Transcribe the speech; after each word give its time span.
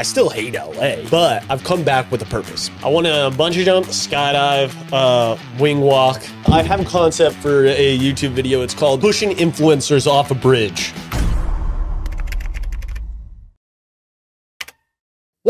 I 0.00 0.02
still 0.02 0.30
hate 0.30 0.54
LA, 0.54 1.06
but 1.10 1.44
I've 1.50 1.62
come 1.62 1.84
back 1.84 2.10
with 2.10 2.22
a 2.22 2.24
purpose. 2.24 2.70
I 2.82 2.88
want 2.88 3.06
to 3.06 3.30
bungee 3.36 3.66
jump, 3.66 3.84
skydive, 3.88 4.74
uh, 4.94 5.36
wing 5.58 5.82
walk. 5.82 6.22
I 6.46 6.62
have 6.62 6.80
a 6.80 6.86
concept 6.86 7.36
for 7.36 7.66
a 7.66 7.98
YouTube 7.98 8.30
video. 8.30 8.62
It's 8.62 8.72
called 8.72 9.02
Pushing 9.02 9.36
Influencers 9.36 10.06
Off 10.06 10.30
a 10.30 10.34
Bridge. 10.34 10.94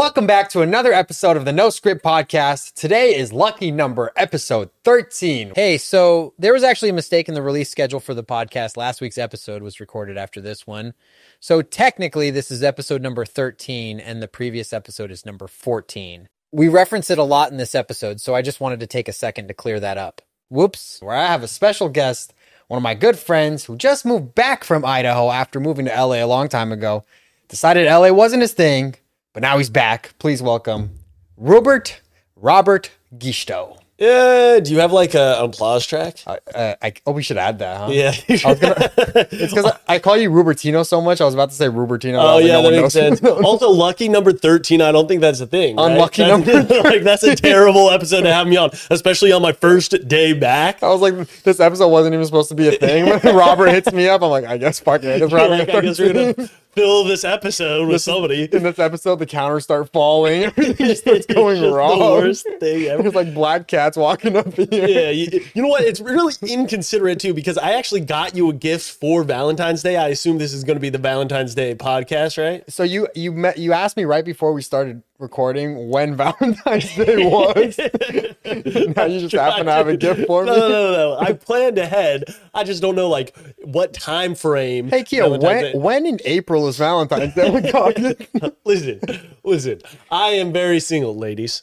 Welcome 0.00 0.26
back 0.26 0.48
to 0.52 0.62
another 0.62 0.94
episode 0.94 1.36
of 1.36 1.44
the 1.44 1.52
No 1.52 1.68
Script 1.68 2.02
Podcast. 2.02 2.72
Today 2.72 3.14
is 3.14 3.34
lucky 3.34 3.70
number 3.70 4.12
episode 4.16 4.70
13. 4.82 5.52
Hey, 5.54 5.76
so 5.76 6.32
there 6.38 6.54
was 6.54 6.64
actually 6.64 6.88
a 6.88 6.94
mistake 6.94 7.28
in 7.28 7.34
the 7.34 7.42
release 7.42 7.68
schedule 7.68 8.00
for 8.00 8.14
the 8.14 8.24
podcast. 8.24 8.78
Last 8.78 9.02
week's 9.02 9.18
episode 9.18 9.62
was 9.62 9.78
recorded 9.78 10.16
after 10.16 10.40
this 10.40 10.66
one. 10.66 10.94
So 11.38 11.60
technically, 11.60 12.30
this 12.30 12.50
is 12.50 12.62
episode 12.62 13.02
number 13.02 13.26
13, 13.26 14.00
and 14.00 14.22
the 14.22 14.26
previous 14.26 14.72
episode 14.72 15.10
is 15.10 15.26
number 15.26 15.46
14. 15.46 16.30
We 16.50 16.68
reference 16.68 17.10
it 17.10 17.18
a 17.18 17.22
lot 17.22 17.50
in 17.50 17.58
this 17.58 17.74
episode, 17.74 18.22
so 18.22 18.34
I 18.34 18.40
just 18.40 18.58
wanted 18.58 18.80
to 18.80 18.86
take 18.86 19.06
a 19.06 19.12
second 19.12 19.48
to 19.48 19.54
clear 19.54 19.78
that 19.80 19.98
up. 19.98 20.22
Whoops, 20.48 21.02
where 21.02 21.14
I 21.14 21.26
have 21.26 21.42
a 21.42 21.46
special 21.46 21.90
guest, 21.90 22.32
one 22.68 22.78
of 22.78 22.82
my 22.82 22.94
good 22.94 23.18
friends 23.18 23.66
who 23.66 23.76
just 23.76 24.06
moved 24.06 24.34
back 24.34 24.64
from 24.64 24.82
Idaho 24.82 25.30
after 25.30 25.60
moving 25.60 25.84
to 25.84 25.92
LA 25.92 26.24
a 26.24 26.26
long 26.26 26.48
time 26.48 26.72
ago, 26.72 27.04
decided 27.48 27.86
LA 27.86 28.12
wasn't 28.12 28.40
his 28.40 28.54
thing 28.54 28.94
but 29.32 29.42
now 29.42 29.58
he's 29.58 29.70
back. 29.70 30.14
Please 30.18 30.42
welcome 30.42 30.90
Robert 31.36 32.00
Robert 32.36 32.90
Gisto. 33.16 33.80
Yeah, 34.00 34.60
do 34.60 34.72
you 34.72 34.78
have 34.78 34.92
like 34.92 35.12
a, 35.12 35.36
an 35.40 35.44
applause 35.44 35.86
track? 35.86 36.20
Uh, 36.26 36.38
uh, 36.54 36.74
I, 36.80 36.94
oh, 37.04 37.12
we 37.12 37.22
should 37.22 37.36
add 37.36 37.58
that, 37.58 37.76
huh? 37.76 37.88
Yeah. 37.90 38.12
Gonna, 38.28 38.92
it's 39.30 39.52
because 39.52 39.66
I, 39.66 39.96
I, 39.96 39.98
call 39.98 40.16
you 40.16 40.30
Rubertino 40.30 40.86
so 40.86 41.02
much. 41.02 41.20
I 41.20 41.26
was 41.26 41.34
about 41.34 41.50
to 41.50 41.54
say 41.54 41.66
Rubertino. 41.66 42.16
Oh 42.18 42.38
yeah, 42.38 42.56
like, 42.56 42.64
no 42.64 42.70
that 42.70 42.80
makes 42.80 42.94
sense. 42.94 43.22
also, 43.44 43.68
lucky 43.68 44.08
number 44.08 44.32
thirteen. 44.32 44.80
I 44.80 44.90
don't 44.90 45.06
think 45.06 45.20
that's 45.20 45.40
a 45.40 45.46
thing. 45.46 45.78
Unlucky 45.78 46.22
right? 46.22 46.28
number. 46.28 46.62
like 46.82 47.02
that's 47.02 47.24
a 47.24 47.36
terrible 47.36 47.90
episode 47.90 48.22
to 48.22 48.32
have 48.32 48.46
me 48.46 48.56
on, 48.56 48.70
especially 48.88 49.32
on 49.32 49.42
my 49.42 49.52
first 49.52 50.08
day 50.08 50.32
back. 50.32 50.82
I 50.82 50.88
was 50.88 51.02
like, 51.02 51.42
this 51.42 51.60
episode 51.60 51.88
wasn't 51.88 52.14
even 52.14 52.24
supposed 52.24 52.48
to 52.48 52.54
be 52.54 52.68
a 52.68 52.72
thing. 52.72 53.04
When 53.04 53.36
Robert 53.36 53.68
hits 53.68 53.92
me 53.92 54.08
up, 54.08 54.22
I'm 54.22 54.30
like, 54.30 54.46
I 54.46 54.56
guess 54.56 54.80
fuck 54.80 55.04
it. 55.04 55.20
It's 55.20 55.30
like, 55.30 55.60
I 55.60 55.80
guess 55.82 56.00
we're 56.00 56.12
gonna 56.14 56.48
fill 56.72 57.04
this 57.04 57.24
episode 57.24 57.88
with 57.88 58.02
somebody. 58.02 58.48
In 58.52 58.62
this 58.62 58.78
episode, 58.78 59.16
the 59.16 59.26
counters 59.26 59.64
start 59.64 59.92
falling. 59.92 60.44
Everything 60.56 60.94
starts 60.94 61.26
going 61.26 61.62
wrong. 61.62 61.98
The 61.98 62.04
worst 62.04 62.46
thing 62.58 62.84
ever. 62.84 63.02
There's 63.02 63.14
like 63.14 63.34
black 63.34 63.68
cats 63.68 63.96
walking 63.96 64.36
up 64.36 64.52
here. 64.54 64.68
Yeah, 64.70 65.10
you, 65.10 65.44
you, 65.54 65.62
know 65.62 65.68
what? 65.68 65.84
It's 65.84 66.00
really 66.00 66.34
inconsiderate 66.42 67.20
too 67.20 67.34
because 67.34 67.58
I 67.58 67.72
actually 67.72 68.00
got 68.02 68.34
you 68.34 68.50
a 68.50 68.52
gift 68.52 68.90
for 68.92 69.24
Valentine's 69.24 69.82
Day. 69.82 69.96
I 69.96 70.08
assume 70.08 70.38
this 70.38 70.52
is 70.52 70.64
going 70.64 70.76
to 70.76 70.80
be 70.80 70.90
the 70.90 70.98
Valentine's 70.98 71.54
Day 71.54 71.74
podcast, 71.74 72.42
right? 72.42 72.70
So 72.70 72.82
you 72.82 73.08
you 73.14 73.32
met 73.32 73.58
you 73.58 73.72
asked 73.72 73.96
me 73.96 74.04
right 74.04 74.24
before 74.24 74.52
we 74.52 74.62
started 74.62 75.02
recording 75.20 75.90
when 75.90 76.16
Valentine's 76.16 76.94
Day 76.96 77.24
was. 77.24 77.78
now 78.96 79.04
you 79.04 79.20
just 79.20 79.34
happen 79.34 79.66
to 79.66 79.72
have 79.72 79.88
a 79.88 79.96
gift 79.96 80.26
for 80.26 80.44
me. 80.44 80.50
No, 80.50 80.56
no, 80.56 80.68
no, 80.68 80.92
no. 80.92 81.18
I 81.18 81.34
planned 81.34 81.78
ahead. 81.78 82.24
I 82.54 82.64
just 82.64 82.80
don't 82.82 82.96
know 82.96 83.08
like 83.08 83.36
what 83.62 83.92
time 83.92 84.34
frame. 84.34 84.88
Hey, 84.88 85.04
Kia, 85.04 85.28
when 85.28 85.78
when 85.80 86.06
in 86.06 86.18
April 86.24 86.66
is 86.68 86.78
Valentine's 86.78 87.34
Day? 87.34 87.70
Oh 87.74 88.52
listen, 88.64 89.00
listen. 89.44 89.80
I 90.10 90.30
am 90.30 90.52
very 90.52 90.80
single, 90.80 91.14
ladies. 91.14 91.62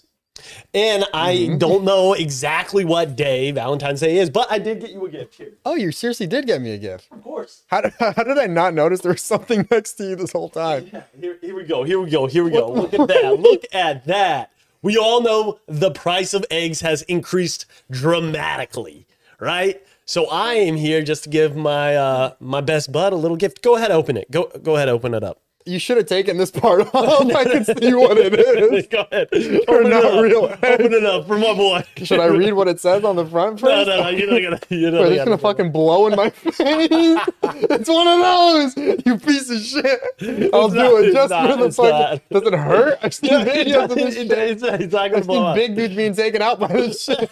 And 0.73 1.05
I 1.13 1.35
mm-hmm. 1.35 1.57
don't 1.57 1.83
know 1.83 2.13
exactly 2.13 2.85
what 2.85 3.15
day 3.15 3.51
Valentine's 3.51 4.01
Day 4.01 4.17
is, 4.17 4.29
but 4.29 4.51
I 4.51 4.59
did 4.59 4.81
get 4.81 4.91
you 4.91 5.05
a 5.05 5.09
gift 5.09 5.35
here. 5.35 5.53
Oh, 5.65 5.75
you 5.75 5.91
seriously 5.91 6.27
did 6.27 6.45
get 6.45 6.61
me 6.61 6.71
a 6.71 6.77
gift? 6.77 7.07
Of 7.11 7.23
course. 7.23 7.63
How 7.67 7.81
did, 7.81 7.93
how 7.99 8.23
did 8.23 8.37
I 8.37 8.47
not 8.47 8.73
notice 8.73 9.01
there 9.01 9.11
was 9.11 9.21
something 9.21 9.67
next 9.71 9.93
to 9.93 10.03
you 10.03 10.15
this 10.15 10.31
whole 10.31 10.49
time? 10.49 10.89
Yeah, 10.91 11.03
here, 11.19 11.37
here 11.41 11.55
we 11.55 11.63
go. 11.63 11.83
Here 11.83 11.99
we 11.99 12.09
go. 12.09 12.27
Here 12.27 12.43
we 12.43 12.51
go. 12.51 12.71
Look 12.71 12.93
at 12.93 13.07
that. 13.07 13.39
Look 13.39 13.63
at 13.73 14.05
that. 14.05 14.51
We 14.81 14.97
all 14.97 15.21
know 15.21 15.59
the 15.67 15.91
price 15.91 16.33
of 16.33 16.45
eggs 16.51 16.81
has 16.81 17.01
increased 17.03 17.65
dramatically, 17.89 19.07
right? 19.39 19.81
So 20.05 20.27
I 20.27 20.53
am 20.53 20.77
here 20.77 21.01
just 21.01 21.23
to 21.25 21.29
give 21.29 21.55
my 21.55 21.95
uh, 21.95 22.33
my 22.39 22.61
best 22.61 22.91
bud 22.91 23.11
a 23.11 23.15
little 23.15 23.35
gift. 23.35 23.61
Go 23.61 23.75
ahead, 23.75 23.91
open 23.91 24.15
it. 24.15 24.31
Go 24.31 24.49
go 24.61 24.75
ahead, 24.75 24.87
open 24.87 25.13
it 25.13 25.23
up 25.23 25.41
you 25.67 25.79
should 25.79 25.97
have 25.97 26.05
taken 26.05 26.37
this 26.37 26.49
part 26.49 26.81
off. 26.93 26.95
I 27.35 27.43
can 27.43 27.65
see 27.65 27.93
what 27.93 28.17
it 28.17 28.33
is. 28.33 28.87
Go 28.91 29.05
ahead. 29.11 29.27
Open 29.67 29.89
not 29.89 30.21
real. 30.21 30.45
Open 30.45 30.93
it 30.93 31.05
up 31.05 31.27
for 31.27 31.37
my 31.37 31.53
boy. 31.53 31.83
Should 31.97 32.19
I 32.19 32.27
read 32.27 32.53
what 32.53 32.67
it 32.67 32.79
says 32.79 33.03
on 33.03 33.15
the 33.15 33.25
front 33.25 33.59
first? 33.59 33.87
No, 33.87 33.97
no, 33.97 34.03
no. 34.03 34.09
You're 34.09 34.31
not 34.31 34.41
gonna. 34.41 34.59
You're 34.69 34.91
not 34.91 35.01
Wait, 35.03 35.17
gonna 35.17 35.37
fucking 35.37 35.71
blow 35.71 36.07
in 36.07 36.15
my 36.15 36.29
face. 36.29 36.55
it's 36.59 37.89
one 37.89 38.07
of 38.07 38.75
those. 38.75 39.05
You 39.05 39.17
piece 39.19 39.49
of 39.49 39.61
shit. 39.61 40.53
I'll 40.53 40.69
do 40.69 40.97
it 40.97 41.13
just 41.13 41.29
not, 41.29 41.51
for 41.51 41.63
the 41.63 41.71
fucking. 41.71 42.21
Does 42.31 42.43
it 42.43 42.53
hurt? 42.53 42.99
I've 43.03 43.13
seen 43.13 43.31
videos 43.31 43.89
of 43.89 43.95
this 43.95 44.15
shit. 44.15 44.31
It's, 44.31 44.63
it's 44.63 44.93
not 44.93 45.11
gonna 45.11 45.17
I've 45.17 45.25
seen 45.25 45.55
big 45.55 45.75
dudes 45.75 45.95
being 45.95 46.15
taken 46.15 46.41
out 46.41 46.59
by 46.59 46.67
this 46.67 47.03
shit. 47.03 47.29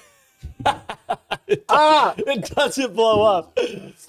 it, 1.47 1.65
ah! 1.69 2.13
it 2.17 2.49
doesn't 2.55 2.95
blow 2.95 3.23
up. 3.23 3.57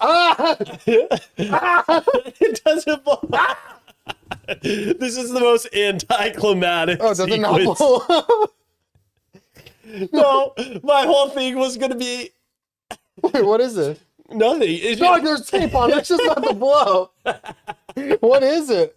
Ah! 0.01 0.57
it 0.87 2.63
doesn't 2.63 3.03
blow 3.03 3.29
up 3.33 3.76
this 4.61 5.17
is 5.17 5.31
the 5.31 5.39
most 5.39 5.73
anticlimactic. 5.73 6.99
Oh, 7.01 7.09
does 7.09 7.19
it 7.19 7.39
not 7.39 7.61
blow 7.61 8.47
No, 10.11 10.53
my 10.83 11.03
whole 11.03 11.29
thing 11.29 11.57
was 11.57 11.77
gonna 11.77 11.95
be. 11.95 12.31
Wait, 13.21 13.45
what 13.45 13.61
is 13.61 13.77
it? 13.77 13.99
Nothing. 14.29 14.69
It's 14.69 14.99
Dog, 14.99 15.23
there's 15.23 15.49
tape 15.49 15.73
on. 15.73 15.91
It's 15.91 16.09
just 16.09 16.23
not 16.25 16.41
the 16.41 16.53
blow. 16.53 17.11
what 18.19 18.43
is 18.43 18.69
it? 18.69 18.95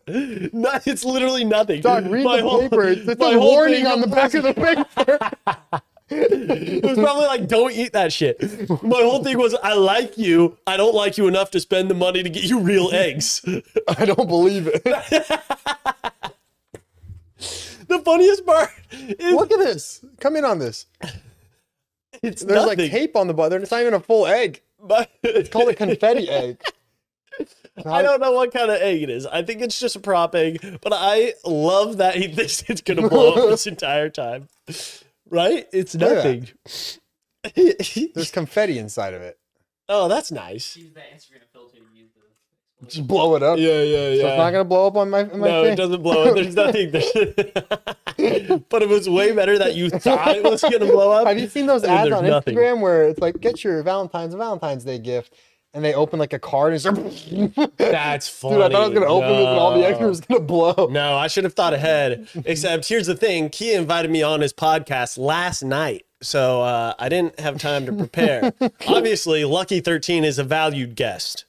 No, 0.53 0.73
it's 0.85 1.05
literally 1.05 1.45
nothing. 1.45 1.81
Dog, 1.81 2.07
read 2.07 2.25
my 2.25 2.39
the 2.39 2.43
whole, 2.43 2.61
paper. 2.63 2.89
It's 2.89 3.21
a 3.21 3.39
warning 3.39 3.87
on 3.87 4.01
the 4.01 4.09
back 4.09 4.35
of 4.35 4.43
the 4.43 4.55
paper 4.55 5.83
it 6.11 6.85
was 6.85 6.99
probably 6.99 7.27
like, 7.27 7.47
don't 7.47 7.73
eat 7.73 7.93
that 7.93 8.13
shit. 8.13 8.41
My 8.83 9.01
whole 9.01 9.23
thing 9.23 9.39
was, 9.39 9.55
I 9.63 9.75
like 9.75 10.19
you. 10.19 10.59
I 10.67 10.77
don't 10.77 10.95
like 10.95 11.17
you 11.17 11.29
enough 11.29 11.51
to 11.53 11.61
spend 11.61 11.91
the 11.91 11.95
money 11.95 12.23
to 12.23 12.29
get 12.29 12.45
you 12.45 12.59
real 12.61 12.91
eggs. 12.93 13.45
I 13.89 14.05
don't 14.05 14.29
believe 14.29 14.67
it. 14.67 14.83
the 17.89 17.99
funniest 18.05 18.45
part 18.45 18.71
is 18.93 19.35
look 19.35 19.53
at 19.53 19.59
this. 19.59 20.05
Come 20.21 20.37
in 20.37 20.45
on 20.45 20.59
this. 20.59 20.87
It's 22.23 22.43
There's 22.43 22.65
nothing. 22.65 22.79
like 22.79 22.91
tape 22.91 23.17
on 23.17 23.29
the 23.29 23.35
butt. 23.35 23.53
It's 23.53 23.71
not 23.71 23.81
even 23.81 23.95
a 23.95 24.01
full 24.01 24.27
egg. 24.27 24.61
But 24.83 25.11
it's 25.23 25.49
called 25.49 25.69
a 25.69 25.75
confetti 25.75 26.29
egg. 26.29 26.61
I 27.87 28.03
don't 28.03 28.21
know 28.21 28.33
what 28.33 28.53
kind 28.53 28.71
of 28.71 28.81
egg 28.81 29.03
it 29.03 29.11
is. 29.11 29.27
I 29.27 29.43
think 29.43 29.63
it's 29.63 29.79
just 29.79 29.97
a 29.97 30.01
prop 30.01 30.35
egg, 30.35 30.79
but 30.83 30.93
I 30.95 31.35
love 31.45 31.99
that 31.99 32.17
he 32.17 32.29
thinks 32.35 32.63
it's 32.69 32.81
gonna 32.81 33.09
blow 33.09 33.35
up 33.35 33.51
this 33.51 33.67
entire 33.67 34.09
time 34.11 34.49
right? 35.31 35.67
It's 35.73 35.95
oh, 35.95 35.99
nothing. 35.99 36.49
There's 38.15 38.31
confetti 38.31 38.79
inside 38.79 39.15
of 39.15 39.23
it. 39.23 39.39
Oh, 39.89 40.09
that's 40.09 40.31
nice. 40.31 40.79
Just 42.87 43.07
blow 43.07 43.35
it 43.37 43.43
up. 43.43 43.59
Yeah, 43.59 43.83
yeah, 43.83 44.09
yeah. 44.09 44.23
So 44.23 44.29
it's 44.29 44.39
not 44.39 44.51
gonna 44.53 44.65
blow 44.65 44.87
up 44.87 44.97
on 44.97 45.11
my, 45.11 45.25
my 45.25 45.49
No, 45.49 45.65
thing? 45.65 45.73
it 45.75 45.77
doesn't 45.77 46.03
blow 46.03 46.29
up. 46.29 46.35
There's 46.35 46.55
nothing. 46.55 46.91
but 48.71 48.83
it 48.83 48.89
was 48.89 49.09
way 49.09 49.33
better 49.33 49.59
that 49.59 49.75
you 49.75 49.91
thought 49.91 50.37
it 50.37 50.43
was 50.43 50.63
gonna 50.63 50.79
blow 50.79 51.13
up. 51.13 51.27
Have 51.27 51.39
you 51.39 51.49
seen 51.49 51.67
those 51.67 51.85
ads 51.85 52.11
on 52.11 52.25
nothing. 52.25 52.55
Instagram 52.55 52.81
where 52.81 53.09
it's 53.09 53.21
like, 53.21 53.39
get 53.41 53.63
your 53.63 53.83
Valentine's 53.83 54.35
Valentine's 54.35 54.85
Day 54.85 54.99
gift? 54.99 55.35
And 55.73 55.85
they 55.85 55.95
open 55.95 56.19
like 56.19 56.33
a 56.33 56.39
card 56.39 56.73
and 56.73 56.81
start. 56.81 56.97
That's 57.77 58.29
funny. 58.29 58.57
Dude, 58.57 58.63
I 58.65 58.69
thought 58.69 58.75
I 58.75 58.89
was 58.89 58.95
gonna 58.95 59.07
open 59.07 59.29
no. 59.29 59.35
it 59.35 59.49
and 59.49 59.59
all 59.59 59.75
the 59.75 59.87
extras 59.87 60.09
was 60.09 60.21
gonna 60.21 60.41
blow. 60.41 60.89
No, 60.91 61.15
I 61.15 61.29
should 61.29 61.45
have 61.45 61.55
thought 61.55 61.75
ahead. 61.75 62.29
Except 62.45 62.89
here's 62.89 63.07
the 63.07 63.17
thing: 63.17 63.49
Kia 63.51 63.79
invited 63.79 64.11
me 64.11 64.23
on 64.23 64.41
his 64.41 64.53
podcast 64.53 65.19
last 65.19 65.63
night, 65.63 66.07
so 66.21 66.63
uh, 66.63 66.95
I 66.99 67.09
didn't 67.09 67.39
have 67.39 67.59
time 67.59 67.87
to 67.87 67.93
prepare. 67.93 68.53
Obviously, 68.87 69.45
Lucky 69.45 69.81
Thirteen 69.81 70.25
is 70.25 70.39
a 70.39 70.45
valued 70.45 70.97
guest. 70.97 71.45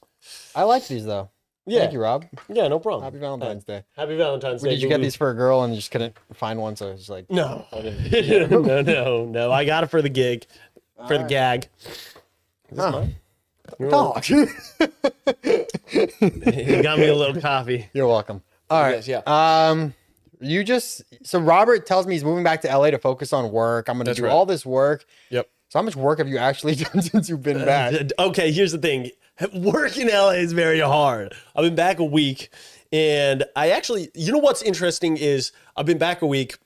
I 0.55 0.63
like 0.63 0.87
these 0.87 1.05
though. 1.05 1.29
Yeah. 1.65 1.81
Thank 1.81 1.93
you, 1.93 2.01
Rob. 2.01 2.25
Yeah, 2.49 2.67
no 2.67 2.79
problem. 2.79 3.03
Happy 3.03 3.19
Valentine's 3.19 3.63
Day. 3.63 3.83
Happy 3.95 4.17
Valentine's 4.17 4.63
Day. 4.63 4.71
Did 4.71 4.81
you 4.81 4.89
get 4.89 4.99
these 4.99 5.15
for 5.15 5.29
a 5.29 5.33
girl 5.35 5.63
and 5.63 5.73
you 5.73 5.77
just 5.77 5.91
couldn't 5.91 6.15
find 6.33 6.59
one? 6.59 6.75
So 6.75 6.89
it's 6.89 7.07
like, 7.07 7.29
no, 7.29 7.65
no, 7.71 8.81
no, 8.81 9.25
no. 9.25 9.51
I 9.51 9.63
got 9.63 9.83
it 9.83 9.87
for 9.87 10.01
the 10.01 10.09
gig, 10.09 10.47
for 11.07 11.19
the 11.19 11.23
gag. 11.23 11.67
This 12.69 12.79
huh. 12.79 13.05
Dog. 13.79 14.27
you 14.29 14.45
got 16.83 16.99
me 16.99 17.07
a 17.07 17.15
little 17.15 17.41
coffee. 17.41 17.89
You're 17.93 18.07
welcome. 18.07 18.41
All 18.69 18.81
right. 18.81 19.05
Yes, 19.05 19.07
yeah. 19.07 19.21
Um, 19.25 19.93
you 20.39 20.63
just 20.63 21.03
so 21.23 21.39
Robert 21.39 21.85
tells 21.85 22.07
me 22.07 22.13
he's 22.13 22.23
moving 22.23 22.43
back 22.43 22.61
to 22.61 22.67
LA 22.67 22.91
to 22.91 22.97
focus 22.97 23.33
on 23.33 23.51
work. 23.51 23.89
I'm 23.89 23.97
going 23.97 24.07
to 24.07 24.13
do 24.13 24.23
right. 24.23 24.31
all 24.31 24.45
this 24.45 24.65
work. 24.65 25.05
Yep. 25.29 25.49
So 25.69 25.79
how 25.79 25.83
much 25.83 25.95
work 25.95 26.17
have 26.17 26.27
you 26.27 26.37
actually 26.37 26.75
done 26.93 27.01
since 27.01 27.29
you've 27.29 27.43
been 27.43 27.65
back? 27.65 27.93
okay, 28.19 28.51
here's 28.51 28.71
the 28.71 28.77
thing. 28.77 29.11
Work 29.53 29.97
in 29.97 30.07
LA 30.07 30.31
is 30.31 30.51
very 30.51 30.81
hard. 30.81 31.33
I've 31.55 31.63
been 31.63 31.75
back 31.75 31.99
a 31.99 32.03
week, 32.03 32.49
and 32.91 33.43
I 33.55 33.71
actually, 33.71 34.09
you 34.13 34.31
know 34.31 34.37
what's 34.37 34.61
interesting 34.61 35.17
is 35.17 35.51
I've 35.75 35.85
been 35.85 35.97
back 35.97 36.21
a 36.21 36.27
week. 36.27 36.57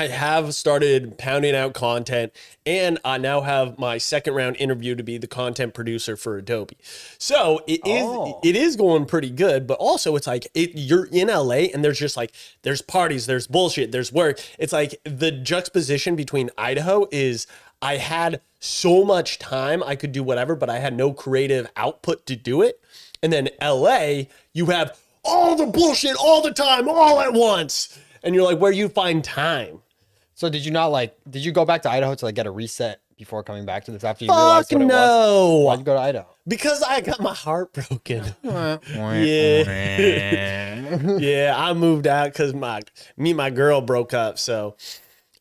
I 0.00 0.08
have 0.08 0.54
started 0.54 1.18
pounding 1.18 1.54
out 1.54 1.74
content, 1.74 2.32
and 2.64 2.98
I 3.04 3.18
now 3.18 3.42
have 3.42 3.78
my 3.78 3.98
second 3.98 4.32
round 4.32 4.56
interview 4.56 4.94
to 4.94 5.02
be 5.02 5.18
the 5.18 5.26
content 5.26 5.74
producer 5.74 6.16
for 6.16 6.38
Adobe. 6.38 6.78
So 7.18 7.60
it 7.66 7.82
is 7.84 8.02
Oh. 8.02 8.40
it 8.42 8.56
is 8.56 8.76
going 8.76 9.04
pretty 9.04 9.28
good, 9.28 9.66
but 9.66 9.74
also 9.74 10.16
it's 10.16 10.26
like 10.26 10.48
it, 10.54 10.70
you're 10.74 11.04
in 11.04 11.28
LA 11.28 11.68
and 11.74 11.84
there's 11.84 11.98
just 11.98 12.16
like 12.16 12.32
there's 12.62 12.80
parties, 12.80 13.26
there's 13.26 13.46
bullshit, 13.46 13.92
there's 13.92 14.10
work. 14.10 14.40
It's 14.58 14.72
like 14.72 14.98
the 15.04 15.30
juxtaposition 15.32 16.16
between 16.16 16.48
Idaho 16.56 17.06
is 17.10 17.46
I 17.82 17.98
had 17.98 18.40
so 18.58 19.04
much 19.04 19.38
time 19.38 19.82
I 19.82 19.96
could 19.96 20.12
do 20.12 20.22
whatever, 20.22 20.56
but 20.56 20.70
I 20.70 20.78
had 20.78 20.96
no 20.96 21.12
creative 21.12 21.66
output 21.76 22.24
to 22.24 22.36
do 22.36 22.62
it. 22.62 22.80
And 23.22 23.30
then 23.30 23.50
LA, 23.60 24.22
you 24.54 24.64
have 24.66 24.98
all 25.22 25.56
the 25.56 25.66
bullshit 25.66 26.16
all 26.16 26.40
the 26.40 26.54
time, 26.54 26.88
all 26.88 27.20
at 27.20 27.34
once. 27.34 27.98
And 28.22 28.34
you're 28.34 28.44
like, 28.44 28.58
where 28.58 28.72
you 28.72 28.88
find 28.88 29.22
time? 29.22 29.80
So 30.40 30.48
did 30.48 30.64
you 30.64 30.70
not 30.70 30.86
like? 30.86 31.14
Did 31.28 31.44
you 31.44 31.52
go 31.52 31.66
back 31.66 31.82
to 31.82 31.90
Idaho 31.90 32.14
to 32.14 32.24
like 32.24 32.34
get 32.34 32.46
a 32.46 32.50
reset 32.50 33.02
before 33.18 33.42
coming 33.42 33.66
back 33.66 33.84
to 33.84 33.90
this 33.90 34.04
after 34.04 34.24
you 34.24 34.30
realized 34.30 34.70
Fuck 34.70 34.78
what 34.78 34.84
it 34.84 34.86
was? 34.86 34.94
no. 34.94 35.56
Why'd 35.66 35.80
you 35.80 35.84
go 35.84 35.92
to 35.92 36.00
Idaho? 36.00 36.26
Because 36.48 36.82
I 36.82 37.02
got 37.02 37.20
my 37.20 37.34
heart 37.34 37.74
broken. 37.74 38.24
yeah. 38.42 38.78
yeah, 41.18 41.54
I 41.54 41.74
moved 41.74 42.06
out 42.06 42.32
because 42.32 42.54
my 42.54 42.80
me 43.18 43.32
and 43.32 43.36
my 43.36 43.50
girl 43.50 43.82
broke 43.82 44.14
up. 44.14 44.38
So 44.38 44.76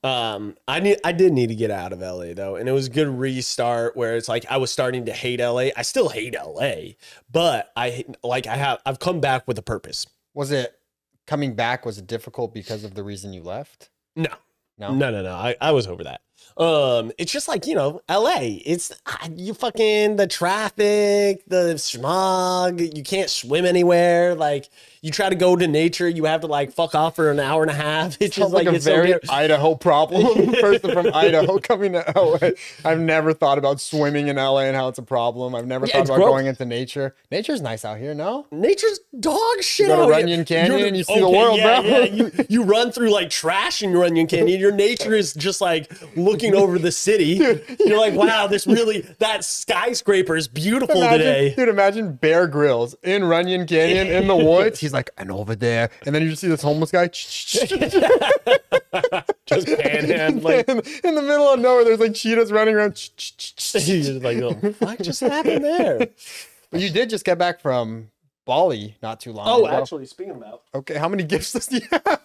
um 0.04 0.58
I 0.68 0.82
need 0.82 0.98
I 1.06 1.14
did 1.14 1.32
need 1.32 1.48
to 1.48 1.56
get 1.56 1.72
out 1.72 1.94
of 1.94 2.02
LA 2.02 2.34
though. 2.34 2.58
And 2.58 2.68
it 2.68 2.74
was 2.74 2.88
a 2.88 2.90
good 2.90 3.08
restart 3.08 3.96
where 3.96 4.18
it's 4.18 4.28
like 4.28 4.46
I 4.50 4.58
was 4.58 4.70
starting 4.70 5.06
to 5.06 5.14
hate 5.14 5.40
LA. 5.40 5.70
I 5.78 5.84
still 5.84 6.10
hate 6.10 6.36
LA, 6.36 6.96
but 7.32 7.72
I 7.74 8.04
like 8.22 8.48
I 8.48 8.58
have 8.58 8.82
I've 8.86 9.00
come 9.00 9.22
back 9.22 9.48
with 9.48 9.58
a 9.58 9.64
purpose. 9.64 10.06
Was 10.34 10.52
it 10.52 10.78
coming 11.26 11.56
back? 11.56 11.86
Was 11.86 11.98
it 11.98 12.06
difficult 12.06 12.54
because 12.54 12.84
of 12.84 12.96
the 12.96 13.04
reason 13.04 13.32
you 13.32 13.44
left? 13.44 13.90
No. 14.18 14.32
No? 14.80 14.94
No, 14.94 15.12
no, 15.12 15.22
no. 15.22 15.34
I, 15.34 15.56
I 15.60 15.72
was 15.72 15.88
over 15.88 16.04
that. 16.06 16.22
Um, 16.58 17.12
it's 17.18 17.32
just 17.32 17.48
like, 17.48 17.66
you 17.68 17.76
know, 17.76 18.02
LA. 18.10 18.38
It's 18.66 18.92
ah, 19.06 19.28
you 19.36 19.54
fucking 19.54 20.18
the 20.18 20.28
traffic, 20.28 21.44
the 21.48 21.78
smog, 21.78 22.82
you 22.82 23.04
can't 23.04 23.30
swim 23.30 23.66
anywhere. 23.66 24.36
Like 24.36 24.70
you 25.02 25.12
try 25.12 25.30
to 25.30 25.36
go 25.36 25.56
to 25.56 25.68
nature, 25.68 26.10
you 26.10 26.26
have 26.26 26.42
to 26.42 26.48
like 26.48 26.74
fuck 26.74 26.94
off 26.96 27.16
for 27.16 27.32
an 27.32 27.40
hour 27.40 27.62
and 27.62 27.72
a 27.72 27.76
half. 27.76 28.18
It's 28.30 28.36
just 28.36 28.52
like, 28.54 28.66
like, 28.66 28.76
a 28.76 28.82
so 28.82 28.92
very 28.92 29.10
weird. 29.10 29.30
Idaho 29.30 29.76
problem. 29.76 30.52
Person 30.60 30.92
from 30.92 31.08
Idaho 31.14 31.58
coming 31.60 31.94
to 31.94 32.04
LA. 32.16 32.50
I've 32.84 33.00
never 33.00 33.34
thought 33.34 33.58
about 33.58 33.80
swimming 33.80 34.28
in 34.28 34.36
LA 34.36 34.60
and 34.64 34.76
how 34.76 34.90
it's 34.90 35.00
a 35.00 35.04
problem. 35.04 35.56
I've 35.56 35.66
never 35.68 35.86
Yeah, 35.86 35.98
thought 36.04 36.08
about 36.18 36.20
going 36.20 36.46
into 36.48 36.66
nature. 36.66 37.16
Nature's 37.32 37.62
nice 37.62 37.86
out 37.86 37.98
here, 37.98 38.14
no? 38.14 38.46
Nature's 38.52 39.00
dog 39.20 39.62
shit. 39.62 39.88
go 39.88 40.06
to. 40.06 40.12
Runyon 40.12 40.44
Canyon 40.46 40.72
You're- 40.80 40.88
and 40.90 40.98
you 40.98 41.04
see 41.04 41.20
the 41.20 41.30
world, 41.30 41.58
yeah, 41.58 41.82
bro. 41.82 41.90
Yeah, 41.90 42.04
you, 42.04 42.32
you 42.50 42.64
run 42.64 42.92
through 42.92 43.12
like 43.12 43.30
trash 43.30 43.82
in 43.82 43.94
Runyon 43.94 44.28
Canyon. 44.28 44.60
Your 44.60 44.72
nature 44.74 45.14
is 45.14 45.34
just 45.34 45.62
like 45.62 45.90
looking 46.42 46.56
over 46.60 46.80
the 46.80 46.92
city. 46.92 47.34
You're 47.86 48.00
like, 48.00 48.14
wow, 48.14 48.48
this 48.48 48.66
really 48.68 49.02
that 49.20 49.44
skyscraper 49.44 50.36
is 50.36 50.48
beautiful 50.48 50.98
Imagine, 50.98 51.18
today. 51.20 51.56
dude, 51.56 51.70
imagine 51.70 52.14
Bear 52.14 52.48
Grylls 52.48 52.96
in 53.04 53.24
Runyon 53.26 53.66
Canyon 53.68 54.08
in 54.08 54.28
the 54.28 54.36
woods. 54.46 54.80
He's 54.80 54.94
like, 54.94 55.10
and 55.18 55.32
over 55.32 55.56
there. 55.56 55.90
And 56.06 56.14
then 56.16 56.22
you 56.24 56.30
just 56.30 56.42
see 56.42 56.48
this 56.48 56.62
homeless 56.62 56.92
guy 56.92 57.08
Just 59.46 59.66
panhandling. 59.66 60.64
in, 60.70 60.78
in 61.10 61.16
the 61.16 61.22
middle 61.22 61.48
of 61.50 61.60
nowhere. 61.60 61.84
There's 61.84 62.00
like 62.00 62.14
cheetahs 62.14 62.52
running 62.52 62.76
around. 62.76 62.90
You're 63.74 64.02
just 64.04 64.22
like, 64.24 64.38
oh, 64.38 64.52
what 64.80 65.02
just 65.02 65.22
happened 65.22 65.64
there? 65.64 66.08
But 66.72 66.82
you 66.82 66.90
did 66.92 67.10
just 67.10 67.26
get 67.26 67.38
back 67.40 67.60
from 67.60 68.12
Bali 68.46 68.96
not 69.02 69.20
too 69.20 69.34
long 69.34 69.48
Oh, 69.50 69.66
ago. 69.66 69.76
actually, 69.82 70.06
speaking 70.06 70.36
about. 70.36 70.62
Okay, 70.76 70.96
how 70.98 71.10
many 71.10 71.24
gifts 71.24 71.54
does 71.54 71.68
he 71.68 71.82
have? 71.92 72.22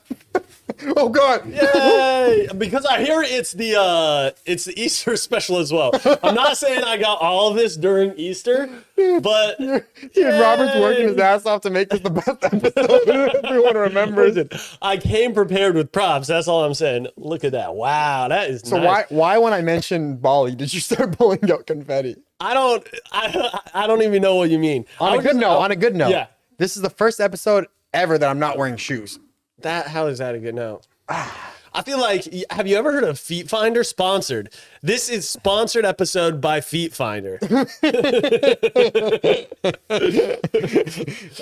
oh 0.97 1.09
God. 1.09 1.47
Yay! 1.47 2.49
because 2.57 2.87
I 2.87 3.05
hear 3.05 3.23
it's 3.23 3.53
the 3.53 3.77
uh 3.79 4.31
it's 4.47 4.65
the 4.65 4.81
Easter 4.81 5.17
special 5.19 5.59
as 5.59 5.73
well. 5.73 5.91
I'm 6.23 6.35
not 6.35 6.57
saying 6.59 6.83
I 6.83 6.97
got 6.97 7.21
all 7.21 7.49
of 7.51 7.57
this 7.57 7.77
during 7.77 8.15
Easter, 8.17 8.69
but 8.97 9.59
Dude, 9.59 9.85
Robert's 10.17 10.75
working 10.81 11.09
his 11.09 11.19
ass 11.19 11.45
off 11.47 11.61
to 11.63 11.71
make 11.71 11.91
this 11.91 12.01
the 12.01 12.11
best 12.11 12.43
episode. 12.43 13.45
Everyone 13.45 13.77
remembers 13.77 14.37
it. 14.37 14.55
I 14.81 14.97
came 14.97 15.35
prepared 15.35 15.75
with 15.75 15.93
props. 15.93 16.29
That's 16.29 16.49
all 16.49 16.65
I'm 16.65 16.75
saying. 16.75 17.09
Look 17.17 17.45
at 17.45 17.53
that. 17.53 17.75
Wow, 17.75 18.29
that 18.29 18.49
is 18.51 18.63
So 18.63 18.79
nice. 18.79 18.87
why 19.11 19.17
why 19.17 19.39
when 19.39 19.53
I 19.53 19.61
mentioned 19.61 20.23
Bali 20.23 20.55
did 20.55 20.73
you 20.73 20.81
start 20.81 21.17
pulling 21.19 21.51
out 21.51 21.67
confetti? 21.67 22.17
I 22.41 22.55
don't 22.55 22.87
I, 23.13 23.61
I 23.75 23.87
don't 23.87 24.03
even 24.03 24.23
know 24.23 24.37
what 24.37 24.51
you 24.51 24.59
mean. 24.59 24.87
On 24.99 25.13
a 25.13 25.17
good 25.19 25.25
just- 25.25 25.37
note, 25.37 25.59
on 25.59 25.71
a 25.71 25.77
good 25.77 25.95
note. 25.95 26.11
Yeah. 26.11 26.27
This 26.57 26.77
is 26.77 26.83
the 26.83 26.91
first 26.91 27.21
episode 27.21 27.67
ever 27.93 28.17
that 28.17 28.29
I'm 28.29 28.39
not 28.39 28.57
wearing 28.57 28.77
shoes. 28.77 29.19
That 29.65 29.89
how 29.89 30.07
is 30.09 30.19
that 30.19 30.35
a 30.35 30.39
good 30.39 30.55
note? 30.55 30.87
I 31.09 31.83
feel 31.85 31.99
like 31.99 32.29
have 32.51 32.67
you 32.67 32.77
ever 32.77 32.93
heard 32.93 33.05
of 33.05 33.19
Feet 33.19 33.49
Finder 33.49 33.83
sponsored? 33.83 34.51
This 34.83 35.09
is 35.09 35.27
sponsored 35.27 35.87
episode 35.87 36.39
by 36.39 36.61
Feet 36.61 36.93
Finder. 36.93 37.39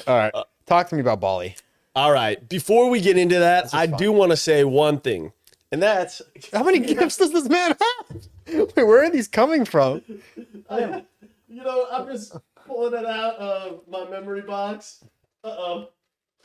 All 0.07 0.17
right. 0.17 0.33
Talk 0.67 0.89
to 0.91 0.95
me 0.95 1.01
about 1.01 1.21
Bali. 1.21 1.57
All 1.97 2.13
right, 2.13 2.49
before 2.49 2.89
we 2.89 3.01
get 3.01 3.19
into 3.19 3.41
that, 3.41 3.75
I 3.75 3.87
do 3.87 4.13
want 4.13 4.31
to 4.31 4.37
say 4.37 4.63
one 4.63 5.01
thing. 5.01 5.33
And 5.73 5.83
that's 5.83 6.23
How 6.53 6.63
many 6.63 6.79
gifts 6.95 7.17
does 7.17 7.33
this 7.33 7.49
man 7.49 7.77
have? 7.79 8.23
Wait, 8.47 8.77
where 8.77 9.03
are 9.05 9.11
these 9.11 9.27
coming 9.27 9.65
from? 9.65 10.01
I, 10.71 11.03
you 11.49 11.65
know, 11.65 11.89
I'm 11.91 12.07
just 12.07 12.37
pulling 12.67 12.95
it 12.95 13.05
out 13.05 13.35
of 13.35 13.81
my 13.91 14.09
memory 14.09 14.43
box. 14.43 15.05
Uh-oh. 15.43 15.89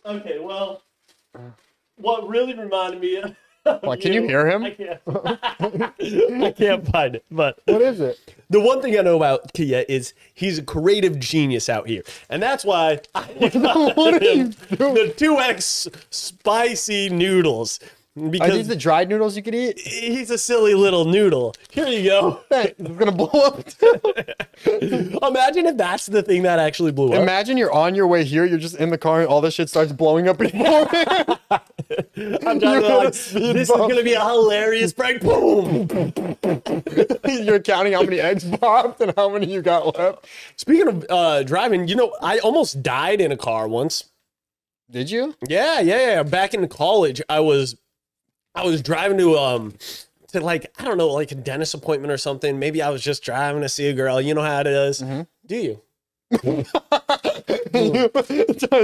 Okay, 0.06 0.40
well, 0.40 0.82
what 1.98 2.28
really 2.28 2.54
reminded 2.54 3.02
me 3.02 3.18
of 3.18 3.36
What, 3.84 4.00
can 4.00 4.14
you 4.14 4.24
hear 4.24 4.48
him? 4.48 4.64
I 4.64 4.70
can't. 4.72 5.02
I 6.44 6.52
can't 6.52 6.88
find 6.88 7.16
it, 7.16 7.26
but 7.30 7.60
What 7.66 7.82
is 7.82 8.00
it? 8.00 8.18
The 8.50 8.62
one 8.62 8.82
thing 8.82 8.98
I 8.98 9.02
know 9.02 9.18
about 9.18 9.52
Kia 9.54 9.84
is 9.90 10.14
he's 10.34 10.58
a 10.58 10.64
creative 10.64 11.20
genius 11.20 11.68
out 11.68 11.88
here, 11.88 12.04
and 12.30 12.42
that's 12.42 12.64
why 12.64 13.02
I 13.14 13.24
What 13.96 14.22
are 14.22 14.24
you 14.26 14.50
doing? 14.78 14.94
the 14.94 15.14
two 15.18 15.38
X 15.40 15.88
spicy 16.10 17.10
noodles 17.10 17.80
Are 18.18 18.30
because 18.30 18.54
these 18.54 18.68
the 18.68 18.76
dried 18.76 19.10
noodles 19.10 19.36
you 19.38 19.44
could 19.44 19.54
eat? 19.56 19.80
he's 19.80 20.30
a 20.30 20.38
silly 20.38 20.74
little 20.74 21.06
noodle. 21.06 21.54
Here 21.70 21.88
you 21.88 22.04
go. 22.10 22.42
It's 22.52 22.96
gonna 22.98 23.12
blow 23.12 23.30
up. 23.30 23.60
Imagine 25.24 25.68
if 25.68 25.78
that's 25.78 26.08
the 26.08 26.24
thing 26.24 26.44
that 26.44 26.60
actually 26.60 26.92
blew 26.92 27.14
up. 27.14 27.22
Imagine 27.22 27.58
you're 27.58 27.72
on 27.72 27.94
your 27.96 28.08
way 28.08 28.24
here, 28.24 28.46
you're 28.46 28.58
just 28.58 28.76
in 28.76 28.90
the 28.90 28.98
car, 28.98 29.20
and 29.22 29.28
all 29.28 29.42
this 29.42 29.54
shit 29.54 29.70
starts 29.70 29.92
blowing 29.92 30.28
up. 30.28 30.40
I'm 30.42 30.48
You're 32.16 32.40
trying 32.40 32.60
to 32.60 32.68
on 32.68 32.84
a 32.84 32.98
like, 32.98 33.14
this 33.14 33.34
is 33.34 33.70
gonna 33.70 34.04
be 34.04 34.14
a 34.14 34.24
hilarious 34.24 34.94
prank. 34.94 35.22
Boom. 35.22 35.88
You're 37.28 37.60
counting 37.60 37.94
how 37.94 38.04
many 38.04 38.20
eggs 38.20 38.46
popped 38.58 39.02
and 39.02 39.14
how 39.16 39.30
many 39.30 39.52
you 39.52 39.62
got 39.62 39.98
left. 39.98 40.26
Speaking 40.56 40.88
of 40.88 41.06
uh, 41.10 41.44
driving, 41.44 41.88
you 41.88 41.96
know, 41.96 42.16
I 42.22 42.40
almost 42.40 42.82
died 42.82 43.22
in 43.22 43.32
a 43.32 43.38
car 43.38 43.68
once. 43.68 44.06
Did 44.90 45.12
you? 45.12 45.36
Yeah, 45.48 45.82
yeah, 45.82 46.00
yeah. 46.00 46.24
Back 46.24 46.54
in 46.54 46.68
college, 46.70 47.22
I 47.28 47.42
was, 47.42 47.76
I 48.58 48.66
was 48.66 48.82
driving 48.82 49.20
to 49.20 49.38
um, 49.38 49.76
to 50.34 50.42
like 50.42 50.74
I 50.80 50.84
don't 50.86 50.98
know, 50.98 51.10
like 51.10 51.32
a 51.32 51.36
dentist 51.36 51.76
appointment 51.76 52.12
or 52.12 52.18
something. 52.18 52.58
Maybe 52.58 52.82
I 52.82 52.90
was 52.90 53.04
just 53.04 53.24
driving 53.24 53.62
to 53.62 53.70
see 53.70 53.88
a 53.88 53.94
girl. 53.94 54.20
You 54.20 54.34
know 54.34 54.42
how 54.42 54.62
it 54.62 54.68
is. 54.68 54.98
Do 55.46 55.56
you? 55.56 55.82
Is 56.32 56.42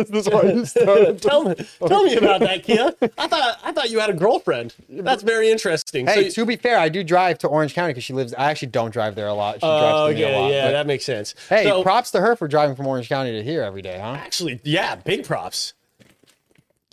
this 0.10 0.28
why 0.30 0.44
you 0.44 0.66
tell 1.18 1.44
me, 1.44 1.56
tell 1.88 2.04
me 2.04 2.16
about 2.16 2.40
that, 2.42 2.64
Kia. 2.64 2.94
I 3.18 3.28
thought 3.28 3.60
I 3.64 3.72
thought 3.72 3.90
you 3.90 4.00
had 4.00 4.10
a 4.10 4.14
girlfriend. 4.14 4.74
That's 4.90 5.24
very 5.24 5.50
interesting. 5.52 6.08
Hey, 6.08 6.30
So- 6.30 6.44
to 6.44 6.46
be 6.46 6.56
fair, 6.56 6.78
I 6.78 6.90
do 6.90 7.04
drive 7.04 7.40
to 7.40 7.48
Orange 7.48 7.74
County 7.74 7.92
because 7.92 8.04
she 8.04 8.14
lives. 8.14 8.34
I 8.36 8.52
actually 8.52 8.70
don't 8.70 8.92
drive 8.92 9.16
there 9.16 9.28
a 9.28 9.34
lot. 9.34 9.56
She 9.56 9.60
drives 9.62 9.72
to 9.72 9.98
a 9.98 10.04
okay, 10.12 10.40
lot. 10.40 10.52
yeah, 10.52 10.66
but- 10.68 10.72
that 10.74 10.88
makes 10.88 11.06
sense. 11.06 11.36
hey, 11.50 11.64
So- 11.64 11.84
props 11.84 12.12
to 12.12 12.22
her 12.22 12.36
for 12.36 12.48
driving 12.48 12.76
from 12.76 12.88
Orange 12.88 13.10
County 13.10 13.32
to 13.32 13.44
here 13.44 13.64
every 13.64 13.82
day, 13.82 14.00
huh? 14.00 14.16
Actually, 14.20 14.60
yeah, 14.64 14.96
big 14.96 15.26
props. 15.26 15.74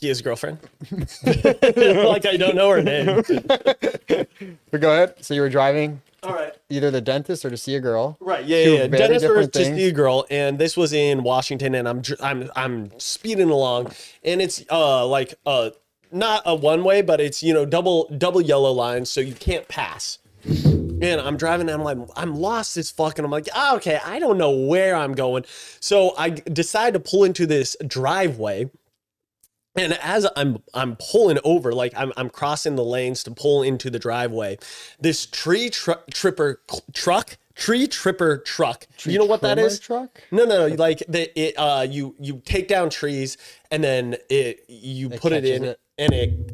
Kia's 0.01 0.23
girlfriend. 0.23 0.59
like 1.23 2.25
I 2.27 2.37
don't 2.39 2.55
know 2.55 2.71
her 2.71 2.83
name. 2.83 3.23
But 4.71 4.81
go 4.81 4.93
ahead. 4.93 5.15
So 5.25 5.35
you 5.35 5.41
were 5.41 5.49
driving 5.51 6.01
All 6.23 6.33
right. 6.33 6.55
either 6.69 6.91
the 6.91 7.01
dentist 7.01 7.45
or 7.45 7.51
to 7.51 7.57
see 7.57 7.75
a 7.75 7.81
girl. 7.81 8.17
Right. 8.21 8.45
Yeah. 8.45 8.65
Two 8.65 8.71
Yeah. 8.71 8.77
yeah. 8.83 8.87
very 8.87 8.99
Dennis 8.99 9.23
different 9.23 9.53
versus 9.53 9.69
things. 9.69 9.93
girl, 9.93 10.27
and 10.31 10.59
this 10.59 10.77
was 10.77 10.93
in 10.93 11.23
Washington, 11.23 11.75
and 11.75 11.89
I'm 11.89 12.03
I'm 12.21 12.51
I'm 12.57 12.99
speeding 12.99 13.51
along, 13.51 13.93
and 14.25 14.41
it's 14.41 14.65
uh 14.71 15.07
like 15.07 15.35
uh 15.45 15.71
not 16.13 16.43
a 16.47 16.55
one 16.55 16.85
way, 16.85 17.03
but 17.03 17.21
it's 17.21 17.43
you 17.43 17.53
know 17.53 17.67
double 17.67 18.09
double 18.17 18.41
yellow 18.41 18.73
lines, 18.73 19.11
so 19.11 19.21
you 19.21 19.35
can't 19.35 19.69
pass. 19.69 20.19
And 20.45 21.21
I'm 21.21 21.37
driving, 21.37 21.69
and 21.69 21.81
I'm 21.81 21.85
like, 21.85 21.99
I'm 22.17 22.35
lost 22.35 22.77
as 22.77 22.91
fuck, 22.91 23.19
and 23.19 23.25
I'm 23.25 23.31
like, 23.31 23.49
ah, 23.55 23.77
okay, 23.77 23.99
I 24.05 24.19
don't 24.19 24.39
know 24.39 24.51
where 24.51 24.95
I'm 24.97 25.13
going, 25.15 25.45
so 25.81 26.15
I 26.17 26.31
decide 26.31 26.95
to 26.95 27.01
pull 27.01 27.25
into 27.25 27.47
this 27.47 27.77
driveway. 27.87 28.71
And 29.77 29.93
as 30.03 30.27
I'm 30.37 30.63
I'm 30.75 30.97
pulling 30.97 31.39
over, 31.45 31.73
like 31.73 31.93
I'm 31.97 32.13
I'm 32.17 32.29
crossing 32.29 32.75
the 32.77 32.85
lanes 32.85 33.23
to 33.25 33.31
pull 33.31 33.63
into 33.63 33.89
the 33.91 33.99
driveway, 33.99 34.59
this 35.01 35.27
tree 35.27 35.71
tr- 35.71 35.93
tripper 36.13 36.61
truck, 36.93 37.39
tree 37.55 37.87
tripper 37.87 38.39
truck. 38.39 38.87
you 39.05 39.19
know 39.19 39.25
what 39.25 39.43
that 39.43 39.59
is 39.59 39.79
Truck. 39.79 40.21
No, 40.33 40.45
no, 40.45 40.69
no. 40.69 40.75
Like 40.75 41.05
the 41.09 41.31
it 41.41 41.55
uh 41.57 41.87
you 41.89 42.17
you 42.19 42.43
take 42.45 42.67
down 42.67 42.91
trees 42.91 43.37
and 43.71 43.83
then 43.85 44.17
it 44.29 44.65
you 44.69 45.09
put 45.09 45.33
it 45.33 45.45
in 45.45 45.65
it. 45.65 45.81
and 45.99 46.13
it 46.13 46.53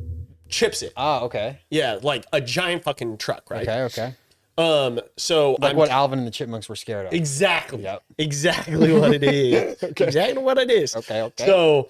chips 0.51 0.83
it. 0.83 0.93
Ah, 0.97 1.23
okay. 1.23 1.61
Yeah, 1.71 1.99
like 2.03 2.27
a 2.35 2.41
giant 2.43 2.85
fucking 2.85 3.17
truck, 3.17 3.51
right? 3.51 3.67
Okay, 3.67 3.83
okay. 3.85 4.15
Um, 4.59 5.01
so 5.19 5.57
Like 5.61 5.73
I'm 5.73 5.77
what 5.77 5.91
Alvin 5.91 6.19
and 6.19 6.27
the 6.27 6.31
Chipmunks 6.31 6.67
were 6.69 6.77
scared 6.77 7.07
of. 7.07 7.13
exactly, 7.13 7.83
Yep. 7.83 8.03
exactly 8.19 8.93
what 8.93 9.13
it 9.13 9.23
is. 9.23 9.83
Exactly 9.83 10.43
what 10.43 10.57
it 10.59 10.71
is. 10.71 10.97
Okay, 10.97 11.21
okay. 11.23 11.45
So 11.47 11.89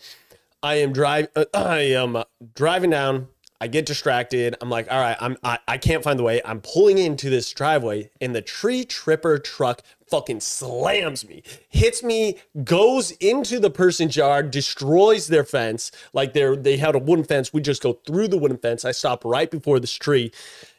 I 0.67 0.77
am 0.77 0.93
drive. 0.93 1.29
Uh, 1.37 1.45
I 1.55 1.81
am 1.93 2.17
uh, 2.17 2.25
driving 2.55 2.91
down. 2.91 3.29
I 3.61 3.69
get 3.69 3.87
distracted. 3.87 4.57
I'm 4.61 4.69
like, 4.69 4.91
all 4.91 5.01
right, 5.01 5.17
I'm 5.21 5.37
I, 5.45 5.59
I 5.69 5.79
can't 5.79 6.03
find 6.03 6.19
the 6.19 6.25
way. 6.25 6.43
I'm 6.45 6.61
pulling 6.61 6.99
into 6.99 7.31
this 7.31 7.51
driveway, 7.53 8.11
and 8.21 8.35
the 8.35 8.43
tree 8.43 8.85
tripper 8.85 9.39
truck 9.39 9.83
fucking 10.11 10.41
slams 10.41 11.27
me, 11.27 11.43
hits 11.69 12.03
me, 12.03 12.39
goes 12.65 13.13
into 13.13 13.61
the 13.61 13.71
person's 13.71 14.17
yard, 14.17 14.51
destroys 14.51 15.29
their 15.29 15.45
fence. 15.45 15.93
Like 16.13 16.33
they're 16.33 16.57
they 16.57 16.77
had 16.79 16.97
a 16.97 16.99
wooden 16.99 17.25
fence. 17.25 17.53
We 17.53 17.61
just 17.61 17.83
go 17.83 17.95
through 18.05 18.29
the 18.29 18.39
wooden 18.39 18.59
fence. 18.59 18.85
I 18.85 18.91
stop 18.91 19.25
right 19.25 19.51
before 19.51 19.79
this 19.79 19.95
tree, 19.95 20.33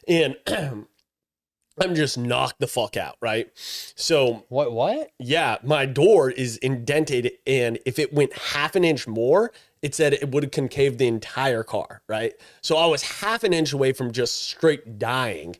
and 0.06 0.36
I'm 1.80 1.94
just 1.94 2.18
knocked 2.18 2.60
the 2.60 2.66
fuck 2.66 2.96
out, 2.96 3.16
right? 3.20 3.50
So 3.54 4.44
What? 4.48 4.72
What? 4.72 5.10
yeah, 5.18 5.56
my 5.62 5.86
door 5.86 6.30
is 6.30 6.56
indented, 6.58 7.32
and 7.46 7.78
if 7.86 7.98
it 7.98 8.12
went 8.12 8.32
half 8.36 8.76
an 8.76 8.84
inch 8.84 9.06
more, 9.06 9.52
it 9.82 9.94
said 9.94 10.12
it 10.14 10.30
would 10.30 10.42
have 10.42 10.52
concaved 10.52 10.98
the 10.98 11.06
entire 11.06 11.62
car, 11.62 12.02
right? 12.08 12.34
So 12.60 12.76
I 12.76 12.86
was 12.86 13.02
half 13.02 13.44
an 13.44 13.52
inch 13.52 13.72
away 13.72 13.92
from 13.92 14.12
just 14.12 14.48
straight 14.48 14.98
dying. 14.98 15.56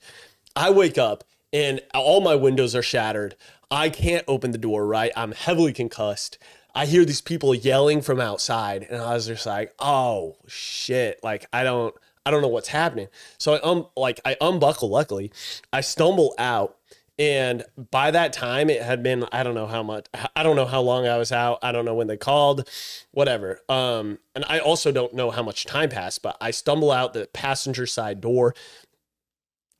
I 0.56 0.70
wake 0.70 0.98
up 0.98 1.24
and 1.52 1.80
all 1.94 2.20
my 2.20 2.34
windows 2.34 2.74
are 2.74 2.82
shattered. 2.82 3.36
I 3.70 3.90
can't 3.90 4.24
open 4.26 4.50
the 4.50 4.58
door, 4.58 4.86
right? 4.86 5.12
I'm 5.16 5.32
heavily 5.32 5.72
concussed. 5.72 6.38
I 6.74 6.86
hear 6.86 7.04
these 7.04 7.20
people 7.20 7.54
yelling 7.54 8.02
from 8.02 8.20
outside, 8.20 8.86
and 8.88 9.02
I 9.02 9.14
was 9.14 9.26
just 9.26 9.46
like, 9.46 9.74
"Oh 9.78 10.36
shit!" 10.46 11.18
Like 11.22 11.46
I 11.52 11.64
don't, 11.64 11.94
I 12.24 12.30
don't 12.30 12.42
know 12.42 12.48
what's 12.48 12.68
happening. 12.68 13.08
So 13.38 13.54
I 13.54 13.60
um, 13.60 13.86
like 13.96 14.20
I 14.24 14.36
unbuckle. 14.40 14.88
Luckily, 14.88 15.32
I 15.72 15.80
stumble 15.80 16.34
out, 16.38 16.77
and 17.18 17.64
by 17.90 18.12
that 18.12 18.32
time, 18.32 18.70
it 18.70 18.80
had 18.80 19.02
been 19.02 19.26
I 19.32 19.42
don't 19.42 19.54
know 19.54 19.66
how 19.66 19.82
much, 19.82 20.06
I 20.36 20.42
don't 20.42 20.54
know 20.56 20.66
how 20.66 20.80
long 20.80 21.06
I 21.06 21.18
was 21.18 21.32
out. 21.32 21.58
I 21.62 21.72
don't 21.72 21.84
know 21.84 21.94
when 21.94 22.06
they 22.06 22.16
called, 22.16 22.68
whatever. 23.10 23.60
Um, 23.68 24.18
and 24.36 24.44
I 24.48 24.60
also 24.60 24.92
don't 24.92 25.14
know 25.14 25.30
how 25.30 25.42
much 25.42 25.66
time 25.66 25.90
passed. 25.90 26.22
But 26.22 26.36
I 26.40 26.52
stumble 26.52 26.92
out 26.92 27.14
the 27.14 27.28
passenger 27.32 27.86
side 27.86 28.20
door, 28.20 28.54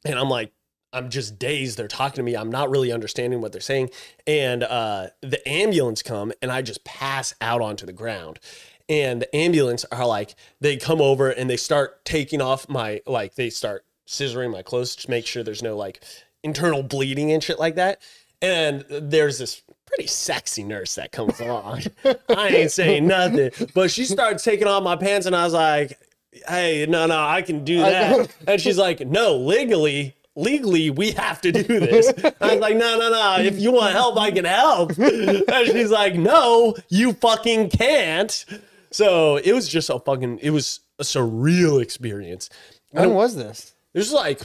and 0.05 0.19
I'm 0.19 0.29
like, 0.29 0.53
I'm 0.93 1.11
just 1.11 1.39
dazed. 1.39 1.79
They're 1.79 1.87
talking 1.87 2.17
to 2.17 2.23
me. 2.23 2.37
I'm 2.37 2.51
not 2.51 2.71
really 2.71 2.91
understanding 2.91 3.41
what 3.41 3.53
they're 3.53 3.61
saying. 3.61 3.91
And 4.27 4.65
uh, 4.65 5.09
the 5.21 5.47
ambulance 5.49 6.03
come, 6.03 6.33
and 6.43 6.51
I 6.51 6.63
just 6.63 6.85
pass 6.85 7.35
out 7.41 7.61
onto 7.61 7.87
the 7.87 7.93
ground. 7.93 8.41
And 8.89 9.21
the 9.21 9.37
ambulance 9.37 9.85
are 9.93 10.07
like, 10.07 10.35
they 10.61 10.79
come 10.79 11.03
over 11.03 11.29
and 11.29 11.49
they 11.49 11.59
start 11.59 12.05
taking 12.07 12.41
off 12.41 12.69
my 12.71 13.03
like, 13.07 13.35
they 13.35 13.51
start 13.51 13.85
scissoring 14.07 14.51
my 14.51 14.63
clothes 14.63 14.97
to 14.97 15.11
make 15.11 15.27
sure 15.27 15.43
there's 15.43 15.63
no 15.63 15.77
like 15.77 16.03
internal 16.43 16.83
bleeding 16.83 17.33
and 17.33 17.43
shit 17.43 17.59
like 17.59 17.77
that. 17.77 18.01
And 18.41 18.85
there's 18.89 19.39
this 19.39 19.63
pretty 19.87 20.07
sexy 20.07 20.63
nurse 20.63 20.95
that 20.97 21.13
comes 21.13 21.41
along. 21.41 21.83
I 22.29 22.49
ain't 22.49 22.71
saying 22.71 23.07
nothing, 23.07 23.51
but 23.75 23.91
she 23.91 24.05
starts 24.05 24.45
taking 24.45 24.69
off 24.69 24.83
my 24.83 24.97
pants, 24.97 25.27
and 25.27 25.35
I 25.35 25.45
was 25.45 25.55
like, 25.55 25.99
"Hey, 26.47 26.87
no, 26.89 27.07
no, 27.07 27.21
I 27.21 27.43
can 27.43 27.65
do 27.65 27.79
that." 27.81 28.29
And 28.47 28.61
she's 28.61 28.79
like, 28.79 29.01
"No, 29.01 29.37
legally." 29.37 30.15
Legally, 30.37 30.89
we 30.91 31.11
have 31.11 31.41
to 31.41 31.51
do 31.51 31.65
this. 31.65 32.13
I 32.41 32.53
was 32.53 32.61
like, 32.61 32.77
no, 32.77 32.97
no, 32.97 33.11
no. 33.11 33.39
If 33.41 33.59
you 33.59 33.73
want 33.73 33.91
help, 33.91 34.17
I 34.17 34.31
can 34.31 34.45
help. 34.45 34.97
And 34.97 35.67
she's 35.67 35.91
like, 35.91 36.15
no, 36.15 36.77
you 36.89 37.13
fucking 37.15 37.71
can't. 37.71 38.45
So 38.93 39.39
it 39.39 39.53
was 39.53 39.67
just 39.69 39.91
a 39.91 39.99
fucking, 39.99 40.39
it 40.39 40.51
was 40.51 40.79
a 41.01 41.03
surreal 41.03 41.83
experience. 41.83 42.51
When 42.93 43.15
was 43.15 43.35
this? 43.35 43.75
This 43.95 44.13
was 44.13 44.13
like 44.13 44.43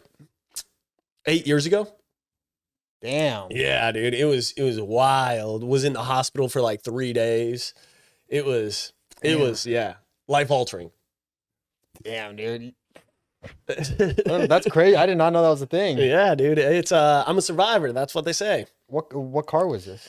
eight 1.26 1.48
years 1.48 1.66
ago. 1.66 1.88
Damn. 3.02 3.48
Yeah, 3.52 3.92
dude, 3.92 4.14
it 4.14 4.26
was 4.26 4.52
it 4.54 4.64
was 4.64 4.80
wild. 4.80 5.64
Was 5.64 5.84
in 5.84 5.94
the 5.94 6.04
hospital 6.04 6.48
for 6.50 6.62
like 6.62 6.84
three 6.84 7.12
days. 7.14 7.74
It 8.28 8.46
was 8.46 8.94
it 9.22 9.32
Damn. 9.32 9.42
was 9.42 9.66
yeah 9.66 9.96
life 10.28 10.50
altering. 10.52 10.92
Damn, 12.04 12.36
dude. 12.36 12.74
That's 13.68 14.68
crazy. 14.70 14.96
I 14.96 15.06
did 15.06 15.18
not 15.18 15.34
know 15.34 15.42
that 15.44 15.50
was 15.50 15.62
a 15.62 15.66
thing. 15.66 15.98
yeah, 15.98 16.34
dude, 16.34 16.58
it's 16.60 16.92
uh 16.94 17.24
I'm 17.28 17.38
a 17.38 17.42
survivor. 17.42 17.92
That's 17.92 18.16
what 18.16 18.24
they 18.26 18.34
say. 18.34 18.68
What 18.88 19.14
what 19.14 19.48
car 19.48 19.68
was 19.68 19.86
this? 19.86 20.08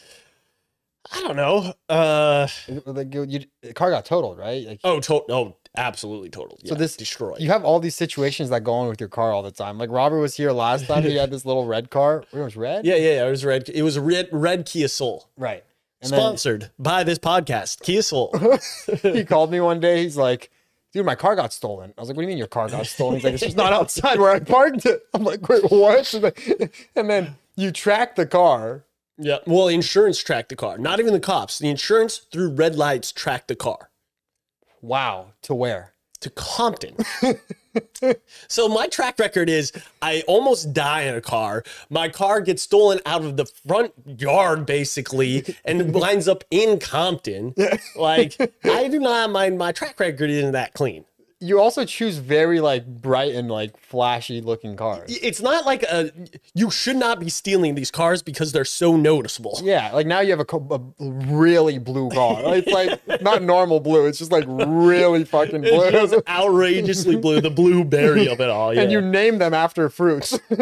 I 1.12 1.21
don't 1.21 1.37
know. 1.37 1.75
Uh 1.88 2.47
Is 2.68 2.76
it- 2.78 2.87
Like 2.87 3.12
you, 3.12 3.25
you, 3.25 3.40
the 3.62 3.75
car 3.75 3.90
got 3.90 4.04
totaled, 4.04 4.38
right? 4.38 4.64
Like 4.66 4.80
oh, 4.85 5.00
to- 5.00 5.25
oh, 5.30 5.56
absolutely 5.76 6.31
total. 6.31 6.59
So 6.64 6.75
this- 6.75 6.97
destroyed. 6.97 7.40
you 7.40 7.49
have 7.50 7.64
all 7.64 7.81
these 7.81 7.95
situations 7.97 8.50
that 8.50 8.62
go 8.64 8.73
on 8.73 8.88
with 8.88 9.00
your 9.00 9.09
car 9.09 9.33
all 9.33 9.43
the 9.43 9.50
time. 9.50 9.78
Like 9.78 9.90
Robert 9.90 10.21
was 10.21 10.37
here 10.37 10.52
last 10.52 10.87
time. 10.87 11.02
He 11.02 11.16
had 11.16 11.31
this 11.33 11.45
little 11.45 11.66
red 11.66 11.90
car. 11.90 12.25
It 12.33 12.38
was 12.38 12.57
red. 12.57 12.85
yeah, 12.87 12.97
yeah, 12.97 13.14
yeah. 13.14 13.26
It 13.26 13.31
was 13.31 13.45
red. 13.45 13.69
It 13.69 13.83
was 13.83 13.97
a 13.97 14.00
red 14.00 14.28
red 14.33 14.66
Kia 14.66 14.88
Soul. 14.88 15.28
Right. 15.37 15.64
And 16.00 16.09
Sponsored 16.11 16.71
by 16.78 17.02
this 17.04 17.19
podcast, 17.19 17.83
Kia 17.83 18.02
Soul. 18.02 18.35
he 19.02 19.25
called 19.25 19.50
me 19.50 19.61
one 19.61 19.81
day. 19.81 20.02
He's 20.02 20.19
like, 20.19 20.50
"Dude, 20.93 21.07
my 21.07 21.14
car 21.14 21.35
got 21.35 21.50
stolen." 21.52 21.95
I 21.97 22.00
was 22.00 22.09
like, 22.11 22.16
"What 22.16 22.23
do 22.23 22.26
you 22.26 22.28
mean 22.28 22.37
your 22.38 22.47
car 22.47 22.69
got 22.69 22.87
stolen?" 22.87 23.14
He's 23.14 23.25
like, 23.25 23.35
"It's 23.35 23.43
just 23.43 23.57
not 23.57 23.73
outside 23.81 24.19
where 24.21 24.31
I 24.31 24.40
parked 24.40 24.85
it." 24.85 25.02
I'm 25.14 25.25
like, 25.25 25.49
"Wait, 25.49 25.62
what?" 25.71 26.12
And 26.95 27.09
then 27.09 27.37
you 27.57 27.71
track 27.71 28.16
the 28.16 28.26
car. 28.26 28.85
yeah. 29.16 29.38
Well, 29.47 29.69
insurance 29.69 30.23
tracked 30.23 30.50
the 30.50 30.57
car. 30.57 30.76
Not 30.76 31.00
even 31.00 31.14
the 31.14 31.21
cops. 31.21 31.59
The 31.59 31.71
insurance 31.71 32.19
through 32.19 32.50
red 32.50 32.76
lights 32.76 33.11
tracked 33.11 33.49
the 33.49 33.57
car. 33.57 33.88
Wow. 34.85 35.33
To 35.43 35.55
where? 35.55 35.95
to 36.25 36.31
Compton. 36.31 36.97
so 38.49 38.67
my 38.67 38.87
track 38.87 39.19
record 39.19 39.50
is 39.50 39.73
I 40.00 40.23
almost 40.26 40.73
die 40.73 41.03
in 41.03 41.14
a 41.14 41.21
car. 41.21 41.62
My 41.91 42.09
car 42.09 42.41
gets 42.41 42.62
stolen 42.62 42.99
out 43.05 43.25
of 43.25 43.37
the 43.37 43.45
front 43.45 43.93
yard 44.07 44.64
basically 44.64 45.45
and 45.67 45.93
winds 46.00 46.26
up 46.26 46.43
in 46.50 46.79
Compton. 46.79 47.55
Like 47.95 48.37
I 48.64 48.88
do 48.88 48.99
not 48.99 49.31
mind 49.31 49.59
my 49.59 49.73
track 49.73 50.00
record 50.00 50.31
isn't 50.31 50.53
that 50.53 50.73
clean. 50.73 51.05
You 51.45 51.61
also 51.61 51.85
choose 51.85 52.17
very 52.17 52.61
like 52.61 52.87
bright 52.87 53.35
and 53.35 53.51
like 53.51 53.79
flashy 53.79 54.41
looking 54.41 54.77
cars. 54.77 55.19
It's 55.23 55.43
not 55.43 55.67
like 55.67 55.83
a 55.83 56.11
you 56.55 56.71
should 56.71 56.97
not 56.97 57.21
be 57.21 57.29
stealing 57.29 57.75
these 57.75 57.91
cars 57.91 58.23
because 58.23 58.53
they're 58.53 58.65
so 58.65 58.97
noticeable. 58.97 59.61
Yeah, 59.63 59.93
like 59.93 60.07
now 60.07 60.21
you 60.21 60.31
have 60.31 60.41
a, 60.41 60.57
a 60.57 60.81
really 60.99 61.79
blue 61.79 62.09
car. 62.09 62.41
It's 62.57 62.73
like 62.73 62.99
not 63.23 63.43
normal 63.43 63.81
blue. 63.81 64.07
It's 64.07 64.19
just 64.19 64.33
like 64.33 64.45
really 64.49 65.25
fucking 65.25 65.61
blue. 65.61 65.85
It's 65.85 66.15
outrageously 66.29 67.17
blue, 67.17 67.43
the 67.43 67.51
blueberry 67.51 68.27
of 68.27 68.41
it 68.41 68.49
all. 68.49 68.73
Yeah. 68.73 68.81
and 68.83 68.93
you 68.93 69.03
name 69.03 69.37
them 69.37 69.53
after 69.53 69.91
fruits. 69.91 70.39
I'm 70.51 70.59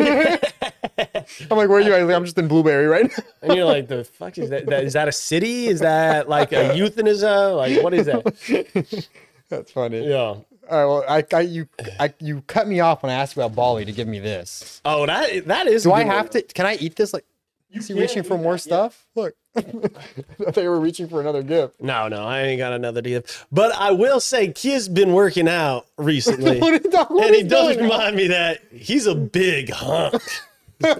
like, 1.56 1.68
where 1.68 1.74
are 1.74 1.80
you? 1.80 1.94
I'm 1.94 2.24
just 2.24 2.38
in 2.38 2.48
blueberry 2.48 2.86
right 2.86 3.04
now. 3.08 3.24
and 3.42 3.54
you're 3.54 3.66
like, 3.66 3.86
the 3.86 4.02
fuck 4.02 4.36
is 4.36 4.50
that? 4.50 4.66
that? 4.66 4.82
Is 4.82 4.94
that 4.94 5.06
a 5.06 5.12
city? 5.12 5.68
Is 5.68 5.78
that 5.78 6.28
like 6.28 6.50
a 6.52 6.76
euthanasia? 6.76 7.52
Like 7.54 7.82
what 7.84 7.94
is 7.94 8.06
that? 8.06 9.06
That's 9.48 9.70
funny. 9.70 10.08
Yeah. 10.08 10.36
All 10.70 10.78
right. 10.78 10.84
Well, 10.86 11.04
I, 11.08 11.36
I 11.36 11.40
you 11.42 11.68
I 11.98 12.14
you 12.20 12.42
cut 12.46 12.66
me 12.68 12.80
off 12.80 13.02
when 13.02 13.10
I 13.10 13.14
asked 13.16 13.34
about 13.34 13.54
Bali 13.54 13.84
to 13.84 13.92
give 13.92 14.06
me 14.08 14.18
this. 14.20 14.80
Oh, 14.84 15.06
that 15.06 15.46
that 15.46 15.66
is. 15.66 15.82
Do 15.84 15.92
I 15.92 16.04
have 16.04 16.30
to? 16.30 16.42
Can 16.42 16.66
I 16.66 16.76
eat 16.76 16.96
this? 16.96 17.12
Like, 17.12 17.24
is 17.72 17.88
he 17.88 17.94
reaching 17.94 18.22
for 18.22 18.38
more 18.38 18.54
that, 18.54 18.58
stuff? 18.60 19.06
Look, 19.16 19.34
I 19.56 19.62
thought 19.62 20.62
you 20.62 20.68
were 20.70 20.78
reaching 20.80 21.08
for 21.08 21.20
another 21.20 21.42
gift. 21.42 21.80
No, 21.80 22.06
no, 22.08 22.24
I 22.24 22.42
ain't 22.42 22.58
got 22.58 22.72
another 22.74 23.02
gift. 23.02 23.46
But 23.50 23.74
I 23.74 23.90
will 23.90 24.20
say, 24.20 24.48
Kia's 24.52 24.88
been 24.88 25.12
working 25.14 25.48
out 25.48 25.86
recently, 25.96 26.58
What 26.60 26.74
is 26.74 26.92
that- 26.92 27.10
what 27.10 27.26
and 27.26 27.34
he 27.34 27.42
does 27.42 27.76
going 27.76 27.78
on? 27.78 27.90
remind 27.98 28.16
me 28.16 28.28
that 28.28 28.60
he's 28.70 29.06
a 29.06 29.14
big 29.14 29.70
hunk. 29.70 30.22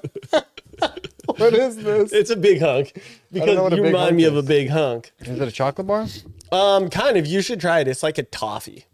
What 1.36 1.54
is 1.54 1.76
this? 1.76 2.12
It's 2.12 2.30
a 2.30 2.36
big 2.36 2.60
hunk 2.60 3.00
because 3.32 3.54
know 3.54 3.62
what 3.62 3.72
a 3.72 3.76
you 3.76 3.82
remind 3.84 4.04
hunk 4.06 4.16
me 4.16 4.24
of 4.24 4.36
a 4.36 4.42
big 4.42 4.68
hunk. 4.68 5.12
Is 5.20 5.28
it 5.40 5.40
a 5.48 5.52
chocolate 5.52 5.86
bar? 5.86 6.06
Um, 6.50 6.90
kind 6.90 7.16
of. 7.16 7.26
You 7.26 7.40
should 7.42 7.60
try 7.60 7.78
it. 7.80 7.88
It's 7.88 8.02
like 8.02 8.18
a 8.18 8.24
toffee. 8.24 8.86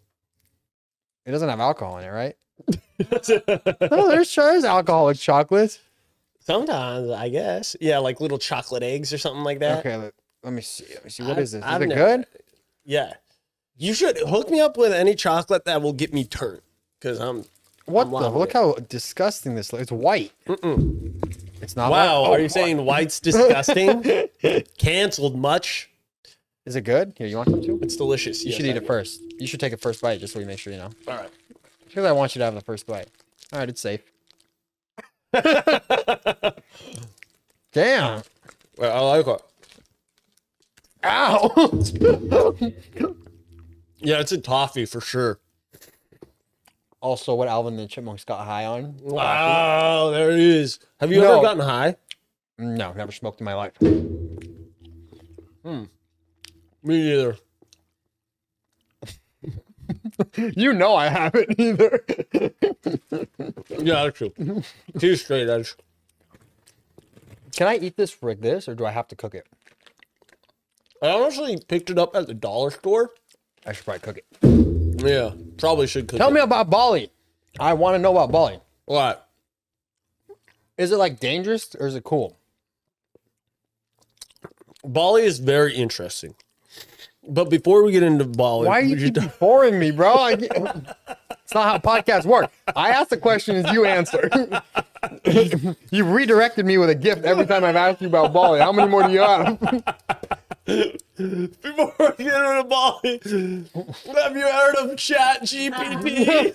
It 1.28 1.32
doesn't 1.32 1.48
have 1.50 1.60
alcohol 1.60 1.98
in 1.98 2.04
it, 2.06 2.08
right? 2.08 2.34
No, 2.98 3.58
oh, 3.92 4.08
there's 4.08 4.34
there's 4.34 4.64
alcoholic 4.64 5.18
chocolate. 5.18 5.78
Sometimes, 6.40 7.10
I 7.10 7.28
guess. 7.28 7.76
Yeah, 7.82 7.98
like 7.98 8.18
little 8.22 8.38
chocolate 8.38 8.82
eggs 8.82 9.12
or 9.12 9.18
something 9.18 9.44
like 9.44 9.58
that. 9.58 9.80
Okay, 9.80 9.94
let, 9.96 10.14
let 10.42 10.54
me 10.54 10.62
see. 10.62 10.86
Let 10.94 11.04
me 11.04 11.10
see. 11.10 11.22
What 11.24 11.32
I've- 11.32 11.42
is 11.42 11.52
this? 11.52 11.58
Is 11.62 11.64
I've 11.70 11.82
it 11.82 11.88
never- 11.88 12.16
good? 12.16 12.26
Yeah. 12.86 13.12
You 13.76 13.92
should 13.92 14.16
hook 14.26 14.48
me 14.50 14.58
up 14.60 14.78
with 14.78 14.92
any 14.94 15.14
chocolate 15.14 15.66
that 15.66 15.82
will 15.82 15.92
get 15.92 16.14
me 16.14 16.24
turned. 16.24 16.62
Because 16.98 17.20
I'm. 17.20 17.44
What 17.84 18.06
I'm 18.06 18.10
the? 18.12 18.30
Look 18.30 18.34
with 18.34 18.52
how 18.54 18.72
disgusting 18.88 19.54
this 19.54 19.70
looks. 19.72 19.82
It's 19.82 19.92
white. 19.92 20.32
It's 20.46 21.76
not. 21.76 21.90
Wow. 21.90 22.22
white. 22.22 22.28
Are 22.30 22.34
Oh, 22.34 22.36
you 22.38 22.48
saying 22.48 22.84
white's 22.86 23.20
disgusting? 23.20 24.02
Cancelled 24.78 25.36
much? 25.36 25.87
Is 26.68 26.76
it 26.76 26.82
good? 26.82 27.14
Here, 27.16 27.26
you 27.26 27.38
want 27.38 27.48
some 27.48 27.62
too? 27.62 27.78
It's 27.80 27.96
delicious. 27.96 28.44
You 28.44 28.52
should 28.52 28.66
eat 28.66 28.76
it 28.76 28.86
first. 28.86 29.22
You 29.38 29.46
should 29.46 29.58
take 29.58 29.72
a 29.72 29.78
first 29.78 30.02
bite 30.02 30.20
just 30.20 30.34
so 30.34 30.38
we 30.38 30.44
make 30.44 30.58
sure 30.58 30.70
you 30.70 30.78
know. 30.78 30.90
All 31.08 31.16
right. 31.16 31.30
Because 31.86 32.04
I 32.04 32.12
want 32.12 32.34
you 32.34 32.40
to 32.40 32.44
have 32.44 32.54
the 32.54 32.60
first 32.60 32.86
bite. 32.86 33.08
All 33.54 33.58
right, 33.58 33.70
it's 33.70 33.80
safe. 33.80 34.02
Damn. 37.72 38.22
Well, 38.76 39.12
I 39.12 39.16
like 39.16 39.26
it. 39.26 39.40
Ow. 41.04 42.74
Yeah, 44.00 44.20
it's 44.20 44.30
a 44.30 44.38
toffee 44.38 44.84
for 44.86 45.00
sure. 45.00 45.40
Also, 47.00 47.34
what 47.34 47.48
Alvin 47.48 47.74
and 47.74 47.82
the 47.82 47.88
Chipmunks 47.88 48.24
got 48.24 48.44
high 48.46 48.64
on. 48.64 48.94
Wow, 49.02 50.10
there 50.10 50.30
it 50.30 50.38
is. 50.38 50.78
Have 51.00 51.10
you 51.10 51.20
No. 51.20 51.32
ever 51.32 51.42
gotten 51.42 51.64
high? 51.64 51.96
No, 52.58 52.92
never 52.92 53.10
smoked 53.10 53.40
in 53.40 53.44
my 53.44 53.54
life. 53.54 53.72
Hmm. 55.64 55.84
Me 56.88 57.04
neither. 57.04 57.36
You 60.36 60.74
know 60.74 60.94
I 60.96 61.08
haven't 61.08 61.58
either. 61.58 62.04
Yeah, 63.78 64.04
that's 64.04 64.18
true. 64.18 64.62
He's 65.00 65.24
straight 65.24 65.48
edge. 65.48 65.74
Can 67.56 67.68
I 67.68 67.76
eat 67.76 67.96
this 67.96 68.14
like 68.22 68.40
this, 68.40 68.68
or 68.68 68.74
do 68.74 68.84
I 68.84 68.90
have 68.90 69.08
to 69.08 69.16
cook 69.16 69.34
it? 69.34 69.46
I 71.02 71.08
honestly 71.10 71.58
picked 71.68 71.88
it 71.88 71.98
up 71.98 72.14
at 72.14 72.26
the 72.26 72.34
dollar 72.34 72.70
store. 72.70 73.10
I 73.66 73.72
should 73.72 73.84
probably 73.84 74.00
cook 74.00 74.18
it. 74.18 75.02
Yeah, 75.02 75.32
probably 75.56 75.86
should 75.86 76.08
cook 76.08 76.16
it. 76.16 76.18
Tell 76.18 76.28
it. 76.28 76.34
me 76.34 76.40
about 76.40 76.68
Bali. 76.68 77.10
I 77.58 77.72
want 77.72 77.94
to 77.94 77.98
know 77.98 78.12
about 78.12 78.30
Bali. 78.30 78.60
What? 78.84 79.28
Is 80.76 80.92
it 80.92 80.96
like 80.96 81.20
dangerous 81.20 81.74
or 81.78 81.86
is 81.86 81.94
it 81.94 82.04
cool? 82.04 82.36
Bali 84.84 85.22
is 85.22 85.38
very 85.38 85.74
interesting. 85.74 86.34
But 87.28 87.50
before 87.50 87.84
we 87.84 87.92
get 87.92 88.02
into 88.02 88.24
Bali, 88.24 88.66
Why 88.66 88.80
are 88.80 88.82
you 88.82 89.12
boring 89.38 89.78
me, 89.78 89.90
bro? 89.90 90.14
I, 90.14 90.32
it's 90.32 91.54
not 91.54 91.64
how 91.64 91.78
podcasts 91.78 92.24
work. 92.24 92.50
I 92.74 92.90
ask 92.90 93.10
the 93.10 93.18
question 93.18 93.62
questions, 93.62 93.74
you 93.74 93.84
answer. 93.84 94.30
you 95.90 96.04
redirected 96.04 96.64
me 96.66 96.78
with 96.78 96.90
a 96.90 96.94
gift 96.94 97.24
every 97.24 97.46
time 97.46 97.64
I've 97.64 97.76
asked 97.76 98.00
you 98.00 98.08
about 98.08 98.32
Bali. 98.32 98.60
How 98.60 98.72
many 98.72 98.88
more 98.88 99.06
do 99.06 99.12
you 99.12 99.20
have? 99.20 99.60
before 100.66 102.14
we 102.18 102.24
get 102.24 102.34
into 102.34 102.64
Bali, 102.68 103.20
have 104.22 104.36
you 104.36 104.48
heard 104.50 104.76
of 104.76 104.96
Chat 104.96 105.42
GPT? 105.42 106.52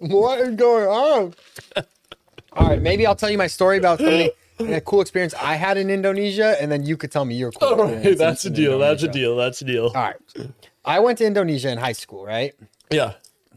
what 0.00 0.40
is 0.40 0.54
going 0.56 0.86
on? 0.86 1.34
All 2.54 2.68
right, 2.68 2.82
maybe 2.82 3.06
I'll 3.06 3.16
tell 3.16 3.30
you 3.30 3.38
my 3.38 3.46
story 3.46 3.78
about 3.78 3.98
something, 3.98 4.30
a 4.60 4.80
cool 4.80 5.00
experience 5.00 5.34
I 5.34 5.54
had 5.56 5.76
in 5.76 5.90
Indonesia, 5.90 6.56
and 6.60 6.70
then 6.70 6.84
you 6.84 6.96
could 6.96 7.10
tell 7.10 7.24
me 7.24 7.34
your 7.34 7.52
cool 7.52 7.68
All 7.68 7.74
experience. 7.80 8.06
right, 8.06 8.18
that's 8.18 8.44
a 8.44 8.50
deal. 8.50 8.78
That's 8.78 9.02
a 9.02 9.08
deal. 9.08 9.36
That's 9.36 9.60
a 9.62 9.64
deal. 9.64 9.86
All 9.86 9.92
right. 9.94 10.16
I 10.84 11.00
went 11.00 11.18
to 11.18 11.26
Indonesia 11.26 11.70
in 11.70 11.78
high 11.78 11.92
school, 11.92 12.24
right? 12.24 12.54
Yeah, 12.90 13.14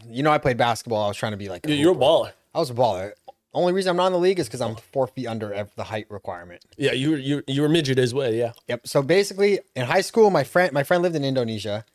You 0.07 0.23
know, 0.23 0.31
I 0.31 0.37
played 0.37 0.57
basketball. 0.57 1.03
I 1.03 1.07
was 1.07 1.17
trying 1.17 1.33
to 1.33 1.37
be 1.37 1.49
like, 1.49 1.65
a 1.65 1.69
Yeah, 1.69 1.75
you're 1.75 1.91
a 1.93 1.95
baller. 1.95 2.31
I 2.53 2.59
was 2.59 2.69
a 2.69 2.73
baller. 2.73 3.11
Only 3.53 3.71
reason 3.73 3.89
I'm 3.91 3.97
not 3.97 4.07
in 4.07 4.13
the 4.13 4.19
league 4.19 4.39
is 4.39 4.47
because 4.47 4.61
I'm 4.61 4.75
four 4.75 5.07
feet 5.07 5.27
under 5.27 5.67
the 5.75 5.83
height 5.85 6.07
requirement. 6.09 6.61
Yeah, 6.77 6.91
you 6.91 7.11
were 7.11 7.17
you 7.17 7.41
you 7.47 7.61
were 7.61 7.69
midget 7.69 7.97
as 7.99 8.13
well. 8.13 8.31
Yeah. 8.33 8.51
Yep. 8.67 8.85
So 8.87 9.01
basically, 9.01 9.59
in 9.77 9.85
high 9.85 10.01
school, 10.01 10.29
my 10.29 10.43
friend 10.43 10.73
my 10.73 10.83
friend 10.83 11.01
lived 11.01 11.15
in 11.15 11.23
Indonesia 11.23 11.85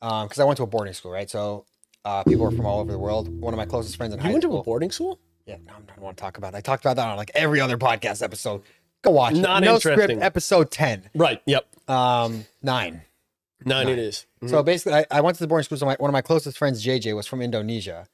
because 0.00 0.38
I 0.38 0.44
went 0.44 0.56
to 0.56 0.62
a 0.62 0.66
boarding 0.66 0.94
school, 0.94 1.12
right? 1.12 1.28
So 1.28 1.66
uh, 2.06 2.24
people 2.24 2.44
were 2.46 2.50
from 2.50 2.64
all 2.64 2.80
over 2.80 2.90
the 2.90 2.98
world. 2.98 3.28
One 3.40 3.52
of 3.52 3.58
my 3.58 3.66
closest 3.66 3.96
friends 3.98 4.14
in 4.14 4.20
You 4.20 4.22
high 4.24 4.30
school. 4.30 4.40
You 4.42 4.48
went 4.48 4.52
to 4.54 4.60
a 4.60 4.64
boarding 4.64 4.90
school? 4.90 5.18
Yeah, 5.52 5.58
no, 5.66 5.72
I 5.74 5.94
don't 5.94 6.00
want 6.04 6.16
to 6.16 6.20
talk 6.20 6.38
about. 6.38 6.54
It. 6.54 6.58
I 6.58 6.60
talked 6.60 6.84
about 6.84 6.96
that 6.96 7.08
on 7.08 7.16
like 7.16 7.30
every 7.34 7.60
other 7.60 7.76
podcast 7.78 8.22
episode. 8.22 8.62
Go 9.02 9.10
watch 9.10 9.34
Not 9.34 9.62
it. 9.62 9.66
No 9.66 9.74
interesting. 9.74 10.04
script 10.04 10.22
episode 10.22 10.70
ten, 10.70 11.10
Right. 11.14 11.42
Yep. 11.46 11.66
um, 11.88 12.44
nine. 12.62 13.02
Nine, 13.64 13.88
it 13.88 13.98
is. 13.98 14.26
So 14.46 14.62
basically, 14.62 14.94
I, 14.94 15.06
I 15.10 15.20
went 15.20 15.36
to 15.36 15.42
the 15.42 15.46
boarding 15.46 15.64
school. 15.64 15.78
So 15.78 15.86
my, 15.86 15.94
one 15.98 16.10
of 16.10 16.12
my 16.12 16.22
closest 16.22 16.58
friends, 16.58 16.84
JJ, 16.84 17.14
was 17.14 17.28
from 17.28 17.40
Indonesia, 17.40 18.08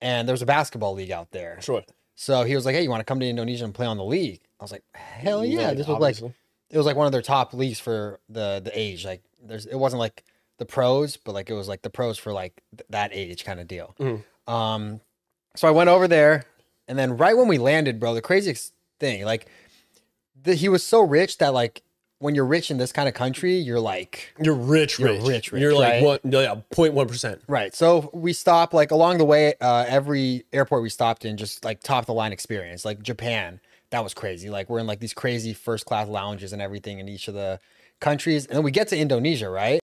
and 0.00 0.26
there 0.26 0.32
was 0.32 0.40
a 0.40 0.46
basketball 0.46 0.94
league 0.94 1.10
out 1.10 1.30
there. 1.30 1.58
Sure. 1.60 1.82
So 2.14 2.44
he 2.44 2.54
was 2.54 2.64
like, 2.64 2.74
"Hey, 2.74 2.82
you 2.82 2.90
want 2.90 3.00
to 3.00 3.04
come 3.04 3.20
to 3.20 3.26
Indonesia 3.28 3.64
and 3.64 3.74
play 3.74 3.86
on 3.86 3.96
the 3.98 4.04
league?" 4.04 4.40
I 4.60 4.64
was 4.64 4.72
like, 4.72 4.82
"Hell 4.94 5.44
yeah!" 5.44 5.68
Right, 5.68 5.76
this 5.76 5.86
was 5.86 6.00
like 6.00 6.18
it 6.70 6.76
was 6.78 6.86
like 6.86 6.96
one 6.96 7.06
of 7.06 7.12
their 7.12 7.22
top 7.22 7.52
leagues 7.52 7.80
for 7.80 8.18
the 8.30 8.62
the 8.64 8.70
age. 8.78 9.04
Like 9.04 9.22
there's 9.42 9.66
it 9.66 9.76
wasn't 9.76 10.00
like 10.00 10.24
the 10.58 10.64
pros, 10.64 11.16
but 11.18 11.32
like 11.32 11.50
it 11.50 11.54
was 11.54 11.68
like 11.68 11.82
the 11.82 11.90
pros 11.90 12.16
for 12.18 12.32
like 12.32 12.62
th- 12.76 12.86
that 12.90 13.10
age 13.12 13.44
kind 13.44 13.60
of 13.60 13.68
deal. 13.68 13.94
Mm-hmm. 14.00 14.52
Um, 14.52 15.00
so 15.56 15.68
I 15.68 15.70
went 15.72 15.90
over 15.90 16.08
there, 16.08 16.44
and 16.88 16.98
then 16.98 17.16
right 17.16 17.36
when 17.36 17.48
we 17.48 17.58
landed, 17.58 17.98
bro, 18.00 18.14
the 18.14 18.22
craziest 18.22 18.72
thing, 19.00 19.24
like 19.24 19.46
the, 20.42 20.54
he 20.54 20.68
was 20.68 20.82
so 20.82 21.00
rich 21.00 21.38
that 21.38 21.54
like 21.54 21.82
when 22.18 22.34
you're 22.34 22.46
rich 22.46 22.70
in 22.70 22.78
this 22.78 22.92
kind 22.92 23.08
of 23.08 23.14
country, 23.14 23.54
you're 23.54 23.80
like 23.80 24.34
You're 24.42 24.54
rich, 24.54 24.98
You're 24.98 25.12
rich. 25.12 25.22
rich, 25.22 25.52
rich, 25.52 25.60
You're 25.60 25.74
like 25.74 25.94
right? 25.94 26.02
what? 26.02 26.20
Yeah, 26.24 26.56
0.1 26.72 27.08
percent. 27.08 27.42
Right. 27.48 27.74
So 27.74 28.10
we 28.14 28.32
stop 28.32 28.72
like 28.72 28.90
along 28.92 29.18
the 29.18 29.24
way, 29.24 29.54
uh, 29.60 29.84
every 29.88 30.44
airport 30.52 30.82
we 30.82 30.88
stopped 30.88 31.24
in, 31.24 31.36
just 31.36 31.64
like 31.64 31.80
top 31.80 32.02
of 32.02 32.06
the 32.06 32.14
line 32.14 32.32
experience. 32.32 32.84
Like 32.84 33.02
Japan, 33.02 33.60
that 33.90 34.02
was 34.02 34.14
crazy. 34.14 34.48
Like 34.48 34.70
we're 34.70 34.78
in 34.78 34.86
like 34.86 35.00
these 35.00 35.12
crazy 35.14 35.52
first 35.52 35.84
class 35.86 36.08
lounges 36.08 36.52
and 36.52 36.62
everything 36.62 36.98
in 36.98 37.08
each 37.08 37.28
of 37.28 37.34
the 37.34 37.58
countries. 38.00 38.46
And 38.46 38.56
then 38.56 38.62
we 38.62 38.70
get 38.70 38.88
to 38.88 38.96
Indonesia, 38.96 39.50
right? 39.50 39.80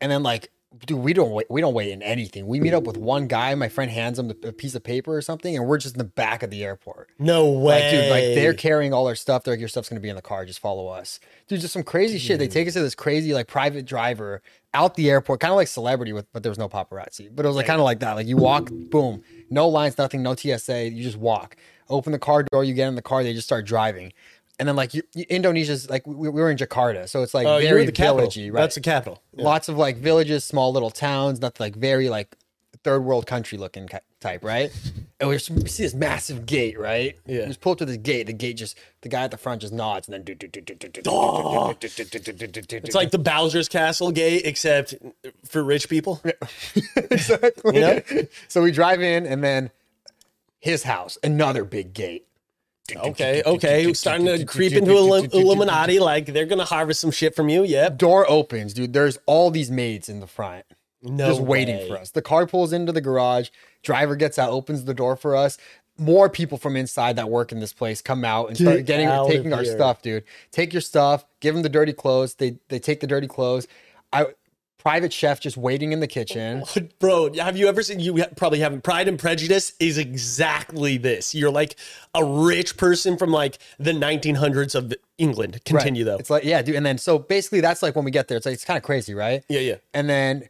And 0.00 0.12
then 0.12 0.22
like, 0.22 0.50
dude, 0.86 0.98
we 0.98 1.12
don't 1.12 1.30
wait. 1.30 1.46
We 1.50 1.60
don't 1.60 1.74
wait 1.74 1.90
in 1.90 2.02
anything. 2.02 2.46
We 2.46 2.60
meet 2.60 2.74
up 2.74 2.84
with 2.84 2.96
one 2.96 3.26
guy. 3.26 3.54
My 3.54 3.68
friend 3.68 3.90
hands 3.90 4.18
him 4.18 4.30
a 4.30 4.52
piece 4.52 4.74
of 4.74 4.82
paper 4.82 5.16
or 5.16 5.22
something, 5.22 5.56
and 5.56 5.66
we're 5.66 5.78
just 5.78 5.94
in 5.94 5.98
the 5.98 6.04
back 6.04 6.42
of 6.42 6.50
the 6.50 6.64
airport. 6.64 7.10
No 7.18 7.50
way, 7.50 7.82
Like, 7.82 7.90
dude, 7.90 8.10
like 8.10 8.24
they're 8.34 8.54
carrying 8.54 8.92
all 8.92 9.04
their 9.04 9.14
stuff. 9.14 9.44
They're 9.44 9.52
like, 9.54 9.60
your 9.60 9.68
stuff's 9.68 9.88
gonna 9.88 10.00
be 10.00 10.08
in 10.08 10.16
the 10.16 10.22
car. 10.22 10.44
Just 10.44 10.60
follow 10.60 10.88
us, 10.88 11.20
dude. 11.48 11.60
Just 11.60 11.72
some 11.72 11.82
crazy 11.82 12.18
shit. 12.18 12.38
They 12.38 12.48
take 12.48 12.66
us 12.68 12.74
to 12.74 12.80
this 12.80 12.94
crazy 12.94 13.34
like 13.34 13.46
private 13.46 13.84
driver 13.86 14.42
out 14.72 14.94
the 14.94 15.08
airport, 15.10 15.40
kind 15.40 15.52
of 15.52 15.56
like 15.56 15.68
celebrity 15.68 16.12
with, 16.12 16.26
but 16.32 16.42
there 16.42 16.50
was 16.50 16.58
no 16.58 16.68
paparazzi. 16.68 17.28
But 17.34 17.44
it 17.44 17.48
was 17.48 17.56
like 17.56 17.66
kind 17.66 17.80
of 17.80 17.84
like 17.84 18.00
that. 18.00 18.12
Like 18.14 18.26
you 18.26 18.36
walk, 18.36 18.70
boom, 18.72 19.22
no 19.50 19.68
lines, 19.68 19.96
nothing, 19.98 20.22
no 20.22 20.34
TSA. 20.34 20.90
You 20.90 21.02
just 21.02 21.16
walk. 21.18 21.56
Open 21.90 22.12
the 22.12 22.18
car 22.18 22.42
door. 22.44 22.64
You 22.64 22.74
get 22.74 22.88
in 22.88 22.94
the 22.94 23.02
car. 23.02 23.22
They 23.22 23.34
just 23.34 23.46
start 23.46 23.66
driving. 23.66 24.12
And 24.58 24.68
then 24.68 24.76
like 24.76 24.94
you, 24.94 25.02
Indonesia's 25.28 25.90
like 25.90 26.06
we, 26.06 26.14
we 26.14 26.40
were 26.40 26.50
in 26.50 26.56
Jakarta, 26.56 27.08
so 27.08 27.22
it's 27.22 27.34
like 27.34 27.46
Oh, 27.46 27.58
very 27.60 27.86
the 27.86 27.92
capital. 27.92 28.28
villagey, 28.28 28.52
right? 28.52 28.60
That's 28.60 28.76
the 28.76 28.80
capital. 28.80 29.20
Yeah. 29.36 29.44
Lots 29.44 29.68
of 29.68 29.76
like 29.76 29.96
villages, 29.96 30.44
small 30.44 30.72
little 30.72 30.90
towns, 30.90 31.40
nothing 31.40 31.64
like 31.64 31.74
very 31.76 32.08
like 32.08 32.36
third 32.84 33.00
world 33.00 33.26
country 33.26 33.56
looking 33.58 33.88
type, 34.20 34.44
right? 34.44 34.70
And 35.18 35.28
we, 35.30 35.34
we 35.36 35.68
see 35.68 35.82
this 35.84 35.94
massive 35.94 36.44
gate, 36.44 36.78
right? 36.78 37.16
Yeah. 37.26 37.40
We 37.40 37.46
just 37.46 37.60
pull 37.62 37.72
up 37.72 37.78
to 37.78 37.84
this 37.86 37.96
gate. 37.96 38.26
The 38.26 38.32
gate 38.34 38.56
just 38.58 38.78
the 39.00 39.08
guy 39.08 39.24
at 39.24 39.30
the 39.30 39.38
front 39.38 39.62
just 39.62 39.72
nods 39.72 40.06
and 40.06 40.12
then 40.14 40.22
do 40.22 40.34
do 40.34 40.46
do 40.46 40.60
do 40.60 40.74
do 40.74 40.88
do. 40.88 42.76
It's 42.76 42.94
like 42.94 43.10
the 43.10 43.18
Bowser's 43.18 43.68
Castle 43.68 44.10
gate, 44.12 44.42
except 44.44 44.94
for 45.48 45.64
rich 45.64 45.88
people. 45.88 46.22
exactly. 46.96 47.74
You 47.74 47.80
know? 47.80 48.00
So 48.48 48.62
we 48.62 48.70
drive 48.70 49.00
in 49.02 49.26
and 49.26 49.42
then 49.42 49.70
his 50.58 50.82
house, 50.84 51.18
another 51.22 51.64
big 51.64 51.92
gate. 51.94 52.26
Okay, 52.94 53.42
okay. 53.46 53.92
Starting 53.94 54.26
to 54.26 54.44
creep 54.44 54.72
into 54.72 54.92
Illuminati, 54.92 55.98
like 55.98 56.26
they're 56.26 56.44
gonna 56.44 56.64
harvest 56.66 57.00
some 57.00 57.10
shit 57.10 57.34
from 57.34 57.48
you. 57.48 57.64
Yep. 57.64 57.96
Door 57.96 58.30
opens, 58.30 58.74
dude. 58.74 58.92
There's 58.92 59.18
all 59.26 59.50
these 59.50 59.70
maids 59.70 60.08
in 60.08 60.20
the 60.20 60.26
front. 60.26 60.66
No 61.02 61.28
just 61.28 61.40
waiting 61.40 61.76
way. 61.76 61.88
for 61.88 61.98
us. 61.98 62.10
The 62.10 62.22
car 62.22 62.46
pulls 62.46 62.72
into 62.72 62.92
the 62.92 63.00
garage. 63.00 63.48
Driver 63.82 64.16
gets 64.16 64.38
out, 64.38 64.50
opens 64.50 64.84
the 64.84 64.94
door 64.94 65.16
for 65.16 65.34
us. 65.36 65.58
More 65.96 66.28
people 66.28 66.58
from 66.58 66.76
inside 66.76 67.16
that 67.16 67.30
work 67.30 67.52
in 67.52 67.60
this 67.60 67.72
place 67.72 68.02
come 68.02 68.24
out 68.24 68.48
and 68.48 68.56
start 68.56 68.84
getting 68.84 69.06
out 69.06 69.28
taking 69.28 69.52
our 69.52 69.64
stuff, 69.64 70.02
dude. 70.02 70.24
Take 70.50 70.72
your 70.72 70.82
stuff. 70.82 71.24
Give 71.40 71.54
them 71.54 71.62
the 71.62 71.68
dirty 71.68 71.92
clothes. 71.92 72.34
They 72.34 72.58
they 72.68 72.78
take 72.78 73.00
the 73.00 73.06
dirty 73.06 73.28
clothes. 73.28 73.66
I 74.12 74.26
private 74.84 75.12
chef 75.12 75.40
just 75.40 75.56
waiting 75.56 75.92
in 75.92 76.00
the 76.00 76.06
kitchen. 76.06 76.62
Bro, 76.98 77.34
have 77.34 77.56
you 77.56 77.66
ever 77.68 77.82
seen? 77.82 78.00
You 78.00 78.24
probably 78.36 78.60
haven't. 78.60 78.82
Pride 78.84 79.08
and 79.08 79.18
Prejudice 79.18 79.72
is 79.80 79.98
exactly 79.98 80.98
this. 80.98 81.34
You're 81.34 81.50
like 81.50 81.76
a 82.14 82.24
rich 82.24 82.76
person 82.76 83.16
from 83.16 83.30
like 83.30 83.58
the 83.78 83.92
1900s 83.92 84.74
of 84.74 84.92
England. 85.18 85.60
Continue 85.64 86.04
though. 86.04 86.16
It's 86.16 86.30
like 86.30 86.44
yeah, 86.44 86.62
dude. 86.62 86.76
And 86.76 86.84
then 86.84 86.98
so 86.98 87.18
basically 87.18 87.60
that's 87.60 87.82
like 87.82 87.96
when 87.96 88.04
we 88.04 88.10
get 88.10 88.28
there. 88.28 88.36
It's 88.36 88.46
like 88.46 88.54
it's 88.54 88.64
kind 88.64 88.76
of 88.76 88.82
crazy, 88.82 89.14
right? 89.14 89.42
Yeah, 89.48 89.60
yeah. 89.60 89.76
And 89.94 90.08
then 90.08 90.48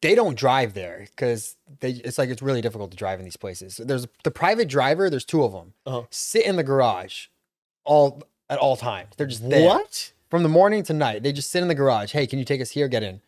they 0.00 0.14
don't 0.14 0.36
drive 0.36 0.74
there 0.74 1.06
because 1.16 1.56
they 1.80 1.90
it's 1.90 2.16
like 2.16 2.28
it's 2.28 2.42
really 2.42 2.60
difficult 2.60 2.92
to 2.92 2.96
drive 2.96 3.18
in 3.18 3.24
these 3.24 3.36
places. 3.36 3.80
There's 3.82 4.06
the 4.22 4.30
private 4.30 4.68
driver. 4.68 5.10
There's 5.10 5.24
two 5.24 5.42
of 5.42 5.52
them. 5.52 5.74
Uh-huh. 5.84 6.02
Sit 6.10 6.46
in 6.46 6.56
the 6.56 6.64
garage 6.64 7.26
all 7.84 8.22
at 8.48 8.58
all 8.58 8.76
times. 8.76 9.10
They're 9.16 9.26
just 9.26 9.48
there. 9.48 9.68
What? 9.68 10.12
from 10.34 10.42
the 10.42 10.48
morning 10.48 10.82
to 10.82 10.92
night. 10.92 11.22
They 11.22 11.30
just 11.30 11.52
sit 11.52 11.62
in 11.62 11.68
the 11.68 11.76
garage. 11.76 12.10
Hey, 12.10 12.26
can 12.26 12.40
you 12.40 12.44
take 12.44 12.60
us 12.60 12.72
here? 12.72 12.88
Get 12.88 13.04
in. 13.04 13.20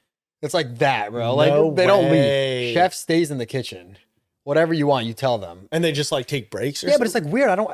It's 0.47 0.55
like 0.55 0.79
that, 0.79 1.11
bro. 1.13 1.35
Like 1.35 1.51
No 1.53 1.71
they 1.75 1.87
don't 1.87 2.11
way. 2.11 2.67
leave. 2.69 2.75
Chef 2.75 2.95
stays 2.95 3.31
in 3.31 3.37
the 3.39 3.47
kitchen. 3.47 3.99
Whatever 4.45 4.73
you 4.73 4.87
want, 4.87 5.07
you 5.07 5.13
tell 5.13 5.37
them. 5.39 5.69
And 5.73 5.85
they 5.85 5.93
just 5.93 6.11
like 6.13 6.27
take 6.27 6.51
breaks 6.51 6.83
or 6.83 6.89
Yeah, 6.89 6.97
but 6.99 7.07
it's 7.07 7.15
like 7.15 7.25
weird. 7.25 7.51
I 7.51 7.57
don't. 7.57 7.71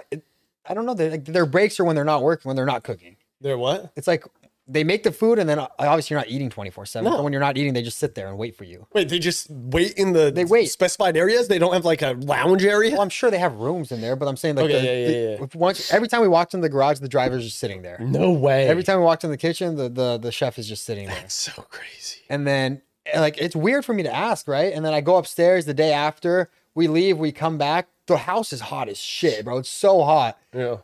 I 0.67 0.75
don't 0.75 0.87
know. 0.87 0.95
They, 0.95 1.11
like, 1.11 1.25
their 1.27 1.45
breaks 1.47 1.79
are 1.81 1.85
when 1.85 1.95
they're 1.97 2.05
not 2.05 2.23
working, 2.23 2.49
when 2.49 2.57
they're 2.57 2.65
not 2.67 2.83
cooking. 2.83 3.17
they're 3.41 3.59
what? 3.59 3.93
It's 3.97 4.07
like 4.07 4.25
they 4.73 4.85
make 4.85 5.03
the 5.03 5.13
food, 5.13 5.39
and 5.39 5.49
then 5.49 5.59
uh, 5.59 5.69
obviously 5.79 6.15
you're 6.15 6.21
not 6.21 6.29
eating 6.31 6.51
twenty 6.51 6.71
four 6.71 6.87
seven. 6.87 7.11
No. 7.11 7.17
But 7.19 7.25
when 7.25 7.33
you're 7.33 7.41
not 7.41 7.57
eating, 7.57 7.75
they 7.75 7.83
just 7.83 7.99
sit 7.99 8.15
there 8.15 8.29
and 8.29 8.39
wait 8.39 8.57
for 8.57 8.65
you. 8.65 8.87
Wait, 8.93 9.09
they 9.09 9.19
just 9.19 9.49
wait 9.51 9.93
in 9.95 10.13
the 10.13 10.31
They 10.31 10.45
wait. 10.45 10.67
specified 10.67 11.17
areas. 11.17 11.49
They 11.49 11.59
don't 11.59 11.73
have 11.73 11.85
like 11.85 12.03
a 12.03 12.13
lounge 12.13 12.65
area. 12.65 12.93
Well, 12.93 13.03
I'm 13.03 13.09
sure 13.09 13.31
they 13.31 13.39
have 13.39 13.55
rooms 13.55 13.93
in 13.93 14.01
there, 14.01 14.17
but 14.17 14.27
I'm 14.29 14.37
saying 14.37 14.57
like 14.57 14.65
Okay, 14.67 14.81
the, 14.81 14.85
yeah, 14.87 14.93
yeah, 14.93 15.29
yeah. 15.39 15.45
if 15.45 15.55
once 15.55 15.93
every 15.93 16.09
time 16.09 16.21
we 16.23 16.29
walked 16.29 16.55
in 16.55 16.61
the 16.61 16.69
garage, 16.69 16.99
the 17.01 17.09
driver's 17.09 17.45
just 17.45 17.59
sitting 17.59 17.83
there. 17.83 17.99
no 18.01 18.33
way. 18.33 18.67
Every 18.69 18.83
time 18.83 18.99
we 18.99 19.05
walked 19.05 19.25
in 19.25 19.31
the 19.31 19.37
kitchen, 19.37 19.77
the 19.77 19.89
the, 19.89 20.19
the 20.19 20.33
chef 20.33 20.59
is 20.59 20.69
just 20.69 20.85
sitting 20.85 21.07
there. 21.07 21.17
That's 21.21 21.35
so 21.35 21.53
crazy. 21.69 22.21
And 22.29 22.47
then 22.47 22.83
eh, 23.07 23.21
like 23.21 23.39
it's 23.39 23.55
weird 23.57 23.85
for 23.85 23.93
me 23.95 24.03
to 24.05 24.15
ask, 24.15 24.49
right? 24.49 24.73
And 24.73 24.85
then 24.85 24.95
I 24.95 25.01
go 25.01 25.17
upstairs 25.17 25.65
the 25.67 25.75
day 25.75 25.93
after, 25.93 26.51
we 26.75 26.89
leave, 26.89 27.19
we 27.19 27.33
come 27.33 27.59
back. 27.59 27.89
The 28.07 28.17
house 28.17 28.53
is 28.53 28.61
hot 28.61 28.89
as 28.89 28.99
shit, 28.99 29.45
bro. 29.45 29.59
It's 29.59 29.69
so 29.69 30.03
hot. 30.03 30.37
Yeah. 30.53 30.79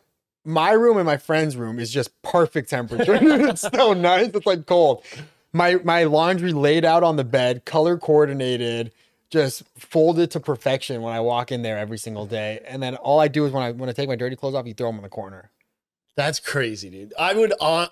My 0.45 0.71
room 0.71 0.97
and 0.97 1.05
my 1.05 1.17
friend's 1.17 1.55
room 1.55 1.79
is 1.79 1.91
just 1.91 2.21
perfect 2.21 2.69
temperature. 2.69 3.17
it's 3.21 3.61
so 3.61 3.93
nice. 3.93 4.27
It's 4.27 4.45
like 4.45 4.65
cold. 4.65 5.03
My 5.53 5.75
my 5.83 6.03
laundry 6.03 6.53
laid 6.53 6.85
out 6.85 7.03
on 7.03 7.15
the 7.15 7.23
bed, 7.23 7.65
color 7.65 7.97
coordinated, 7.97 8.91
just 9.29 9.63
folded 9.77 10.31
to 10.31 10.39
perfection 10.39 11.01
when 11.01 11.13
I 11.13 11.19
walk 11.19 11.51
in 11.51 11.61
there 11.61 11.77
every 11.77 11.97
single 11.97 12.25
day. 12.25 12.61
And 12.65 12.81
then 12.81 12.95
all 12.95 13.19
I 13.19 13.27
do 13.27 13.45
is 13.45 13.51
when 13.51 13.63
I 13.63 13.71
when 13.71 13.89
I 13.89 13.93
take 13.93 14.09
my 14.09 14.15
dirty 14.15 14.35
clothes 14.35 14.55
off, 14.55 14.65
you 14.65 14.73
throw 14.73 14.89
them 14.89 14.97
in 14.97 15.03
the 15.03 15.09
corner. 15.09 15.51
That's 16.15 16.39
crazy, 16.39 16.89
dude. 16.89 17.13
I 17.17 17.33
would 17.33 17.53
uh, 17.59 17.87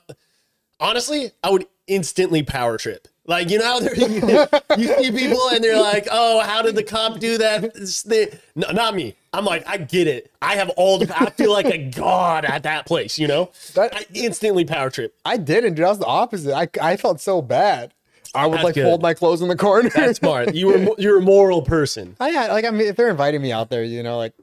honestly, 0.80 1.32
I 1.44 1.50
would 1.50 1.68
instantly 1.88 2.44
power 2.44 2.78
trip. 2.78 3.08
Like 3.26 3.50
you 3.50 3.60
know, 3.60 3.80
you, 4.78 4.88
see 4.96 5.12
people 5.12 5.50
and 5.50 5.64
they're 5.64 5.82
like, 5.82 6.08
"Oh, 6.10 6.40
how 6.40 6.62
did 6.62 6.76
the 6.76 6.84
comp 6.84 7.20
do 7.20 7.38
that?" 7.38 8.40
No, 8.56 8.72
not 8.72 8.96
me. 8.96 9.16
I'm 9.38 9.46
like, 9.46 9.68
I 9.68 9.78
get 9.78 10.08
it. 10.08 10.32
I 10.42 10.56
have 10.56 10.70
all 10.72 10.98
the. 10.98 11.16
I 11.16 11.30
feel 11.30 11.52
like 11.52 11.68
a 11.68 11.78
god 11.96 12.44
at 12.44 12.64
that 12.64 12.86
place. 12.88 13.20
You 13.20 13.28
know, 13.28 13.52
That- 13.76 13.96
I 13.96 14.06
instantly 14.14 14.66
power 14.66 14.90
trip. 14.90 15.16
I 15.24 15.38
didn't, 15.38 15.76
dude. 15.76 15.86
I 15.86 15.90
was 15.90 16.00
the 16.00 16.06
opposite. 16.08 16.54
I 16.56 16.68
I 16.82 16.98
felt 16.98 17.22
so 17.22 17.42
bad. 17.42 17.94
I 18.36 18.46
would 18.48 18.56
That's 18.56 18.64
like 18.66 18.76
good. 18.76 18.84
fold 18.84 19.02
my 19.02 19.14
clothes 19.14 19.42
in 19.42 19.48
the 19.48 19.56
corner. 19.56 19.90
That's 19.90 20.20
smart. 20.20 20.54
You 20.56 20.68
were 20.68 20.96
you're 20.98 21.20
a 21.20 21.22
moral 21.22 21.62
person. 21.62 22.16
I 22.20 22.30
yeah, 22.32 22.48
like 22.52 22.66
I 22.66 22.72
mean, 22.72 22.88
if 22.88 22.96
they're 22.96 23.10
inviting 23.10 23.42
me 23.42 23.52
out 23.52 23.70
there, 23.70 23.84
you 23.84 24.04
know, 24.04 24.18
like 24.18 24.34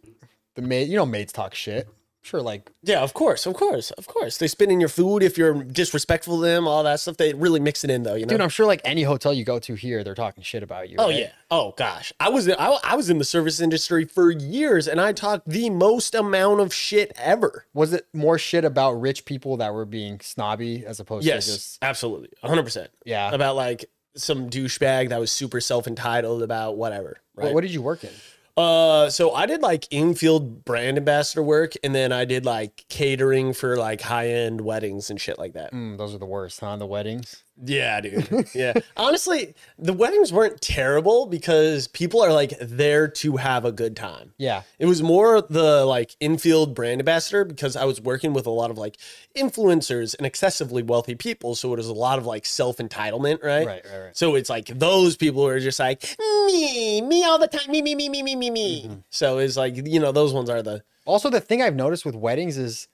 the 0.54 0.62
maid, 0.62 0.88
you 0.88 0.96
know, 0.96 1.04
maids 1.07 1.33
talk 1.33 1.54
shit. 1.54 1.88
Sure, 2.24 2.40
like 2.40 2.70
Yeah, 2.82 3.02
of 3.02 3.12
course, 3.12 3.44
of 3.44 3.52
course, 3.52 3.90
of 3.92 4.06
course. 4.06 4.38
They 4.38 4.48
spit 4.48 4.70
in 4.70 4.80
your 4.80 4.88
food 4.88 5.22
if 5.22 5.37
you're 5.37 5.62
disrespectful 5.62 6.40
to 6.40 6.42
them, 6.42 6.66
all 6.66 6.82
that 6.82 6.98
stuff. 7.00 7.18
They 7.18 7.34
really 7.34 7.60
mix 7.60 7.84
it 7.84 7.90
in 7.90 8.02
though, 8.02 8.14
you 8.14 8.24
know. 8.24 8.30
dude, 8.30 8.40
I'm 8.40 8.48
sure 8.48 8.64
like 8.64 8.80
any 8.82 9.02
hotel 9.02 9.34
you 9.34 9.44
go 9.44 9.58
to 9.58 9.74
here, 9.74 10.02
they're 10.02 10.14
talking 10.14 10.42
shit 10.42 10.62
about 10.62 10.88
you. 10.88 10.96
Oh 10.98 11.08
right? 11.08 11.18
yeah. 11.18 11.32
Oh 11.50 11.74
gosh. 11.76 12.14
I 12.18 12.30
was 12.30 12.48
I, 12.48 12.54
I 12.82 12.96
was 12.96 13.10
in 13.10 13.18
the 13.18 13.24
service 13.24 13.60
industry 13.60 14.06
for 14.06 14.30
years 14.30 14.88
and 14.88 15.02
I 15.02 15.12
talked 15.12 15.46
the 15.46 15.68
most 15.68 16.14
amount 16.14 16.60
of 16.60 16.72
shit 16.72 17.12
ever. 17.16 17.66
Was 17.74 17.92
it 17.92 18.06
more 18.14 18.38
shit 18.38 18.64
about 18.64 18.92
rich 18.92 19.26
people 19.26 19.58
that 19.58 19.74
were 19.74 19.84
being 19.84 20.18
snobby 20.20 20.87
as 20.87 21.00
opposed 21.00 21.26
Yes, 21.26 21.44
to 21.44 21.52
just 21.52 21.78
absolutely. 21.82 22.30
100%. 22.42 22.88
yeah? 23.04 23.34
About 23.34 23.54
like 23.54 23.84
some 24.16 24.48
douchebag 24.48 25.10
that 25.10 25.20
was 25.20 25.30
super 25.30 25.60
self-entitled 25.60 26.42
about 26.42 26.76
whatever, 26.78 27.18
right? 27.34 27.44
What, 27.46 27.54
what 27.54 27.60
did 27.62 27.72
you 27.72 27.82
work 27.82 28.02
in? 28.04 28.10
Uh, 28.57 29.11
so 29.11 29.33
I 29.33 29.47
did 29.47 29.62
like 29.62 29.87
infield 29.90 30.64
brand 30.64 30.97
ambassador 30.97 31.43
work, 31.43 31.73
and 31.83 31.95
then 31.95 32.12
I 32.12 32.25
did 32.25 32.45
like 32.45 32.85
catering 32.88 33.53
for 33.53 33.77
like 33.77 34.01
high 34.01 34.29
end 34.29 34.61
weddings 34.61 35.11
and 35.11 35.21
shit 35.21 35.38
like 35.38 35.55
that. 35.55 35.73
Mm, 35.73 35.99
those 35.99 36.14
are 36.14 36.19
the 36.19 36.27
worst, 36.27 36.61
huh? 36.61 36.77
The 36.77 36.87
weddings. 36.87 37.43
Yeah, 37.62 38.01
dude. 38.01 38.49
Yeah. 38.55 38.75
Honestly, 38.97 39.55
the 39.79 39.93
weddings 39.93 40.33
weren't 40.33 40.61
terrible 40.61 41.27
because 41.27 41.87
people 41.88 42.21
are 42.21 42.33
like 42.33 42.53
there 42.61 43.09
to 43.09 43.37
have 43.37 43.64
a 43.64 43.73
good 43.73 43.97
time. 43.97 44.33
Yeah, 44.38 44.62
It 44.79 44.87
was 44.87 45.03
more 45.03 45.40
the 45.43 45.85
like 45.85 46.17
infield 46.21 46.75
brand 46.75 47.01
ambassador 47.01 47.45
because 47.45 47.77
I 47.77 47.85
was 47.85 48.01
working 48.01 48.33
with 48.33 48.47
a 48.47 48.51
lot 48.51 48.71
of 48.71 48.79
like 48.79 48.97
influencers 49.37 50.14
and 50.17 50.27
excessively 50.27 50.83
wealthy 50.83 51.14
people. 51.14 51.55
So 51.55 51.73
it 51.73 51.77
was 51.77 51.88
a 51.88 51.95
lot 51.95 52.19
of 52.19 52.27
like 52.27 52.47
self 52.47 52.79
entitlement, 52.79 53.43
right? 53.43 53.67
right, 53.67 53.85
right, 53.85 54.01
right. 54.05 54.17
So 54.17 54.35
it's 54.35 54.51
like 54.51 54.67
those 54.67 55.17
people 55.17 55.47
are 55.47 55.61
just 55.61 55.79
like 55.79 56.17
me, 56.19 57.01
me 57.03 57.25
all 57.25 57.38
the 57.38 57.49
time, 57.49 57.71
me, 57.71 57.83
me, 57.83 57.95
me, 57.95 58.09
me, 58.09 58.23
me, 58.23 58.37
me, 58.37 58.51
me. 58.51 58.83
Mm-hmm. 58.85 58.95
So 59.11 59.38
it's 59.38 59.57
like 59.57 59.87
you 59.87 60.01
know 60.01 60.12
those 60.12 60.33
ones 60.33 60.51
are 60.51 60.62
the 60.62 60.83
Also, 61.07 61.31
the 61.31 61.40
thing 61.40 61.62
I've 61.62 61.77
noticed 61.77 62.05
with 62.05 62.14
weddings 62.14 62.57
is, 62.57 62.88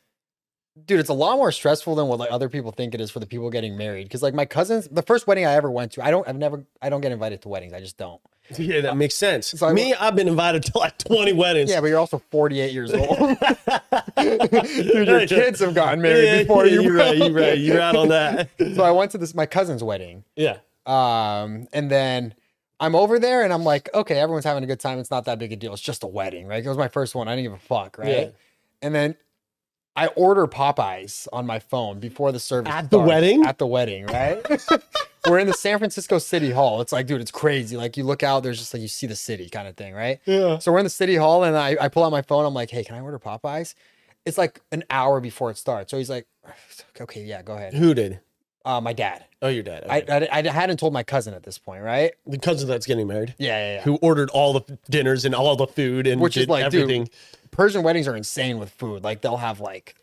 dude, 0.85 1.01
it's 1.01 1.09
a 1.09 1.15
lot 1.15 1.37
more 1.37 1.53
stressful 1.53 1.95
than 1.95 2.07
what 2.07 2.19
like 2.19 2.31
other 2.31 2.49
people 2.49 2.71
think 2.73 2.95
it 2.95 3.01
is 3.01 3.11
for 3.11 3.21
the 3.21 3.27
people 3.27 3.51
getting 3.51 3.77
married. 3.77 4.05
Because 4.05 4.23
like 4.23 4.35
my 4.35 4.45
cousins, 4.45 4.89
the 4.91 5.03
first 5.03 5.27
wedding 5.27 5.47
I 5.47 5.53
ever 5.55 5.71
went 5.71 5.93
to, 5.93 6.05
I 6.05 6.11
don't, 6.11 6.27
I've 6.29 6.37
never, 6.37 6.65
I 6.81 6.89
don't 6.89 7.01
get 7.01 7.13
invited 7.13 7.43
to 7.43 7.49
weddings. 7.49 7.73
I 7.73 7.81
just 7.81 7.97
don't. 7.97 8.21
yeah 8.59 8.81
that 8.81 8.97
makes 8.97 9.15
sense. 9.15 9.49
So 9.49 9.73
me, 9.73 9.95
I've 9.95 10.17
been 10.17 10.27
invited 10.29 10.65
to 10.65 10.79
like 10.79 10.99
twenty 10.99 11.33
weddings. 11.33 11.71
Yeah, 11.71 11.81
but 11.81 11.87
you're 11.87 11.99
also 11.99 12.19
48 12.31 12.73
years 12.73 12.93
old. 12.93 13.17
dude, 14.17 15.09
your 15.09 15.27
kids 15.27 15.61
have 15.61 15.75
gotten 15.75 16.03
married 16.03 16.25
Yeah, 16.25 16.43
before 16.43 16.67
you. 16.67 16.83
You're 16.83 16.95
right. 16.95 17.17
You're 17.17 17.31
right. 17.33 17.59
You're 17.59 17.81
out 17.81 17.97
on 17.97 18.09
that. 18.09 18.49
So 18.75 18.83
I 18.85 18.91
went 18.91 19.11
to 19.13 19.19
this 19.19 19.35
my 19.35 19.47
cousin's 19.47 19.83
wedding. 19.83 20.25
Yeah. 20.37 20.59
Um, 20.87 21.67
and 21.73 21.91
then 21.91 22.35
I'm 22.79 22.95
over 22.95 23.19
there 23.19 23.43
and 23.45 23.53
I'm 23.53 23.65
like, 23.65 23.89
okay, 23.95 24.19
everyone's 24.19 24.45
having 24.45 24.65
a 24.65 24.67
good 24.67 24.81
time. 24.81 24.99
It's 24.99 25.11
not 25.11 25.25
that 25.27 25.39
big 25.39 25.53
a 25.53 25.57
deal. 25.57 25.73
It's 25.73 25.83
just 25.83 26.03
a 26.03 26.07
wedding, 26.07 26.47
right? 26.47 26.65
It 26.65 26.69
was 26.69 26.79
my 26.79 26.89
first 26.89 27.15
one. 27.15 27.29
I 27.29 27.37
didn't 27.37 27.45
give 27.45 27.53
a 27.53 27.59
fuck, 27.59 27.99
right? 27.99 28.09
Yeah. 28.09 28.29
And 28.83 28.95
then 28.95 29.17
I 29.97 30.07
order 30.09 30.47
Popeyes 30.47 31.27
on 31.33 31.47
my 31.47 31.59
phone 31.59 31.99
before 31.99 32.33
the 32.33 32.39
service 32.41 32.73
At 32.73 32.91
the 32.91 32.99
wedding? 32.99 33.45
At 33.45 33.59
the 33.59 33.67
wedding, 33.67 34.07
right? 34.07 34.41
We're 35.29 35.39
in 35.41 35.47
the 35.47 35.53
San 35.53 35.79
Francisco 35.79 36.19
City 36.19 36.51
Hall. 36.51 36.81
It's 36.81 36.93
like, 36.93 37.07
dude, 37.07 37.21
it's 37.21 37.31
crazy. 37.31 37.77
Like 37.77 37.97
you 37.97 38.05
look 38.05 38.23
out, 38.23 38.43
there's 38.43 38.59
just 38.59 38.73
like 38.73 38.81
you 38.81 38.89
see 38.89 39.07
the 39.07 39.17
city 39.17 39.49
kind 39.51 39.69
of 39.69 39.77
thing, 39.77 39.93
right? 39.93 40.19
Yeah. 40.25 40.59
So 40.59 40.73
we're 40.73 40.79
in 40.79 40.85
the 40.85 40.91
city 40.91 41.17
hall 41.17 41.45
and 41.45 41.57
I, 41.57 41.77
I 41.79 41.89
pull 41.89 42.05
out 42.05 42.11
my 42.13 42.23
phone. 42.23 42.47
I'm 42.47 42.55
like, 42.55 42.71
hey, 42.71 42.85
can 42.85 42.95
I 42.95 43.01
order 43.01 43.19
Popeyes? 43.19 43.75
It's 44.25 44.39
like 44.39 44.61
an 44.73 44.85
hour 44.89 45.21
before 45.21 45.51
it 45.51 45.59
starts. 45.59 45.91
So 45.91 45.99
he's 45.99 46.09
like, 46.09 46.27
okay, 47.01 47.23
yeah, 47.23 47.43
go 47.43 47.55
ahead. 47.55 47.75
Who 47.75 47.93
did? 47.93 48.21
Uh, 48.65 48.81
my 48.81 48.93
dad. 48.93 49.25
Oh, 49.43 49.49
your 49.49 49.63
dad. 49.63 49.87
I, 49.89 50.01
Okay. 50.03 50.29
I, 50.29 50.39
I 50.39 50.43
hadn't 50.51 50.79
told 50.79 50.93
my 50.93 51.03
cousin 51.03 51.35
at 51.35 51.43
this 51.43 51.59
point, 51.59 51.83
right? 51.83 52.13
the 52.27 52.39
cousin 52.39 52.69
that's 52.69 52.87
getting 52.87 53.07
married. 53.07 53.35
Yeah, 53.39 53.59
yeah, 53.59 53.75
yeah. 53.77 53.83
Who 53.83 53.97
ordered 53.97 54.31
all 54.31 54.53
the 54.55 54.79
dinners 54.89 55.25
and 55.25 55.35
all 55.35 55.57
the 55.57 55.67
food 55.67 56.07
and 56.07 56.21
Which 56.21 56.37
is 56.37 56.49
like, 56.49 56.65
everything. 56.65 57.05
dude, 57.05 57.13
Persian 57.51 57.83
weddings 57.83 58.07
are 58.09 58.17
insane 58.17 58.59
with 58.59 58.71
food. 58.71 59.05
Like 59.05 59.21
they'll 59.23 59.37
have 59.37 59.61
like, 59.61 59.95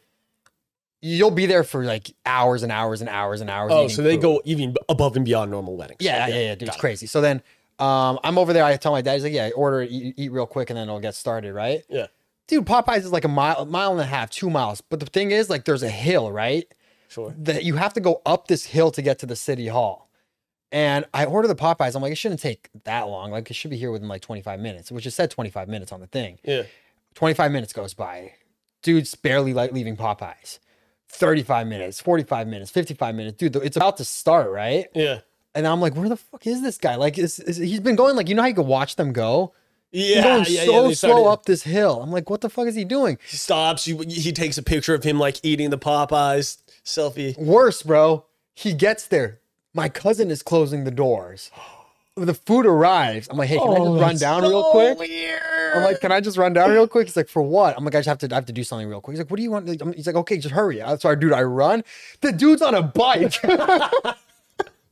you'll 1.02 1.32
be 1.32 1.46
there 1.46 1.64
for 1.64 1.84
like 1.84 2.14
hours 2.26 2.64
and 2.64 2.72
hours 2.72 3.02
and 3.02 3.10
hours 3.10 3.42
and 3.42 3.50
hours. 3.50 3.72
oh, 3.74 3.88
so 3.88 4.02
they 4.02 4.16
food. 4.16 4.22
go 4.22 4.42
even 4.46 4.76
above 4.90 5.16
and 5.16 5.26
beyond 5.26 5.52
normal 5.52 5.76
weddings. 5.78 5.98
Yeah, 6.02 6.28
yeah, 6.28 6.36
yeah, 6.36 6.56
dude, 6.56 6.70
it's 6.70 6.78
it. 6.78 6.80
crazy. 6.80 7.08
So 7.08 7.22
then, 7.22 7.42
um, 7.80 8.20
I'm 8.24 8.38
over 8.38 8.54
there. 8.54 8.64
I 8.64 8.76
tell 8.78 8.92
my 8.92 9.02
dad, 9.02 9.14
he's 9.14 9.24
like, 9.24 9.34
yeah, 9.34 9.50
order, 9.56 9.82
it, 9.82 9.92
eat, 9.92 10.16
eat 10.18 10.32
real 10.32 10.48
quick, 10.48 10.70
and 10.70 10.78
then 10.78 10.88
it'll 10.88 11.00
get 11.00 11.16
started, 11.16 11.54
right? 11.54 11.84
Yeah. 11.90 12.08
Dude, 12.48 12.66
Popeyes 12.66 13.00
is 13.00 13.12
like 13.12 13.26
a 13.26 13.30
mile, 13.30 13.66
mile 13.66 13.92
and 13.92 14.02
a 14.02 14.06
half, 14.06 14.30
two 14.30 14.50
miles. 14.50 14.82
But 14.82 15.00
the 15.00 15.06
thing 15.06 15.32
is, 15.32 15.50
like, 15.50 15.66
there's 15.66 15.84
a 15.84 15.90
hill, 15.90 16.32
right? 16.32 16.66
Sure. 17.10 17.34
That 17.38 17.64
you 17.64 17.76
have 17.76 17.94
to 17.94 18.00
go 18.00 18.22
up 18.26 18.48
this 18.48 18.66
hill 18.66 18.90
to 18.92 19.02
get 19.02 19.20
to 19.20 19.26
the 19.26 19.36
city 19.36 19.68
hall. 19.68 20.10
And 20.72 21.06
I 21.14 21.26
order 21.26 21.48
the 21.48 21.56
Popeyes. 21.56 21.96
I'm 21.96 22.02
like, 22.02 22.12
it 22.12 22.18
shouldn't 22.18 22.42
take 22.42 22.70
that 22.84 23.08
long. 23.08 23.32
Like, 23.32 23.50
it 23.52 23.54
should 23.54 23.72
be 23.72 23.78
here 23.78 23.92
within 23.92 24.08
like 24.08 24.22
25 24.22 24.60
minutes, 24.60 24.92
which 24.92 25.06
is 25.06 25.14
said 25.14 25.30
25 25.30 25.68
minutes 25.68 25.92
on 25.92 26.00
the 26.00 26.08
thing. 26.08 26.40
Yeah. 26.44 26.64
25 27.18 27.52
minutes 27.52 27.74
goes 27.74 27.96
by. 27.96 28.32
Dude's 28.84 29.16
barely 29.16 29.52
like 29.52 29.72
leaving 29.72 29.98
Popeyes. 29.98 30.60
35 31.10 31.66
minutes, 31.66 32.00
45 32.00 32.48
minutes, 32.48 32.70
55 32.70 33.16
minutes. 33.16 33.38
Dude, 33.38 33.56
it's 33.56 33.76
about 33.76 33.98
to 33.98 34.06
start, 34.06 34.52
right? 34.52 34.86
Yeah. 34.94 35.22
And 35.56 35.66
I'm 35.66 35.82
like, 35.82 35.96
where 35.96 36.10
the 36.10 36.18
fuck 36.18 36.46
is 36.46 36.62
this 36.62 36.78
guy? 36.78 36.94
Like, 36.94 37.18
is, 37.18 37.40
is 37.40 37.58
he's 37.58 37.80
been 37.80 37.96
going 37.96 38.16
like, 38.16 38.30
you 38.30 38.36
know 38.36 38.44
how 38.44 38.48
you 38.50 38.54
can 38.54 38.68
watch 38.68 38.98
them 38.98 39.14
go? 39.14 39.56
Yeah. 39.90 40.22
Going 40.22 40.46
yeah, 40.48 40.66
so 40.66 40.90
yeah. 40.90 40.94
Slow 40.94 41.26
up 41.26 41.48
this 41.48 41.64
hill. 41.64 42.04
I'm 42.04 42.12
like, 42.12 42.30
what 42.30 42.42
the 42.42 42.52
fuck 42.52 42.68
is 42.68 42.76
he 42.76 42.86
doing? 42.86 43.18
He 43.28 43.38
stops. 43.38 43.88
You, 43.88 43.98
he 44.08 44.32
takes 44.32 44.60
a 44.60 44.64
picture 44.64 44.94
of 44.94 45.04
him 45.04 45.18
like 45.18 45.40
eating 45.42 45.72
the 45.72 45.80
Popeyes 45.80 46.58
selfie. 46.86 47.36
Worse, 47.36 47.82
bro. 47.82 48.26
He 48.54 48.74
gets 48.74 49.08
there. 49.08 49.40
My 49.74 49.90
cousin 49.90 50.30
is 50.30 50.44
closing 50.44 50.84
the 50.84 50.92
doors. 50.92 51.50
The 52.18 52.34
food 52.34 52.66
arrives. 52.66 53.28
I'm 53.30 53.38
like, 53.38 53.50
hey, 53.50 53.58
can 53.58 53.70
I 53.70 53.78
just 53.78 53.88
oh, 53.88 54.00
run 54.00 54.18
down 54.18 54.42
real 54.42 54.72
quick? 54.72 54.98
Oh, 54.98 55.00
Weird. 55.00 55.42
I'm 55.76 55.84
like, 55.84 56.02
can 56.02 56.12
I 56.12 56.20
just 56.20 56.38
run 56.38 56.54
down 56.54 56.72
real 56.72 56.88
quick? 56.88 57.08
He's 57.08 57.16
like, 57.16 57.30
for 57.30 57.42
what? 57.42 57.78
I'm 57.78 57.86
like, 57.86 57.96
I 57.96 58.00
just 58.00 58.08
have 58.10 58.18
to, 58.20 58.30
I 58.32 58.36
have 58.36 58.46
to 58.48 58.54
do 58.54 58.64
something 58.64 58.88
real 58.88 59.02
quick. 59.02 59.14
He's 59.14 59.20
like, 59.20 59.30
what 59.30 59.38
do 59.38 59.44
you 59.44 59.52
want? 59.52 59.68
He's 59.96 60.08
like, 60.08 60.16
okay, 60.16 60.38
just 60.38 60.54
hurry. 60.54 60.82
So 61.00 61.10
I, 61.10 61.16
dude, 61.16 61.34
I 61.34 61.44
run. 61.44 61.84
The 62.22 62.32
dude's 62.32 62.62
on 62.62 62.74
a 62.74 62.82
bike. 62.82 63.40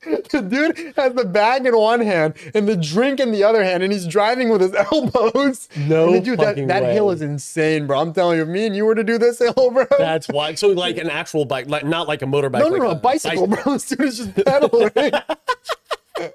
the 0.29 0.41
dude 0.41 0.93
has 0.95 1.13
the 1.13 1.25
bag 1.25 1.65
in 1.65 1.75
one 1.75 1.99
hand 1.99 2.35
and 2.53 2.67
the 2.67 2.75
drink 2.75 3.19
in 3.19 3.31
the 3.31 3.43
other 3.43 3.63
hand, 3.63 3.83
and 3.83 3.91
he's 3.91 4.07
driving 4.07 4.49
with 4.49 4.61
his 4.61 4.73
elbows. 4.91 5.67
No 5.77 6.13
And 6.13 6.23
dude, 6.23 6.39
that, 6.39 6.55
that 6.67 6.83
hill 6.93 7.11
is 7.11 7.21
insane, 7.21 7.88
bro. 7.88 7.99
I'm 7.99 8.13
telling 8.13 8.38
you, 8.38 8.43
if 8.43 8.49
me 8.49 8.65
and 8.65 8.75
you 8.75 8.85
were 8.85 8.95
to 8.95 9.03
do 9.03 9.17
this 9.17 9.39
hill, 9.39 9.71
bro. 9.71 9.85
That's 9.97 10.27
why. 10.27 10.55
So 10.55 10.67
like 10.69 10.97
an 10.97 11.09
actual 11.09 11.45
bike, 11.45 11.67
like 11.67 11.85
not 11.85 12.07
like 12.07 12.21
a 12.21 12.25
motorbike. 12.25 12.59
no, 12.59 12.69
no, 12.69 12.73
like 12.73 12.81
no, 12.81 12.91
a 12.91 12.95
bicycle, 12.95 13.47
bro. 13.47 13.63
This 13.75 13.89
dude 13.89 14.01
is 14.01 14.17
just 14.17 14.35
pedaling. 14.45 14.91
I 16.17 16.32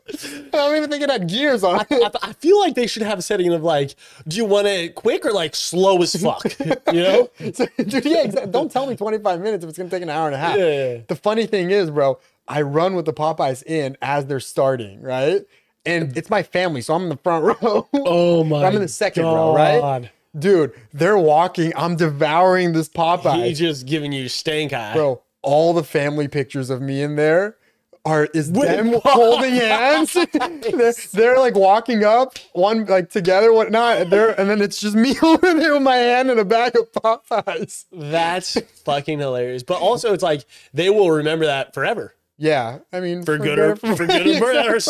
don't 0.53 0.77
even 0.77 0.91
think 0.91 1.03
it 1.03 1.11
had 1.11 1.29
gears 1.29 1.65
on 1.65 1.81
it. 1.81 1.87
I, 1.91 2.11
I 2.23 2.33
feel 2.35 2.59
like 2.59 2.75
they 2.75 2.87
should 2.87 3.03
have 3.03 3.19
a 3.19 3.23
setting 3.23 3.53
of 3.53 3.63
like, 3.63 3.95
do 4.29 4.37
you 4.37 4.45
want 4.45 4.67
it 4.67 4.95
quick 4.95 5.25
or 5.25 5.33
like 5.33 5.55
slow 5.55 6.01
as 6.03 6.15
fuck? 6.17 6.45
You 6.93 7.03
know? 7.03 7.31
So, 7.55 7.67
dude, 7.77 8.05
yeah, 8.05 8.23
exactly. 8.23 8.53
Don't 8.53 8.71
tell 8.71 8.87
me 8.87 8.97
25 8.97 9.41
minutes 9.41 9.65
if 9.65 9.71
it's 9.71 9.79
gonna 9.79 9.91
take 9.91 10.03
an 10.03 10.11
hour 10.11 10.27
and 10.27 10.35
a 10.35 10.39
half. 10.39 10.57
Yeah, 10.59 10.65
yeah. 10.95 11.01
The 11.09 11.17
funny 11.17 11.47
thing 11.47 11.71
is, 11.71 11.91
bro, 11.91 12.19
I 12.49 12.63
run 12.63 12.95
with 12.95 13.07
the 13.07 13.13
Popeyes 13.13 13.63
in 13.65 13.97
as 14.03 14.27
they're 14.27 14.41
starting, 14.41 15.01
right? 15.03 15.43
And 15.87 16.17
it's 16.17 16.29
my 16.29 16.43
family, 16.43 16.83
so 16.83 16.95
I'm 16.95 17.05
in 17.05 17.09
the 17.09 17.17
front 17.17 17.45
row. 17.63 17.89
Oh 17.95 18.45
my! 18.45 18.61
God. 18.61 18.67
I'm 18.67 18.77
in 18.77 18.83
the 18.83 18.89
second 18.89 19.25
row, 19.25 19.55
right? 19.55 20.11
Dude, 20.39 20.73
they're 20.93 21.19
walking. 21.19 21.73
I'm 21.77 21.97
devouring 21.97 22.73
this 22.73 22.89
Popeyes. 22.89 23.45
He's 23.47 23.59
just 23.59 23.87
giving 23.87 24.13
you 24.13 24.29
stank 24.29 24.73
eye. 24.73 24.93
bro, 24.95 25.23
all 25.43 25.73
the 25.73 25.83
family 25.85 26.29
pictures 26.29 26.71
of 26.71 26.83
me 26.83 27.03
in 27.03 27.17
there 27.17 27.57
are 28.05 28.25
is 28.35 28.51
With 28.51 28.69
them 28.69 29.01
holding 29.05 29.55
hands. 29.55 30.13
they're, 30.33 30.93
they're 31.13 31.39
like 31.39 31.55
walking 31.55 32.03
up, 32.05 32.39
one 32.53 32.85
like 32.87 33.11
together, 33.11 33.53
whatnot. 33.53 34.11
They're 34.11 34.39
and 34.41 34.49
then 34.49 34.63
it's 34.63 34.81
just 34.81 34.95
me 34.97 35.15
over 35.23 35.55
there 35.55 35.75
with 35.75 35.83
my 35.83 35.97
hand 35.97 36.31
in 36.31 36.39
a 36.39 36.45
bag 36.45 36.77
of 36.77 36.91
Popeyes. 36.93 37.85
That's 37.93 38.57
fucking 38.85 39.19
hilarious. 39.19 39.63
But 39.63 39.81
also, 39.81 40.13
it's 40.13 40.23
like 40.23 40.45
they 40.73 40.91
will 40.91 41.11
remember 41.11 41.47
that 41.47 41.75
forever, 41.75 42.15
Yeah, 42.39 42.79
I 42.93 43.01
mean 43.01 43.23
for 43.25 43.37
good 43.39 43.59
or 43.59 43.77
for 43.77 44.07
good 44.07 44.27
or 44.27 44.41
worse. 44.73 44.87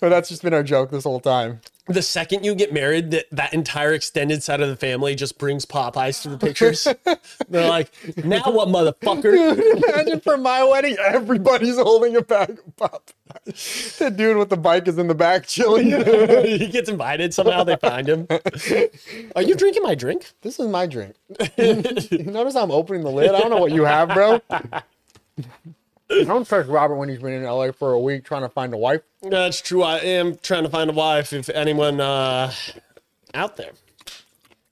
but 0.00 0.08
that's 0.08 0.28
just 0.28 0.42
been 0.42 0.54
our 0.54 0.62
joke 0.62 0.90
this 0.90 1.04
whole 1.04 1.20
time. 1.20 1.60
The 1.86 2.02
second 2.02 2.44
you 2.44 2.54
get 2.54 2.72
married, 2.72 3.10
that 3.12 3.26
that 3.30 3.54
entire 3.54 3.92
extended 3.92 4.42
side 4.42 4.60
of 4.60 4.68
the 4.68 4.76
family 4.76 5.14
just 5.14 5.38
brings 5.38 5.64
Popeyes 5.64 6.22
to 6.22 6.28
the 6.28 6.38
pictures. 6.38 6.86
They're 7.48 7.68
like, 7.68 7.92
now 8.24 8.42
what, 8.50 8.68
motherfucker? 8.68 9.56
Imagine 9.76 10.20
for 10.20 10.36
my 10.36 10.64
wedding, 10.64 10.96
everybody's 10.98 11.76
holding 11.76 12.16
a 12.16 12.22
bag 12.22 12.50
of 12.50 12.76
pop. 12.76 13.10
The 13.44 14.12
dude 14.14 14.36
with 14.36 14.50
the 14.50 14.56
bike 14.56 14.88
is 14.88 14.98
in 14.98 15.06
the 15.06 15.14
back 15.14 15.46
chilling. 15.46 15.86
he 16.46 16.66
gets 16.68 16.88
invited. 16.88 17.32
Somehow 17.32 17.64
they 17.64 17.76
find 17.76 18.08
him. 18.08 18.26
Are 19.36 19.42
you 19.42 19.54
drinking 19.54 19.82
my 19.82 19.94
drink? 19.94 20.32
this 20.42 20.58
is 20.58 20.68
my 20.68 20.86
drink. 20.86 21.14
you 21.58 22.24
notice 22.24 22.56
I'm 22.56 22.70
opening 22.70 23.04
the 23.04 23.10
lid? 23.10 23.30
I 23.30 23.40
don't 23.40 23.50
know 23.50 23.58
what 23.58 23.72
you 23.72 23.84
have, 23.84 24.08
bro. 24.10 24.40
I 26.10 26.24
don't 26.24 26.46
trust 26.46 26.68
Robert 26.68 26.96
when 26.96 27.08
he's 27.08 27.18
been 27.18 27.32
in 27.32 27.42
LA 27.44 27.72
for 27.72 27.92
a 27.92 28.00
week 28.00 28.24
trying 28.24 28.42
to 28.42 28.48
find 28.48 28.72
a 28.72 28.76
wife. 28.76 29.02
That's 29.22 29.60
true. 29.60 29.82
I 29.82 29.98
am 29.98 30.36
trying 30.36 30.62
to 30.64 30.70
find 30.70 30.90
a 30.90 30.92
wife. 30.92 31.32
If 31.32 31.48
anyone 31.48 32.00
uh, 32.00 32.52
out 33.34 33.56
there. 33.56 33.72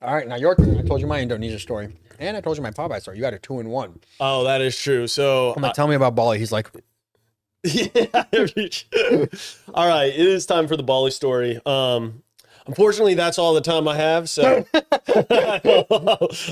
All 0.01 0.13
right, 0.13 0.27
now 0.27 0.35
your 0.35 0.55
turn. 0.55 0.77
I 0.77 0.83
told 0.83 1.01
you 1.01 1.07
my 1.07 1.19
Indonesia 1.21 1.59
story. 1.59 1.93
And 2.19 2.37
I 2.37 2.41
told 2.41 2.55
you 2.57 2.63
my 2.63 2.71
Popeye 2.71 3.01
story. 3.01 3.17
You 3.17 3.21
got 3.21 3.33
a 3.33 3.39
two 3.39 3.59
in 3.59 3.69
one. 3.69 3.99
Oh, 4.19 4.45
that 4.45 4.61
is 4.61 4.77
true. 4.77 5.07
So 5.07 5.53
Come 5.55 5.65
on, 5.65 5.73
tell 5.73 5.87
me 5.87 5.95
about 5.95 6.15
Bali. 6.15 6.39
He's 6.39 6.51
like, 6.51 6.69
Yeah. 7.63 8.23
all 9.73 9.87
right, 9.87 10.05
it 10.13 10.19
is 10.19 10.45
time 10.45 10.67
for 10.67 10.77
the 10.77 10.83
Bali 10.83 11.11
story. 11.11 11.59
Um, 11.65 12.21
unfortunately, 12.67 13.13
that's 13.13 13.37
all 13.37 13.53
the 13.53 13.61
time 13.61 13.87
I 13.87 13.95
have. 13.95 14.29
So 14.29 14.65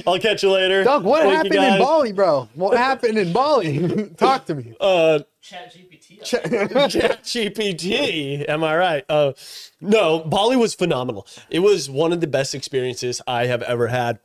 I'll 0.08 0.19
catch 0.19 0.43
you 0.43 0.52
later. 0.52 0.84
Doug, 0.84 1.04
what 1.04 1.23
Thank 1.23 1.36
happened 1.36 1.56
in. 1.56 1.80
Bali, 1.80 2.12
bro? 2.12 2.49
What 2.56 2.78
happened 2.78 3.17
in 3.17 3.34
Bali? 3.34 4.10
Talk 4.17 4.45
to 4.45 4.56
me. 4.56 4.76
Uh, 4.80 5.19
Chat 5.41 5.73
GPT. 5.73 6.21
ChatGPT. 6.91 8.45
Am 8.49 8.63
I 8.63 8.76
right? 8.78 9.06
Uh, 9.10 9.34
no, 9.82 10.19
Bali 10.19 10.56
was 10.56 10.73
phenomenal. 10.73 11.28
It 11.49 11.60
was 11.60 11.89
one 11.89 12.13
of 12.13 12.21
the 12.21 12.28
best 12.28 12.56
experiences 12.56 13.21
I 13.28 13.47
have 13.47 13.62
ever 13.63 13.88
had. 13.88 14.19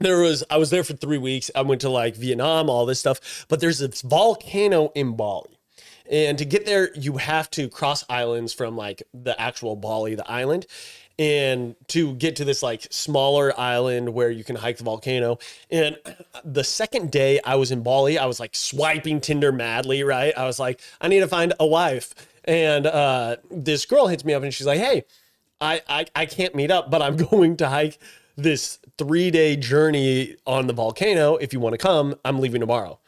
There 0.00 0.18
was, 0.20 0.42
I 0.50 0.56
was 0.56 0.70
there 0.70 0.82
for 0.84 0.94
three 0.94 1.18
weeks. 1.18 1.50
I 1.54 1.62
went 1.62 1.80
to 1.82 1.88
like 1.88 2.16
Vietnam, 2.16 2.68
all 2.68 2.84
this 2.84 2.98
stuff, 2.98 3.46
but 3.48 3.60
there's 3.60 3.78
this 3.78 4.02
volcano 4.02 4.90
in 4.94 5.16
Bali. 5.16 5.53
And 6.10 6.36
to 6.38 6.44
get 6.44 6.66
there, 6.66 6.94
you 6.94 7.16
have 7.16 7.50
to 7.52 7.68
cross 7.68 8.04
islands 8.08 8.52
from 8.52 8.76
like 8.76 9.02
the 9.14 9.40
actual 9.40 9.74
Bali, 9.74 10.14
the 10.14 10.30
island, 10.30 10.66
and 11.18 11.76
to 11.88 12.14
get 12.14 12.36
to 12.36 12.44
this 12.44 12.62
like 12.62 12.86
smaller 12.90 13.58
island 13.58 14.12
where 14.12 14.30
you 14.30 14.44
can 14.44 14.56
hike 14.56 14.78
the 14.78 14.84
volcano. 14.84 15.38
And 15.70 15.96
the 16.44 16.64
second 16.64 17.10
day 17.10 17.40
I 17.44 17.54
was 17.54 17.70
in 17.70 17.82
Bali, 17.82 18.18
I 18.18 18.26
was 18.26 18.40
like 18.40 18.54
swiping 18.54 19.20
Tinder 19.20 19.52
madly, 19.52 20.02
right? 20.02 20.36
I 20.36 20.44
was 20.44 20.58
like, 20.58 20.80
I 21.00 21.08
need 21.08 21.20
to 21.20 21.28
find 21.28 21.52
a 21.58 21.66
wife. 21.66 22.14
And 22.44 22.86
uh, 22.86 23.36
this 23.50 23.86
girl 23.86 24.06
hits 24.06 24.24
me 24.24 24.34
up 24.34 24.42
and 24.42 24.52
she's 24.52 24.66
like, 24.66 24.80
Hey, 24.80 25.04
I, 25.60 25.80
I, 25.88 26.06
I 26.14 26.26
can't 26.26 26.54
meet 26.54 26.70
up, 26.70 26.90
but 26.90 27.00
I'm 27.00 27.16
going 27.30 27.56
to 27.58 27.68
hike 27.68 27.98
this 28.36 28.78
three 28.98 29.30
day 29.30 29.56
journey 29.56 30.36
on 30.46 30.66
the 30.66 30.72
volcano. 30.72 31.36
If 31.36 31.52
you 31.52 31.60
want 31.60 31.74
to 31.74 31.78
come, 31.78 32.14
I'm 32.24 32.40
leaving 32.40 32.60
tomorrow. 32.60 32.98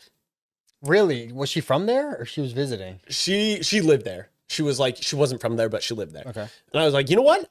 Really? 0.86 1.32
Was 1.32 1.48
she 1.48 1.60
from 1.60 1.86
there 1.86 2.16
or 2.16 2.24
she 2.24 2.40
was 2.40 2.52
visiting? 2.52 3.00
she 3.08 3.62
she 3.62 3.80
lived 3.80 4.04
there. 4.04 4.28
She 4.48 4.62
was 4.62 4.78
like 4.78 4.96
she 4.96 5.16
wasn't 5.16 5.40
from 5.40 5.56
there, 5.56 5.68
but 5.68 5.82
she 5.82 5.94
lived 5.94 6.12
there. 6.12 6.24
Okay. 6.26 6.48
And 6.72 6.82
I 6.82 6.84
was 6.84 6.94
like, 6.94 7.10
you 7.10 7.16
know 7.16 7.22
what? 7.22 7.48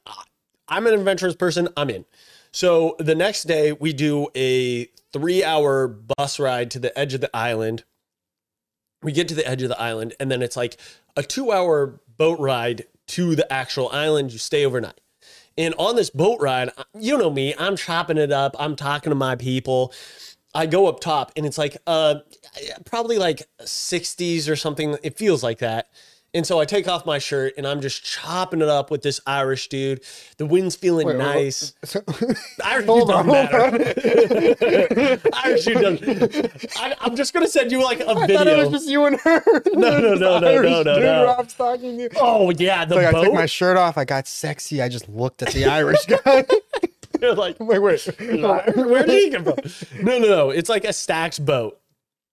I'm 0.67 0.88
an 0.88 0.93
adventurous 0.93 1.36
person. 1.36 1.67
I'm 1.78 1.89
in. 1.89 2.06
So 2.52 2.95
the 3.00 3.15
next 3.15 3.43
day 3.43 3.74
we 3.74 3.91
do 3.93 4.28
a 4.36 4.86
three 5.12 5.43
hour 5.43 5.88
bus 5.88 6.39
ride 6.39 6.71
to 6.71 6.80
the 6.80 6.98
edge 6.98 7.13
of 7.13 7.21
the 7.21 7.36
island. 7.36 7.84
We 9.04 9.12
get 9.12 9.28
to 9.28 9.36
the 9.36 9.48
edge 9.48 9.62
of 9.62 9.69
the 9.69 9.80
island, 9.80 10.15
and 10.19 10.32
then 10.32 10.41
it's 10.41 10.56
like 10.58 10.78
a 11.15 11.24
two 11.24 11.52
hour 11.52 12.00
boat 12.17 12.39
ride 12.39 12.86
to 13.08 13.36
the 13.36 13.52
actual 13.52 13.89
island. 13.89 14.32
You 14.32 14.39
stay 14.39 14.65
overnight. 14.65 15.00
And 15.58 15.74
on 15.78 15.95
this 15.95 16.10
boat 16.10 16.39
ride, 16.41 16.71
you 16.98 17.17
know 17.17 17.30
me, 17.30 17.54
I'm 17.58 17.76
chopping 17.76 18.17
it 18.17 18.32
up. 18.32 18.56
I'm 18.60 18.76
talking 18.76 19.12
to 19.12 19.15
my 19.15 19.36
people. 19.36 19.93
I 20.54 20.65
go 20.65 20.88
up 20.88 21.02
top 21.02 21.34
and 21.36 21.45
it's 21.45 21.58
like 21.58 21.78
uh 21.86 22.15
probably 22.86 23.18
like 23.18 23.44
60s 23.62 24.50
or 24.50 24.56
something. 24.56 24.98
It 25.04 25.18
feels 25.18 25.44
like 25.44 25.60
that. 25.60 25.88
And 26.36 26.46
so 26.46 26.60
I 26.60 26.65
take 26.65 26.86
off 26.89 27.06
my 27.06 27.18
shirt 27.18 27.54
and 27.58 27.65
I'm 27.65 27.80
just 27.80 28.04
chopping 28.04 28.62
it 28.62 28.68
up 28.68 28.91
with 28.91 29.02
this 29.04 29.22
Irish 29.26 29.70
dude. 29.70 30.04
The 30.36 30.46
wind's 30.46 30.76
feeling 30.76 31.08
Wait, 31.08 31.15
nice. 31.15 31.74
So, 31.86 32.04
Irish 32.62 32.88
dude 32.88 33.08
doesn't 33.08 33.28
matter. 33.28 35.20
Irish 35.34 35.63
dude 35.63 35.78
doesn't. 35.80 36.78
I, 36.78 36.94
I'm 37.00 37.15
just 37.15 37.34
gonna 37.34 37.48
send 37.48 37.72
you 37.72 37.82
like 37.82 38.02
a 38.02 38.10
I 38.10 38.28
thought 38.28 38.48
it 38.48 38.58
was 38.58 38.70
just 38.70 38.89
you 38.89 39.06
and 39.06 39.18
her. 39.22 39.41
No, 39.76 40.00
no, 40.00 40.15
no, 40.15 40.39
no, 40.39 40.48
Irish 40.48 40.70
no, 40.70 40.84
no, 40.84 40.96
dude 40.96 41.04
no. 41.04 41.26
Rob's 41.26 41.54
talking 41.54 41.96
to 41.96 42.04
you. 42.04 42.10
oh 42.20 42.50
yeah, 42.50 42.84
the 42.84 42.96
Like 42.96 43.15
I 43.15 43.24
took 43.24 43.34
my 43.34 43.46
shirt 43.46 43.78
off. 43.78 43.98
I 43.98 44.04
got 44.04 44.28
sexy. 44.28 44.82
I 44.82 44.89
just 44.89 45.08
looked 45.08 45.41
at 45.41 45.54
the 45.54 45.65
Irish 45.65 46.06
guy. 46.06 46.46
They're 47.20 47.34
like, 47.34 47.58
wait, 47.62 47.80
wait. 47.80 48.06
where 48.20 49.06
did 49.06 49.10
he 49.10 49.30
come 49.32 49.46
from? 49.46 50.06
No, 50.06 50.20
no, 50.20 50.28
no. 50.28 50.50
It's 50.50 50.70
like 50.70 50.84
a 50.84 50.91
stacks 50.91 51.39
boat. 51.39 51.80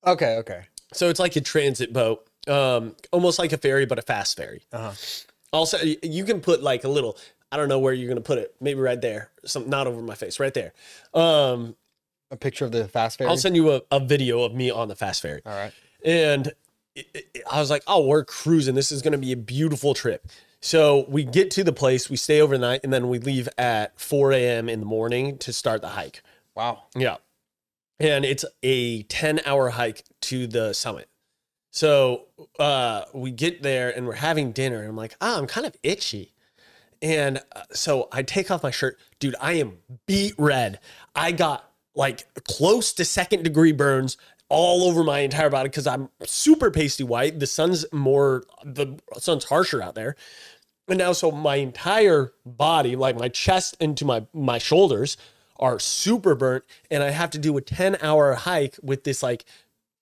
Okay, 0.06 0.36
okay. 0.38 0.62
So 0.92 1.08
it's 1.08 1.20
like 1.20 1.36
a 1.36 1.40
transit 1.40 1.92
boat, 1.92 2.26
um, 2.48 2.94
almost 3.12 3.38
like 3.38 3.52
a 3.52 3.58
ferry, 3.58 3.86
but 3.86 3.98
a 3.98 4.02
fast 4.02 4.36
ferry. 4.36 4.62
Uh-huh. 4.72 4.92
Also, 5.52 5.78
you 6.02 6.24
can 6.24 6.40
put 6.40 6.62
like 6.62 6.84
a 6.84 6.88
little. 6.88 7.16
I 7.50 7.56
don't 7.56 7.68
know 7.68 7.78
where 7.78 7.92
you're 7.92 8.08
gonna 8.08 8.20
put 8.22 8.38
it. 8.38 8.54
Maybe 8.60 8.80
right 8.80 9.00
there. 9.00 9.30
Some 9.44 9.68
not 9.68 9.86
over 9.86 10.00
my 10.00 10.14
face, 10.14 10.40
right 10.40 10.54
there. 10.54 10.72
Um, 11.14 11.76
A 12.30 12.36
picture 12.36 12.64
of 12.64 12.72
the 12.72 12.88
fast 12.88 13.18
ferry. 13.18 13.28
I'll 13.30 13.36
send 13.36 13.56
you 13.56 13.72
a, 13.72 13.82
a 13.90 14.00
video 14.00 14.42
of 14.42 14.54
me 14.54 14.70
on 14.70 14.88
the 14.88 14.96
fast 14.96 15.20
ferry. 15.22 15.42
All 15.44 15.52
right. 15.52 15.72
And 16.04 16.52
it, 16.94 17.06
it- 17.34 17.42
I 17.50 17.60
was 17.60 17.70
like, 17.70 17.82
oh, 17.86 18.06
we're 18.06 18.24
cruising. 18.24 18.74
This 18.74 18.90
is 18.92 19.02
going 19.02 19.12
to 19.12 19.18
be 19.18 19.32
a 19.32 19.36
beautiful 19.36 19.92
trip. 19.94 20.26
So 20.60 21.04
we 21.08 21.24
get 21.24 21.50
to 21.52 21.64
the 21.64 21.72
place, 21.72 22.08
we 22.08 22.16
stay 22.16 22.40
overnight, 22.40 22.80
and 22.84 22.92
then 22.92 23.08
we 23.08 23.18
leave 23.18 23.48
at 23.58 23.98
4 24.00 24.32
a.m. 24.32 24.68
in 24.68 24.78
the 24.80 24.86
morning 24.86 25.36
to 25.38 25.52
start 25.52 25.82
the 25.82 25.88
hike. 25.88 26.22
Wow. 26.54 26.84
Yeah. 26.94 27.16
And 28.02 28.24
it's 28.24 28.44
a 28.64 29.04
10 29.04 29.40
hour 29.46 29.70
hike 29.70 30.02
to 30.22 30.48
the 30.48 30.72
summit. 30.72 31.08
So 31.70 32.26
uh, 32.58 33.04
we 33.14 33.30
get 33.30 33.62
there 33.62 33.96
and 33.96 34.06
we're 34.08 34.14
having 34.14 34.50
dinner. 34.50 34.80
And 34.80 34.88
I'm 34.88 34.96
like, 34.96 35.14
ah, 35.20 35.38
I'm 35.38 35.46
kind 35.46 35.66
of 35.66 35.76
itchy. 35.84 36.34
And 37.00 37.38
uh, 37.54 37.62
so 37.72 38.08
I 38.10 38.24
take 38.24 38.50
off 38.50 38.64
my 38.64 38.72
shirt. 38.72 38.98
Dude, 39.20 39.36
I 39.40 39.52
am 39.52 39.78
beet 40.06 40.34
red. 40.36 40.80
I 41.14 41.30
got 41.30 41.70
like 41.94 42.26
close 42.44 42.92
to 42.94 43.04
second 43.04 43.44
degree 43.44 43.72
burns 43.72 44.16
all 44.48 44.82
over 44.82 45.04
my 45.04 45.20
entire 45.20 45.48
body 45.48 45.68
because 45.68 45.86
I'm 45.86 46.08
super 46.24 46.72
pasty 46.72 47.04
white. 47.04 47.38
The 47.38 47.46
sun's 47.46 47.86
more, 47.92 48.42
the 48.64 48.98
sun's 49.18 49.44
harsher 49.44 49.80
out 49.80 49.94
there. 49.94 50.16
And 50.88 50.98
now, 50.98 51.12
so 51.12 51.30
my 51.30 51.56
entire 51.56 52.32
body, 52.44 52.96
like 52.96 53.16
my 53.16 53.28
chest 53.28 53.76
into 53.78 54.04
my 54.04 54.26
my 54.32 54.58
shoulders, 54.58 55.16
are 55.58 55.78
super 55.78 56.34
burnt, 56.34 56.64
and 56.90 57.02
I 57.02 57.10
have 57.10 57.30
to 57.30 57.38
do 57.38 57.56
a 57.56 57.60
ten 57.60 57.96
hour 58.02 58.34
hike 58.34 58.78
with 58.82 59.04
this 59.04 59.22
like 59.22 59.44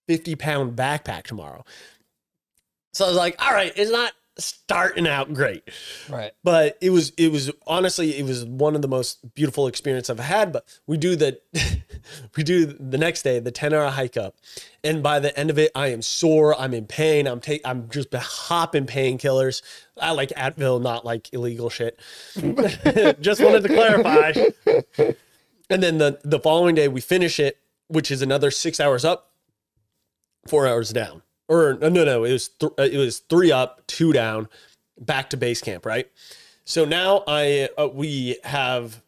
fifty 0.09 0.35
pound 0.35 0.77
backpack 0.77 1.25
tomorrow. 1.25 1.65
So 2.93 3.05
I 3.05 3.09
was 3.09 3.17
like, 3.17 3.41
all 3.41 3.53
right, 3.53 3.73
it's 3.77 3.91
not 3.93 4.13
starting 4.39 5.07
out 5.07 5.35
great, 5.35 5.63
Right. 6.09 6.33
but 6.43 6.79
it 6.81 6.91
was 6.91 7.11
it 7.19 7.31
was 7.31 7.51
honestly 7.67 8.17
it 8.19 8.25
was 8.25 8.45
one 8.47 8.75
of 8.75 8.81
the 8.81 8.89
most 8.89 9.35
beautiful 9.35 9.67
experience 9.67 10.09
I've 10.09 10.19
had. 10.19 10.51
But 10.53 10.65
we 10.87 10.97
do 10.97 11.15
the 11.15 11.39
we 12.37 12.43
do 12.43 12.65
the 12.67 12.97
next 12.97 13.23
day 13.23 13.39
the 13.39 13.51
ten 13.51 13.75
hour 13.75 13.89
hike 13.91 14.17
up, 14.17 14.37
and 14.83 15.03
by 15.03 15.21
the 15.21 15.37
end 15.39 15.51
of 15.51 15.59
it, 15.59 15.71
I 15.75 15.89
am 15.89 16.01
sore. 16.01 16.59
I'm 16.59 16.73
in 16.75 16.87
pain. 16.87 17.27
I'm 17.27 17.41
take 17.41 17.61
I'm 17.65 17.89
just 17.91 18.09
hopping 18.15 18.87
painkillers. 18.87 19.63
I 20.01 20.13
like 20.13 20.31
Advil, 20.31 20.81
not 20.81 21.05
like 21.05 21.33
illegal 21.35 21.69
shit. 21.69 21.99
just 23.21 23.41
wanted 23.43 23.63
to 23.65 23.69
clarify. 23.69 24.33
And 25.71 25.83
then 25.83 25.99
the 25.99 26.21
the 26.25 26.41
following 26.41 26.75
day 26.75 26.89
we 26.89 27.01
finish 27.01 27.39
it, 27.39 27.59
which 27.87 28.11
is 28.11 28.21
another 28.21 28.51
six 28.51 28.81
hours 28.81 29.05
up, 29.05 29.31
four 30.47 30.67
hours 30.67 30.91
down. 30.91 31.23
Or 31.49 31.79
no, 31.81 31.89
no, 31.89 32.25
it 32.25 32.33
was 32.33 32.49
th- 32.49 32.73
it 32.79 32.99
was 32.99 33.21
three 33.21 33.51
up, 33.51 33.87
two 33.87 34.13
down, 34.13 34.49
back 34.99 35.31
to 35.31 35.37
base 35.37 35.61
camp. 35.63 35.87
Right. 35.87 36.11
So 36.65 36.85
now 36.85 37.25
I 37.27 37.69
uh, 37.79 37.89
we 37.89 38.37
have 38.45 39.03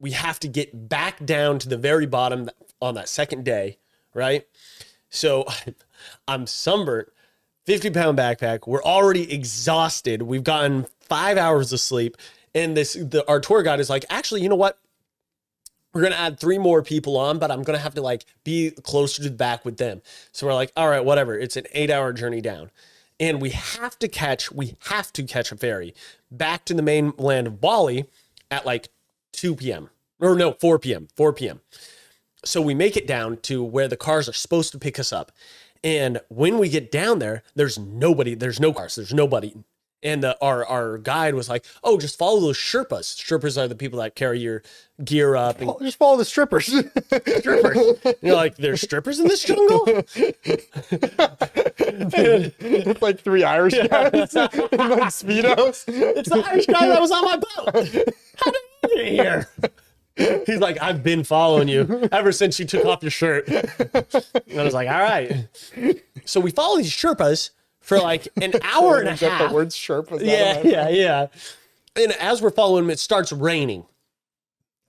we 0.00 0.12
have 0.12 0.40
to 0.40 0.48
get 0.48 0.88
back 0.88 1.24
down 1.24 1.58
to 1.60 1.68
the 1.68 1.78
very 1.78 2.06
bottom 2.06 2.50
on 2.80 2.94
that 2.94 3.08
second 3.08 3.44
day. 3.44 3.78
Right. 4.14 4.46
So 5.10 5.44
I'm 6.28 6.46
sunburnt, 6.46 7.08
50 7.66 7.90
pound 7.90 8.18
backpack. 8.18 8.66
We're 8.66 8.82
already 8.82 9.32
exhausted. 9.32 10.22
We've 10.22 10.44
gotten 10.44 10.86
five 11.00 11.38
hours 11.38 11.72
of 11.72 11.80
sleep. 11.80 12.16
And 12.54 12.76
this 12.76 12.94
the 12.94 13.24
our 13.28 13.40
tour 13.40 13.62
guide 13.62 13.80
is 13.80 13.90
like, 13.90 14.04
actually, 14.10 14.42
you 14.42 14.48
know 14.48 14.54
what? 14.54 14.78
We're 15.94 16.02
gonna 16.02 16.16
add 16.16 16.38
three 16.38 16.58
more 16.58 16.82
people 16.82 17.16
on, 17.16 17.38
but 17.38 17.50
I'm 17.50 17.62
gonna 17.62 17.78
have 17.78 17.94
to 17.94 18.02
like 18.02 18.24
be 18.42 18.72
closer 18.82 19.22
to 19.22 19.28
the 19.28 19.34
back 19.34 19.64
with 19.64 19.78
them. 19.78 20.02
So 20.32 20.46
we're 20.46 20.54
like, 20.54 20.72
all 20.76 20.88
right, 20.88 21.04
whatever. 21.04 21.38
It's 21.38 21.56
an 21.56 21.66
eight 21.72 21.90
hour 21.90 22.12
journey 22.12 22.40
down. 22.40 22.70
And 23.20 23.40
we 23.40 23.50
have 23.50 23.96
to 24.00 24.08
catch, 24.08 24.50
we 24.50 24.76
have 24.88 25.12
to 25.12 25.22
catch 25.22 25.52
a 25.52 25.56
ferry 25.56 25.94
back 26.32 26.64
to 26.64 26.74
the 26.74 26.82
mainland 26.82 27.46
of 27.46 27.60
Bali 27.60 28.06
at 28.50 28.66
like 28.66 28.88
2 29.32 29.54
p.m. 29.54 29.90
Or 30.20 30.34
no, 30.34 30.52
4 30.52 30.78
p.m. 30.80 31.08
4 31.16 31.32
p.m. 31.32 31.60
So 32.44 32.60
we 32.60 32.74
make 32.74 32.96
it 32.96 33.06
down 33.06 33.38
to 33.42 33.62
where 33.62 33.88
the 33.88 33.96
cars 33.96 34.28
are 34.28 34.34
supposed 34.34 34.72
to 34.72 34.78
pick 34.78 34.98
us 34.98 35.12
up. 35.12 35.32
And 35.82 36.20
when 36.28 36.58
we 36.58 36.68
get 36.68 36.90
down 36.90 37.18
there, 37.18 37.42
there's 37.54 37.78
nobody, 37.78 38.34
there's 38.34 38.58
no 38.58 38.72
cars, 38.72 38.96
there's 38.96 39.14
nobody. 39.14 39.54
And 40.04 40.22
the, 40.22 40.36
our 40.42 40.66
our 40.66 40.98
guide 40.98 41.34
was 41.34 41.48
like, 41.48 41.64
"Oh, 41.82 41.98
just 41.98 42.18
follow 42.18 42.38
those 42.38 42.58
Sherpas. 42.58 43.16
Sherpas 43.16 43.56
are 43.56 43.66
the 43.66 43.74
people 43.74 43.98
that 44.00 44.14
carry 44.14 44.38
your 44.38 44.62
gear 45.02 45.34
up 45.34 45.60
and 45.62 45.72
Just 45.80 45.96
follow 45.98 46.18
the 46.18 46.26
strippers. 46.26 46.66
strippers." 47.38 47.76
And 48.04 48.14
you're 48.20 48.36
like, 48.36 48.56
"There's 48.56 48.82
strippers 48.82 49.18
in 49.18 49.28
this 49.28 49.42
jungle." 49.42 49.86
It's 51.86 53.02
like 53.02 53.20
three 53.20 53.44
Irish 53.44 53.74
guys 53.74 54.12
in 54.34 54.40
like 54.40 54.52
speedos. 55.10 55.84
It's 55.88 56.28
the 56.28 56.44
Irish 56.46 56.66
guy 56.66 56.86
that 56.88 57.00
was 57.00 57.10
on 57.10 57.24
my 57.24 57.36
boat. 57.36 57.74
How 57.74 58.50
did 58.50 58.60
you 58.82 58.96
get 58.96 59.06
here? 59.06 59.48
He's 60.46 60.58
like, 60.60 60.80
I've 60.80 61.02
been 61.02 61.24
following 61.24 61.68
you 61.68 62.08
ever 62.12 62.30
since 62.32 62.58
you 62.58 62.66
took 62.66 62.84
off 62.84 63.02
your 63.02 63.10
shirt. 63.10 63.48
And 63.48 64.60
I 64.60 64.62
was 64.62 64.74
like, 64.74 64.88
all 64.88 65.00
right. 65.00 65.48
So 66.24 66.40
we 66.40 66.50
follow 66.50 66.76
these 66.78 66.90
Sherpas 66.90 67.50
for 67.84 67.98
like 67.98 68.26
an 68.40 68.52
hour 68.62 68.98
and 68.98 69.08
a 69.10 69.16
Get 69.16 69.30
half. 69.32 69.48
the 69.50 69.54
word 69.54 69.68
Sherpa. 69.68 70.20
yeah, 70.20 70.60
yeah, 70.62 70.88
yeah. 70.88 71.26
And 71.96 72.12
as 72.14 72.42
we're 72.42 72.50
following 72.50 72.84
him, 72.84 72.90
it 72.90 72.98
starts 72.98 73.30
raining. 73.32 73.84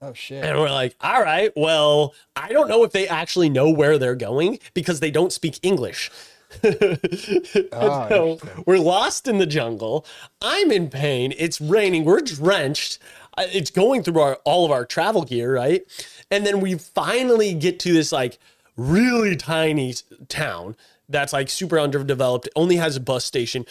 Oh 0.02 0.14
shit. 0.14 0.44
And 0.44 0.58
we're 0.60 0.70
like, 0.70 0.96
all 1.02 1.22
right, 1.22 1.52
well, 1.56 2.14
I 2.36 2.50
don't 2.50 2.68
know 2.68 2.84
if 2.84 2.92
they 2.92 3.08
actually 3.08 3.50
know 3.50 3.70
where 3.70 3.98
they're 3.98 4.16
going 4.16 4.60
because 4.74 5.00
they 5.00 5.12
don't 5.12 5.32
speak 5.32 5.60
English. 5.64 6.12
Oh, 6.64 8.08
so 8.10 8.40
we're 8.66 8.78
lost 8.80 9.28
in 9.28 9.38
the 9.40 9.46
jungle. 9.46 10.06
I'm 10.42 10.72
in 10.72 10.90
pain. 10.90 11.34
It's 11.38 11.60
raining. 11.60 12.06
We're 12.06 12.22
drenched. 12.22 13.00
Uh, 13.38 13.46
It's 13.52 13.72
going 13.72 14.04
through 14.04 14.20
our 14.22 14.36
all 14.46 14.66
of 14.66 14.72
our 14.72 14.86
travel 14.86 15.24
gear, 15.26 15.54
right? 15.54 15.84
And 16.32 16.46
then 16.46 16.62
we 16.62 16.76
finally 16.78 17.54
get 17.54 17.80
to 17.82 17.94
this 17.94 18.12
like 18.12 18.38
really 18.78 19.36
tiny 19.36 19.96
town 20.30 20.76
that's 21.10 21.34
like 21.34 21.50
super 21.50 21.80
underdeveloped, 21.80 22.50
only 22.56 22.78
has 22.78 22.96
a 22.96 23.00
bus 23.00 23.26
station. 23.26 23.66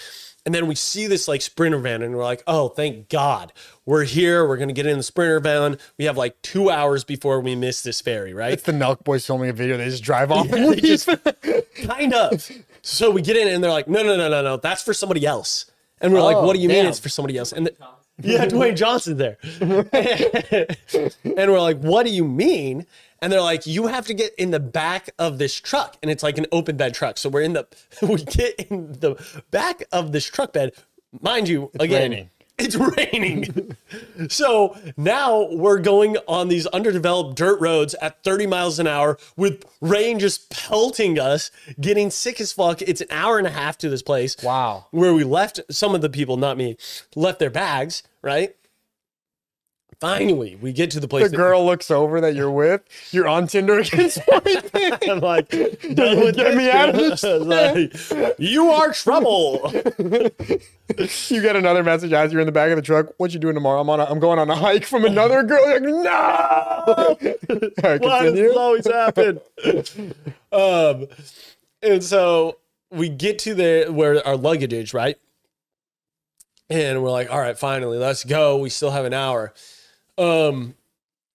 And 0.47 0.55
then 0.55 0.67
we 0.67 0.75
see 0.75 1.07
this 1.07 1.27
like 1.27 1.41
sprinter 1.41 1.79
van, 1.79 2.03
and 2.03 2.15
we're 2.15 2.23
like, 2.23 2.43
oh, 2.47 2.69
thank 2.69 3.09
God. 3.09 3.53
We're 3.87 4.05
here. 4.05 4.47
We're 4.47 4.59
going 4.59 4.69
to 4.69 4.75
get 4.75 4.85
in 4.85 4.99
the 4.99 5.03
sprinter 5.03 5.41
van. 5.41 5.79
We 5.99 6.05
have 6.05 6.19
like 6.19 6.41
two 6.43 6.69
hours 6.71 7.03
before 7.03 7.41
we 7.41 7.55
miss 7.57 7.83
this 7.83 8.03
ferry, 8.03 8.35
right? 8.35 8.53
It's 8.53 8.65
the 8.65 8.73
Nelk 8.73 9.05
Boys 9.05 9.25
filming 9.27 9.49
a 9.49 9.55
video. 9.55 9.79
They 9.79 9.87
just 9.87 10.05
drive 10.05 10.31
off. 10.31 10.47
Yeah, 10.49 10.57
and 10.57 10.73
they 10.75 10.81
just- 10.81 11.09
leave. 11.09 11.65
kind 11.87 12.13
of. 12.13 12.51
So 12.83 13.11
we 13.11 13.23
get 13.23 13.37
in 13.37 13.49
and 13.49 13.65
they're 13.65 13.71
like, 13.71 13.89
no, 13.89 14.03
no, 14.03 14.17
no, 14.17 14.29
no, 14.29 14.43
no, 14.43 14.57
that's 14.59 14.83
for 14.83 14.93
somebody 14.93 15.25
else. 15.25 15.65
And 16.01 16.13
we're 16.13 16.21
like, 16.21 16.37
Oh, 16.37 16.47
what 16.47 16.55
do 16.55 16.61
you 16.61 16.69
mean 16.69 16.85
oh, 16.85 16.89
it's 16.91 16.99
for 16.99 17.09
somebody 17.09 17.39
else? 17.39 17.53
And 17.53 17.67
the, 17.67 17.75
yeah, 18.21 18.47
Dwayne 18.47 18.77
Johnson 18.77 19.17
there. 19.17 19.39
and 21.25 21.51
we're 21.51 21.61
like, 21.61 21.79
what 21.79 22.05
do 22.05 22.13
you 22.13 22.25
mean? 22.25 22.87
And 23.25 23.33
they're 23.33 23.41
like, 23.41 23.67
you 23.67 23.87
have 23.87 24.07
to 24.09 24.13
get 24.13 24.35
in 24.35 24.51
the 24.51 24.61
back 24.61 25.09
of 25.19 25.39
this 25.39 25.59
truck. 25.59 25.97
And 26.03 26.11
it's 26.11 26.23
like 26.23 26.37
an 26.37 26.45
open 26.53 26.77
bed 26.77 26.93
truck. 26.93 27.17
So 27.17 27.31
we're 27.31 27.41
in 27.41 27.55
the, 27.55 27.67
we 28.03 28.17
get 28.17 28.61
in 28.69 28.93
the 29.01 29.17
back 29.51 29.83
of 29.93 30.13
this 30.13 30.27
truck 30.27 30.53
bed. 30.53 30.75
Mind 31.23 31.49
you, 31.49 31.71
again, 31.81 32.11
raining. 32.11 32.31
it's 32.59 32.77
raining. 32.77 33.79
so 34.29 34.77
now 34.99 35.49
we're 35.53 35.79
going 35.79 36.19
on 36.29 36.49
these 36.49 36.67
underdeveloped 36.67 37.35
dirt 37.35 37.59
roads 37.63 37.95
at 38.03 38.23
30 38.25 38.47
miles 38.47 38.79
an 38.79 38.87
hour 38.87 39.17
with 39.39 39.65
rain 39.81 40.19
just 40.19 40.51
pelting 40.51 41.19
us, 41.19 41.51
getting 41.81 42.11
sick 42.11 42.43
as 42.43 42.53
fuck. 42.53 42.83
It's 42.83 43.01
an 43.01 43.09
hour 43.11 43.39
and 43.39 43.47
a 43.47 43.51
half 43.51 43.79
to 43.79 43.89
this 43.89 44.03
place. 44.03 44.37
Wow. 44.43 44.85
Where 44.91 45.15
we 45.15 45.25
left 45.25 45.61
some 45.71 45.95
of 45.95 46.03
the 46.03 46.11
people, 46.11 46.37
not 46.37 46.59
me, 46.59 46.77
left 47.17 47.39
their 47.39 47.49
bags, 47.49 48.03
right? 48.21 48.55
Finally, 50.01 50.57
we 50.57 50.73
get 50.73 50.91
to 50.93 51.01
the 51.01 51.09
place. 51.09 51.31
The 51.31 51.37
girl 51.37 51.65
looks 51.65 51.91
over 51.91 52.21
that 52.21 52.35
you're 52.35 52.51
with. 52.51 52.83
You're 53.11 53.29
on 53.29 53.47
Tinder 53.47 53.79
again. 53.79 54.11
I'm 55.09 55.21
like, 55.21 55.49
done 55.95 56.21
with 56.21 56.37
Get 56.37 56.57
me 56.57 56.71
out 56.71 56.91
of 56.91 56.97
this 56.97 57.23
like, 57.25 58.39
you 58.39 58.71
are 58.71 58.93
trouble. 58.93 59.71
you 59.73 61.43
get 61.43 61.57
another 61.57 61.83
message 61.83 62.13
as 62.13 62.33
you're 62.33 62.41
in 62.41 62.47
the 62.47 62.53
back 62.53 62.71
of 62.71 62.77
the 62.77 62.83
truck. 62.83 63.13
What 63.19 63.33
you 63.33 63.41
doing 63.41 63.55
tomorrow? 63.55 63.81
I'm 63.81 63.91
on. 63.91 64.01
A, 64.01 64.05
I'm 64.05 64.19
going 64.19 64.39
on 64.39 64.51
a 64.51 64.57
hike 64.57 64.85
from 64.85 65.05
another 65.05 65.43
girl. 65.43 65.65
You're 65.69 65.81
like, 65.81 66.05
no. 66.05 67.17
Right, 67.83 68.01
Why 68.01 68.23
does 68.25 68.35
this 68.35 68.57
always 68.57 68.87
happen? 68.87 69.41
um, 70.53 71.07
and 71.83 72.03
so 72.03 72.59
we 72.91 73.09
get 73.09 73.39
to 73.41 73.55
the 73.55 73.87
where 73.91 74.27
our 74.27 74.37
luggage 74.37 74.73
is, 74.73 74.95
right? 74.95 75.17
And 76.71 77.03
we're 77.03 77.11
like, 77.11 77.31
all 77.31 77.41
right, 77.41 77.59
finally, 77.59 77.99
let's 77.99 78.25
go. 78.25 78.57
We 78.59 78.71
still 78.71 78.91
have 78.91 79.05
an 79.05 79.13
hour. 79.13 79.53
Um, 80.19 80.75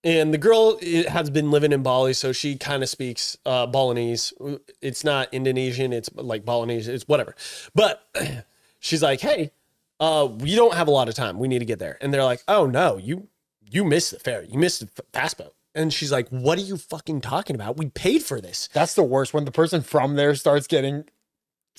and 0.04 0.34
the 0.34 0.38
girl 0.38 0.80
has 1.10 1.30
been 1.30 1.52
living 1.52 1.74
in 1.74 1.84
Bali, 1.84 2.14
so 2.14 2.32
she 2.32 2.56
kind 2.56 2.84
of 2.84 2.90
speaks 2.90 3.38
uh, 3.46 3.68
Balinese. 3.68 4.34
It's 4.82 5.04
not 5.04 5.28
Indonesian; 5.34 5.92
it's 5.92 6.10
like 6.16 6.46
Balinese. 6.46 6.88
It's 6.88 7.08
whatever. 7.08 7.36
But 7.76 8.08
she's 8.80 9.04
like, 9.04 9.20
"Hey, 9.20 9.52
uh, 10.00 10.30
we 10.40 10.56
don't 10.56 10.74
have 10.74 10.88
a 10.88 10.92
lot 10.92 11.10
of 11.10 11.16
time. 11.16 11.38
We 11.38 11.50
need 11.50 11.60
to 11.60 11.66
get 11.66 11.80
there." 11.80 11.98
And 12.00 12.14
they're 12.14 12.24
like, 12.24 12.44
"Oh 12.48 12.66
no, 12.66 12.98
you 12.98 13.28
you 13.70 13.84
missed 13.84 14.12
the 14.12 14.20
ferry. 14.20 14.48
You 14.50 14.58
missed 14.58 14.80
the 14.80 15.04
fast 15.12 15.38
boat." 15.38 15.54
And 15.76 15.94
she's 15.94 16.14
like, 16.14 16.30
"What 16.30 16.58
are 16.58 16.62
you 16.62 16.78
fucking 16.78 17.20
talking 17.20 17.56
about? 17.56 17.76
We 17.76 17.88
paid 17.88 18.24
for 18.24 18.40
this." 18.40 18.70
That's 18.72 18.94
the 18.94 19.04
worst 19.04 19.34
when 19.34 19.44
the 19.44 19.52
person 19.52 19.82
from 19.82 20.16
there 20.16 20.34
starts 20.34 20.66
getting 20.66 21.06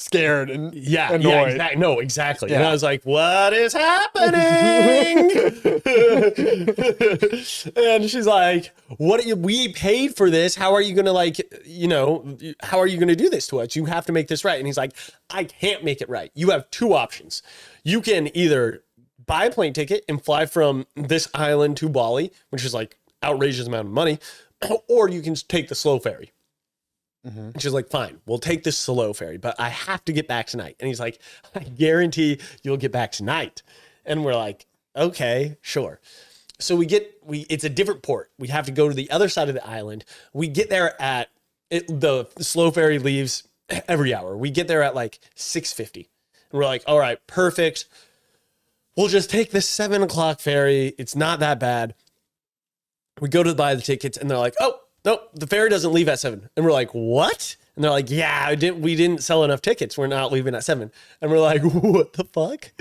scared 0.00 0.50
and 0.50 0.74
Yeah, 0.74 1.12
annoyed. 1.12 1.30
yeah, 1.32 1.46
exact- 1.46 1.78
no, 1.78 2.00
exactly. 2.00 2.52
And 2.52 2.64
I 2.64 2.72
was 2.72 2.82
like, 2.82 3.04
"What 3.04 3.52
is 3.52 3.72
happening?" 3.72 5.30
and 7.76 8.10
she's 8.10 8.26
like, 8.26 8.72
"What? 8.96 9.20
Are 9.20 9.24
you, 9.28 9.36
we 9.36 9.72
paid 9.72 10.16
for 10.16 10.30
this. 10.30 10.54
How 10.54 10.74
are 10.74 10.80
you 10.80 10.94
gonna 10.94 11.12
like, 11.12 11.38
you 11.64 11.88
know, 11.88 12.36
how 12.62 12.78
are 12.78 12.86
you 12.86 12.98
gonna 12.98 13.16
do 13.16 13.28
this 13.30 13.46
to 13.48 13.60
us? 13.60 13.76
You 13.76 13.84
have 13.86 14.06
to 14.06 14.12
make 14.12 14.28
this 14.28 14.44
right." 14.44 14.58
And 14.58 14.66
he's 14.66 14.76
like, 14.78 14.92
"I 15.28 15.44
can't 15.44 15.84
make 15.84 16.00
it 16.00 16.08
right. 16.08 16.30
You 16.34 16.50
have 16.50 16.70
two 16.70 16.94
options. 16.94 17.42
You 17.84 18.00
can 18.00 18.34
either 18.36 18.82
buy 19.26 19.46
a 19.46 19.50
plane 19.50 19.72
ticket 19.72 20.04
and 20.08 20.22
fly 20.24 20.46
from 20.46 20.86
this 20.96 21.28
island 21.34 21.76
to 21.78 21.88
Bali, 21.88 22.32
which 22.50 22.64
is 22.64 22.74
like 22.74 22.96
outrageous 23.22 23.66
amount 23.66 23.88
of 23.88 23.92
money, 23.92 24.18
or 24.88 25.08
you 25.08 25.22
can 25.22 25.34
take 25.34 25.68
the 25.68 25.74
slow 25.74 25.98
ferry." 25.98 26.32
Mm-hmm. 27.26 27.38
And 27.38 27.62
she's 27.62 27.72
like, 27.72 27.88
fine, 27.88 28.20
we'll 28.26 28.38
take 28.38 28.64
this 28.64 28.78
slow 28.78 29.12
ferry, 29.12 29.36
but 29.36 29.58
I 29.60 29.68
have 29.68 30.04
to 30.06 30.12
get 30.12 30.26
back 30.26 30.46
tonight. 30.46 30.76
And 30.80 30.88
he's 30.88 31.00
like, 31.00 31.20
I 31.54 31.60
guarantee 31.60 32.40
you'll 32.62 32.78
get 32.78 32.92
back 32.92 33.12
tonight. 33.12 33.62
And 34.04 34.24
we're 34.24 34.34
like, 34.34 34.66
okay, 34.96 35.56
sure. 35.60 36.00
So 36.58 36.76
we 36.76 36.86
get 36.86 37.14
we 37.24 37.40
it's 37.48 37.64
a 37.64 37.68
different 37.68 38.02
port. 38.02 38.30
We 38.38 38.48
have 38.48 38.66
to 38.66 38.72
go 38.72 38.88
to 38.88 38.94
the 38.94 39.10
other 39.10 39.28
side 39.28 39.48
of 39.48 39.54
the 39.54 39.66
island. 39.66 40.04
We 40.32 40.48
get 40.48 40.68
there 40.68 41.00
at 41.00 41.28
it, 41.70 41.86
the 41.88 42.26
slow 42.38 42.70
ferry 42.70 42.98
leaves 42.98 43.48
every 43.88 44.14
hour. 44.14 44.36
We 44.36 44.50
get 44.50 44.68
there 44.68 44.82
at 44.82 44.94
like 44.94 45.20
6:50. 45.36 45.94
And 45.96 46.06
we're 46.58 46.64
like, 46.64 46.82
all 46.86 46.98
right, 46.98 47.18
perfect. 47.26 47.86
We'll 48.96 49.08
just 49.08 49.30
take 49.30 49.50
the 49.50 49.62
seven 49.62 50.02
o'clock 50.02 50.40
ferry. 50.40 50.94
It's 50.98 51.16
not 51.16 51.40
that 51.40 51.58
bad. 51.60 51.94
We 53.20 53.28
go 53.28 53.42
to 53.42 53.54
buy 53.54 53.74
the 53.74 53.82
tickets 53.82 54.18
and 54.18 54.30
they're 54.30 54.38
like, 54.38 54.54
oh, 54.60 54.80
no, 55.04 55.20
the 55.34 55.46
ferry 55.46 55.70
doesn't 55.70 55.92
leave 55.92 56.08
at 56.08 56.20
seven. 56.20 56.48
And 56.56 56.64
we're 56.64 56.72
like, 56.72 56.90
what? 56.90 57.56
And 57.74 57.84
they're 57.84 57.90
like, 57.90 58.10
yeah, 58.10 58.54
didn't, 58.54 58.80
we 58.82 58.94
didn't 58.96 59.22
sell 59.22 59.44
enough 59.44 59.62
tickets. 59.62 59.96
We're 59.96 60.06
not 60.06 60.32
leaving 60.32 60.54
at 60.54 60.64
seven. 60.64 60.90
And 61.20 61.30
we're 61.30 61.40
like, 61.40 61.62
what 61.64 62.12
the 62.12 62.24
fuck? 62.24 62.72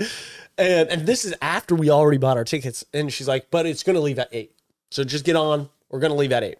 And, 0.58 0.88
and 0.88 1.06
this 1.06 1.24
is 1.24 1.34
after 1.40 1.74
we 1.74 1.90
already 1.90 2.18
bought 2.18 2.36
our 2.36 2.44
tickets. 2.44 2.84
And 2.92 3.12
she's 3.12 3.28
like, 3.28 3.50
but 3.50 3.66
it's 3.66 3.82
going 3.82 3.94
to 3.94 4.02
leave 4.02 4.18
at 4.18 4.28
eight. 4.32 4.52
So 4.90 5.04
just 5.04 5.24
get 5.24 5.36
on. 5.36 5.68
We're 5.88 6.00
going 6.00 6.12
to 6.12 6.18
leave 6.18 6.32
at 6.32 6.44
eight. 6.44 6.58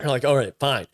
We're 0.00 0.08
like, 0.08 0.24
all 0.24 0.36
right, 0.36 0.54
fine. 0.60 0.86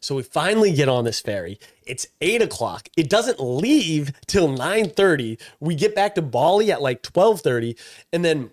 So 0.00 0.14
we 0.14 0.22
finally 0.22 0.72
get 0.72 0.88
on 0.88 1.04
this 1.04 1.20
ferry. 1.20 1.58
It's 1.86 2.06
eight 2.20 2.42
o'clock. 2.42 2.88
It 2.96 3.10
doesn't 3.10 3.40
leave 3.40 4.12
till 4.26 4.48
9:30. 4.48 5.40
We 5.60 5.74
get 5.74 5.94
back 5.94 6.14
to 6.14 6.22
Bali 6.22 6.70
at 6.72 6.82
like 6.82 7.02
12:30. 7.02 7.76
And 8.12 8.24
then 8.24 8.50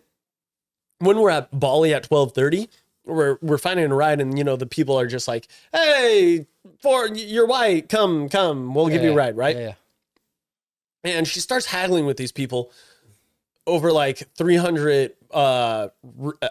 when 0.99 1.19
we're 1.19 1.29
at 1.29 1.57
Bali 1.57 1.93
at 1.93 2.07
12:30, 2.09 2.67
we're 3.07 3.37
we're 3.41 3.57
finding 3.57 3.91
a 3.91 3.95
ride, 3.95 4.21
and 4.21 4.37
you 4.37 4.43
know, 4.43 4.55
the 4.55 4.65
people 4.65 4.99
are 4.99 5.07
just 5.07 5.27
like, 5.27 5.47
hey, 5.73 6.45
for 6.81 7.07
you're 7.07 7.47
white, 7.47 7.89
come, 7.89 8.29
come, 8.29 8.73
we'll 8.73 8.89
give 8.89 9.03
you 9.03 9.11
a 9.11 9.15
ride, 9.15 9.35
right? 9.35 9.55
Yeah, 9.55 9.73
yeah. 11.03 11.11
and 11.17 11.27
she 11.27 11.39
starts 11.39 11.65
haggling 11.65 12.05
with 12.05 12.17
these 12.17 12.31
people 12.31 12.71
over 13.65 13.91
like 13.91 14.19
300 14.35 15.13
uh 15.31 15.89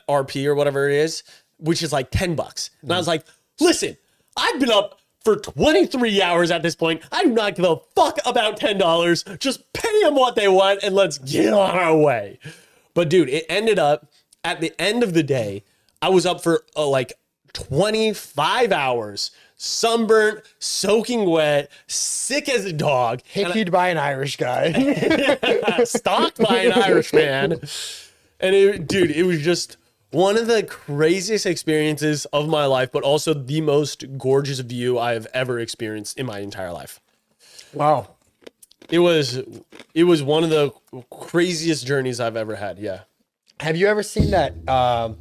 rp 0.06 0.44
or 0.44 0.54
whatever 0.54 0.86
it 0.86 0.96
is 0.96 1.22
which 1.56 1.82
is 1.82 1.90
like 1.90 2.10
10 2.10 2.34
bucks. 2.34 2.68
And 2.82 2.92
i 2.92 2.98
was 2.98 3.06
like 3.08 3.24
listen 3.58 3.96
i've 4.36 4.60
been 4.60 4.70
up 4.70 5.00
for 5.24 5.34
23 5.36 6.20
hours 6.22 6.50
at 6.52 6.62
this 6.62 6.76
point. 6.76 7.02
I 7.10 7.24
do 7.24 7.30
not 7.30 7.56
give 7.56 7.64
a 7.64 7.76
fuck 7.96 8.18
about 8.26 8.60
$10 8.60 9.38
just 9.40 9.72
pay 9.72 10.02
them 10.02 10.14
what 10.14 10.36
they 10.36 10.46
want 10.46 10.84
and 10.84 10.94
let's 10.94 11.18
get 11.18 11.52
on 11.52 11.70
our 11.76 11.96
way. 11.96 12.38
But 12.92 13.08
dude 13.08 13.30
it 13.30 13.46
ended 13.48 13.78
up 13.78 14.12
at 14.44 14.60
the 14.60 14.72
end 14.78 15.02
of 15.02 15.14
the 15.14 15.22
day 15.22 15.64
i 16.06 16.08
was 16.08 16.24
up 16.24 16.40
for 16.42 16.62
uh, 16.76 16.86
like 16.86 17.12
25 17.52 18.70
hours 18.72 19.30
sunburnt 19.56 20.42
soaking 20.58 21.28
wet 21.28 21.70
sick 21.86 22.48
as 22.48 22.64
a 22.64 22.72
dog 22.72 23.20
I- 23.34 23.38
Hickied 23.40 23.70
by 23.70 23.88
an 23.88 23.96
Irish 23.98 24.36
guy. 24.36 24.72
stalked 25.84 26.38
by 26.38 26.58
an 26.58 26.72
Irish 26.72 27.12
man. 27.14 27.52
And 28.38 28.54
it, 28.54 28.86
dude, 28.86 29.10
it 29.10 29.22
was 29.24 29.40
just 29.42 29.78
one 30.10 30.36
of 30.36 30.46
the 30.46 30.62
craziest 30.62 31.46
experiences 31.46 32.26
of 32.26 32.48
my 32.48 32.66
life, 32.66 32.92
but 32.92 33.02
also 33.02 33.32
the 33.32 33.62
most 33.62 34.04
gorgeous 34.18 34.58
view 34.60 34.98
I 34.98 35.14
have 35.14 35.26
ever 35.32 35.58
experienced 35.58 36.18
in 36.18 36.26
my 36.26 36.40
entire 36.40 36.72
life. 36.72 37.00
wow. 37.72 38.08
It 38.90 38.98
was 39.00 39.40
it 39.94 40.04
was 40.04 40.22
one 40.22 40.44
of 40.44 40.50
the 40.50 40.70
craziest 41.10 41.86
journeys 41.86 42.20
I've 42.20 42.36
ever 42.36 42.54
had. 42.56 42.78
Yeah. 42.78 43.00
Have 43.58 43.76
you 43.76 43.86
ever 43.88 44.02
seen 44.04 44.30
that? 44.32 44.52
Um, 44.68 45.16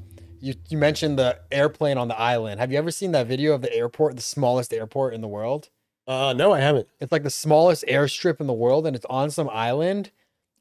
you 0.45 0.53
you 0.69 0.77
mentioned 0.77 1.17
the 1.17 1.39
airplane 1.51 1.97
on 1.97 2.07
the 2.07 2.17
island. 2.17 2.59
Have 2.59 2.71
you 2.71 2.77
ever 2.77 2.91
seen 2.91 3.11
that 3.13 3.25
video 3.25 3.53
of 3.53 3.61
the 3.61 3.73
airport, 3.75 4.15
the 4.15 4.21
smallest 4.21 4.71
airport 4.73 5.15
in 5.15 5.21
the 5.21 5.27
world? 5.27 5.69
Uh, 6.07 6.33
no, 6.37 6.53
I 6.53 6.59
haven't. 6.59 6.87
It's 6.99 7.11
like 7.11 7.23
the 7.23 7.31
smallest 7.31 7.83
airstrip 7.87 8.39
in 8.39 8.45
the 8.45 8.53
world, 8.53 8.85
and 8.85 8.95
it's 8.95 9.05
on 9.09 9.31
some 9.31 9.49
island. 9.49 10.11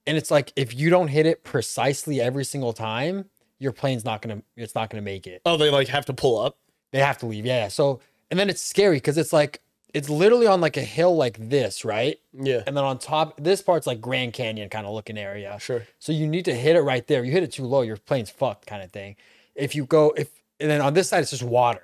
And 0.07 0.17
it's 0.17 0.31
like 0.31 0.53
if 0.57 0.75
you 0.75 0.89
don't 0.89 1.09
hit 1.09 1.27
it 1.27 1.45
precisely 1.45 2.21
every 2.21 2.45
single 2.45 2.73
time, 2.73 3.27
your 3.59 3.73
plane's 3.73 4.05
not 4.05 4.23
gonna 4.23 4.43
it's 4.57 4.75
not 4.75 4.89
gonna 4.89 5.03
make 5.03 5.27
it. 5.27 5.43
Oh, 5.45 5.59
they 5.59 5.71
like 5.71 5.89
have 5.89 6.07
to 6.07 6.15
pull 6.15 6.39
up. 6.39 6.57
They 6.93 7.01
have 7.01 7.19
to 7.19 7.27
leave. 7.27 7.45
Yeah. 7.45 7.69
So 7.69 8.01
and 8.31 8.41
then 8.41 8.49
it's 8.49 8.63
scary 8.63 8.97
because 8.97 9.19
it's 9.19 9.35
like 9.35 9.61
it's 9.93 10.09
literally 10.09 10.47
on 10.47 10.63
like 10.63 10.79
a 10.79 10.83
hill 10.83 11.15
like 11.15 11.37
this, 11.51 11.85
right? 11.85 12.19
Yeah. 12.33 12.63
And 12.67 12.75
then 12.77 12.85
on 12.85 12.99
top, 12.99 13.39
this 13.39 13.61
part's 13.61 13.87
like 13.87 14.01
Grand 14.01 14.33
Canyon 14.33 14.71
kind 14.71 14.87
of 14.87 14.95
looking 14.95 15.19
area. 15.19 15.59
Sure. 15.61 15.87
So 15.99 16.11
you 16.11 16.27
need 16.27 16.47
to 16.47 16.55
hit 16.55 16.75
it 16.75 16.81
right 16.81 17.07
there. 17.07 17.23
You 17.23 17.33
hit 17.33 17.43
it 17.43 17.53
too 17.53 17.65
low, 17.65 17.83
your 17.83 17.99
plane's 17.99 18.31
fucked, 18.31 18.67
kind 18.67 18.83
of 18.83 18.91
thing. 18.91 19.17
If 19.55 19.75
you 19.75 19.87
go, 19.87 20.13
if 20.17 20.29
and 20.61 20.71
then 20.71 20.81
on 20.81 20.95
this 20.95 21.09
side 21.09 21.21
it's 21.23 21.31
just 21.31 21.43
water. 21.43 21.83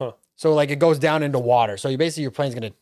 Huh. 0.00 0.12
So 0.36 0.54
like 0.54 0.70
it 0.70 0.78
goes 0.78 0.98
down 0.98 1.22
into 1.22 1.38
water. 1.38 1.76
So 1.76 1.88
you 1.88 1.98
basically 1.98 2.22
your 2.22 2.30
plane's 2.32 2.54
gonna. 2.54 2.72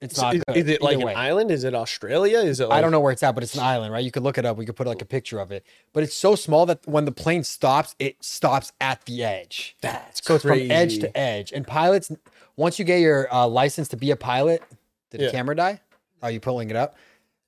It's 0.00 0.16
So 0.16 0.22
not. 0.22 0.34
is, 0.36 0.42
is 0.54 0.68
it 0.68 0.82
like 0.82 0.98
either 0.98 1.08
an 1.08 1.16
island? 1.16 1.50
Is 1.50 1.64
it 1.64 1.74
Australia? 1.74 2.38
Is 2.38 2.60
it? 2.60 2.68
Like, 2.68 2.78
I 2.78 2.80
don't 2.80 2.90
know 2.92 3.00
where 3.00 3.12
it's 3.12 3.22
at, 3.22 3.34
but 3.34 3.42
it's 3.42 3.54
an 3.54 3.60
island, 3.60 3.92
right? 3.92 4.04
You 4.04 4.10
could 4.10 4.22
look 4.22 4.38
it 4.38 4.44
up. 4.46 4.56
We 4.56 4.64
could 4.66 4.76
put 4.76 4.86
like 4.86 5.02
a 5.02 5.06
picture 5.06 5.40
of 5.40 5.50
it. 5.52 5.64
But 5.92 6.02
it's 6.04 6.14
so 6.14 6.34
small 6.34 6.64
that 6.66 6.86
when 6.86 7.04
the 7.06 7.12
plane 7.12 7.44
stops, 7.44 7.94
it 7.98 8.22
stops 8.22 8.72
at 8.80 9.04
the 9.06 9.24
edge. 9.24 9.76
That's 9.80 10.24
So 10.24 10.36
it's 10.36 10.44
from 10.44 10.70
edge 10.70 10.98
to 11.00 11.16
edge. 11.16 11.52
And 11.52 11.66
pilots, 11.66 12.10
once 12.56 12.78
you 12.78 12.84
get 12.84 13.00
your 13.00 13.32
uh, 13.34 13.46
license 13.46 13.88
to 13.88 13.96
be 13.96 14.10
a 14.10 14.16
pilot, 14.16 14.62
did 15.10 15.20
Yeah. 15.20 15.26
the 15.28 15.32
camera 15.32 15.56
die? 15.56 15.80
Are 16.22 16.30
you 16.30 16.40
pulling 16.40 16.70
it 16.70 16.76
up? 16.76 16.96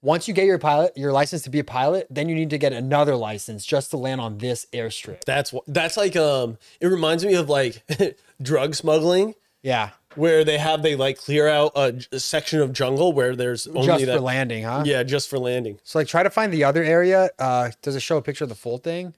Once 0.02 0.26
you 0.26 0.34
get 0.34 0.46
your 0.46 0.58
pilot, 0.58 0.92
your 0.96 1.12
license 1.12 1.42
to 1.42 1.50
be 1.50 1.60
a 1.60 1.64
pilot, 1.64 2.06
then 2.10 2.28
you 2.28 2.34
need 2.34 2.50
to 2.50 2.58
get 2.58 2.72
another 2.72 3.14
license 3.14 3.64
just 3.64 3.90
to 3.92 3.96
land 3.96 4.20
on 4.20 4.38
this 4.38 4.66
airstrip. 4.72 5.22
That's 5.24 5.50
wh- 5.52 5.64
that's 5.68 5.96
like 5.96 6.16
um. 6.16 6.58
It 6.80 6.88
reminds 6.88 7.24
me 7.24 7.34
of 7.34 7.48
like 7.48 7.84
drug 8.42 8.74
smuggling, 8.74 9.34
Yeah, 9.62 9.90
where 10.16 10.42
they 10.44 10.58
have 10.58 10.82
they 10.82 10.96
like 10.96 11.18
clear 11.18 11.46
out 11.46 11.70
a, 11.76 11.92
j- 11.92 12.08
a 12.10 12.18
section 12.18 12.60
of 12.60 12.72
jungle 12.72 13.12
where 13.12 13.36
there's 13.36 13.68
only 13.68 13.86
just 13.86 14.06
that. 14.06 14.16
for 14.16 14.20
landing, 14.20 14.64
huh? 14.64 14.82
yeah, 14.84 15.04
just 15.04 15.30
for 15.30 15.38
landing. 15.38 15.78
So 15.84 16.00
like, 16.00 16.08
try 16.08 16.24
to 16.24 16.30
find 16.30 16.52
the 16.52 16.64
other 16.64 16.82
area. 16.82 17.30
Uh, 17.38 17.70
does 17.80 17.94
it 17.94 18.00
show 18.00 18.16
a 18.16 18.22
picture 18.22 18.42
of 18.44 18.48
the 18.50 18.56
full 18.56 18.78
thing? 18.78 19.14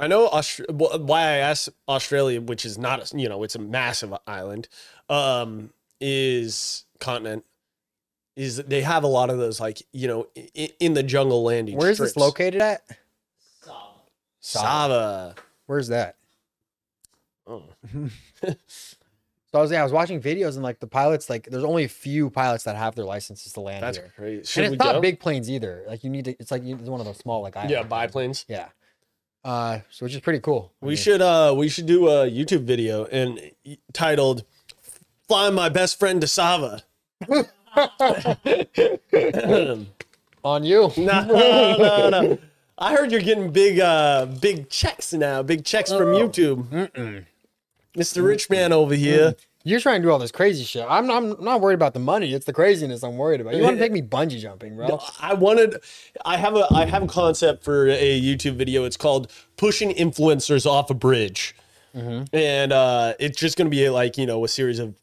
I 0.00 0.06
know 0.06 0.28
Aust- 0.28 0.60
wh- 0.68 1.00
why 1.00 1.22
I 1.22 1.36
asked 1.38 1.70
Australia, 1.88 2.40
which 2.40 2.64
is 2.64 2.78
not 2.78 3.12
a, 3.12 3.18
you 3.18 3.28
know 3.28 3.42
it's 3.42 3.54
a 3.54 3.58
massive 3.58 4.14
island, 4.26 4.68
um, 5.08 5.70
is 6.00 6.84
continent. 7.00 7.44
Is 8.38 8.56
that 8.56 8.68
they 8.70 8.82
have 8.82 9.02
a 9.02 9.08
lot 9.08 9.30
of 9.30 9.38
those 9.38 9.58
like 9.60 9.82
you 9.92 10.06
know 10.06 10.26
in, 10.54 10.68
in 10.80 10.94
the 10.94 11.02
jungle 11.02 11.42
landing. 11.42 11.76
Where 11.76 11.90
is 11.90 11.98
this 11.98 12.10
strips. 12.10 12.24
located 12.24 12.62
at? 12.62 12.82
Saba. 13.60 13.84
Saba. 14.40 15.34
Where's 15.66 15.88
that? 15.88 16.16
Oh. 17.46 17.64
So 19.50 19.58
I 19.58 19.62
was, 19.62 19.70
yeah, 19.72 19.80
I 19.80 19.82
was 19.82 19.92
watching 19.92 20.20
videos 20.20 20.56
and 20.56 20.62
like 20.62 20.78
the 20.78 20.86
pilots, 20.86 21.30
like 21.30 21.44
there's 21.50 21.64
only 21.64 21.84
a 21.84 21.88
few 21.88 22.28
pilots 22.28 22.64
that 22.64 22.76
have 22.76 22.94
their 22.94 23.06
licenses 23.06 23.50
to 23.54 23.60
land 23.62 23.82
That's 23.82 23.96
here. 23.96 24.12
crazy. 24.14 24.44
Should 24.44 24.64
and 24.64 24.74
it's 24.74 24.84
not 24.84 24.96
go? 24.96 25.00
big 25.00 25.20
planes 25.20 25.50
either. 25.50 25.84
Like 25.88 26.04
you 26.04 26.10
need 26.10 26.26
to, 26.26 26.32
it's 26.32 26.50
like 26.50 26.64
you, 26.64 26.76
it's 26.76 26.90
one 26.90 27.00
of 27.00 27.06
those 27.06 27.16
small 27.16 27.40
like 27.40 27.54
yeah, 27.66 27.82
biplanes. 27.82 28.44
Yeah. 28.46 28.68
Uh, 29.42 29.78
so 29.90 30.04
which 30.04 30.14
is 30.14 30.20
pretty 30.20 30.40
cool. 30.40 30.74
I 30.82 30.84
We 30.84 30.88
mean, 30.90 30.96
should 30.98 31.22
uh 31.22 31.54
we 31.56 31.70
should 31.70 31.86
do 31.86 32.08
a 32.08 32.30
YouTube 32.30 32.64
video 32.64 33.06
and 33.06 33.40
titled 33.94 34.44
"Flying 35.28 35.54
My 35.54 35.70
Best 35.70 35.98
Friend 35.98 36.20
to 36.20 36.26
Saba." 36.26 36.82
on 40.44 40.64
you. 40.64 40.90
no, 40.96 41.24
no. 41.24 42.08
No. 42.10 42.38
I 42.80 42.94
heard 42.94 43.10
you're 43.10 43.20
getting 43.20 43.50
big 43.50 43.80
uh 43.80 44.26
big 44.40 44.70
checks 44.70 45.12
now, 45.12 45.42
big 45.42 45.64
checks 45.64 45.90
from 45.90 46.08
YouTube. 46.08 47.24
Mr. 47.96 48.24
Rich 48.24 48.48
Man 48.50 48.72
over 48.72 48.94
here. 48.94 49.34
You're 49.64 49.80
trying 49.80 50.00
to 50.00 50.06
do 50.06 50.12
all 50.12 50.20
this 50.20 50.30
crazy 50.30 50.64
shit. 50.64 50.86
I'm, 50.88 51.10
I'm 51.10 51.44
not 51.44 51.60
worried 51.60 51.74
about 51.74 51.92
the 51.92 52.00
money. 52.00 52.32
It's 52.32 52.46
the 52.46 52.52
craziness 52.52 53.02
I'm 53.02 53.18
worried 53.18 53.40
about. 53.40 53.54
You 53.54 53.62
want 53.64 53.76
to 53.76 53.82
take 53.82 53.92
me 53.92 54.00
bungee 54.00 54.40
jumping, 54.40 54.76
bro? 54.76 55.00
I 55.20 55.34
wanted 55.34 55.76
I 56.24 56.36
have 56.36 56.56
a 56.56 56.66
I 56.72 56.86
have 56.86 57.02
a 57.02 57.08
concept 57.08 57.64
for 57.64 57.88
a 57.88 58.20
YouTube 58.20 58.54
video. 58.54 58.84
It's 58.84 58.96
called 58.96 59.30
pushing 59.56 59.90
influencers 59.90 60.64
off 60.64 60.90
a 60.90 60.94
bridge. 60.94 61.54
And 62.32 62.72
uh 62.72 63.14
it's 63.18 63.38
just 63.38 63.58
gonna 63.58 63.70
be 63.70 63.88
like, 63.90 64.16
you 64.16 64.26
know, 64.26 64.44
a 64.44 64.48
series 64.48 64.78
of 64.78 64.94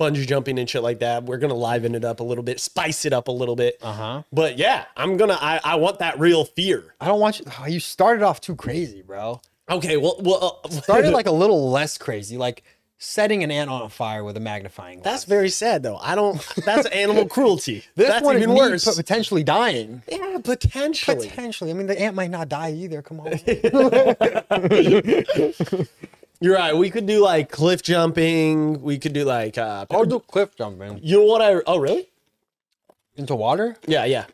bungee 0.00 0.26
jumping 0.26 0.58
and 0.58 0.68
shit 0.68 0.82
like 0.82 0.98
that. 1.00 1.24
We're 1.24 1.36
gonna 1.38 1.54
liven 1.54 1.94
it 1.94 2.04
up 2.04 2.18
a 2.20 2.24
little 2.24 2.42
bit, 2.42 2.58
spice 2.58 3.04
it 3.04 3.12
up 3.12 3.28
a 3.28 3.32
little 3.32 3.54
bit. 3.56 3.76
Uh 3.82 3.92
huh. 3.92 4.22
But 4.32 4.56
yeah, 4.58 4.86
I'm 4.96 5.16
gonna 5.18 5.38
I, 5.40 5.60
I 5.62 5.74
want 5.76 5.98
that 6.00 6.18
real 6.18 6.44
fear. 6.46 6.94
I 7.00 7.06
don't 7.06 7.20
want 7.20 7.38
you. 7.38 7.44
oh, 7.60 7.66
you 7.66 7.78
started 7.78 8.24
off 8.24 8.40
too 8.40 8.56
crazy, 8.56 9.02
bro. 9.02 9.40
Okay, 9.70 9.98
well 9.98 10.16
well 10.20 10.60
uh, 10.64 10.68
Started 10.70 11.10
like 11.12 11.26
a 11.26 11.30
little 11.32 11.70
less 11.70 11.96
crazy, 11.98 12.36
like 12.38 12.64
setting 13.02 13.42
an 13.42 13.50
ant 13.50 13.70
on 13.70 13.88
fire 13.88 14.22
with 14.24 14.36
a 14.36 14.40
magnifying 14.40 15.00
glass. 15.00 15.12
that's 15.12 15.24
very 15.24 15.48
sad 15.48 15.82
though. 15.82 15.96
I 15.96 16.14
don't 16.14 16.38
that's 16.66 16.86
animal 16.88 17.26
cruelty. 17.26 17.84
this 17.94 18.08
that's 18.08 18.24
one 18.24 18.36
even 18.36 18.50
is 18.50 18.54
me 18.54 18.60
worse. 18.60 18.84
pot- 18.84 18.96
potentially 18.96 19.42
dying. 19.44 20.02
yeah, 20.10 20.38
potentially. 20.42 21.28
Potentially. 21.28 21.70
I 21.70 21.74
mean, 21.74 21.86
the 21.86 21.98
ant 22.00 22.16
might 22.16 22.30
not 22.30 22.48
die 22.48 22.72
either. 22.72 23.02
Come 23.02 23.20
on. 23.20 23.32
You're 26.40 26.54
right. 26.54 26.74
We 26.76 26.90
could 26.90 27.06
do 27.06 27.22
like 27.22 27.50
cliff 27.50 27.82
jumping. 27.82 28.80
We 28.82 28.98
could 28.98 29.12
do 29.12 29.24
like 29.24 29.58
uh 29.58 29.86
I'll 29.90 30.04
do 30.04 30.20
cliff 30.20 30.54
jumping 30.56 31.00
you 31.02 31.18
know 31.18 31.24
what 31.26 31.42
I 31.42 31.60
oh 31.66 31.78
really? 31.78 32.08
into 33.16 33.34
water. 33.34 33.76
Yeah, 33.86 34.04
yeah. 34.06 34.24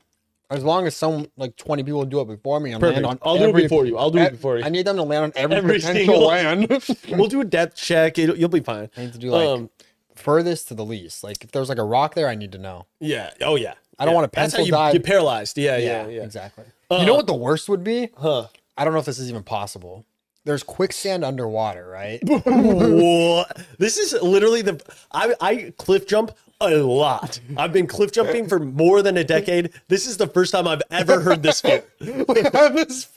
As 0.48 0.62
long 0.62 0.86
as 0.86 0.94
some 0.94 1.26
like 1.36 1.56
20 1.56 1.82
people 1.82 2.04
do 2.04 2.20
it 2.20 2.26
before 2.28 2.60
me 2.60 2.72
Perfect. 2.74 2.92
land 3.02 3.06
on 3.06 3.18
I'll 3.22 3.36
do 3.36 3.44
it 3.44 3.48
every- 3.48 3.62
before 3.62 3.84
you. 3.86 3.98
I'll 3.98 4.10
do 4.10 4.18
it 4.20 4.30
before 4.32 4.58
you. 4.58 4.64
I 4.64 4.68
need 4.68 4.86
them 4.86 4.96
to 4.96 5.02
land 5.02 5.24
on 5.24 5.32
every, 5.34 5.56
Every 5.56 5.74
potential 5.80 6.14
single- 6.14 6.26
land. 6.28 6.68
we'll 7.18 7.26
do 7.28 7.40
a 7.40 7.44
depth 7.44 7.76
check. 7.76 8.18
It'll, 8.18 8.36
you'll 8.38 8.48
be 8.48 8.60
fine. 8.60 8.88
I 8.96 9.00
need 9.00 9.12
to 9.14 9.18
do 9.18 9.30
like 9.30 9.48
Um, 9.48 9.70
furthest 10.14 10.68
to 10.68 10.74
the 10.74 10.84
least. 10.84 11.24
Like 11.24 11.42
if 11.42 11.50
there's 11.50 11.68
like 11.68 11.78
a 11.78 11.84
rock 11.84 12.14
there, 12.14 12.28
I 12.28 12.36
need 12.36 12.52
to 12.52 12.58
know. 12.58 12.86
yeah. 13.00 13.30
Oh 13.40 13.56
yeah. 13.56 13.74
I 13.98 14.04
don't 14.04 14.12
Yeah. 14.12 14.14
wanna 14.16 14.30
That's 14.32 14.52
how 14.52 14.58
pencil 14.58 14.66
you 14.66 14.70
dive. 14.72 14.92
get 14.92 15.04
paralyzed. 15.04 15.58
Yeah, 15.58 15.78
yeah, 15.78 16.06
yeah. 16.06 16.22
exactly. 16.22 16.64
Uh, 16.90 16.98
you 17.00 17.06
know 17.06 17.14
what 17.16 17.26
the 17.26 17.34
worst 17.34 17.68
would 17.68 17.82
be? 17.82 18.10
Huh. 18.16 18.46
I 18.76 18.84
don't 18.84 18.92
know 18.92 19.00
if 19.00 19.06
this 19.06 19.18
is 19.18 19.28
even 19.28 19.42
possible. 19.42 20.04
There's 20.46 20.62
quicksand 20.62 21.24
underwater, 21.24 21.88
right? 21.88 22.20
This 23.78 23.98
is 23.98 24.12
literally 24.22 24.62
the 24.62 24.80
I 25.12 25.34
I 25.40 25.72
cliff 25.76 26.06
jump 26.06 26.30
a 26.60 26.76
lot. 26.76 27.40
I've 27.56 27.72
been 27.72 27.86
cliff 27.86 28.12
jumping 28.12 28.48
for 28.48 28.60
more 28.60 29.02
than 29.02 29.16
a 29.16 29.24
decade. 29.24 29.72
This 29.88 30.06
is 30.06 30.16
the 30.16 30.28
first 30.28 30.52
time 30.52 30.68
I've 30.68 30.82
ever 30.90 31.20
heard 31.20 31.42
this 31.42 31.60
fear. 31.60 31.84
we 32.00 32.42
have 32.42 32.74
this. 32.74 33.08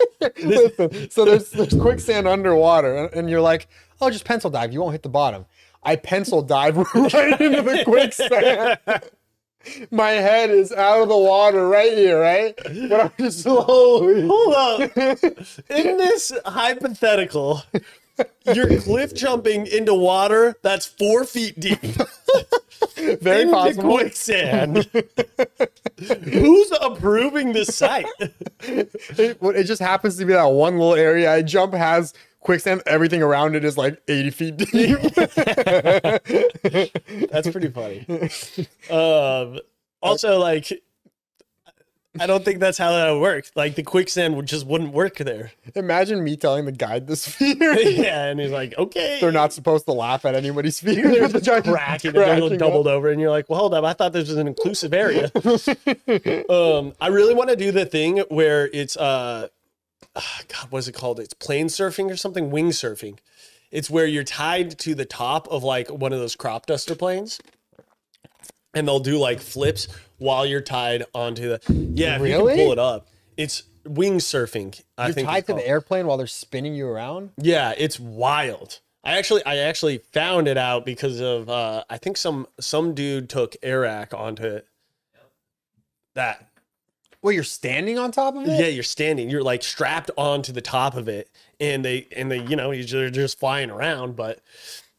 Listen, 0.44 1.10
so 1.12 1.24
there's 1.24 1.52
there's 1.52 1.74
quicksand 1.74 2.28
underwater, 2.28 2.98
and, 2.98 3.14
and 3.14 3.30
you're 3.30 3.42
like, 3.42 3.68
oh, 4.02 4.10
just 4.10 4.26
pencil 4.26 4.50
dive. 4.50 4.74
You 4.74 4.82
won't 4.82 4.94
hit 4.94 5.04
the 5.04 5.10
bottom. 5.10 5.46
I 5.84 5.96
pencil 5.98 6.42
dive 6.42 6.78
right 6.96 7.40
into 7.40 7.62
the 7.62 7.84
quicksand. 7.86 8.80
My 9.92 10.12
head 10.12 10.50
is 10.50 10.72
out 10.72 11.02
of 11.02 11.10
the 11.10 11.18
water 11.18 11.68
right 11.68 11.92
here, 11.94 12.20
right? 12.20 12.56
But 12.90 13.00
I'm 13.02 13.12
just 13.20 13.40
slowly. 13.44 14.26
Hold 14.28 14.54
up. 14.56 14.98
In 14.98 15.28
this 15.98 16.32
hypothetical, 16.46 17.64
you're 18.54 18.80
cliff 18.80 19.14
jumping 19.14 19.68
into 19.68 19.94
water 19.94 20.56
that's 20.62 20.86
four 20.86 21.26
feet 21.26 21.60
deep. 21.60 21.80
Very 22.96 23.42
into 23.44 23.54
possible. 23.54 23.84
quicksand. 23.84 24.90
Who's 26.24 26.72
approving 26.82 27.54
this 27.54 27.76
site? 27.76 28.06
It, 28.62 28.92
it 29.42 29.64
just 29.66 29.82
happens 29.82 30.18
to 30.18 30.26
be 30.26 30.34
that 30.34 30.44
one 30.46 30.78
little 30.78 30.96
area 30.96 31.32
I 31.34 31.42
jump 31.42 31.74
has 31.74 32.14
quicksand. 32.40 32.82
Everything 32.86 33.22
around 33.22 33.56
it 33.56 33.64
is 33.64 33.78
like 33.78 34.02
80 34.08 34.30
feet 34.32 34.58
deep. 34.58 34.98
That's 37.32 37.50
pretty 37.50 37.70
funny. 37.70 38.06
Um, 38.90 39.60
also, 40.02 40.40
like, 40.40 40.72
I 42.20 42.26
don't 42.26 42.44
think 42.44 42.60
that's 42.60 42.78
how 42.78 42.92
that 42.92 43.12
would 43.12 43.22
work. 43.22 43.46
Like, 43.56 43.76
the 43.76 43.84
quicksand 43.84 44.36
would 44.36 44.48
just 44.48 44.66
wouldn't 44.66 44.94
work 44.94 45.18
there. 45.18 45.52
Imagine 45.76 46.24
me 46.24 46.36
telling 46.38 46.66
the 46.66 46.72
guide 46.72 47.08
this 47.08 47.28
fear. 47.28 47.74
yeah, 47.78 48.26
and 48.26 48.40
he's 48.40 48.52
like, 48.52 48.74
okay. 48.78 49.20
They're 49.22 49.32
not 49.32 49.54
supposed 49.54 49.86
to 49.86 49.94
laugh 49.94 50.26
at 50.26 50.36
anybody's 50.36 50.80
fear. 50.80 51.04
There's 51.10 51.34
The 51.34 51.38
a 51.38 51.42
giant 51.42 51.66
crack 51.66 52.04
and 52.06 52.16
they're 52.16 52.58
doubled 52.58 52.88
over, 52.88 53.10
and 53.10 53.22
you're 53.22 53.30
like, 53.30 53.50
well, 53.50 53.60
hold 53.60 53.74
up. 53.74 53.84
I 53.84 53.94
thought 53.94 54.14
this 54.14 54.28
was 54.28 54.38
an 54.38 54.48
inclusive 54.48 54.94
area. 54.94 55.32
um, 56.50 56.94
I 57.00 57.08
really 57.10 57.36
want 57.36 57.50
to 57.50 57.56
do 57.56 57.72
the 57.72 57.86
thing 57.86 58.20
where 58.30 58.70
it's, 58.74 58.98
uh, 58.98 59.50
God, 60.48 60.72
what 60.72 60.80
is 60.80 60.88
it 60.88 60.94
called? 60.94 61.20
It's 61.20 61.34
plane 61.34 61.68
surfing 61.68 62.12
or 62.12 62.16
something, 62.18 62.52
wing 62.52 62.70
surfing. 62.70 63.18
It's 63.72 63.90
where 63.90 64.06
you're 64.08 64.24
tied 64.24 64.80
to 64.80 64.96
the 64.96 65.06
top 65.06 65.48
of 65.50 65.64
like 65.64 65.90
one 65.90 66.12
of 66.14 66.20
those 66.20 66.36
crop 66.36 66.66
duster 66.66 66.96
planes. 66.96 67.40
And 68.74 68.88
they'll 68.88 69.00
do 69.00 69.18
like 69.18 69.40
flips 69.40 69.88
while 70.18 70.46
you're 70.46 70.62
tied 70.62 71.04
onto 71.14 71.50
the. 71.50 71.62
Yeah, 71.96 72.16
if 72.16 72.20
you 72.20 72.26
Really? 72.26 72.56
can 72.56 72.64
pull 72.66 72.72
it 72.72 72.80
up. 72.80 73.08
It's 73.36 73.64
wing 73.86 74.18
surfing. 74.20 74.80
I 74.98 75.08
You're 75.08 75.14
think 75.16 75.28
tied 75.28 75.48
to 75.48 75.54
the 75.54 75.68
airplane 75.68 76.06
while 76.06 76.18
they're 76.18 76.28
spinning 76.28 76.76
you 76.76 76.88
around. 76.88 77.32
Yeah, 77.38 77.74
it's 77.78 78.00
wild. 78.00 78.80
I 79.04 79.18
actually 79.18 79.44
I 79.46 79.58
actually 79.58 80.00
found 80.00 80.48
it 80.48 80.58
out 80.58 80.86
because 80.86 81.20
of 81.22 81.50
uh 81.50 81.84
I 81.90 81.98
think 81.98 82.18
some 82.18 82.48
some 82.60 82.94
dude 82.94 83.30
took 83.30 83.56
Airrack 83.64 84.14
onto 84.14 84.44
it. 84.44 84.68
that. 86.16 86.49
Well, 87.22 87.34
you're 87.34 87.44
standing 87.44 88.00
on 88.00 88.12
top 88.12 88.36
of 88.36 88.44
it. 88.48 88.60
Yeah, 88.60 88.68
you're 88.68 88.84
standing. 88.84 89.30
You're 89.30 89.44
like 89.44 89.62
strapped 89.62 90.10
onto 90.16 90.54
the 90.54 90.62
top 90.62 90.96
of 90.96 91.08
it, 91.10 91.30
and 91.60 91.84
they 91.84 92.08
and 92.16 92.32
they, 92.32 92.42
you 92.42 92.56
know, 92.56 92.72
you're 92.72 93.10
just 93.10 93.40
flying 93.40 93.70
around. 93.70 94.16
But 94.16 94.40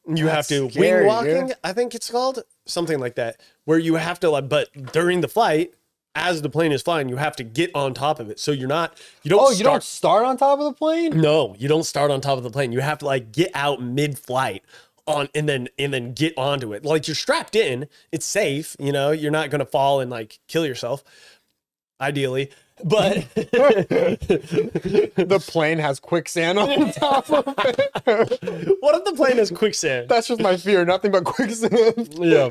you 0.06 0.26
have 0.28 0.46
to 0.48 0.70
scary, 0.70 1.00
wing 1.00 1.06
walking. 1.06 1.46
dude. 1.48 1.56
I 1.64 1.72
think 1.72 1.94
it's 1.94 2.10
called 2.10 2.40
something 2.66 2.98
like 2.98 3.14
that, 3.14 3.40
where 3.64 3.78
you 3.78 3.94
have 3.94 4.20
to 4.20 4.30
like. 4.30 4.48
But 4.50 4.92
during 4.92 5.22
the 5.22 5.28
flight, 5.28 5.72
as 6.14 6.42
the 6.42 6.50
plane 6.50 6.72
is 6.72 6.82
flying, 6.82 7.08
you 7.08 7.16
have 7.16 7.36
to 7.36 7.44
get 7.44 7.70
on 7.74 7.94
top 7.94 8.20
of 8.20 8.28
it. 8.28 8.38
So 8.38 8.52
you're 8.52 8.68
not. 8.68 9.00
You 9.22 9.30
don't. 9.30 9.40
Oh, 9.40 9.50
you 9.50 9.56
start, 9.56 9.74
don't 9.74 9.82
start 9.82 10.24
on 10.26 10.36
top 10.36 10.58
of 10.58 10.66
the 10.66 10.74
plane. 10.74 11.18
No, 11.18 11.54
you 11.58 11.68
don't 11.68 11.84
start 11.84 12.10
on 12.10 12.20
top 12.20 12.36
of 12.36 12.44
the 12.44 12.50
plane. 12.50 12.70
You 12.70 12.80
have 12.80 12.98
to 12.98 13.06
like 13.06 13.32
get 13.32 13.50
out 13.54 13.82
mid-flight 13.82 14.62
on 15.06 15.28
and 15.34 15.48
then 15.48 15.68
and 15.78 15.92
then 15.92 16.12
get 16.12 16.36
onto 16.36 16.74
it. 16.74 16.84
Like 16.84 17.08
you're 17.08 17.14
strapped 17.14 17.56
in. 17.56 17.88
It's 18.12 18.26
safe, 18.26 18.76
you 18.78 18.92
know, 18.92 19.10
you're 19.10 19.30
not 19.30 19.50
going 19.50 19.60
to 19.60 19.66
fall 19.66 20.00
and 20.00 20.10
like 20.10 20.38
kill 20.48 20.66
yourself 20.66 21.02
ideally. 22.00 22.50
But 22.82 23.28
the 23.34 23.44
plane 25.46 25.78
has 25.78 26.00
quicksand 26.00 26.58
on 26.58 26.92
top 26.92 27.30
of 27.30 27.44
it. 27.46 28.76
what 28.80 28.94
if 28.94 29.04
the 29.04 29.12
plane 29.16 29.36
has 29.36 29.50
quicksand? 29.50 30.08
That's 30.08 30.28
just 30.28 30.40
my 30.40 30.56
fear. 30.56 30.84
Nothing 30.86 31.12
but 31.12 31.24
quicksand. 31.24 32.08
yeah. 32.18 32.50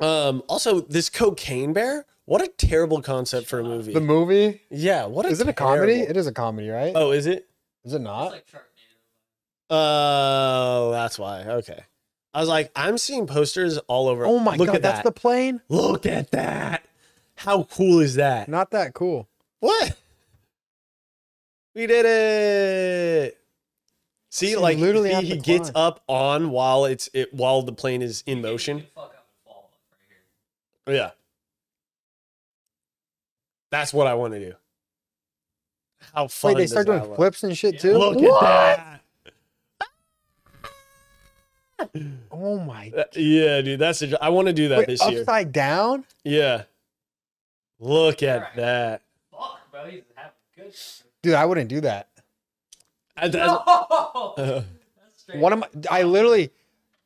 Um 0.00 0.42
also 0.48 0.80
this 0.80 1.08
cocaine 1.08 1.72
bear, 1.72 2.04
what 2.24 2.42
a 2.42 2.48
terrible 2.48 3.00
concept 3.00 3.46
for 3.46 3.60
a 3.60 3.62
movie. 3.62 3.92
The 3.92 4.00
movie 4.00 4.62
yeah, 4.70 5.06
what 5.06 5.24
a 5.24 5.28
is 5.28 5.40
it 5.40 5.48
a 5.48 5.52
comedy? 5.52 6.00
It 6.00 6.16
is 6.16 6.26
a 6.26 6.32
comedy, 6.32 6.68
right? 6.68 6.92
Oh, 6.96 7.12
is 7.12 7.26
it? 7.26 7.46
Is 7.84 7.94
it 7.94 8.00
not? 8.00 8.32
like 8.32 8.44
Sharknado. 8.48 8.60
Oh, 9.70 10.90
that's 10.90 11.16
why. 11.18 11.42
Okay. 11.44 11.80
I 12.34 12.40
was 12.40 12.48
like, 12.48 12.72
I'm 12.74 12.98
seeing 12.98 13.28
posters 13.28 13.78
all 13.86 14.08
over. 14.08 14.26
oh 14.26 14.40
my 14.40 14.56
Look 14.56 14.66
god, 14.66 14.76
at 14.76 14.82
that's 14.82 14.98
that. 14.98 15.04
the 15.04 15.12
plane. 15.12 15.60
Look 15.68 16.06
at 16.06 16.32
that. 16.32 16.84
How 17.36 17.64
cool 17.64 18.00
is 18.00 18.14
that? 18.16 18.48
Not 18.48 18.70
that 18.70 18.94
cool. 18.94 19.28
What? 19.60 19.96
We 21.74 21.86
did 21.86 22.06
it. 22.06 23.38
See, 24.30 24.46
So 24.46 24.50
you 24.52 24.60
like 24.60 24.78
literally 24.78 25.14
he, 25.14 25.26
he 25.30 25.36
gets 25.38 25.70
up 25.74 26.02
on 26.06 26.50
while 26.50 26.84
it's 26.84 27.08
it 27.12 27.32
while 27.34 27.62
the 27.62 27.72
plane 27.72 28.02
is 28.02 28.22
in 28.26 28.40
motion. 28.42 28.78
can 28.80 28.86
fuck 28.94 29.04
up 29.04 29.26
and 29.28 29.44
fall 29.52 29.70
right 30.86 30.94
here. 30.94 30.96
Yeah. 31.02 31.10
That's 33.70 33.92
what 33.92 34.06
I 34.06 34.14
want 34.14 34.34
to 34.34 34.40
do. 34.40 34.54
How 36.14 36.28
fun 36.28 36.54
Wait, 36.54 36.60
they 36.60 36.66
start 36.68 36.86
doing 36.86 37.02
look? 37.02 37.16
flips 37.16 37.42
and 37.42 37.56
shit 37.56 37.80
too. 37.80 37.96
Look 37.98 38.20
What? 38.20 38.44
at 38.44 39.00
Oh 42.30 42.58
my! 42.60 42.90
that. 42.94 43.08
Uh, 43.16 43.20
Yeah, 43.20 43.60
dude, 43.60 43.80
that's 43.80 44.00
a, 44.02 44.22
I 44.22 44.28
want 44.28 44.46
to 44.46 44.52
do 44.52 44.68
that 44.68 44.78
Wait, 44.78 44.86
this 44.88 45.06
year. 45.08 45.20
upside 45.20 45.52
down? 45.52 46.04
Yeah. 46.22 46.62
Look 47.80 48.22
at 48.22 48.36
Alright. 48.36 48.56
that. 48.56 49.02
Fuck, 49.30 49.60
bro. 49.70 49.84
He's 49.86 50.02
having 50.14 50.32
good. 50.56 50.74
Dude, 51.22 51.34
I 51.34 51.44
wouldn't 51.44 51.68
do 51.68 51.80
that. 51.82 52.08
I- 53.16 53.28
that's- 53.28 53.50
No! 53.50 54.34
uh, 54.36 54.62
That's 55.02 55.20
straight. 55.20 55.38
One 55.40 55.52
of 55.52 55.58
my, 55.60 55.68
I 55.90 56.02
literally, 56.02 56.50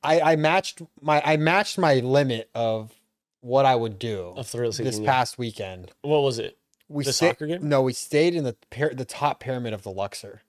I 0.02 0.20
I 0.20 0.36
matched 0.36 0.82
my 1.00 1.20
I 1.24 1.36
matched 1.36 1.78
my 1.78 1.94
limit 1.96 2.50
of 2.54 2.92
what 3.40 3.66
I 3.66 3.74
would 3.76 3.98
do 3.98 4.34
a 4.36 4.44
thrill 4.44 4.70
this 4.72 4.78
seeking. 4.78 5.04
yeah. 5.04 5.10
past 5.12 5.38
weekend. 5.38 5.92
What 6.02 6.20
was 6.20 6.38
it? 6.38 6.56
We 6.88 7.04
The 7.04 7.12
sta- 7.12 7.28
soccer 7.30 7.46
game? 7.46 7.68
No, 7.68 7.82
we 7.82 7.92
stayed 7.92 8.34
in 8.34 8.44
the 8.44 8.56
pyra- 8.70 8.96
the 8.96 9.04
top 9.04 9.40
pyramid 9.40 9.72
of 9.74 9.82
the 9.82 9.90
Luxor, 9.90 10.40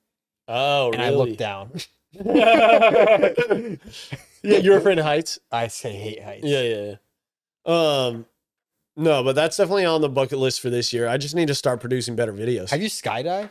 Oh, 0.48 0.90
really? 0.90 0.98
and 0.98 1.02
really? 1.02 1.14
I 1.14 1.18
looked 1.18 1.38
down. 1.38 1.72
yeah, 4.42 4.58
you're 4.58 4.78
afraid 4.78 4.98
of 4.98 5.04
heights. 5.04 5.38
I 5.52 5.68
say 5.68 5.92
hate 5.92 6.22
heights. 6.22 6.44
Yeah, 6.46 6.62
yeah, 6.62 6.94
yeah. 7.66 8.06
Um, 8.06 8.26
no, 8.96 9.22
but 9.22 9.34
that's 9.34 9.56
definitely 9.56 9.84
on 9.84 10.00
the 10.00 10.08
bucket 10.08 10.38
list 10.38 10.60
for 10.60 10.70
this 10.70 10.92
year. 10.92 11.08
I 11.08 11.16
just 11.16 11.34
need 11.34 11.48
to 11.48 11.54
start 11.54 11.80
producing 11.80 12.16
better 12.16 12.32
videos. 12.32 12.70
Have 12.70 12.82
you 12.82 12.88
skydived? 12.88 13.50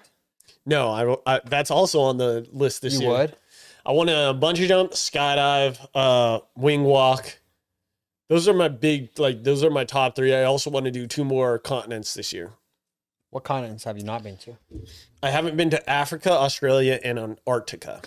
no, 0.65 1.19
I, 1.25 1.35
I 1.35 1.41
that's 1.45 1.71
also 1.71 2.01
on 2.01 2.17
the 2.17 2.47
list 2.51 2.81
this 2.81 2.95
you 2.95 3.07
year. 3.07 3.09
would. 3.09 3.35
I 3.85 3.91
want 3.91 4.09
to 4.09 4.37
bungee 4.39 4.67
jump, 4.67 4.91
skydive, 4.91 5.79
uh, 5.95 6.39
wing 6.55 6.83
walk. 6.83 7.39
Those 8.27 8.47
are 8.47 8.53
my 8.53 8.67
big 8.67 9.17
like. 9.17 9.43
Those 9.43 9.63
are 9.63 9.71
my 9.71 9.83
top 9.85 10.15
three. 10.15 10.33
I 10.35 10.43
also 10.43 10.69
want 10.69 10.85
to 10.85 10.91
do 10.91 11.07
two 11.07 11.23
more 11.25 11.57
continents 11.57 12.13
this 12.13 12.31
year. 12.31 12.51
What 13.31 13.43
continents 13.43 13.83
have 13.83 13.97
you 13.97 14.03
not 14.03 14.23
been 14.23 14.37
to? 14.37 14.57
I 15.21 15.29
haven't 15.29 15.55
been 15.55 15.69
to 15.71 15.89
Africa, 15.89 16.31
Australia, 16.31 16.99
and 17.03 17.17
Antarctica. 17.19 18.01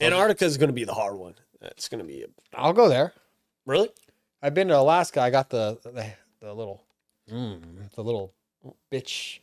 Antarctica 0.00 0.44
is 0.44 0.56
going 0.58 0.68
to 0.68 0.74
be 0.74 0.84
the 0.84 0.94
hard 0.94 1.16
one. 1.16 1.34
That's 1.60 1.88
going 1.88 2.00
to 2.00 2.06
be 2.06 2.24
I'll 2.54 2.72
go 2.72 2.88
there. 2.88 3.12
really. 3.66 3.90
I've 4.42 4.54
been 4.54 4.68
to 4.68 4.78
Alaska. 4.78 5.20
I 5.20 5.30
got 5.30 5.50
the 5.50 5.78
the, 5.82 6.12
the 6.40 6.52
little 6.52 6.84
mm, 7.30 7.60
the 7.94 8.02
little 8.02 8.32
bitch 8.92 9.40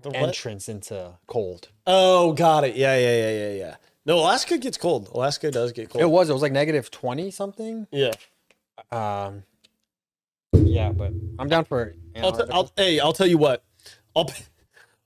The 0.00 0.10
what? 0.10 0.16
entrance 0.16 0.68
into 0.68 1.18
cold. 1.26 1.68
Oh, 1.86 2.32
got 2.32 2.64
it. 2.64 2.76
Yeah, 2.76 2.96
yeah, 2.96 3.16
yeah, 3.16 3.30
yeah, 3.30 3.52
yeah. 3.52 3.76
No, 4.04 4.18
Alaska 4.18 4.58
gets 4.58 4.76
cold. 4.76 5.08
Alaska 5.12 5.50
does 5.50 5.72
get 5.72 5.90
cold. 5.90 6.02
It 6.02 6.08
was 6.08 6.28
it 6.28 6.32
was 6.32 6.42
like 6.42 6.52
negative 6.52 6.90
twenty 6.90 7.30
something. 7.30 7.86
Yeah. 7.90 8.12
Um, 8.90 9.44
yeah, 10.52 10.92
but 10.92 11.12
I'm 11.38 11.48
down 11.48 11.64
for. 11.64 11.94
I'll, 12.16 12.32
t- 12.32 12.42
Antarctica. 12.42 12.54
I'll 12.54 12.72
hey, 12.76 13.00
I'll 13.00 13.12
tell 13.12 13.26
you 13.26 13.38
what. 13.38 13.64
I'll 14.14 14.26
pay, 14.26 14.44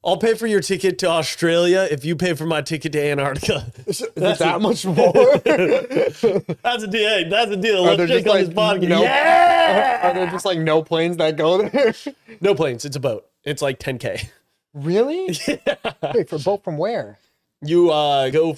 I'll 0.04 0.18
pay 0.18 0.34
for 0.34 0.46
your 0.46 0.60
ticket 0.60 0.98
to 1.00 1.08
Australia 1.08 1.88
if 1.90 2.04
you 2.04 2.14
pay 2.14 2.34
for 2.34 2.46
my 2.46 2.62
ticket 2.62 2.92
to 2.92 3.02
Antarctica. 3.02 3.72
Is 3.86 4.02
it 4.02 4.14
That's 4.16 4.38
that 4.38 4.56
a- 4.56 4.58
much 4.60 4.86
more? 4.86 5.12
That's 5.42 6.82
a 6.84 6.86
deal. 6.86 7.08
Hey, 7.08 7.28
that's 7.28 7.50
a 7.50 7.56
deal. 7.56 7.78
Are 7.84 7.94
Let's 7.94 7.98
there 7.98 8.06
just 8.06 8.26
on 8.28 8.34
like 8.36 8.46
this 8.46 8.54
podcast. 8.54 8.88
no? 8.88 9.02
Yeah. 9.02 10.10
Are 10.10 10.14
there 10.14 10.30
just 10.30 10.44
like 10.44 10.58
no 10.58 10.82
planes 10.82 11.16
that 11.16 11.36
go 11.36 11.62
there? 11.68 11.92
no 12.40 12.54
planes. 12.54 12.84
It's 12.84 12.94
a 12.96 13.00
boat. 13.00 13.26
It's 13.44 13.62
like 13.62 13.80
10k. 13.80 14.28
really? 14.74 15.36
Yeah. 15.48 16.12
Wait, 16.14 16.28
for 16.28 16.38
boat 16.38 16.62
from 16.62 16.78
where? 16.78 17.18
You 17.62 17.90
uh 17.90 18.28
go 18.30 18.56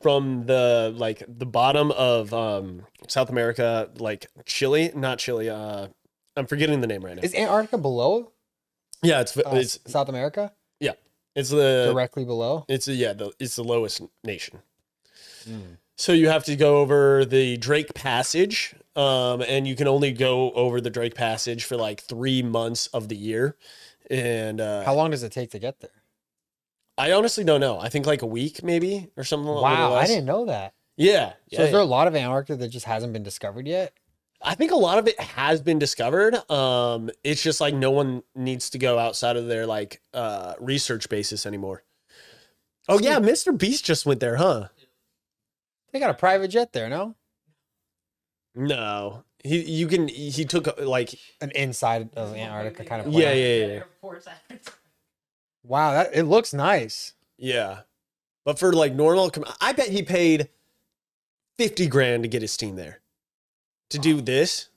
from 0.00 0.46
the 0.46 0.92
like 0.96 1.22
the 1.28 1.44
bottom 1.46 1.90
of 1.92 2.32
um 2.34 2.86
South 3.06 3.28
America, 3.30 3.90
like 3.98 4.26
Chile, 4.46 4.90
not 4.96 5.18
Chile. 5.18 5.50
Uh, 5.50 5.88
I'm 6.34 6.46
forgetting 6.46 6.80
the 6.80 6.86
name 6.86 7.04
right 7.04 7.14
now. 7.14 7.22
Is 7.22 7.34
Antarctica 7.34 7.78
below 7.78 8.32
yeah, 9.02 9.20
it's 9.20 9.36
uh, 9.36 9.42
it's 9.52 9.78
South 9.86 10.08
America? 10.08 10.52
It's 11.34 11.50
the 11.50 11.90
Directly 11.92 12.24
below? 12.24 12.64
It's 12.68 12.86
the 12.86 12.94
yeah, 12.94 13.12
the, 13.12 13.32
it's 13.38 13.56
the 13.56 13.64
lowest 13.64 14.02
nation. 14.24 14.60
So 15.96 16.12
you 16.12 16.28
have 16.28 16.44
to 16.44 16.54
go 16.56 16.78
over 16.78 17.24
the 17.24 17.56
Drake 17.56 17.94
Passage, 17.94 18.74
um, 18.94 19.42
and 19.42 19.66
you 19.66 19.74
can 19.74 19.88
only 19.88 20.12
go 20.12 20.52
over 20.52 20.80
the 20.80 20.90
Drake 20.90 21.14
Passage 21.14 21.64
for 21.64 21.76
like 21.76 22.02
three 22.02 22.42
months 22.42 22.86
of 22.88 23.08
the 23.08 23.16
year. 23.16 23.56
And 24.10 24.60
uh, 24.60 24.84
How 24.84 24.94
long 24.94 25.10
does 25.10 25.22
it 25.22 25.32
take 25.32 25.50
to 25.52 25.58
get 25.58 25.80
there? 25.80 25.90
I 26.96 27.12
honestly 27.12 27.44
don't 27.44 27.60
know. 27.60 27.80
I 27.80 27.88
think 27.88 28.06
like 28.06 28.22
a 28.22 28.26
week, 28.26 28.62
maybe, 28.62 29.08
or 29.16 29.24
something. 29.24 29.48
a 29.48 29.52
Wow, 29.52 29.94
I 29.94 30.06
didn't 30.06 30.24
know 30.24 30.46
that. 30.46 30.74
Yeah, 30.96 31.30
So 31.30 31.34
yeah, 31.50 31.62
is 31.62 31.70
there 31.70 31.80
yeah. 31.80 31.86
a 31.86 31.86
lot 31.86 32.08
of 32.08 32.16
Antarctica 32.16 32.56
that 32.56 32.68
just 32.68 32.86
hasn't 32.86 33.12
been 33.12 33.22
discovered 33.22 33.66
yet? 33.68 33.92
I 34.40 34.54
think 34.54 34.70
a 34.70 34.76
lot 34.76 34.98
of 34.98 35.08
it 35.08 35.18
has 35.20 35.60
been 35.60 35.78
discovered. 35.78 36.34
Um, 36.50 37.10
it's 37.24 37.42
just 37.42 37.60
like 37.60 37.74
no 37.74 37.90
one 37.90 38.22
needs 38.34 38.70
to 38.70 38.78
go 38.78 38.98
outside 38.98 39.36
of 39.36 39.48
their 39.48 39.66
like 39.66 40.00
uh 40.14 40.54
research 40.60 41.08
basis 41.08 41.44
anymore. 41.46 41.82
Oh 42.88 42.98
yeah, 42.98 43.18
Mr. 43.18 43.56
Beast 43.56 43.84
just 43.84 44.06
went 44.06 44.20
there, 44.20 44.36
huh? 44.36 44.68
They 45.92 45.98
got 45.98 46.10
a 46.10 46.14
private 46.14 46.48
jet 46.48 46.72
there, 46.72 46.88
no? 46.88 47.16
No, 48.54 49.24
he 49.42 49.60
you 49.62 49.86
can 49.86 50.08
he 50.08 50.44
took 50.44 50.68
uh, 50.68 50.72
like 50.78 51.14
An 51.40 51.50
inside 51.52 52.10
of 52.16 52.34
Antarctica 52.34 52.84
kind 52.84 53.06
of. 53.06 53.12
Yeah, 53.12 53.30
plane. 53.30 53.38
yeah, 53.38 53.66
yeah, 53.66 53.66
yeah. 53.66 53.82
Wow, 55.64 55.92
that 55.92 56.10
it 56.14 56.24
looks 56.24 56.54
nice. 56.54 57.12
Yeah. 57.36 57.80
But 58.44 58.58
for 58.58 58.72
like 58.72 58.94
normal, 58.94 59.30
I 59.60 59.72
bet 59.72 59.88
he 59.88 60.02
paid 60.02 60.48
50 61.58 61.86
grand 61.88 62.22
to 62.22 62.28
get 62.28 62.40
his 62.40 62.56
team 62.56 62.76
there. 62.76 63.00
To 63.90 63.98
do 63.98 64.20
this, 64.20 64.68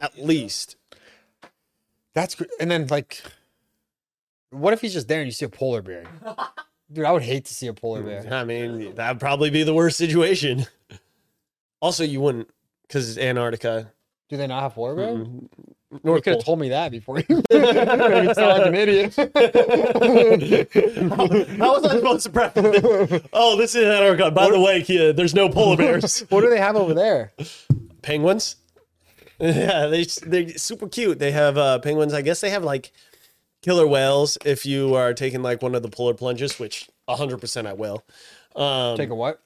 at 0.00 0.18
least. 0.18 0.76
That's 2.14 2.34
gr- 2.34 2.44
and 2.58 2.70
then 2.70 2.86
like, 2.88 3.22
what 4.50 4.72
if 4.72 4.80
he's 4.80 4.92
just 4.92 5.08
there 5.08 5.20
and 5.20 5.26
you 5.28 5.32
see 5.32 5.44
a 5.44 5.48
polar 5.48 5.82
bear? 5.82 6.04
Dude, 6.92 7.04
I 7.04 7.12
would 7.12 7.22
hate 7.22 7.44
to 7.44 7.54
see 7.54 7.66
a 7.66 7.74
polar 7.74 8.02
bear. 8.02 8.26
I 8.32 8.44
mean, 8.44 8.94
that'd 8.94 9.20
probably 9.20 9.50
be 9.50 9.62
the 9.62 9.74
worst 9.74 9.96
situation. 9.98 10.66
Also, 11.80 12.02
you 12.02 12.20
wouldn't, 12.20 12.50
because 12.82 13.08
it's 13.08 13.24
Antarctica. 13.24 13.92
Do 14.28 14.36
they 14.36 14.48
not 14.48 14.62
have 14.64 14.74
polar 14.74 14.96
bear? 14.96 15.14
Mm, 15.14 15.48
You 15.92 16.00
North 16.02 16.24
could 16.24 16.34
have 16.34 16.44
told 16.44 16.58
me 16.58 16.70
that 16.70 16.90
before 16.90 17.20
you 17.28 17.36
made 17.48 18.34
sound 18.34 18.36
like 18.36 18.66
an 18.66 18.74
idiot. 18.74 19.14
how, 19.14 19.26
how 21.56 21.80
was 21.80 21.84
I 21.84 21.90
supposed 21.96 22.24
to 22.24 22.30
prep? 22.30 22.54
this? 22.54 23.22
Oh, 23.32 23.56
this 23.56 23.76
is 23.76 23.84
Antarctica. 23.84 24.32
By 24.32 24.50
the 24.50 24.58
way, 24.58 24.82
kid, 24.82 25.16
there's 25.16 25.36
no 25.36 25.48
polar 25.48 25.76
bears. 25.76 26.18
what 26.30 26.40
do 26.40 26.50
they 26.50 26.58
have 26.58 26.74
over 26.74 26.94
there? 26.94 27.32
Penguins. 28.08 28.56
Yeah, 29.40 29.86
they 29.86 30.04
they're 30.26 30.48
super 30.58 30.88
cute. 30.88 31.20
They 31.20 31.30
have 31.30 31.56
uh, 31.56 31.78
penguins. 31.78 32.12
I 32.12 32.22
guess 32.22 32.40
they 32.40 32.50
have 32.50 32.64
like 32.64 32.90
killer 33.62 33.86
whales. 33.86 34.36
If 34.44 34.66
you 34.66 34.96
are 34.96 35.14
taking 35.14 35.42
like 35.42 35.62
one 35.62 35.76
of 35.76 35.82
the 35.82 35.88
polar 35.88 36.14
plunges, 36.14 36.58
which 36.58 36.90
100 37.04 37.40
percent 37.40 37.68
I 37.68 37.72
will. 37.74 38.04
Um, 38.56 38.96
Take 38.96 39.10
a 39.10 39.14
what? 39.14 39.40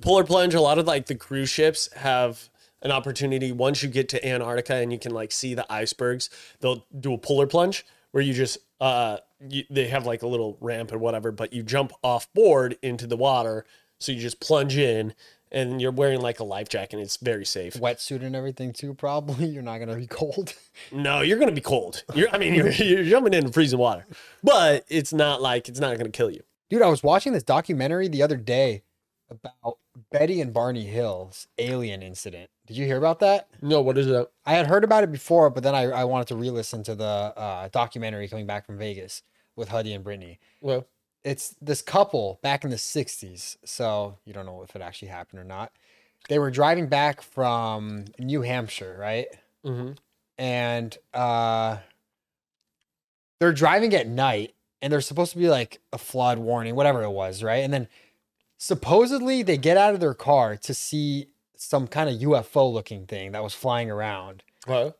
polar 0.00 0.24
plunge. 0.24 0.54
A 0.54 0.60
lot 0.60 0.80
of 0.80 0.88
like 0.88 1.06
the 1.06 1.14
cruise 1.14 1.50
ships 1.50 1.88
have 1.94 2.50
an 2.82 2.90
opportunity 2.90 3.52
once 3.52 3.80
you 3.80 3.88
get 3.88 4.08
to 4.08 4.26
Antarctica 4.26 4.74
and 4.74 4.92
you 4.92 4.98
can 4.98 5.12
like 5.12 5.30
see 5.30 5.54
the 5.54 5.72
icebergs. 5.72 6.28
They'll 6.58 6.84
do 6.98 7.14
a 7.14 7.18
polar 7.18 7.46
plunge 7.46 7.86
where 8.10 8.24
you 8.24 8.32
just 8.32 8.58
uh 8.80 9.18
you, 9.48 9.62
they 9.70 9.86
have 9.86 10.04
like 10.04 10.22
a 10.22 10.26
little 10.26 10.58
ramp 10.60 10.92
or 10.92 10.98
whatever, 10.98 11.30
but 11.30 11.52
you 11.52 11.62
jump 11.62 11.92
off 12.02 12.26
board 12.32 12.76
into 12.82 13.06
the 13.06 13.16
water. 13.16 13.66
So 14.00 14.10
you 14.10 14.20
just 14.20 14.40
plunge 14.40 14.76
in 14.76 15.14
and 15.52 15.80
you're 15.80 15.92
wearing 15.92 16.20
like 16.20 16.40
a 16.40 16.44
life 16.44 16.68
jacket. 16.68 16.94
And 16.94 17.02
it's 17.02 17.18
very 17.18 17.44
safe. 17.44 17.74
Wetsuit 17.74 18.24
and 18.24 18.34
everything 18.34 18.72
too. 18.72 18.94
Probably 18.94 19.46
you're 19.48 19.62
not 19.62 19.78
gonna 19.78 19.96
be 19.96 20.06
cold. 20.06 20.54
No, 20.90 21.20
you're 21.20 21.38
gonna 21.38 21.52
be 21.52 21.60
cold. 21.60 22.02
You're, 22.14 22.30
I 22.30 22.38
mean, 22.38 22.54
you're, 22.56 22.70
you're 22.70 23.04
jumping 23.04 23.34
into 23.34 23.52
freezing 23.52 23.78
water, 23.78 24.06
but 24.42 24.84
it's 24.88 25.12
not 25.12 25.42
like 25.42 25.68
it's 25.68 25.80
not 25.80 25.96
gonna 25.98 26.10
kill 26.10 26.30
you. 26.30 26.42
Dude, 26.70 26.82
I 26.82 26.88
was 26.88 27.02
watching 27.02 27.34
this 27.34 27.42
documentary 27.42 28.08
the 28.08 28.22
other 28.22 28.36
day 28.36 28.82
about 29.30 29.78
Betty 30.10 30.40
and 30.40 30.52
Barney 30.52 30.86
Hill's 30.86 31.46
alien 31.58 32.02
incident. 32.02 32.50
Did 32.66 32.76
you 32.76 32.86
hear 32.86 32.96
about 32.96 33.20
that? 33.20 33.48
No, 33.60 33.80
what 33.80 33.98
is 33.98 34.06
that? 34.06 34.30
I 34.46 34.54
had 34.54 34.66
heard 34.66 34.84
about 34.84 35.04
it 35.04 35.12
before, 35.12 35.50
but 35.50 35.62
then 35.62 35.74
I, 35.74 35.82
I 35.84 36.04
wanted 36.04 36.28
to 36.28 36.36
re-listen 36.36 36.82
to 36.84 36.94
the 36.94 37.04
uh, 37.04 37.68
documentary 37.68 38.28
coming 38.28 38.46
back 38.46 38.66
from 38.66 38.78
Vegas 38.78 39.22
with 39.56 39.68
Huddy 39.68 39.92
and 39.92 40.02
Brittany. 40.02 40.38
Well, 40.60 40.86
It's 41.24 41.54
this 41.60 41.82
couple 41.82 42.40
back 42.42 42.64
in 42.64 42.70
the 42.70 42.76
60s, 42.76 43.56
so 43.64 44.18
you 44.24 44.32
don't 44.32 44.46
know 44.46 44.62
if 44.62 44.74
it 44.74 44.82
actually 44.82 45.08
happened 45.08 45.40
or 45.40 45.44
not. 45.44 45.72
They 46.28 46.38
were 46.38 46.50
driving 46.50 46.88
back 46.88 47.22
from 47.22 48.06
New 48.18 48.42
Hampshire, 48.42 48.96
right? 48.98 49.26
mhm. 49.64 49.96
and 50.38 50.98
uh 51.14 51.76
they're 53.38 53.52
driving 53.52 53.94
at 53.94 54.08
night 54.08 54.54
and 54.80 54.92
there's 54.92 55.06
supposed 55.06 55.32
to 55.32 55.38
be 55.38 55.48
like 55.48 55.80
a 55.92 55.98
flood 55.98 56.38
warning 56.38 56.74
whatever 56.74 57.02
it 57.02 57.10
was 57.10 57.42
right 57.44 57.62
and 57.62 57.72
then 57.72 57.86
supposedly 58.58 59.42
they 59.42 59.56
get 59.56 59.76
out 59.76 59.94
of 59.94 60.00
their 60.00 60.14
car 60.14 60.56
to 60.56 60.74
see 60.74 61.26
some 61.56 61.86
kind 61.86 62.10
of 62.10 62.16
UFO 62.16 62.72
looking 62.72 63.06
thing 63.06 63.32
that 63.32 63.42
was 63.42 63.54
flying 63.54 63.88
around 63.90 64.42
well, 64.66 64.96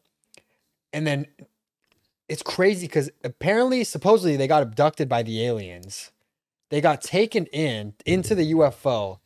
and 0.92 1.06
then 1.06 1.26
it's 2.32 2.42
crazy 2.56 2.88
cuz 2.88 3.10
apparently 3.30 3.80
supposedly 3.84 4.36
they 4.36 4.46
got 4.54 4.62
abducted 4.62 5.08
by 5.08 5.22
the 5.22 5.36
aliens 5.48 6.10
they 6.70 6.80
got 6.80 6.98
taken 7.02 7.44
in 7.46 7.94
into 8.06 8.34
the 8.34 8.46
UFO 8.56 9.18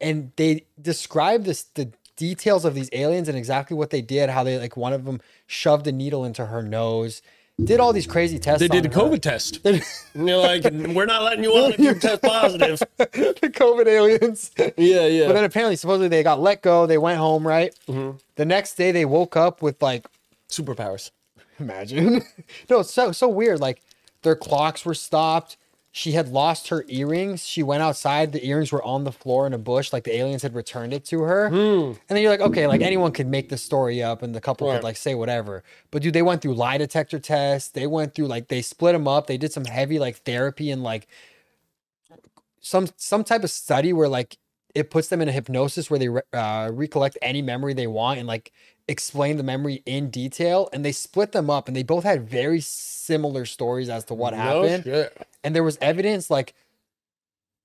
and 0.00 0.32
they 0.36 0.52
describe 0.80 1.44
this 1.44 1.62
the 1.80 1.86
details 2.16 2.64
of 2.64 2.74
these 2.74 2.90
aliens 2.92 3.28
and 3.28 3.36
exactly 3.36 3.76
what 3.76 3.90
they 3.90 4.02
did 4.02 4.30
how 4.30 4.42
they 4.44 4.58
like 4.58 4.76
one 4.76 4.92
of 4.92 5.04
them 5.06 5.20
shoved 5.46 5.86
a 5.86 5.92
needle 5.92 6.24
into 6.24 6.46
her 6.46 6.62
nose 6.62 7.22
did 7.62 7.80
all 7.80 7.92
these 7.92 8.06
crazy 8.06 8.38
tests 8.38 8.60
they 8.60 8.68
did 8.68 8.86
a 8.86 8.88
her. 8.88 9.00
COVID 9.02 9.20
test. 9.20 9.60
And 9.64 9.82
you're 10.28 10.38
like, 10.38 10.62
we're 10.96 11.04
not 11.14 11.22
letting 11.22 11.44
you 11.44 11.52
on 11.52 11.72
if 11.72 11.78
you 11.78 11.94
test 12.06 12.22
positive. 12.22 12.78
the 12.98 13.50
covid 13.62 13.86
aliens 13.86 14.50
Yeah, 14.76 15.06
yeah. 15.06 15.26
but 15.26 15.34
then 15.34 15.44
apparently 15.44 15.76
supposedly 15.76 16.08
they 16.08 16.22
got 16.22 16.40
let 16.40 16.62
go 16.62 16.86
they 16.86 16.98
went 16.98 17.18
home 17.18 17.46
right 17.46 17.72
Mhm. 17.88 18.18
the 18.36 18.44
next 18.44 18.74
day 18.76 18.90
they 18.92 19.04
woke 19.04 19.36
up 19.36 19.60
with 19.62 19.80
like 19.82 20.06
Superpowers. 20.48 21.10
Imagine. 21.58 22.22
no, 22.70 22.80
it's 22.80 22.92
so 22.92 23.12
so 23.12 23.28
weird. 23.28 23.60
Like 23.60 23.82
their 24.22 24.36
clocks 24.36 24.84
were 24.84 24.94
stopped. 24.94 25.56
She 25.94 26.12
had 26.12 26.28
lost 26.28 26.68
her 26.68 26.86
earrings. 26.88 27.46
She 27.46 27.62
went 27.62 27.82
outside. 27.82 28.32
The 28.32 28.46
earrings 28.46 28.72
were 28.72 28.82
on 28.82 29.04
the 29.04 29.12
floor 29.12 29.46
in 29.46 29.52
a 29.52 29.58
bush. 29.58 29.92
Like 29.92 30.04
the 30.04 30.16
aliens 30.16 30.42
had 30.42 30.54
returned 30.54 30.94
it 30.94 31.04
to 31.06 31.20
her. 31.20 31.46
And 31.48 31.98
then 32.08 32.22
you're 32.22 32.30
like, 32.30 32.40
okay, 32.40 32.66
like 32.66 32.80
anyone 32.80 33.12
could 33.12 33.26
make 33.26 33.50
this 33.50 33.62
story 33.62 34.02
up, 34.02 34.22
and 34.22 34.34
the 34.34 34.40
couple 34.40 34.68
Right. 34.68 34.76
could 34.76 34.84
like 34.84 34.96
say 34.96 35.14
whatever. 35.14 35.62
But 35.90 36.00
dude, 36.02 36.14
they 36.14 36.22
went 36.22 36.40
through 36.40 36.54
lie 36.54 36.78
detector 36.78 37.18
tests. 37.18 37.68
They 37.70 37.86
went 37.86 38.14
through 38.14 38.28
like 38.28 38.48
they 38.48 38.62
split 38.62 38.94
them 38.94 39.06
up. 39.06 39.26
They 39.26 39.36
did 39.36 39.52
some 39.52 39.66
heavy 39.66 39.98
like 39.98 40.16
therapy 40.16 40.70
and 40.70 40.82
like 40.82 41.08
some 42.60 42.88
some 42.96 43.24
type 43.24 43.44
of 43.44 43.50
study 43.50 43.92
where 43.92 44.08
like 44.08 44.38
it 44.74 44.90
puts 44.90 45.08
them 45.08 45.20
in 45.20 45.28
a 45.28 45.32
hypnosis 45.32 45.90
where 45.90 45.98
they 45.98 46.08
re- 46.08 46.22
uh, 46.32 46.70
recollect 46.72 47.18
any 47.20 47.42
memory 47.42 47.74
they 47.74 47.86
want 47.86 48.18
and 48.18 48.26
like 48.26 48.52
explain 48.88 49.36
the 49.36 49.42
memory 49.42 49.82
in 49.86 50.10
detail 50.10 50.68
and 50.72 50.84
they 50.84 50.92
split 50.92 51.32
them 51.32 51.48
up 51.48 51.68
and 51.68 51.76
they 51.76 51.82
both 51.82 52.04
had 52.04 52.28
very 52.28 52.60
similar 52.60 53.44
stories 53.44 53.88
as 53.88 54.04
to 54.04 54.14
what 54.14 54.32
No 54.32 54.38
happened 54.38 54.84
shit. 54.84 55.26
and 55.44 55.54
there 55.54 55.62
was 55.62 55.78
evidence 55.80 56.30
like 56.30 56.54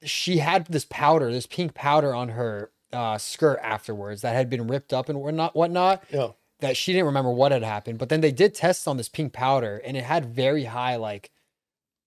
she 0.04 0.38
had 0.38 0.68
this 0.68 0.86
powder 0.90 1.32
this 1.32 1.48
pink 1.48 1.74
powder 1.74 2.14
on 2.14 2.30
her 2.30 2.72
uh, 2.94 3.18
skirt 3.18 3.60
afterwards 3.64 4.22
that 4.22 4.36
had 4.36 4.50
been 4.50 4.68
ripped 4.68 4.94
up 4.94 5.10
and 5.10 5.20
whatnot 5.20 5.56
whatnot 5.56 6.04
Yeah. 6.12 6.30
that 6.60 6.78
she 6.78 6.94
didn't 6.94 7.08
remember 7.08 7.32
what 7.32 7.52
had 7.52 7.64
happened 7.64 7.98
but 7.98 8.10
then 8.10 8.22
they 8.22 8.32
did 8.32 8.54
tests 8.54 8.88
on 8.88 8.98
this 8.98 9.10
pink 9.10 9.34
powder 9.34 9.82
and 9.84 9.98
it 9.98 10.04
had 10.04 10.26
very 10.34 10.66
high 10.66 10.96
like 10.98 11.32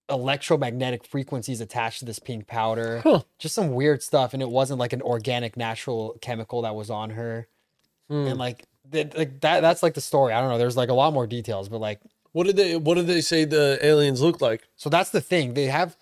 electromagnetic 0.08 1.04
frequencies 1.04 1.60
attached 1.60 2.00
to 2.00 2.04
this 2.04 2.18
pink 2.18 2.46
powder 2.46 3.00
Huh. 3.02 3.22
just 3.38 3.54
some 3.54 3.74
weird 3.74 4.02
stuff 4.02 4.32
and 4.34 4.42
it 4.42 4.48
wasn't 4.50 4.78
like 4.80 4.92
an 4.92 5.02
organic 5.02 5.56
natural 5.56 6.16
chemical 6.20 6.62
that 6.62 6.74
was 6.74 6.90
on 6.90 7.10
her 7.10 7.48
Hmm. 8.08 8.26
and 8.26 8.38
like, 8.38 8.64
th- 8.92 9.14
like 9.16 9.40
that 9.40 9.60
that's 9.60 9.82
like 9.82 9.94
the 9.94 10.00
story 10.00 10.32
i 10.32 10.40
don't 10.40 10.50
know 10.50 10.58
there's 10.58 10.76
like 10.76 10.88
a 10.88 10.94
lot 10.94 11.12
more 11.12 11.26
details 11.26 11.68
but 11.68 11.78
like 11.80 12.00
What 12.32 12.46
did 12.46 12.56
they 12.56 12.76
what 12.76 12.94
did 12.96 13.06
they 13.06 13.20
say 13.20 13.44
the 13.44 13.78
aliens 13.82 14.20
look 14.22 14.40
like? 14.40 14.68
so 14.76 14.88
that's 14.90 15.10
the 15.10 15.20
thing 15.20 15.54
they 15.54 15.66
have 15.66 15.96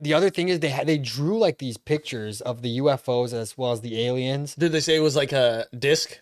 the 0.00 0.12
other 0.14 0.28
thing 0.30 0.48
is 0.48 0.60
they 0.60 0.68
had 0.70 0.86
they 0.86 0.98
drew 0.98 1.38
like 1.38 1.58
these 1.58 1.76
pictures 1.76 2.40
of 2.40 2.62
the 2.62 2.78
ufos 2.78 3.32
as 3.32 3.56
well 3.56 3.72
as 3.72 3.80
the 3.80 4.00
aliens 4.06 4.54
Did 4.54 4.72
they 4.72 4.80
say 4.80 4.96
it 4.96 5.00
was 5.00 5.16
like 5.16 5.32
a 5.32 5.66
disc? 5.78 6.20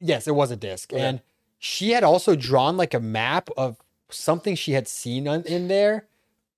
yes 0.00 0.26
it 0.26 0.34
was 0.34 0.50
a 0.50 0.56
disc 0.56 0.92
Okay. 0.92 1.02
and 1.02 1.20
she 1.58 1.90
had 1.90 2.04
also 2.04 2.36
drawn 2.36 2.76
like 2.76 2.94
a 2.94 3.00
map 3.00 3.50
of 3.56 3.76
something 4.10 4.54
she 4.54 4.72
had 4.72 4.88
seen 4.88 5.28
on, 5.28 5.42
in 5.44 5.68
there 5.68 6.06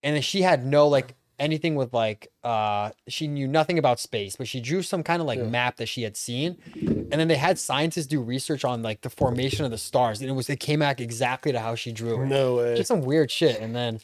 and 0.02 0.14
then 0.16 0.22
she 0.22 0.42
had 0.42 0.64
no 0.64 0.86
like 0.88 1.14
anything 1.42 1.74
with 1.74 1.92
like 1.92 2.28
uh 2.44 2.90
she 3.08 3.26
knew 3.26 3.48
nothing 3.48 3.78
about 3.78 3.98
space 3.98 4.36
but 4.36 4.46
she 4.46 4.60
drew 4.60 4.80
some 4.80 5.02
kind 5.02 5.20
of 5.20 5.26
like 5.26 5.38
Yeah. 5.40 5.46
map 5.46 5.76
that 5.76 5.86
she 5.86 6.02
had 6.02 6.16
seen 6.16 6.56
and 6.76 7.12
then 7.18 7.26
they 7.28 7.34
had 7.36 7.58
scientists 7.58 8.06
do 8.06 8.20
research 8.22 8.64
on 8.64 8.82
like 8.82 9.00
the 9.02 9.10
formation 9.10 9.64
of 9.64 9.70
the 9.70 9.78
stars 9.78 10.20
and 10.20 10.30
it 10.30 10.34
was 10.34 10.48
it 10.48 10.60
came 10.60 10.78
back 10.80 11.00
exactly 11.00 11.50
to 11.52 11.58
how 11.60 11.74
she 11.74 11.90
drew 11.92 12.22
it 12.22 12.26
No 12.26 12.56
way. 12.56 12.76
just 12.76 12.88
some 12.88 13.00
weird 13.02 13.30
shit 13.30 13.60
and 13.60 13.74
then 13.74 14.00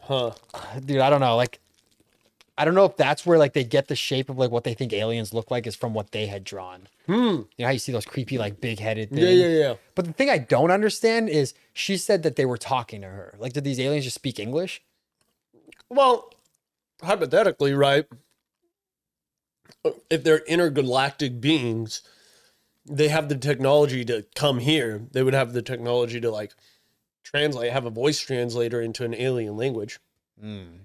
Huh. 0.00 0.32
dude 0.84 0.98
i 1.00 1.10
don't 1.10 1.20
know 1.20 1.36
like 1.36 1.60
i 2.58 2.64
don't 2.64 2.74
know 2.74 2.86
if 2.86 2.96
that's 2.96 3.24
where 3.26 3.38
like 3.38 3.52
they 3.52 3.64
get 3.64 3.88
the 3.88 3.96
shape 3.96 4.28
of 4.30 4.38
like 4.38 4.50
what 4.50 4.64
they 4.64 4.74
think 4.74 4.92
aliens 4.92 5.34
look 5.34 5.50
like 5.50 5.66
is 5.66 5.76
from 5.76 5.92
what 5.94 6.10
they 6.12 6.26
had 6.26 6.42
drawn 6.44 6.88
Hmm. 7.06 7.12
you 7.16 7.46
know 7.58 7.66
how 7.66 7.70
you 7.72 7.78
see 7.78 7.92
those 7.92 8.04
creepy 8.06 8.38
like 8.38 8.60
big 8.60 8.78
headed 8.78 9.10
things 9.10 9.20
Yeah, 9.22 9.46
yeah, 9.48 9.58
yeah. 9.64 9.74
but 9.96 10.04
the 10.06 10.12
thing 10.12 10.30
I 10.30 10.38
don't 10.38 10.70
understand 10.70 11.28
is 11.28 11.52
she 11.72 11.96
said 11.96 12.22
that 12.22 12.36
they 12.36 12.46
were 12.46 12.56
talking 12.58 13.00
to 13.00 13.08
her. 13.08 13.34
Like, 13.38 13.52
did 13.52 13.64
these 13.64 13.80
aliens 13.80 14.04
just 14.04 14.14
speak 14.14 14.38
English? 14.38 14.80
Well, 15.88 16.30
hypothetically, 17.02 17.74
right? 17.74 18.06
If 20.10 20.24
they're 20.24 20.44
intergalactic 20.46 21.40
beings, 21.40 22.02
they 22.84 23.08
have 23.08 23.28
the 23.28 23.36
technology 23.36 24.04
to 24.06 24.26
come 24.34 24.58
here. 24.58 25.06
They 25.12 25.22
would 25.22 25.34
have 25.34 25.52
the 25.52 25.62
technology 25.62 26.20
to 26.20 26.30
like 26.30 26.52
translate, 27.22 27.72
have 27.72 27.86
a 27.86 27.90
voice 27.90 28.20
translator 28.20 28.80
into 28.80 29.04
an 29.04 29.14
alien 29.14 29.56
language. 29.56 30.00
Hmm. 30.40 30.80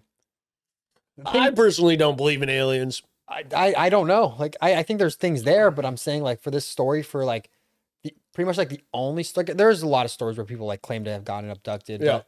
I 1.26 1.52
personally 1.52 1.96
don't 1.98 2.18
believe 2.18 2.42
in 2.42 2.50
aliens. 2.50 3.02
I, 3.28 3.44
I, 3.56 3.74
I 3.78 3.90
don't 3.90 4.08
know. 4.08 4.36
Like, 4.38 4.56
I, 4.62 4.76
I 4.76 4.84
think 4.84 5.00
there's 5.00 5.16
things 5.16 5.44
there, 5.44 5.72
but 5.72 5.86
I'm 5.86 5.98
saying 5.98 6.22
like 6.24 6.42
for 6.42 6.52
this 6.52 6.68
story, 6.68 7.02
for 7.02 7.26
like 7.26 7.50
the, 8.04 8.14
pretty 8.34 8.46
much 8.46 8.58
like 8.58 8.70
the 8.70 8.82
only 8.94 9.24
story, 9.24 9.46
there's 9.46 9.82
a 9.82 9.88
lot 9.88 10.06
of 10.06 10.12
stories 10.12 10.38
where 10.38 10.46
people 10.46 10.68
like 10.68 10.82
claim 10.82 11.06
to 11.06 11.12
have 11.12 11.26
gotten 11.26 11.50
abducted. 11.50 12.02
Yeah. 12.02 12.18
But 12.18 12.28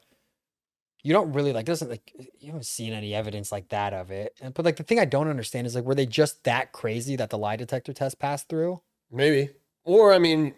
you 1.04 1.14
don't 1.14 1.32
really 1.34 1.54
like, 1.54 1.66
doesn't 1.66 1.90
like, 1.90 2.12
you 2.40 2.48
haven't 2.48 2.66
seen 2.66 2.92
any 2.94 3.14
evidence 3.14 3.52
like 3.52 3.70
that 3.70 3.94
of 3.94 4.12
it. 4.12 4.34
And, 4.42 4.54
but 4.54 4.66
like 4.66 4.76
the 4.78 4.84
thing 4.84 5.00
I 5.00 5.06
don't 5.06 5.30
understand 5.30 5.68
is 5.68 5.76
like, 5.76 5.86
were 5.86 5.96
they 5.96 6.06
just 6.06 6.44
that 6.44 6.72
crazy 6.74 7.16
that 7.16 7.30
the 7.30 7.38
lie 7.38 7.56
detector 7.56 7.94
test 7.94 8.20
passed 8.20 8.50
through? 8.50 8.82
Maybe. 9.12 9.52
Or 9.86 10.12
I 10.14 10.20
mean, 10.20 10.54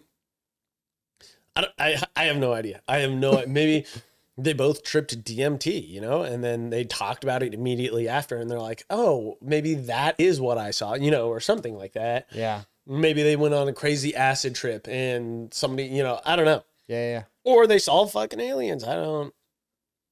I 1.55 1.67
I 1.77 2.01
I 2.15 2.23
have 2.25 2.37
no 2.37 2.53
idea. 2.53 2.81
I 2.87 2.99
have 2.99 3.11
no 3.11 3.43
maybe 3.47 3.85
they 4.37 4.53
both 4.53 4.83
tripped 4.83 5.23
DMT, 5.23 5.87
you 5.87 6.01
know, 6.01 6.21
and 6.23 6.43
then 6.43 6.69
they 6.69 6.83
talked 6.85 7.23
about 7.23 7.43
it 7.43 7.53
immediately 7.53 8.07
after, 8.07 8.37
and 8.37 8.49
they're 8.49 8.59
like, 8.59 8.85
"Oh, 8.89 9.37
maybe 9.41 9.75
that 9.75 10.15
is 10.17 10.39
what 10.39 10.57
I 10.57 10.71
saw," 10.71 10.95
you 10.95 11.11
know, 11.11 11.27
or 11.27 11.39
something 11.39 11.75
like 11.75 11.93
that. 11.93 12.27
Yeah. 12.31 12.61
Maybe 12.87 13.21
they 13.21 13.35
went 13.35 13.53
on 13.53 13.67
a 13.67 13.73
crazy 13.73 14.15
acid 14.15 14.55
trip, 14.55 14.87
and 14.87 15.53
somebody, 15.53 15.89
you 15.89 16.01
know, 16.01 16.19
I 16.25 16.35
don't 16.35 16.45
know, 16.45 16.63
Yeah. 16.87 17.11
Yeah. 17.11 17.23
or 17.43 17.67
they 17.67 17.77
saw 17.79 18.05
fucking 18.07 18.39
aliens. 18.39 18.83
I 18.83 18.95
don't. 18.95 19.33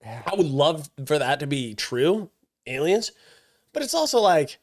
I 0.05 0.35
would 0.35 0.45
love 0.47 0.89
for 1.05 1.19
that 1.19 1.39
to 1.41 1.47
be 1.47 1.73
true, 1.75 2.29
aliens, 2.65 3.11
but 3.73 3.83
it's 3.83 3.93
also 3.93 4.19
like, 4.19 4.57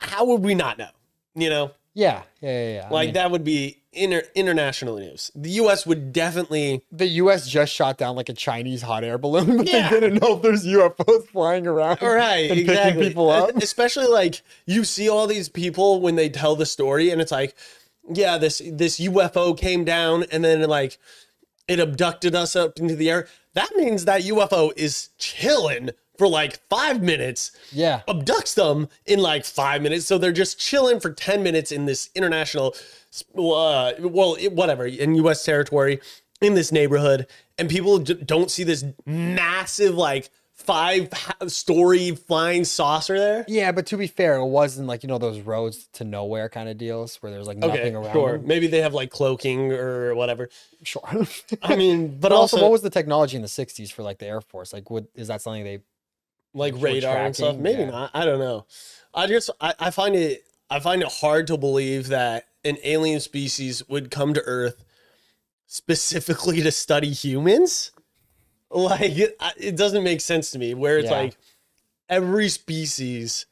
how 0.00 0.24
would 0.26 0.42
we 0.42 0.54
not 0.54 0.78
know? 0.78 0.88
You 1.34 1.50
know, 1.50 1.70
Yeah. 1.94 2.22
Yeah. 2.40 2.50
Yeah. 2.50 2.74
yeah. 2.74 2.86
I 2.88 2.90
like 2.92 3.06
mean- 3.08 3.14
that 3.14 3.30
would 3.30 3.44
be 3.44 3.82
inter- 3.92 4.22
international 4.34 4.96
news. 4.98 5.30
The 5.34 5.50
U.S. 5.50 5.86
would 5.86 6.12
definitely. 6.12 6.82
the 6.90 7.06
U.S. 7.06 7.48
just 7.48 7.72
shot 7.72 7.98
down 7.98 8.16
like 8.16 8.28
a 8.28 8.32
Chinese 8.34 8.82
hot 8.82 9.04
air 9.04 9.18
balloon, 9.18 9.56
but 9.58 9.68
Yeah. 9.68 9.90
they 9.90 10.00
didn't 10.00 10.20
know 10.22 10.36
if 10.36 10.42
there's 10.42 10.64
UFOs 10.66 11.26
flying 11.28 11.66
around. 11.66 11.98
All 12.02 12.12
right, 12.14 12.50
And 12.50 12.58
picking 12.58 12.70
exactly. 12.70 13.08
people 13.08 13.30
up. 13.30 13.56
Especially 13.56 14.06
like 14.06 14.42
you 14.66 14.84
see 14.84 15.08
all 15.08 15.26
these 15.26 15.48
people 15.48 16.00
when 16.00 16.16
they 16.16 16.28
tell 16.28 16.56
the 16.56 16.66
story, 16.66 17.10
and 17.10 17.20
it's 17.20 17.32
like, 17.32 17.54
yeah, 18.12 18.38
this 18.38 18.60
this 18.64 18.98
UFO 19.00 19.56
came 19.56 19.84
down, 19.84 20.24
and 20.32 20.44
then 20.44 20.62
like 20.68 20.98
it 21.70 21.78
abducted 21.78 22.34
us 22.34 22.56
up 22.56 22.78
into 22.80 22.96
the 22.96 23.08
air. 23.08 23.28
That 23.54 23.70
means 23.76 24.04
that 24.04 24.22
UFO 24.22 24.72
is 24.76 25.10
chilling 25.18 25.90
for 26.18 26.26
like 26.28 26.58
five 26.68 27.00
minutes, 27.00 27.52
Yeah. 27.72 28.02
abducts 28.08 28.54
them 28.54 28.88
in 29.06 29.20
like 29.20 29.44
five 29.44 29.80
minutes. 29.80 30.04
So 30.04 30.18
they're 30.18 30.32
just 30.32 30.58
chilling 30.58 30.98
for 31.00 31.10
10 31.12 31.42
minutes 31.42 31.70
in 31.72 31.86
this 31.86 32.10
international, 32.14 32.74
uh, 33.38 33.92
well, 34.00 34.36
whatever, 34.50 34.84
in 34.86 35.14
US 35.14 35.44
territory, 35.44 36.00
in 36.42 36.54
this 36.54 36.72
neighborhood. 36.72 37.26
And 37.56 37.70
people 37.70 37.98
don't 38.00 38.50
see 38.50 38.64
this 38.64 38.84
massive, 39.06 39.94
like, 39.94 40.28
five 40.64 41.08
story 41.48 42.12
flying 42.14 42.64
saucer 42.64 43.18
there. 43.18 43.44
Yeah, 43.48 43.72
but 43.72 43.86
to 43.86 43.96
be 43.96 44.06
fair, 44.06 44.36
it 44.36 44.46
wasn't 44.46 44.86
like 44.88 45.02
you 45.02 45.08
know 45.08 45.18
those 45.18 45.40
roads 45.40 45.88
to 45.94 46.04
nowhere 46.04 46.48
kind 46.48 46.68
of 46.68 46.78
deals 46.78 47.16
where 47.16 47.30
there's 47.32 47.46
like 47.46 47.56
nothing 47.58 47.78
Okay, 47.78 47.94
around. 47.94 48.12
sure. 48.12 48.32
them. 48.38 48.46
Maybe 48.46 48.66
they 48.66 48.80
have 48.82 48.94
like 48.94 49.10
cloaking 49.10 49.72
or 49.72 50.14
whatever. 50.14 50.48
Sure. 50.82 51.02
I 51.62 51.76
mean, 51.76 52.08
but, 52.20 52.20
but 52.28 52.32
also, 52.32 52.56
also, 52.56 52.62
what 52.66 52.72
was 52.72 52.82
the 52.82 52.90
technology 52.90 53.36
in 53.36 53.42
the 53.42 53.48
'60s 53.48 53.90
for 53.92 54.02
like 54.02 54.18
the 54.18 54.26
Air 54.26 54.40
Force? 54.40 54.72
Like, 54.72 54.90
would 54.90 55.08
is 55.14 55.28
that 55.28 55.42
something 55.42 55.64
they? 55.64 55.80
like 56.52 56.74
radar 56.78 57.16
and 57.16 57.34
stuff. 57.36 57.56
Maybe 57.56 57.82
Yeah. 57.82 57.90
not. 57.90 58.10
I 58.12 58.24
don't 58.24 58.40
know. 58.40 58.66
I 59.14 59.26
just 59.28 59.50
I, 59.60 59.72
I 59.78 59.90
find 59.90 60.16
it 60.16 60.42
I 60.68 60.80
find 60.80 61.00
it 61.02 61.08
hard 61.08 61.46
to 61.48 61.56
believe 61.56 62.08
that 62.08 62.46
an 62.64 62.76
alien 62.82 63.20
species 63.20 63.88
would 63.88 64.10
come 64.10 64.34
to 64.34 64.40
Earth 64.42 64.84
specifically 65.66 66.60
to 66.62 66.72
study 66.72 67.10
humans. 67.12 67.92
Like 68.70 69.00
it, 69.18 69.36
it 69.56 69.76
doesn't 69.76 70.04
make 70.04 70.20
sense 70.20 70.52
to 70.52 70.58
me. 70.58 70.74
Where 70.74 70.98
it's 70.98 71.10
Yeah. 71.10 71.18
like 71.22 71.36
every 72.08 72.48
species, 72.48 73.46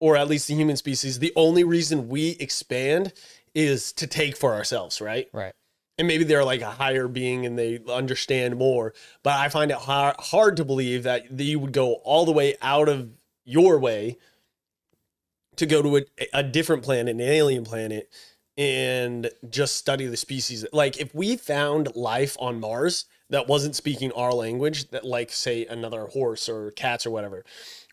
or 0.00 0.16
at 0.16 0.28
least 0.28 0.46
the 0.48 0.54
human 0.54 0.76
species, 0.76 1.18
the 1.18 1.32
only 1.36 1.64
reason 1.64 2.08
we 2.08 2.30
expand 2.38 3.12
is 3.54 3.92
to 3.94 4.06
take 4.06 4.36
for 4.36 4.54
ourselves, 4.54 5.00
right? 5.00 5.28
Right. 5.32 5.52
and 5.98 6.08
maybe 6.08 6.24
they're 6.24 6.44
like 6.44 6.62
a 6.62 6.70
higher 6.70 7.06
being 7.08 7.44
and 7.44 7.58
they 7.58 7.78
understand 7.88 8.56
more 8.56 8.94
but 9.22 9.34
i 9.34 9.48
find 9.50 9.70
it 9.70 9.76
hard, 9.76 10.16
hard 10.18 10.56
to 10.56 10.64
believe 10.64 11.02
that 11.02 11.38
you 11.38 11.58
would 11.58 11.72
go 11.72 11.94
all 12.04 12.24
the 12.24 12.32
way 12.32 12.56
out 12.62 12.88
of 12.88 13.10
your 13.44 13.78
way 13.78 14.16
to 15.56 15.66
go 15.66 15.82
to 15.82 15.98
a, 15.98 16.02
a 16.32 16.42
different 16.42 16.82
planet 16.82 17.14
an 17.14 17.20
alien 17.20 17.62
planet 17.64 18.08
and 18.56 19.30
just 19.50 19.76
study 19.76 20.06
the 20.06 20.16
species 20.16 20.64
like 20.72 20.98
if 20.98 21.14
we 21.14 21.36
found 21.36 21.94
life 21.94 22.36
on 22.40 22.58
mars 22.58 23.04
that 23.32 23.48
wasn't 23.48 23.74
speaking 23.74 24.12
our 24.12 24.32
language 24.32 24.90
that 24.90 25.04
like 25.04 25.32
say 25.32 25.66
another 25.66 26.06
horse 26.06 26.48
or 26.48 26.70
cats 26.70 27.04
or 27.04 27.10
whatever 27.10 27.44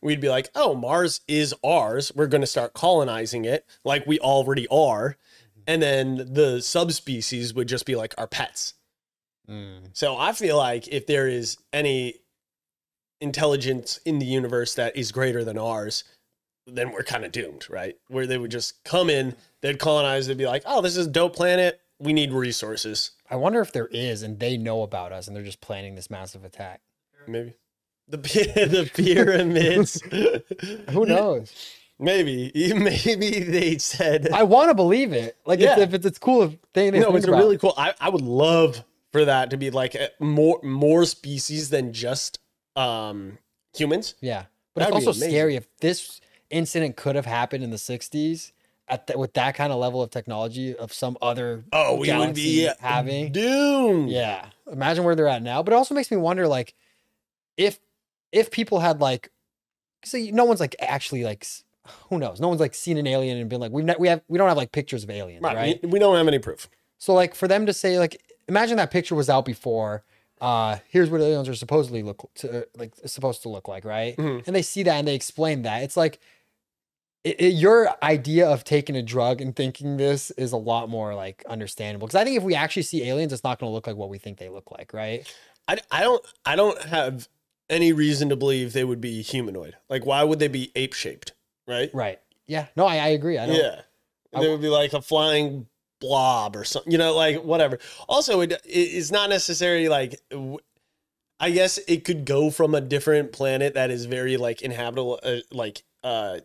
we'd 0.02 0.22
be 0.22 0.30
like 0.30 0.50
oh 0.54 0.76
mars 0.76 1.22
is 1.28 1.54
ours 1.64 2.12
we're 2.16 2.28
going 2.28 2.42
to 2.42 2.48
start 2.48 2.74
colonizing 2.74 3.44
it 3.44 3.66
like 3.84 4.06
we 4.06 4.20
already 4.20 4.68
are 4.68 5.18
and 5.70 5.84
then 5.84 6.34
the 6.34 6.62
subspecies 6.62 7.54
would 7.54 7.68
just 7.68 7.86
be 7.86 7.96
like 7.96 8.16
our 8.18 8.26
pets. 8.26 8.74
Mm. 9.48 9.90
So 9.94 10.18
I 10.18 10.32
feel 10.34 10.58
like 10.58 10.88
if 10.88 11.06
there 11.06 11.28
is 11.28 11.58
any 11.72 12.16
intelligence 13.22 14.00
in 14.04 14.18
the 14.18 14.26
universe 14.26 14.74
that 14.74 14.98
is 14.98 15.12
greater 15.12 15.44
than 15.44 15.60
ours, 15.60 16.06
then 16.66 16.92
we're 16.92 17.04
kind 17.04 17.24
of 17.24 17.32
doomed, 17.32 17.70
right? 17.70 17.96
Where 18.08 18.26
they 18.26 18.40
would 18.40 18.50
just 18.50 18.84
come 18.84 19.12
in, 19.12 19.36
they'd 19.62 19.78
colonize, 19.78 20.26
they'd 20.26 20.38
be 20.38 20.48
like, 20.48 20.64
"Oh, 20.66 20.82
this 20.82 20.98
is 20.98 21.06
a 21.06 21.12
dope 21.12 21.36
planet. 21.36 21.80
We 22.00 22.14
need 22.14 22.32
resources." 22.34 23.12
I 23.30 23.36
wonder 23.36 23.62
if 23.62 23.72
there 23.72 23.88
is, 23.92 24.24
and 24.24 24.40
they 24.40 24.58
know 24.58 24.82
about 24.84 25.12
us, 25.12 25.28
and 25.28 25.36
they're 25.36 25.44
just 25.44 25.62
planning 25.62 25.96
this 25.96 26.10
massive 26.10 26.44
attack. 26.44 26.82
Maybe 27.28 27.54
the 28.08 28.18
the 28.18 28.90
pyramids. 28.94 30.02
Who 30.92 31.06
knows? 31.06 31.54
Maybe 32.02 32.52
maybe 32.76 33.40
they 33.44 33.78
said 33.78 34.30
I 34.32 34.44
want 34.44 34.70
to 34.70 34.74
believe 34.76 35.12
it. 35.14 35.38
Like, 35.46 35.60
Yeah. 35.60 35.74
it's, 35.74 35.82
if 35.82 35.94
it's, 35.94 36.06
it's 36.06 36.18
cool 36.20 36.44
if 36.44 36.58
they, 36.74 36.90
no, 36.92 37.14
it's 37.16 37.28
really 37.28 37.58
cool. 37.58 37.74
I, 37.78 37.94
I 38.00 38.10
would 38.10 38.22
love 38.22 38.84
for 39.12 39.26
that 39.26 39.50
to 39.50 39.58
be 39.58 39.70
like 39.70 39.96
a, 39.96 40.10
more 40.20 40.60
more 40.64 41.04
species 41.06 41.70
than 41.70 41.92
just 41.94 42.40
um 42.78 43.38
humans. 43.76 44.16
Yeah, 44.22 44.46
but 44.74 44.82
That'd 44.82 44.96
it's 44.98 45.08
also 45.08 45.20
amazing. 45.20 45.30
scary 45.32 45.56
if 45.58 45.68
this 45.82 46.22
incident 46.50 46.96
could 46.96 47.16
have 47.16 47.26
happened 47.26 47.64
in 47.66 47.70
the 47.70 47.76
'60s 47.78 48.54
at 48.90 49.08
th- 49.08 49.18
with 49.18 49.34
that 49.34 49.56
kind 49.56 49.72
of 49.72 49.80
level 49.80 50.02
of 50.02 50.10
technology 50.10 50.76
of 50.76 50.92
some 50.94 51.18
other. 51.22 51.64
Oh, 51.72 51.96
we 51.96 52.12
would 52.12 52.34
be 52.36 52.70
having. 52.80 53.32
doomed. 53.32 54.10
Yeah, 54.10 54.48
imagine 54.72 55.04
where 55.04 55.16
they're 55.16 55.28
at 55.28 55.42
now. 55.44 55.62
But 55.64 55.74
it 55.74 55.78
also 55.78 55.94
makes 55.96 56.10
me 56.12 56.18
wonder, 56.18 56.48
like, 56.48 56.74
if 57.58 57.80
if 58.32 58.52
people 58.52 58.80
had 58.80 59.02
like, 59.02 59.32
see, 60.06 60.32
no 60.32 60.46
one's 60.46 60.60
like 60.60 60.76
actually 60.80 61.24
like, 61.24 61.46
who 62.10 62.20
knows? 62.20 62.40
No 62.40 62.48
one's 62.48 62.60
like 62.62 62.76
seen 62.76 62.98
an 62.98 63.08
alien 63.08 63.38
and 63.38 63.50
been 63.50 63.60
like, 63.62 63.72
we've 63.72 63.88
we 64.00 64.08
have 64.08 64.22
we 64.28 64.38
don't 64.38 64.48
have 64.48 64.58
like 64.58 64.72
pictures 64.72 65.04
of 65.04 65.10
aliens, 65.10 65.44
Right. 65.44 65.56
right? 65.56 65.80
We, 65.84 65.90
we 65.90 66.00
don't 66.00 66.16
have 66.16 66.28
any 66.28 66.40
proof. 66.40 66.70
So 66.98 67.14
like 67.14 67.34
for 67.36 67.48
them 67.48 67.66
to 67.66 67.74
say 67.74 67.98
like, 68.00 68.22
imagine 68.48 68.78
that 68.78 68.92
picture 68.92 69.16
was 69.16 69.30
out 69.30 69.46
before. 69.46 70.04
Uh, 70.42 70.78
here's 70.88 71.10
what 71.10 71.20
aliens 71.20 71.50
are 71.50 71.56
supposedly 71.56 72.02
look 72.02 72.30
to 72.36 72.66
like 72.78 72.94
supposed 73.06 73.42
to 73.42 73.50
look 73.50 73.68
like, 73.68 73.84
right? 73.84 74.16
Mhm. 74.16 74.48
And 74.48 74.56
they 74.56 74.62
see 74.62 74.84
that 74.84 74.96
and 74.96 75.08
they 75.08 75.16
explain 75.16 75.64
that. 75.64 75.84
It's 75.84 75.98
like 75.98 76.20
it, 77.24 77.40
it- 77.42 77.54
your 77.54 77.90
idea 78.04 78.48
of 78.50 78.64
taking 78.64 78.96
a 78.96 79.02
drug 79.04 79.42
and 79.42 79.56
thinking 79.56 79.98
this 79.98 80.32
is 80.32 80.52
a 80.52 80.58
lot 80.58 80.90
more 80.90 81.14
like 81.16 81.44
understandable. 81.50 82.08
Because 82.08 82.20
I 82.20 82.24
think 82.24 82.38
if 82.38 82.44
we 82.44 82.56
actually 82.56 82.84
see 82.84 83.04
aliens, 83.08 83.34
it's 83.34 83.44
not 83.44 83.60
going 83.60 83.70
to 83.70 83.74
look 83.74 83.88
like 83.88 83.96
what 83.96 84.10
we 84.10 84.18
think 84.18 84.38
they 84.38 84.50
look 84.50 84.72
like, 84.72 84.94
right? 84.94 85.28
I, 85.68 85.78
I 85.92 86.02
don't 86.02 86.26
I 86.46 86.56
don't 86.56 86.82
have 86.84 87.28
any 87.70 87.94
reason 87.94 88.30
to 88.30 88.36
believe 88.36 88.74
they 88.74 88.84
would 88.84 89.02
be 89.02 89.22
humanoid. 89.22 89.76
Like 89.90 90.06
why 90.06 90.24
would 90.24 90.40
they 90.40 90.48
be 90.48 90.72
ape 90.76 90.94
shaped? 90.94 91.34
Right? 91.68 91.92
Right. 91.94 92.20
Yeah. 92.48 92.68
No, 92.76 92.88
I, 92.88 92.96
I 92.96 93.08
agree. 93.10 93.38
I 93.38 93.46
don't. 93.46 93.56
Yeah. 93.56 93.82
I- 94.34 94.42
they 94.42 94.50
would 94.50 94.62
be 94.62 94.70
like 94.70 94.94
a 94.94 95.02
flying 95.02 95.68
blob 96.02 96.56
or 96.56 96.64
something, 96.64 96.92
you 96.92 96.98
know, 96.98 97.14
like 97.16 97.44
whatever. 97.44 97.78
Also, 98.08 98.42
it, 98.42 98.60
it's 98.66 99.12
not 99.12 99.30
necessarily 99.30 99.90
like, 99.90 100.20
w- 100.32 100.58
I 101.40 101.52
guess 101.52 101.78
it 101.88 102.06
could 102.06 102.26
go 102.26 102.50
from 102.50 102.74
a 102.74 102.82
different 102.82 103.32
planet 103.32 103.74
that 103.74 103.92
is 103.92 104.06
very 104.06 104.38
like 104.38 104.62
inhabitable, 104.62 105.20
uh, 105.24 105.38
like 105.52 105.84
uh, 106.04 106.40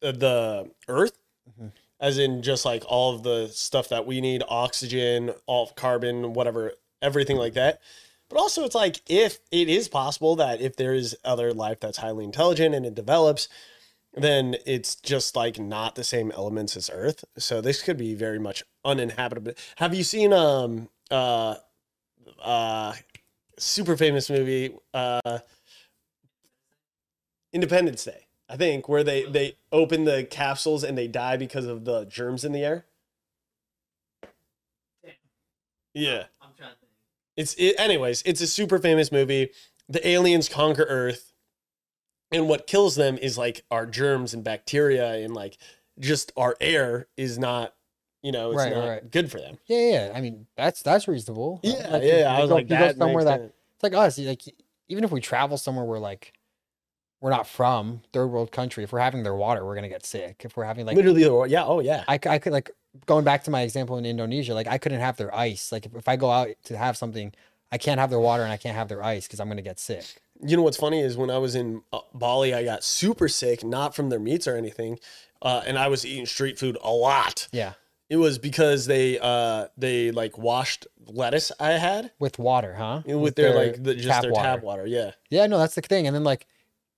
the 0.00 0.70
Earth, 0.88 1.18
Mhm. 1.50 1.72
as 2.00 2.18
in 2.18 2.42
just 2.42 2.64
like 2.64 2.84
all 2.86 3.14
of 3.14 3.22
the 3.22 3.48
stuff 3.48 3.88
that 3.88 4.06
we 4.06 4.20
need 4.20 4.42
oxygen, 4.48 5.34
all 5.46 5.68
carbon, 5.68 6.32
whatever, 6.34 6.74
everything 7.02 7.36
like 7.36 7.54
that. 7.54 7.80
But 8.28 8.38
also, 8.38 8.64
it's 8.64 8.74
like 8.74 9.00
if 9.08 9.40
it 9.50 9.68
is 9.68 9.88
possible 9.88 10.36
that 10.36 10.60
if 10.60 10.76
there 10.76 10.94
is 10.94 11.16
other 11.24 11.52
life 11.54 11.80
that's 11.80 11.98
highly 11.98 12.24
intelligent 12.24 12.74
and 12.74 12.84
it 12.84 12.94
develops, 12.94 13.48
then 14.14 14.56
it's 14.66 14.96
just 14.96 15.34
like 15.36 15.58
not 15.58 15.94
the 15.94 16.04
same 16.04 16.30
elements 16.32 16.76
as 16.76 16.90
Earth. 16.92 17.24
So 17.38 17.60
this 17.60 17.82
could 17.82 17.96
be 17.96 18.14
very 18.14 18.38
much 18.38 18.62
uninhabitable. 18.84 19.52
Have 19.76 19.94
you 19.94 20.04
seen 20.04 20.32
um 20.32 20.88
uh 21.10 21.56
uh 22.40 22.94
super 23.58 23.96
famous 23.96 24.28
movie 24.30 24.74
uh 24.94 25.38
Independence 27.52 28.04
Day? 28.04 28.27
I 28.48 28.56
think 28.56 28.88
where 28.88 29.04
they 29.04 29.24
they 29.24 29.56
open 29.72 30.04
the 30.04 30.24
capsules 30.24 30.82
and 30.84 30.96
they 30.96 31.06
die 31.08 31.36
because 31.36 31.66
of 31.66 31.84
the 31.84 32.04
germs 32.06 32.44
in 32.44 32.52
the 32.52 32.64
air. 32.64 32.86
Damn. 35.04 35.12
Yeah. 35.94 36.24
I'm 36.40 36.50
trying 36.56 36.70
to 36.70 36.76
think. 36.76 36.92
It's 37.36 37.54
it, 37.54 37.74
anyways, 37.78 38.22
it's 38.24 38.40
a 38.40 38.46
super 38.46 38.78
famous 38.78 39.12
movie. 39.12 39.50
The 39.88 40.06
aliens 40.06 40.48
conquer 40.48 40.84
Earth, 40.88 41.32
and 42.32 42.48
what 42.48 42.66
kills 42.66 42.94
them 42.96 43.16
is 43.18 43.38
like 43.38 43.64
our 43.70 43.86
germs 43.86 44.34
and 44.34 44.42
bacteria, 44.44 45.14
and 45.14 45.34
like 45.34 45.56
just 45.98 46.32
our 46.36 46.56
air 46.60 47.06
is 47.16 47.38
not, 47.38 47.74
you 48.22 48.32
know, 48.32 48.50
it's 48.50 48.58
Right, 48.58 48.74
not 48.74 48.88
right. 48.88 49.10
good 49.10 49.30
for 49.30 49.38
them. 49.40 49.58
Yeah, 49.66 49.90
yeah. 50.08 50.12
I 50.14 50.20
mean, 50.20 50.46
that's 50.56 50.82
that's 50.82 51.06
reasonable. 51.08 51.60
Yeah, 51.62 51.88
Like, 51.90 52.02
yeah. 52.02 52.18
you- 52.18 52.24
I 52.24 52.34
you 52.36 52.40
was 52.42 52.48
go- 52.48 52.54
like, 52.56 52.70
you 52.70 52.76
go 52.78 52.92
somewhere 52.92 53.14
makes 53.16 53.24
that 53.24 53.40
sense. 53.40 53.52
it's 53.76 53.82
like 53.82 53.94
us. 53.94 54.18
Like 54.18 54.42
even 54.88 55.04
if 55.04 55.10
we 55.10 55.20
travel 55.20 55.56
somewhere 55.56 55.84
where 55.84 56.00
like 56.00 56.32
we're 57.20 57.30
not 57.30 57.46
from 57.46 58.02
third 58.12 58.28
world 58.28 58.52
country, 58.52 58.84
if 58.84 58.92
we're 58.92 59.00
having 59.00 59.22
their 59.22 59.34
water, 59.34 59.64
we're 59.64 59.74
gonna 59.74 59.88
get 59.88 60.06
sick. 60.06 60.42
If 60.44 60.56
we're 60.56 60.64
having 60.64 60.86
like 60.86 60.96
literally, 60.96 61.22
yeah, 61.50 61.64
oh 61.64 61.80
yeah, 61.80 62.04
I, 62.08 62.18
I 62.26 62.38
could 62.38 62.52
like 62.52 62.70
going 63.06 63.24
back 63.24 63.44
to 63.44 63.50
my 63.50 63.62
example 63.62 63.98
in 63.98 64.06
Indonesia, 64.06 64.54
like 64.54 64.66
I 64.68 64.78
couldn't 64.78 65.00
have 65.00 65.16
their 65.16 65.34
ice. 65.34 65.72
Like 65.72 65.86
if, 65.86 65.94
if 65.94 66.08
I 66.08 66.16
go 66.16 66.30
out 66.30 66.48
to 66.64 66.76
have 66.76 66.96
something, 66.96 67.32
I 67.72 67.78
can't 67.78 68.00
have 68.00 68.10
their 68.10 68.20
water 68.20 68.42
and 68.42 68.52
I 68.52 68.56
can't 68.56 68.76
have 68.76 68.88
their 68.88 69.02
ice 69.02 69.26
because 69.26 69.40
I'm 69.40 69.48
gonna 69.48 69.62
get 69.62 69.78
sick. 69.78 70.04
You 70.40 70.56
know 70.56 70.62
what's 70.62 70.76
funny 70.76 71.00
is 71.00 71.16
when 71.16 71.30
I 71.30 71.38
was 71.38 71.56
in 71.56 71.82
uh, 71.92 71.98
Bali, 72.14 72.54
I 72.54 72.64
got 72.64 72.84
super 72.84 73.28
sick, 73.28 73.64
not 73.64 73.96
from 73.96 74.08
their 74.08 74.20
meats 74.20 74.46
or 74.46 74.56
anything, 74.56 75.00
uh, 75.42 75.62
and 75.66 75.76
I 75.76 75.88
was 75.88 76.06
eating 76.06 76.26
street 76.26 76.58
food 76.58 76.78
a 76.82 76.92
lot. 76.92 77.48
Yeah, 77.50 77.72
It 78.08 78.16
was 78.16 78.38
because 78.38 78.86
they 78.86 79.18
uh 79.18 79.66
they 79.76 80.12
like 80.12 80.38
washed 80.38 80.86
lettuce 81.06 81.50
I 81.58 81.72
had 81.72 82.12
with 82.18 82.38
water, 82.38 82.74
huh? 82.74 83.02
with, 83.04 83.34
their, 83.34 83.54
like 83.54 83.82
the, 83.82 83.94
just 83.94 84.22
their 84.22 84.30
water. 84.32 84.44
tap 84.44 84.62
water. 84.62 84.86
Yeah. 84.86 85.12
Yeah, 85.30 85.46
no, 85.46 85.58
that's 85.58 85.74
the 85.74 85.80
thing. 85.80 86.06
And 86.06 86.14
then 86.14 86.24
like, 86.24 86.46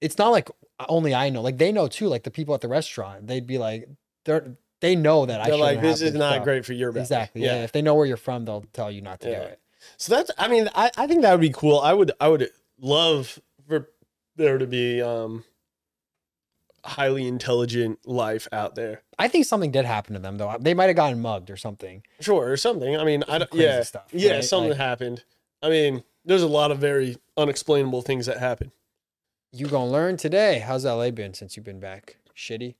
it's 0.00 0.18
not 0.18 0.28
like 0.30 0.48
only 0.88 1.14
I 1.14 1.28
know. 1.30 1.42
Like 1.42 1.58
they 1.58 1.72
know 1.72 1.88
too. 1.88 2.08
Like 2.08 2.22
the 2.22 2.30
people 2.30 2.54
at 2.54 2.60
the 2.60 2.68
restaurant, 2.68 3.26
they'd 3.26 3.46
be 3.46 3.58
like, 3.58 3.88
they're 4.24 4.56
they 4.80 4.96
know 4.96 5.26
that 5.26 5.40
I 5.40 5.44
They're 5.44 5.58
shouldn't 5.58 5.60
like, 5.76 5.80
this 5.82 6.00
is 6.00 6.14
not 6.14 6.32
stuff." 6.34 6.44
great 6.44 6.64
for 6.64 6.72
your 6.72 6.90
belly. 6.92 7.02
Exactly. 7.02 7.42
Yeah. 7.42 7.62
If 7.64 7.72
they 7.72 7.82
know 7.82 7.94
where 7.94 8.06
you're 8.06 8.16
from, 8.16 8.44
they'll 8.46 8.64
tell 8.72 8.90
you 8.90 9.02
not 9.02 9.20
to 9.20 9.30
Yeah. 9.30 9.40
do 9.40 9.44
it. 9.46 9.60
So 9.98 10.14
that's 10.14 10.30
I 10.38 10.48
mean, 10.48 10.68
I, 10.74 10.90
I 10.96 11.06
think 11.06 11.22
that 11.22 11.32
would 11.32 11.40
be 11.40 11.50
cool. 11.50 11.78
I 11.80 11.92
would 11.92 12.12
I 12.20 12.28
would 12.28 12.48
love 12.78 13.38
for 13.68 13.90
there 14.36 14.56
to 14.58 14.66
be 14.66 15.02
um 15.02 15.44
highly 16.84 17.26
intelligent 17.26 17.98
life 18.06 18.48
out 18.52 18.74
there. 18.74 19.02
I 19.18 19.28
think 19.28 19.44
something 19.44 19.70
did 19.70 19.84
happen 19.84 20.14
to 20.14 20.18
them 20.18 20.38
though. 20.38 20.56
They 20.58 20.72
might 20.74 20.86
have 20.86 20.96
gotten 20.96 21.20
mugged 21.20 21.50
or 21.50 21.56
something. 21.58 22.02
Sure, 22.20 22.50
or 22.50 22.56
something. 22.56 22.96
I 22.96 23.04
mean, 23.04 23.22
I 23.28 23.38
don't 23.38 23.50
crazy 23.50 23.64
yeah. 23.66 23.82
stuff, 23.82 24.04
yeah, 24.12 24.32
right? 24.34 24.44
something 24.44 24.70
Like- 24.70 24.78
happened. 24.78 25.24
I 25.62 25.68
mean, 25.68 26.02
there's 26.24 26.42
a 26.42 26.48
lot 26.48 26.70
of 26.70 26.78
very 26.78 27.18
unexplainable 27.36 28.00
things 28.00 28.24
that 28.26 28.38
happen. 28.38 28.72
You 29.52 29.66
gonna 29.66 29.90
learn 29.90 30.16
today? 30.16 30.60
How's 30.60 30.84
LA 30.84 31.10
been 31.10 31.34
since 31.34 31.56
you've 31.56 31.64
been 31.64 31.80
back? 31.80 32.16
Shitty. 32.36 32.74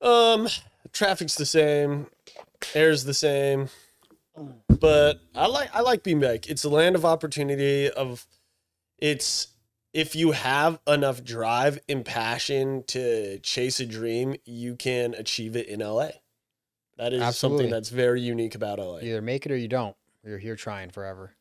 Um, 0.00 0.48
traffic's 0.92 1.36
the 1.36 1.46
same, 1.46 2.08
air's 2.74 3.04
the 3.04 3.14
same, 3.14 3.68
but 4.68 5.20
I 5.34 5.46
like 5.46 5.70
I 5.72 5.80
like 5.80 6.02
being 6.02 6.20
back. 6.20 6.48
It's 6.48 6.64
a 6.64 6.68
land 6.68 6.96
of 6.96 7.04
opportunity. 7.04 7.88
Of 7.88 8.26
it's 8.98 9.48
if 9.92 10.16
you 10.16 10.32
have 10.32 10.80
enough 10.86 11.22
drive 11.22 11.78
and 11.88 12.04
passion 12.04 12.82
to 12.88 13.38
chase 13.38 13.78
a 13.78 13.86
dream, 13.86 14.34
you 14.44 14.74
can 14.74 15.14
achieve 15.14 15.54
it 15.54 15.68
in 15.68 15.80
LA. 15.80 16.08
That 16.98 17.12
is 17.12 17.22
Absolutely. 17.22 17.64
something 17.64 17.70
that's 17.70 17.90
very 17.90 18.20
unique 18.20 18.54
about 18.54 18.78
LA. 18.78 18.98
Either 18.98 19.22
make 19.22 19.46
it 19.46 19.52
or 19.52 19.56
you 19.56 19.68
don't. 19.68 19.96
You're 20.24 20.38
here 20.38 20.56
trying 20.56 20.90
forever. 20.90 21.34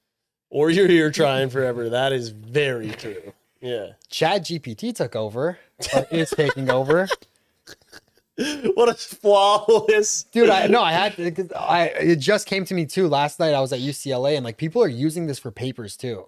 Or 0.50 0.70
you're 0.70 0.88
here 0.88 1.10
trying 1.10 1.50
forever. 1.50 1.90
That 1.90 2.14
is 2.14 2.30
very 2.30 2.92
true. 2.92 3.34
Yeah. 3.66 3.94
Chat 4.10 4.44
GPT 4.44 4.94
took 4.96 5.16
over. 5.16 5.58
Or 5.94 6.06
is 6.12 6.30
taking 6.30 6.70
over. 6.70 7.08
What 8.76 8.90
a 8.90 8.94
flawless 8.96 10.24
Dude, 10.26 10.50
I 10.50 10.68
no, 10.68 10.82
I 10.82 10.92
had 10.92 11.16
to, 11.16 11.32
'cause 11.32 11.54
I 11.54 11.86
it 11.88 12.18
just 12.18 12.48
came 12.48 12.66
to 12.66 12.74
me 12.74 12.86
too 12.86 13.08
last 13.08 13.40
night. 13.40 13.54
I 13.54 13.62
was 13.62 13.72
at 13.72 13.80
UCLA 13.80 14.36
and 14.36 14.44
like 14.44 14.58
people 14.58 14.84
are 14.84 14.90
using 14.90 15.26
this 15.28 15.40
for 15.40 15.52
papers 15.52 15.96
too. 15.96 16.26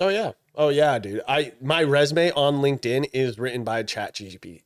Oh 0.00 0.08
yeah. 0.08 0.32
Oh 0.54 0.70
yeah, 0.70 0.98
dude. 0.98 1.20
I 1.28 1.52
my 1.60 1.82
resume 1.82 2.30
on 2.32 2.56
LinkedIn 2.62 3.10
is 3.12 3.38
written 3.38 3.62
by 3.62 3.82
Chat 3.82 4.14
GPT. 4.14 4.62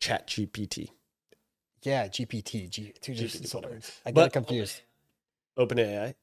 Chat 0.00 0.26
GPT. 0.26 0.88
Yeah, 1.82 2.08
GPT. 2.08 2.70
G, 2.70 2.94
two 3.02 3.12
GPT, 3.12 3.54
whatever. 3.54 3.74
I 4.06 4.10
get 4.10 4.14
But- 4.14 4.32
confused. 4.32 4.80
OpenAI. 5.58 6.14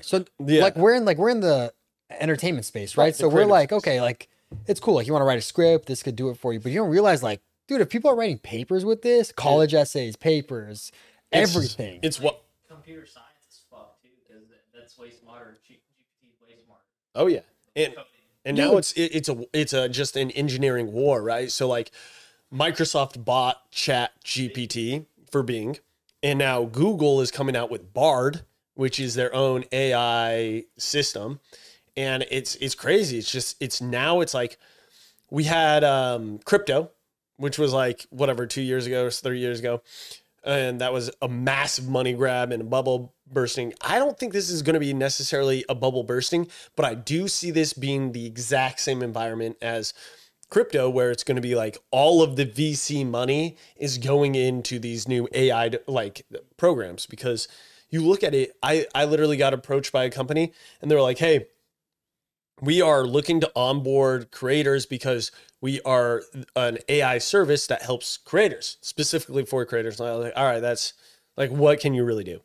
So 0.00 0.24
Yeah. 0.46 0.62
like 0.62 0.76
we're 0.76 0.94
in 0.94 1.04
like 1.04 1.18
we're 1.18 1.28
in 1.28 1.40
the 1.40 1.74
entertainment 2.10 2.64
space, 2.64 2.96
right? 2.96 3.04
Right, 3.04 3.12
the 3.12 3.18
so 3.18 3.26
we're 3.28 3.32
creative 3.44 3.50
like, 3.50 3.68
space. 3.68 3.76
okay, 3.78 4.00
like 4.00 4.28
it's 4.66 4.80
cool. 4.80 4.94
Like 4.94 5.06
you 5.06 5.12
want 5.12 5.22
to 5.22 5.26
write 5.26 5.38
a 5.38 5.42
script, 5.42 5.86
this 5.86 6.02
could 6.02 6.16
do 6.16 6.30
it 6.30 6.36
for 6.38 6.52
you. 6.52 6.60
But 6.60 6.72
you 6.72 6.78
don't 6.78 6.90
realize 6.90 7.22
like, 7.22 7.40
dude, 7.66 7.80
if 7.80 7.88
people 7.88 8.10
are 8.10 8.16
writing 8.16 8.38
papers 8.38 8.84
with 8.84 9.02
this, 9.02 9.32
college 9.32 9.74
essays, 9.74 10.16
papers, 10.16 10.90
It's- 11.32 11.54
everything. 11.54 12.00
It's 12.02 12.20
what 12.20 12.42
Computer 12.68 13.06
science 13.06 13.26
is 13.50 13.60
fucked 13.70 14.02
too, 14.02 14.08
because 14.26 14.44
that's 14.74 14.98
way 14.98 15.10
smarter. 15.10 15.58
GPT 15.68 16.26
is 16.26 16.40
way 16.46 16.54
smarter. 16.64 16.82
Oh 17.14 17.26
yeah. 17.26 17.40
And 17.76 17.94
and 18.44 18.56
Dude. 18.56 18.64
now 18.66 18.76
it's 18.76 18.92
it, 18.92 19.10
it's 19.14 19.28
a 19.28 19.44
it's 19.52 19.72
a 19.72 19.88
just 19.88 20.16
an 20.16 20.30
engineering 20.32 20.92
war, 20.92 21.22
right? 21.22 21.50
So 21.50 21.66
like 21.68 21.90
Microsoft 22.52 23.24
bought 23.24 23.70
Chat 23.70 24.12
GPT 24.24 25.06
for 25.30 25.42
Bing, 25.42 25.78
and 26.22 26.38
now 26.38 26.64
Google 26.64 27.20
is 27.20 27.30
coming 27.30 27.54
out 27.56 27.70
with 27.70 27.92
Bard, 27.92 28.42
which 28.74 28.98
is 28.98 29.14
their 29.14 29.34
own 29.34 29.64
AI 29.72 30.64
system. 30.78 31.40
And 31.98 32.24
it's 32.30 32.54
it's 32.54 32.76
crazy. 32.76 33.18
It's 33.18 33.30
just 33.30 33.56
it's 33.60 33.80
now 33.80 34.20
it's 34.20 34.32
like 34.32 34.56
we 35.30 35.42
had 35.42 35.82
um 35.82 36.38
crypto, 36.44 36.92
which 37.38 37.58
was 37.58 37.72
like 37.72 38.06
whatever, 38.10 38.46
two 38.46 38.62
years 38.62 38.86
ago 38.86 39.06
or 39.06 39.10
three 39.10 39.40
years 39.40 39.58
ago. 39.58 39.82
And 40.44 40.80
that 40.80 40.92
was 40.92 41.10
a 41.20 41.28
massive 41.28 41.88
money 41.88 42.12
grab 42.12 42.52
and 42.52 42.62
a 42.62 42.64
bubble 42.64 43.12
bursting. 43.30 43.74
I 43.80 43.98
don't 43.98 44.16
think 44.16 44.32
this 44.32 44.48
is 44.48 44.62
going 44.62 44.74
to 44.74 44.80
be 44.80 44.94
necessarily 44.94 45.64
a 45.68 45.74
bubble 45.74 46.04
bursting, 46.04 46.46
but 46.76 46.86
I 46.86 46.94
do 46.94 47.26
see 47.26 47.50
this 47.50 47.72
being 47.72 48.12
the 48.12 48.24
exact 48.26 48.78
same 48.78 49.02
environment 49.02 49.56
as 49.60 49.92
crypto, 50.50 50.88
where 50.88 51.10
it's 51.10 51.24
going 51.24 51.34
to 51.34 51.42
be 51.42 51.56
like 51.56 51.78
all 51.90 52.22
of 52.22 52.36
the 52.36 52.46
VC 52.46 53.04
money 53.04 53.56
is 53.76 53.98
going 53.98 54.36
into 54.36 54.78
these 54.78 55.08
new 55.08 55.28
AI 55.34 55.72
like 55.88 56.24
programs. 56.56 57.06
Because 57.06 57.48
you 57.90 58.06
look 58.06 58.22
at 58.22 58.36
it, 58.36 58.56
I, 58.62 58.86
I 58.94 59.04
literally 59.04 59.36
got 59.36 59.52
approached 59.52 59.90
by 59.90 60.04
a 60.04 60.10
company 60.10 60.52
and 60.80 60.88
they're 60.88 61.02
like, 61.02 61.18
hey, 61.18 61.48
we 62.60 62.82
are 62.82 63.04
looking 63.04 63.40
to 63.40 63.52
onboard 63.54 64.30
creators 64.30 64.86
because 64.86 65.30
we 65.60 65.80
are 65.82 66.22
an 66.56 66.78
AI 66.88 67.18
service 67.18 67.66
that 67.66 67.82
helps 67.82 68.16
creators, 68.16 68.78
specifically 68.80 69.44
for 69.44 69.64
creators. 69.64 70.00
And 70.00 70.08
I 70.08 70.12
was 70.12 70.24
like, 70.24 70.32
all 70.36 70.44
right, 70.44 70.60
that's 70.60 70.94
like, 71.36 71.50
what 71.50 71.80
can 71.80 71.94
you 71.94 72.04
really 72.04 72.24
do? 72.24 72.40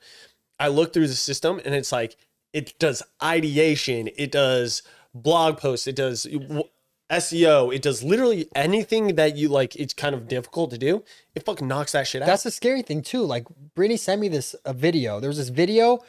I 0.59 0.68
look 0.68 0.93
through 0.93 1.07
the 1.07 1.16
system 1.16 1.59
and 1.64 1.74
it's 1.76 1.91
like, 1.91 2.16
it 2.53 2.78
does 2.80 3.01
ideation, 3.22 4.09
it 4.16 4.32
does 4.32 4.84
blog 5.14 5.57
posts, 5.57 5.88
it 5.88 5.95
does 5.95 6.28
SEO, 7.11 7.76
it 7.76 7.82
does 7.82 8.03
literally 8.03 8.47
anything 8.55 9.16
that 9.16 9.36
you 9.36 9.49
like, 9.49 9.76
it's 9.76 9.93
kind 9.93 10.16
of 10.16 10.28
difficult 10.28 10.72
to 10.72 10.78
do. 10.78 11.03
It 11.36 11.45
fucking 11.45 11.68
knocks 11.68 11.93
that 11.93 12.07
shit 12.07 12.22
out. 12.22 12.28
That's 12.28 12.43
the 12.43 12.51
scary 12.51 12.82
thing 12.84 13.01
too. 13.01 13.24
Like 13.24 13.45
Brittany 13.76 13.97
sent 13.97 14.22
me 14.22 14.28
this 14.28 14.55
a 14.66 14.74
video. 14.74 15.20
There 15.20 15.30
was 15.30 15.38
this 15.38 15.49
video. 15.49 15.99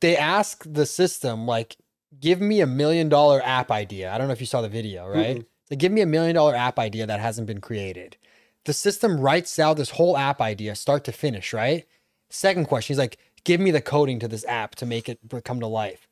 They 0.00 0.16
ask 0.16 0.64
the 0.66 0.86
system 0.86 1.46
like, 1.46 1.76
give 2.24 2.40
me 2.40 2.62
a 2.62 2.66
million 2.66 3.10
dollar 3.10 3.42
app 3.44 3.70
idea. 3.70 4.10
I 4.10 4.16
don't 4.16 4.28
know 4.28 4.32
if 4.32 4.40
you 4.40 4.46
saw 4.46 4.62
the 4.62 4.68
video, 4.68 5.06
right? 5.06 5.44
Like, 5.70 5.78
give 5.78 5.92
me 5.92 6.00
a 6.00 6.06
million 6.06 6.34
dollar 6.34 6.54
app 6.54 6.78
idea 6.78 7.06
that 7.06 7.20
hasn't 7.20 7.46
been 7.46 7.60
created. 7.60 8.16
The 8.64 8.72
system 8.72 9.20
writes 9.20 9.58
out 9.58 9.76
this 9.76 9.90
whole 9.90 10.16
app 10.16 10.40
idea, 10.40 10.74
start 10.74 11.04
to 11.04 11.12
finish, 11.12 11.52
right? 11.52 11.86
Second 12.30 12.64
question, 12.64 12.94
he's 12.94 12.98
like, 12.98 13.18
give 13.44 13.60
me 13.60 13.70
the 13.70 13.82
coding 13.82 14.18
to 14.20 14.28
this 14.28 14.42
app 14.46 14.74
to 14.76 14.86
make 14.86 15.06
it 15.10 15.18
come 15.44 15.60
to 15.60 15.66
life. 15.66 16.08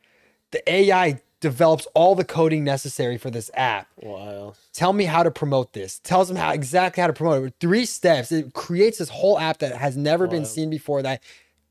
The 0.51 0.71
AI 0.71 1.23
develops 1.41 1.87
all 1.95 2.15
the 2.15 2.27
coding 2.27 2.63
necessary 2.63 3.17
for 3.17 3.31
this 3.31 3.51
app 3.55 3.89
wow. 4.01 4.53
tell 4.73 4.93
me 4.93 5.05
how 5.07 5.25
to 5.25 5.31
promote 5.31 5.73
this 5.73 5.99
tells 5.99 6.29
them 6.29 6.37
how 6.37 6.53
exactly 6.53 7.01
how 7.01 7.09
to 7.09 7.13
promote 7.13 7.45
it 7.45 7.55
three 7.59 7.85
steps 7.85 8.31
it 8.31 8.55
creates 8.55 8.99
this 8.99 9.09
whole 9.09 9.37
app 9.41 9.59
that 9.59 9.75
has 9.77 9.97
never 9.97 10.29
been 10.29 10.45
seen 10.45 10.71
before 10.71 11.03
that 11.03 11.21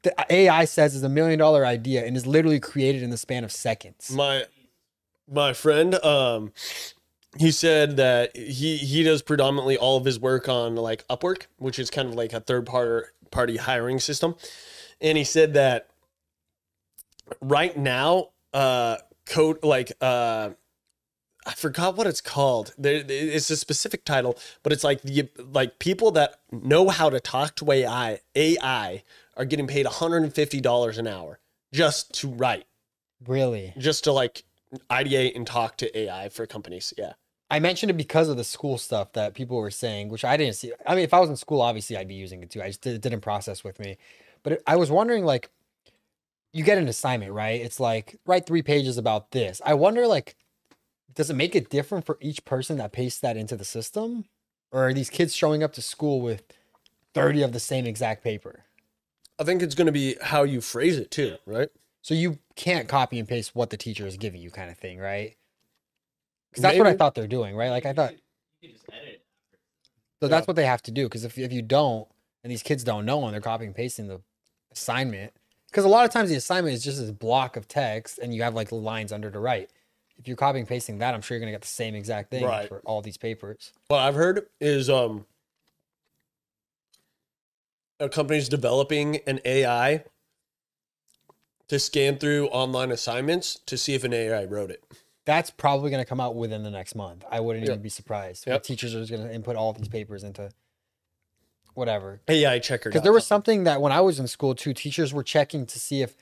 the 0.03 0.13
ai 0.29 0.65
says 0.65 0.95
is 0.95 1.03
a 1.03 1.09
million 1.09 1.39
dollar 1.39 1.65
idea 1.65 2.05
and 2.05 2.15
is 2.15 2.25
literally 2.25 2.59
created 2.59 3.03
in 3.03 3.09
the 3.09 3.17
span 3.17 3.43
of 3.43 3.51
seconds 3.51 4.11
my 4.11 4.43
my 5.29 5.53
friend 5.53 5.95
um 6.03 6.51
he 7.37 7.51
said 7.51 7.97
that 7.97 8.35
he 8.35 8.77
he 8.77 9.03
does 9.03 9.21
predominantly 9.21 9.77
all 9.77 9.97
of 9.97 10.05
his 10.05 10.19
work 10.19 10.49
on 10.49 10.75
like 10.75 11.07
upwork 11.07 11.43
which 11.57 11.79
is 11.79 11.89
kind 11.89 12.07
of 12.07 12.15
like 12.15 12.33
a 12.33 12.39
third 12.39 12.65
party 12.65 13.07
party 13.29 13.57
hiring 13.57 13.99
system 13.99 14.35
and 14.99 15.17
he 15.17 15.23
said 15.23 15.53
that 15.53 15.87
right 17.39 17.77
now 17.77 18.29
uh 18.53 18.97
code 19.25 19.63
like 19.63 19.91
uh 20.01 20.49
I 21.45 21.53
forgot 21.53 21.97
what 21.97 22.05
it's 22.05 22.21
called. 22.21 22.73
There, 22.77 23.03
it's 23.07 23.49
a 23.49 23.57
specific 23.57 24.05
title, 24.05 24.37
but 24.61 24.71
it's 24.71 24.83
like 24.83 25.01
the 25.01 25.27
like 25.51 25.79
people 25.79 26.11
that 26.11 26.35
know 26.51 26.89
how 26.89 27.09
to 27.09 27.19
talk 27.19 27.55
to 27.55 27.71
AI. 27.71 28.19
AI 28.35 29.03
are 29.37 29.45
getting 29.45 29.67
paid 29.67 29.85
one 29.85 29.93
hundred 29.93 30.23
and 30.23 30.33
fifty 30.33 30.61
dollars 30.61 30.97
an 30.97 31.07
hour 31.07 31.39
just 31.73 32.13
to 32.21 32.27
write. 32.27 32.65
Really? 33.25 33.73
Just 33.77 34.03
to 34.05 34.11
like 34.11 34.43
ideate 34.89 35.35
and 35.35 35.45
talk 35.45 35.77
to 35.77 35.97
AI 35.97 36.29
for 36.29 36.45
companies. 36.45 36.93
Yeah. 36.97 37.13
i 37.49 37.59
mentioned 37.59 37.89
it 37.89 37.97
because 37.97 38.29
of 38.29 38.37
the 38.37 38.43
school 38.43 38.77
stuff 38.77 39.11
that 39.13 39.33
people 39.33 39.57
were 39.57 39.69
saying 39.71 40.07
which 40.09 40.23
i 40.23 40.37
didn't 40.37 40.55
see. 40.55 40.71
I 40.85 40.95
mean 40.95 41.03
if 41.03 41.13
i 41.13 41.19
was 41.19 41.29
in 41.29 41.35
school 41.35 41.61
obviously 41.61 41.97
i'd 41.97 42.07
be 42.07 42.15
using 42.15 42.41
it 42.41 42.49
too. 42.49 42.61
I 42.61 42.67
just 42.67 42.81
did, 42.81 42.95
it 42.95 43.01
didn't 43.01 43.21
process 43.21 43.63
with 43.63 43.79
me. 43.79 43.97
But 44.43 44.53
it, 44.53 44.63
i 44.67 44.75
was 44.75 44.89
wondering 44.89 45.25
like 45.25 45.49
you 46.53 46.63
get 46.63 46.77
an 46.77 46.87
assignment 46.87 47.31
right? 47.33 47.61
It's 47.61 47.79
like 47.79 48.19
write 48.25 48.45
three 48.45 48.61
pages 48.61 48.97
about 48.97 49.31
this. 49.31 49.61
I 49.65 49.73
wonder 49.73 50.07
like 50.07 50.35
does 51.13 51.29
it 51.29 51.35
make 51.35 51.55
it 51.55 51.69
different 51.69 52.05
for 52.05 52.17
each 52.21 52.45
person 52.45 52.77
that 52.77 52.93
pastes 52.93 53.19
that 53.19 53.35
into 53.35 53.57
the 53.57 53.65
system? 53.65 54.25
Or 54.71 54.87
are 54.87 54.93
these 54.93 55.09
kids 55.09 55.35
showing 55.35 55.61
up 55.61 55.73
to 55.73 55.81
school 55.81 56.21
with 56.21 56.43
30 57.13 57.41
of 57.41 57.51
the 57.51 57.59
same 57.59 57.85
exact 57.85 58.23
paper 58.23 58.63
I 59.39 59.43
think 59.43 59.61
it's 59.61 59.75
going 59.75 59.87
to 59.87 59.91
be 59.91 60.15
how 60.21 60.43
you 60.43 60.61
phrase 60.61 60.97
it 60.97 61.11
too, 61.11 61.37
right? 61.45 61.69
so 62.03 62.15
you 62.15 62.39
can't 62.55 62.87
copy 62.87 63.19
and 63.19 63.27
paste 63.27 63.55
what 63.55 63.69
the 63.69 63.77
teacher 63.77 64.07
is 64.07 64.17
giving 64.17 64.41
you 64.41 64.49
kind 64.49 64.71
of 64.71 64.77
thing 64.77 64.97
right 64.97 65.35
because 66.51 66.63
that's 66.63 66.77
what 66.79 66.87
i 66.87 66.93
thought 66.95 67.13
they're 67.13 67.27
doing 67.27 67.55
right 67.55 67.69
like 67.69 67.85
i 67.85 67.93
thought 67.93 68.13
You 68.59 68.69
can 68.69 68.71
just 68.71 68.85
edit 68.91 69.07
it. 69.09 69.21
So 70.19 70.25
Yeah. 70.25 70.29
that's 70.29 70.47
what 70.47 70.55
they 70.55 70.65
have 70.65 70.81
to 70.83 70.91
do. 70.91 71.05
Because 71.05 71.23
if, 71.23 71.37
if 71.37 71.51
you 71.53 71.61
don't, 71.61 72.07
and 72.43 72.49
these 72.51 72.61
kids 72.63 72.83
don't 72.83 73.05
know, 73.05 73.23
and 73.25 73.33
they're 73.33 73.41
copying 73.41 73.69
and 73.69 73.75
pasting 73.75 74.07
the 74.07 74.21
assignment, 74.71 75.33
because 75.69 75.83
a 75.85 75.87
lot 75.87 76.05
of 76.05 76.11
times 76.11 76.29
the 76.29 76.35
assignment 76.35 76.75
is 76.75 76.83
just 76.83 76.99
this 76.99 77.09
block 77.11 77.55
of 77.55 77.67
text, 77.67 78.19
and 78.19 78.33
you 78.33 78.43
have 78.43 78.53
like 78.55 78.71
lines 78.71 79.11
under 79.11 79.31
to 79.31 79.39
write. 79.39 79.69
If 80.19 80.27
you're 80.27 80.37
copying 80.37 80.61
and 80.61 80.69
pasting 80.69 80.99
that, 80.99 81.13
I'm 81.15 81.21
sure 81.21 81.35
you're 81.35 81.39
gonna 81.41 81.51
get 81.53 81.61
the 81.61 81.67
same 81.67 81.95
exact 81.95 82.29
thing 82.29 82.45
Right. 82.45 82.67
for 82.67 82.81
all 82.85 83.01
these 83.01 83.17
papers. 83.17 83.73
What 83.87 83.99
I've 83.99 84.13
heard 84.15 84.47
is 84.59 84.89
um 84.91 85.25
a 88.01 88.09
company's 88.09 88.49
developing 88.49 89.17
an 89.27 89.39
AI 89.45 90.03
to 91.67 91.79
scan 91.79 92.17
through 92.17 92.47
online 92.47 92.91
assignments 92.91 93.59
to 93.65 93.77
see 93.77 93.93
if 93.93 94.03
an 94.03 94.13
AI 94.13 94.43
wrote 94.45 94.71
it. 94.71 94.83
That's 95.25 95.49
probably 95.51 95.91
gonna 95.91 96.03
come 96.05 96.19
out 96.19 96.35
within 96.35 96.63
the 96.63 96.71
next 96.71 96.95
month. 96.95 97.23
I 97.31 97.39
wouldn't 97.39 97.63
Yep. 97.65 97.71
even 97.73 97.81
be 97.83 97.89
surprised. 97.89 98.45
Yep. 98.47 98.63
Teachers 98.63 98.95
are 98.95 98.99
just 98.99 99.11
gonna 99.11 99.31
input 99.31 99.55
all 99.55 99.71
these 99.71 99.87
papers 99.87 100.23
into 100.23 100.51
whatever. 101.73 102.21
AI 102.27 102.59
checker. 102.59 102.89
Because 102.89 103.03
there 103.03 103.13
was 103.13 103.25
something 103.25 103.63
that 103.63 103.81
when 103.81 103.91
I 103.91 104.01
was 104.01 104.19
in 104.19 104.27
school 104.27 104.55
too, 104.55 104.73
teachers 104.73 105.13
were 105.13 105.23
checking 105.23 105.65
to 105.67 105.79
see 105.79 106.01
if 106.01 106.17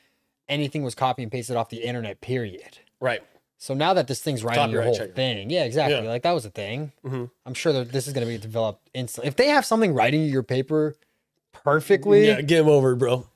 anything 0.48 0.84
was 0.84 0.94
copy 0.96 1.24
and 1.24 1.32
pasted 1.32 1.56
off 1.56 1.70
the 1.70 1.84
internet. 1.84 2.22
Period. 2.22 2.80
right. 3.00 3.22
So 3.62 3.74
now 3.74 3.94
that 3.94 4.08
this 4.08 4.22
thing's 4.22 4.42
writing 4.42 4.72
your 4.72 4.84
whole 4.84 4.96
checker. 4.96 5.12
thing, 5.14 5.50
yeah, 5.50 5.66
exactly. 5.66 6.02
Yeah. 6.02 6.10
Like 6.10 6.22
that 6.24 6.32
was 6.32 6.46
a 6.46 6.50
thing. 6.50 6.94
Mhm. 7.04 7.30
I'm 7.46 7.54
sure 7.54 7.74
that 7.74 7.92
this 7.92 8.08
is 8.08 8.14
going 8.14 8.26
to 8.26 8.32
be 8.32 8.38
developed 8.38 8.90
instantly. 8.94 9.28
If 9.28 9.36
they 9.36 9.48
have 9.48 9.66
something 9.66 9.94
writing 9.94 10.24
your 10.24 10.44
paper 10.44 10.96
perfectly, 11.64 12.28
Yeah, 12.28 12.42
game 12.42 12.68
over, 12.68 12.96
bro. 12.96 13.28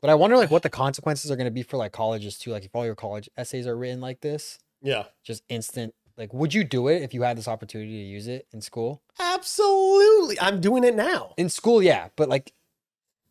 but 0.00 0.10
I 0.10 0.14
wonder 0.14 0.36
like 0.36 0.50
what 0.50 0.62
the 0.62 0.70
consequences 0.70 1.30
are 1.30 1.36
going 1.36 1.46
to 1.46 1.50
be 1.50 1.62
for 1.62 1.76
like 1.76 1.92
colleges 1.92 2.38
too. 2.38 2.50
Like 2.52 2.64
if 2.64 2.74
all 2.74 2.84
your 2.84 2.94
college 2.94 3.28
essays 3.36 3.66
are 3.66 3.76
written 3.76 4.00
like 4.00 4.20
this, 4.20 4.58
Yeah. 4.82 5.04
just 5.24 5.42
instant 5.48 5.94
Like, 6.16 6.34
would 6.34 6.52
you 6.52 6.64
do 6.64 6.88
it 6.88 7.02
if 7.02 7.14
you 7.14 7.22
had 7.22 7.38
this 7.38 7.46
opportunity 7.46 7.92
to 8.02 8.08
use 8.08 8.26
it 8.26 8.48
in 8.52 8.60
school? 8.60 9.02
Absolutely. 9.20 10.38
I'm 10.40 10.60
doing 10.60 10.82
it 10.84 10.96
now. 10.96 11.32
In 11.36 11.48
school, 11.48 11.80
yeah, 11.82 12.08
but 12.16 12.28
like, 12.28 12.52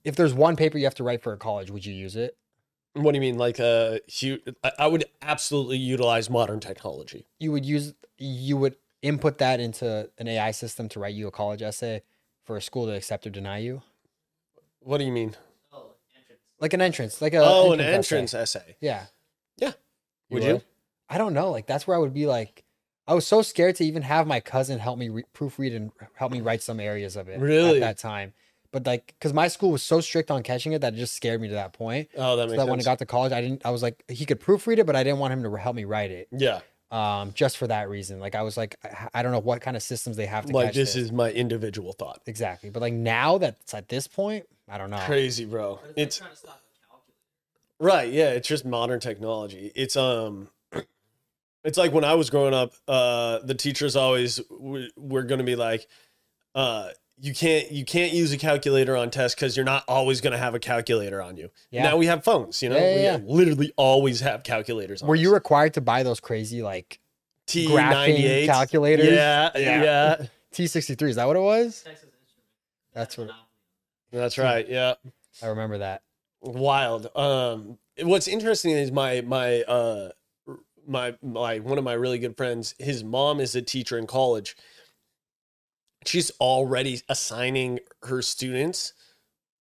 if 0.06 0.16
there's 0.16 0.34
one 0.34 0.56
paper 0.56 0.78
you 0.78 0.86
have 0.86 0.96
to 0.96 1.04
write 1.04 1.22
for 1.22 1.34
a 1.34 1.38
college, 1.38 1.70
would 1.70 1.86
you 1.86 1.94
use 1.94 2.16
it? 2.16 2.38
What 2.94 3.12
do 3.12 3.18
you 3.18 3.22
mean? 3.22 3.38
Like, 3.38 3.60
uh, 3.60 4.00
I- 4.64 4.72
I 4.80 4.88
would 4.88 5.04
absolutely 5.22 5.78
utilize 5.78 6.30
modern 6.30 6.60
technology. 6.62 7.28
You 7.40 7.52
would 7.52 7.66
use, 7.66 7.94
you 8.18 8.56
would 8.58 8.78
input 9.02 9.38
that 9.40 9.60
into 9.60 10.10
an 10.18 10.28
AI 10.30 10.52
system 10.52 10.88
to 10.90 11.00
write 11.02 11.14
you 11.14 11.28
a 11.28 11.32
college 11.32 11.62
essay 11.62 12.04
for 12.46 12.56
a 12.58 12.62
school 12.62 12.86
to 12.86 12.94
accept 12.96 13.28
or 13.28 13.30
deny 13.30 13.58
you, 13.58 13.82
What 14.88 15.00
do 15.00 15.04
you 15.04 15.12
mean? 15.12 15.36
Oh, 15.74 15.92
entrance. 16.16 16.42
like 16.62 16.74
an 16.74 16.82
entrance, 16.82 17.22
like 17.22 17.34
a 17.34 17.40
oh, 17.44 17.74
an 17.74 17.82
entrance 17.82 18.34
essay. 18.34 18.78
Yeah. 18.80 19.06
Yeah. 19.58 19.74
Would 20.30 20.44
you? 20.44 20.62
I 21.10 21.18
don't 21.18 21.34
know. 21.34 21.52
Like 21.52 21.68
that's 21.68 21.86
where 21.86 21.98
I 21.98 22.00
would 22.00 22.14
be 22.14 22.26
like, 22.26 22.64
I 23.06 23.14
was 23.14 23.28
so 23.28 23.42
scared 23.42 23.76
to 23.78 23.84
even 23.86 24.02
have 24.04 24.28
my 24.28 24.40
cousin 24.40 24.80
help 24.80 24.98
me 24.98 25.10
re- 25.10 25.24
proofread 25.34 25.76
and 25.76 25.92
help 26.16 26.32
me 26.32 26.40
write 26.42 26.62
some 26.62 26.80
areas 26.80 27.16
of 27.18 27.28
it. 27.28 27.40
Really? 27.40 27.82
At 27.82 27.82
that 27.82 27.98
time, 27.98 28.34
but 28.72 28.86
like, 28.86 29.08
because 29.20 29.34
my 29.34 29.50
school 29.50 29.72
was 29.72 29.84
so 29.84 30.00
strict 30.02 30.32
on 30.32 30.42
catching 30.42 30.72
it 30.72 30.80
that 30.82 30.94
it 30.94 30.98
just 30.98 31.16
scared 31.16 31.42
me 31.42 31.50
to 31.50 31.54
that 31.56 31.74
point. 31.74 32.08
Oh, 32.18 32.38
that 32.38 32.44
So 32.44 32.48
makes 32.52 32.58
that 32.64 32.70
when 32.70 32.80
I 32.80 32.84
got 32.84 33.00
to 33.00 33.06
college, 33.06 33.34
I 33.34 33.42
didn't. 33.42 33.66
I 33.66 33.72
was 33.72 33.84
like, 33.84 34.04
he 34.08 34.26
could 34.26 34.40
proofread 34.40 34.78
it, 34.78 34.86
but 34.86 34.96
I 34.96 35.04
didn't 35.04 35.20
want 35.20 35.34
him 35.34 35.44
to 35.44 35.54
help 35.56 35.76
me 35.76 35.84
write 35.86 36.12
it. 36.12 36.30
yeah. 36.32 36.60
Um, 36.90 37.34
just 37.34 37.58
for 37.58 37.68
that 37.68 37.90
reason. 37.90 38.22
Like 38.22 38.34
I 38.36 38.44
was 38.44 38.56
like, 38.56 38.78
I, 38.86 39.10
I 39.16 39.22
don't 39.22 39.34
know 39.34 39.40
what 39.42 39.60
kind 39.60 39.76
of 39.76 39.84
systems 39.84 40.16
they 40.16 40.26
have 40.26 40.46
to 40.46 40.54
Like, 40.54 40.68
catch 40.68 40.76
this 40.76 40.96
is 40.96 41.12
my 41.12 41.30
individual 41.30 41.92
thought. 41.92 42.22
exactly. 42.26 42.70
But 42.70 42.82
like 42.82 42.94
now 42.94 43.38
that 43.40 43.58
it's 43.62 43.74
at 43.74 43.90
this 43.90 44.08
point, 44.08 44.46
I 44.70 44.78
don't 44.78 44.90
know. 44.90 45.00
Crazy, 45.00 45.46
bro. 45.46 45.80
But 45.82 45.94
It's 45.96 46.18
it's, 46.18 46.22
like 46.22 46.36
stop 46.36 46.62
right. 47.80 48.12
Yeah. 48.12 48.30
It's 48.32 48.48
just 48.48 48.66
modern 48.66 49.00
technology. 49.00 49.72
It's, 49.76 49.96
um, 49.96 50.50
it's 51.64 51.78
like 51.78 51.94
when 51.94 52.04
I 52.04 52.16
was 52.16 52.30
growing 52.30 52.54
up, 52.54 52.74
uh, 52.88 53.40
the 53.40 53.56
teachers 53.56 53.96
always 53.96 54.38
w- 54.50 54.90
were 54.98 55.24
going 55.24 55.40
to 55.40 55.46
be 55.46 55.56
like, 55.56 55.88
uh, 56.56 56.90
you 57.20 57.34
can't 57.34 57.72
you 57.72 57.84
can't 57.84 58.14
use 58.14 58.32
a 58.32 58.38
calculator 58.38 58.96
on 58.96 59.10
tests 59.10 59.34
because 59.34 59.58
you're 59.58 59.66
not 59.66 59.84
always 59.88 60.22
going 60.22 60.34
to 60.34 60.38
have 60.38 60.54
a 60.54 60.60
calculator 60.60 61.20
on 61.20 61.36
you. 61.36 61.50
Yeah. 61.72 61.84
Now 61.84 61.98
we 61.98 62.06
have 62.06 62.24
phones, 62.24 62.62
you 62.62 62.70
know. 62.70 62.78
Yeah, 62.78 62.96
yeah, 62.96 63.18
we 63.18 63.24
literally 63.34 63.74
always 63.76 64.20
have 64.20 64.44
calculators. 64.44 65.02
on 65.02 65.08
Were 65.08 65.16
us. 65.16 65.22
you 65.22 65.34
required 65.34 65.74
to 65.76 65.82
buy 65.82 66.04
those 66.04 66.20
crazy 66.20 66.62
like 66.62 67.00
T 67.48 67.68
graphing 67.68 67.90
ninety 67.90 68.26
eight 68.28 68.46
calculators? 68.46 69.08
Yeah, 69.08 69.50
Yeah. 69.56 69.84
yeah, 70.22 70.26
T63? 70.54 71.10
Is 71.10 71.16
that 71.16 71.26
what 71.26 71.36
it 71.36 71.40
was? 71.42 71.82
Texas 71.82 72.04
Instruments. 72.04 72.14
That's 72.94 73.18
what 73.18 73.24
Monopoly. 73.28 73.47
That's 74.12 74.38
right. 74.38 74.68
Yeah, 74.68 74.96
I 75.42 75.48
remember 75.48 75.78
that. 75.80 76.04
wild. 76.42 77.08
Um, 77.16 77.78
what's 78.02 78.28
interesting 78.28 78.72
is 78.72 78.92
my 78.92 79.22
my 79.22 79.62
uh 79.64 80.12
my 80.88 81.16
my 81.22 81.60
one 81.60 81.78
of 81.78 81.84
my 81.84 81.94
really 81.94 82.20
good 82.20 82.38
friends. 82.38 82.76
His 82.80 83.04
mom 83.04 83.40
is 83.40 83.56
a 83.56 83.62
teacher 83.62 83.98
in 83.98 84.08
college. 84.08 84.56
She's 86.06 86.32
already 86.40 87.02
assigning 87.10 87.80
her 88.04 88.22
students 88.22 88.94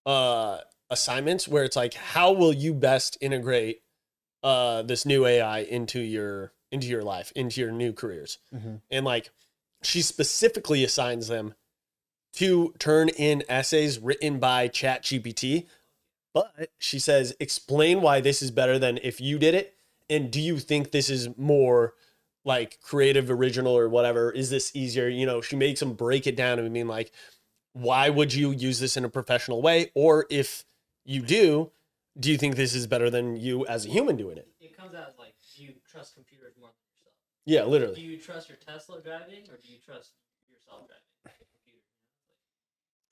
uh 0.05 0.59
assignments 0.91 1.49
where 1.49 1.65
it's 1.65 1.75
like, 1.77 1.95
how 1.95 2.31
will 2.33 2.53
you 2.53 2.73
best 2.73 3.19
integrate 3.21 3.83
uh 4.43 4.83
this 4.83 5.05
new 5.05 5.27
AI 5.27 5.61
into 5.61 5.99
your 6.01 6.53
into 6.71 6.87
your 6.87 7.03
life, 7.03 7.33
into 7.35 7.61
your 7.61 7.73
new 7.73 7.93
careers? 7.93 8.39
Mhm. 8.55 8.81
and 8.91 9.05
like 9.05 9.31
she 9.83 10.03
specifically 10.03 10.85
assigns 10.85 11.29
them 11.29 11.55
to 12.37 12.74
turn 12.78 13.09
in 13.11 13.43
essays 13.49 13.99
written 13.99 14.39
by 14.39 14.68
Chat 14.68 15.03
GPT 15.03 15.66
but 16.34 16.70
she 16.78 16.99
says 16.99 17.34
explain 17.41 18.03
why 18.03 18.20
this 18.20 18.43
is 18.43 18.51
better 18.51 18.78
than 18.78 18.99
if 19.03 19.20
you 19.20 19.39
did 19.39 19.55
it 19.55 19.74
and 20.11 20.30
do 20.30 20.41
you 20.41 20.59
think 20.59 20.91
this 20.91 21.09
is 21.11 21.28
more 21.37 21.95
like 22.45 22.78
creative 22.82 23.30
original 23.30 23.76
or 23.76 23.89
whatever 23.89 24.30
is 24.30 24.51
this 24.51 24.74
easier 24.76 25.09
you 25.09 25.26
know 25.26 25.41
she 25.41 25.57
makes 25.57 25.80
them 25.80 25.95
break 25.95 26.26
it 26.26 26.37
down 26.37 26.59
and 26.59 26.62
we 26.64 26.70
mean 26.70 26.89
like 26.89 27.11
why 27.72 28.09
would 28.09 28.32
you 28.32 28.51
use 28.53 28.80
this 28.80 28.97
in 28.97 29.05
a 29.05 29.09
professional 29.09 29.61
way 29.62 29.91
or 29.95 30.26
if 30.30 30.64
you 31.05 31.22
do 31.22 31.70
do 32.18 32.30
you 32.30 32.39
think 32.39 32.57
this 32.57 32.74
is 32.74 32.87
better 32.87 33.11
than 33.11 33.37
you 33.37 33.66
as 33.66 33.84
a 33.87 33.89
human 33.89 34.16
doing 34.16 34.37
it 34.37 34.49
It 34.61 34.76
comes 34.76 34.95
out 34.95 35.09
as 35.09 35.18
like, 35.18 35.34
do 35.57 35.62
you 35.64 35.72
trust 35.91 36.14
computers 36.14 36.55
more 36.61 36.68
than 36.68 36.84
yourself? 36.93 37.14
yeah 37.47 37.64
literally. 37.64 37.95
Do 37.95 38.03
you 38.03 38.18
trust 38.18 38.49
your 38.49 38.59
Tesla 38.59 39.01
driving 39.01 39.45
or 39.51 39.57
do 39.57 39.68
you 39.72 39.78
trust 39.84 40.12
yourself 40.49 40.87
driving? 40.87 41.03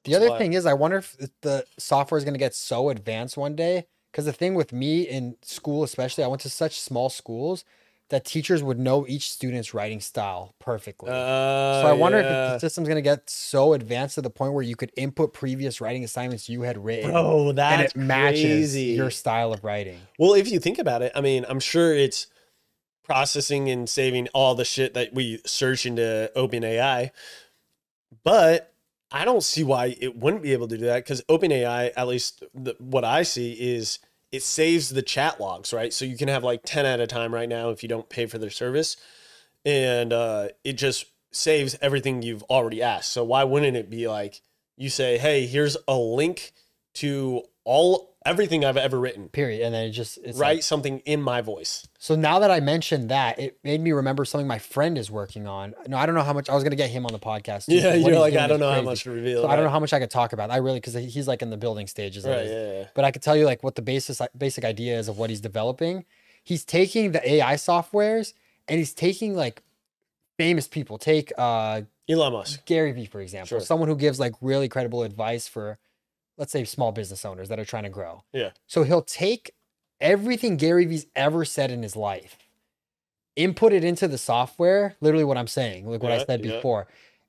The 0.04 0.12
computer? 0.12 0.20
The 0.20 0.24
That's 0.24 0.30
other 0.30 0.38
thing 0.38 0.52
is, 0.52 0.66
I 0.66 0.74
wonder 0.74 0.98
if 0.98 1.16
the 1.42 1.64
software 1.78 2.18
is 2.18 2.24
going 2.24 2.34
to 2.34 2.38
get 2.38 2.54
so 2.54 2.90
advanced 2.90 3.36
one 3.36 3.56
day. 3.56 3.86
Because 4.12 4.26
the 4.26 4.32
thing 4.32 4.54
with 4.54 4.72
me 4.72 5.02
in 5.02 5.34
school, 5.42 5.82
especially, 5.82 6.22
I 6.22 6.28
went 6.28 6.40
to 6.42 6.48
such 6.48 6.78
small 6.78 7.10
schools 7.10 7.64
that 8.10 8.24
teachers 8.24 8.62
would 8.62 8.78
know 8.78 9.06
each 9.08 9.30
student's 9.30 9.74
writing 9.74 9.98
style 10.00 10.54
perfectly. 10.60 11.10
uh, 11.10 11.82
so 11.82 11.88
I 11.88 11.92
wonder 11.92 12.18
if 12.18 12.24
the 12.24 12.58
system's 12.60 12.86
going 12.86 12.96
to 12.96 13.02
get 13.02 13.28
so 13.28 13.72
advanced 13.72 14.14
to 14.16 14.22
the 14.22 14.30
point 14.30 14.52
where 14.52 14.62
you 14.62 14.76
could 14.76 14.92
input 14.96 15.32
previous 15.32 15.80
writing 15.80 16.04
assignments 16.04 16.48
you 16.48 16.62
had 16.62 16.84
written, 16.84 17.10
Bro, 17.10 17.54
and 17.56 17.82
it 17.82 17.96
matches 17.96 18.42
crazy. 18.42 18.82
your 18.92 19.10
style 19.10 19.52
of 19.52 19.64
writing. 19.64 19.98
Well, 20.18 20.34
if 20.34 20.48
you 20.48 20.60
think 20.60 20.78
about 20.78 21.02
it, 21.02 21.10
I 21.14 21.20
mean, 21.20 21.44
I'm 21.48 21.60
sure 21.60 21.94
it's 21.94 22.28
processing 23.02 23.68
and 23.68 23.88
saving 23.88 24.28
all 24.34 24.54
the 24.54 24.64
shit 24.64 24.94
that 24.94 25.12
we 25.14 25.40
search 25.44 25.86
into 25.86 26.30
OpenAI, 26.36 27.10
but 28.22 28.73
I 29.14 29.24
don't 29.24 29.44
see 29.44 29.62
why 29.62 29.96
it 30.00 30.16
wouldn't 30.16 30.42
be 30.42 30.52
able 30.54 30.66
to 30.66 30.76
do 30.76 30.86
that 30.86 31.04
because 31.04 31.22
OpenAI, 31.22 31.92
at 31.96 32.08
least 32.08 32.42
the, 32.52 32.74
what 32.80 33.04
I 33.04 33.22
see, 33.22 33.52
is 33.52 34.00
it 34.32 34.42
saves 34.42 34.88
the 34.88 35.02
chat 35.02 35.40
logs, 35.40 35.72
right? 35.72 35.92
So 35.92 36.04
you 36.04 36.16
can 36.16 36.26
have 36.26 36.42
like 36.42 36.62
10 36.64 36.84
at 36.84 36.98
a 36.98 37.06
time 37.06 37.32
right 37.32 37.48
now 37.48 37.70
if 37.70 37.84
you 37.84 37.88
don't 37.88 38.08
pay 38.08 38.26
for 38.26 38.38
their 38.38 38.50
service. 38.50 38.96
And 39.64 40.12
uh, 40.12 40.48
it 40.64 40.72
just 40.72 41.06
saves 41.30 41.76
everything 41.80 42.22
you've 42.22 42.42
already 42.44 42.82
asked. 42.82 43.12
So 43.12 43.22
why 43.22 43.44
wouldn't 43.44 43.76
it 43.76 43.88
be 43.88 44.08
like 44.08 44.40
you 44.76 44.90
say, 44.90 45.16
hey, 45.16 45.46
here's 45.46 45.76
a 45.86 45.96
link 45.96 46.50
to 46.94 47.44
all 47.62 48.13
everything 48.26 48.64
I've 48.64 48.76
ever 48.76 48.98
written 48.98 49.28
Period. 49.28 49.62
And 49.64 49.74
then 49.74 49.86
it 49.86 49.90
just 49.90 50.18
it's 50.24 50.38
write 50.38 50.56
like- 50.56 50.62
something 50.62 51.00
in 51.00 51.20
my 51.20 51.40
voice. 51.42 51.86
So 51.98 52.14
now 52.16 52.38
that 52.38 52.50
I 52.50 52.60
mentioned 52.60 53.08
that, 53.10 53.38
it 53.38 53.58
made 53.64 53.80
me 53.80 53.92
remember 53.92 54.24
something 54.24 54.46
my 54.46 54.58
friend 54.58 54.96
is 54.98 55.10
working 55.10 55.46
on. 55.46 55.74
No, 55.86 55.96
I 55.96 56.06
don't 56.06 56.14
know 56.14 56.22
how 56.22 56.32
much 56.32 56.48
I 56.48 56.54
was 56.54 56.62
going 56.62 56.70
to 56.72 56.76
get 56.76 56.90
him 56.90 57.04
on 57.06 57.12
the 57.12 57.18
podcast. 57.18 57.66
too, 57.66 57.74
Yeah, 57.76 57.94
you're 57.94 58.18
like, 58.18 58.34
I 58.34 58.46
don't 58.46 58.60
know 58.60 58.70
how 58.72 58.82
much 58.82 59.02
to 59.04 59.10
reveal. 59.10 59.42
So 59.42 59.48
I 59.48 59.56
don't 59.56 59.64
know 59.64 59.70
how 59.70 59.80
much 59.80 59.92
I 59.92 59.98
could 60.00 60.10
talk 60.10 60.32
about. 60.32 60.50
I 60.50 60.56
really 60.58 60.80
because 60.80 60.94
he's 60.94 61.28
like 61.28 61.42
in 61.42 61.50
the 61.50 61.56
building 61.56 61.86
stages. 61.86 62.24
Right, 62.24 62.46
yeah, 62.46 62.72
yeah. 62.72 62.84
But 62.94 63.04
I 63.04 63.10
could 63.10 63.22
tell 63.22 63.36
you 63.36 63.44
like 63.44 63.62
what 63.62 63.74
the 63.74 63.82
basis 63.82 64.20
basic 64.36 64.64
idea 64.64 64.98
is 64.98 65.08
of 65.08 65.18
what 65.18 65.30
he's 65.30 65.40
developing. 65.40 66.04
He's 66.42 66.64
taking 66.64 67.12
the 67.12 67.26
AI 67.34 67.54
softwares 67.54 68.34
and 68.68 68.78
he's 68.78 68.92
taking 68.94 69.34
like 69.34 69.62
famous 70.38 70.66
people. 70.68 70.98
Take 70.98 71.32
uh 71.38 71.82
Elon 72.08 72.32
Musk. 72.34 72.66
Gary 72.66 72.92
Vee 72.92 73.06
for 73.06 73.20
example, 73.20 73.46
Sure. 73.48 73.60
someone 73.60 73.88
who 73.88 73.96
gives 73.96 74.20
like 74.20 74.34
really 74.42 74.68
credible 74.68 75.02
advice 75.04 75.48
for 75.48 75.78
let's 76.36 76.52
say 76.52 76.64
small 76.64 76.92
business 76.92 77.24
owners 77.24 77.48
that 77.48 77.58
are 77.58 77.64
trying 77.64 77.84
to 77.84 77.88
grow. 77.88 78.24
Yeah. 78.32 78.50
So 78.66 78.82
he'll 78.82 79.02
take 79.02 79.52
everything 80.00 80.56
Gary 80.56 80.84
Vee's 80.84 81.06
ever 81.14 81.44
said 81.44 81.70
in 81.70 81.82
his 81.82 81.96
life, 81.96 82.38
input 83.36 83.72
it 83.72 83.84
into 83.84 84.08
the 84.08 84.18
software, 84.18 84.96
literally 85.00 85.24
what 85.24 85.38
I'm 85.38 85.46
saying, 85.46 85.86
like 85.88 86.02
what 86.02 86.12
I 86.12 86.24
said 86.24 86.44
yeah. 86.44 86.56
before. 86.56 86.86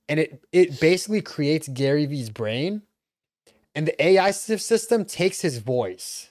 And 0.07 0.19
it 0.19 0.43
it 0.51 0.79
basically 0.79 1.21
creates 1.21 1.67
Gary 1.67 2.05
Vee's 2.05 2.29
brain. 2.29 2.83
And 3.73 3.87
the 3.87 4.01
AI 4.01 4.31
system 4.31 5.03
takes 5.03 5.41
his 5.41 5.57
voice 5.57 6.29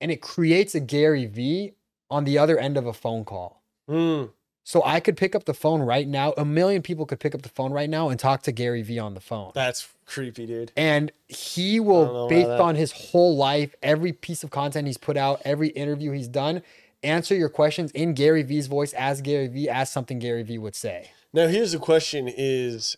and 0.00 0.10
it 0.10 0.22
creates 0.22 0.74
a 0.74 0.80
Gary 0.80 1.26
Vee 1.26 1.74
on 2.10 2.24
the 2.24 2.38
other 2.38 2.58
end 2.58 2.76
of 2.76 2.86
a 2.86 2.92
phone 2.92 3.24
call. 3.24 3.62
Hmm. 3.88 4.24
So 4.64 4.82
I 4.84 5.00
could 5.00 5.16
pick 5.16 5.34
up 5.34 5.44
the 5.44 5.54
phone 5.54 5.82
right 5.82 6.06
now. 6.06 6.34
A 6.36 6.44
million 6.44 6.82
people 6.82 7.04
could 7.04 7.18
pick 7.18 7.34
up 7.34 7.42
the 7.42 7.48
phone 7.48 7.72
right 7.72 7.90
now 7.90 8.08
and 8.08 8.18
talk 8.18 8.42
to 8.42 8.52
Gary 8.52 8.82
Vee 8.82 8.98
on 8.98 9.14
the 9.14 9.20
phone. 9.20 9.50
That's 9.54 9.88
creepy, 10.06 10.46
dude. 10.46 10.72
And 10.76 11.10
he 11.26 11.80
will, 11.80 12.28
based 12.28 12.48
on 12.48 12.76
his 12.76 12.92
whole 12.92 13.36
life, 13.36 13.74
every 13.82 14.12
piece 14.12 14.44
of 14.44 14.50
content 14.50 14.86
he's 14.86 14.98
put 14.98 15.16
out, 15.16 15.42
every 15.44 15.68
interview 15.68 16.12
he's 16.12 16.28
done, 16.28 16.62
answer 17.02 17.34
your 17.34 17.48
questions 17.48 17.90
in 17.92 18.14
Gary 18.14 18.42
Vee's 18.42 18.68
voice 18.68 18.92
as 18.92 19.20
Gary 19.20 19.48
Vee, 19.48 19.68
as 19.68 19.90
something 19.90 20.20
Gary 20.20 20.44
Vee 20.44 20.58
would 20.58 20.76
say. 20.76 21.10
Now, 21.32 21.48
here's 21.48 21.72
the 21.72 21.78
question: 21.78 22.28
Is 22.28 22.96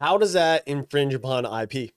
how 0.00 0.16
does 0.16 0.32
that 0.32 0.66
infringe 0.66 1.12
upon 1.14 1.44
IP? 1.44 1.92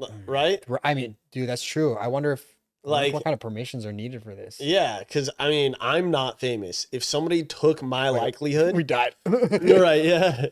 Mm. 0.00 0.26
Right? 0.26 0.62
I 0.84 0.94
mean, 0.94 1.16
dude, 1.32 1.48
that's 1.48 1.64
true. 1.64 1.96
I 1.96 2.08
wonder 2.08 2.32
if 2.32 2.55
Like- 2.90 3.12
what 3.12 3.24
kind 3.24 3.34
of 3.34 3.40
permissions 3.40 3.84
are 3.84 3.92
needed 3.92 4.22
for 4.22 4.34
this. 4.34 4.60
Yeah, 4.60 5.00
because 5.00 5.28
I 5.38 5.48
mean, 5.48 5.74
I'm 5.80 6.10
not 6.10 6.38
famous. 6.40 6.86
If 6.92 7.02
somebody 7.04 7.42
took 7.44 7.82
my 7.82 8.10
Wait, 8.10 8.18
likelihood, 8.20 8.76
we 8.76 8.84
died. 8.84 9.14
you're 9.62 9.82
right. 9.82 10.04
Yeah. 10.04 10.46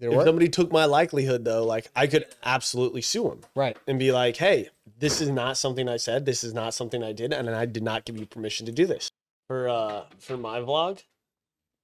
It 0.00 0.06
if 0.06 0.14
work? 0.14 0.26
somebody 0.26 0.48
took 0.48 0.70
my 0.70 0.84
likelihood, 0.84 1.44
though, 1.44 1.64
like 1.64 1.90
I 1.96 2.06
could 2.06 2.26
absolutely 2.44 3.02
sue 3.02 3.24
them 3.30 3.40
Right. 3.56 3.76
and 3.88 3.98
be 3.98 4.12
like, 4.12 4.36
"Hey, 4.36 4.68
this 4.98 5.20
is 5.20 5.28
not 5.28 5.56
something 5.56 5.88
I 5.88 5.96
said. 5.96 6.24
This 6.24 6.44
is 6.44 6.54
not 6.54 6.72
something 6.74 7.02
I 7.02 7.12
did, 7.12 7.32
and 7.32 7.50
I 7.50 7.64
did 7.66 7.82
not 7.82 8.04
give 8.04 8.16
you 8.16 8.24
permission 8.26 8.64
to 8.66 8.72
do 8.72 8.86
this." 8.86 9.10
For 9.48 9.68
uh, 9.68 10.04
for 10.20 10.36
my 10.36 10.60
vlog, 10.60 11.02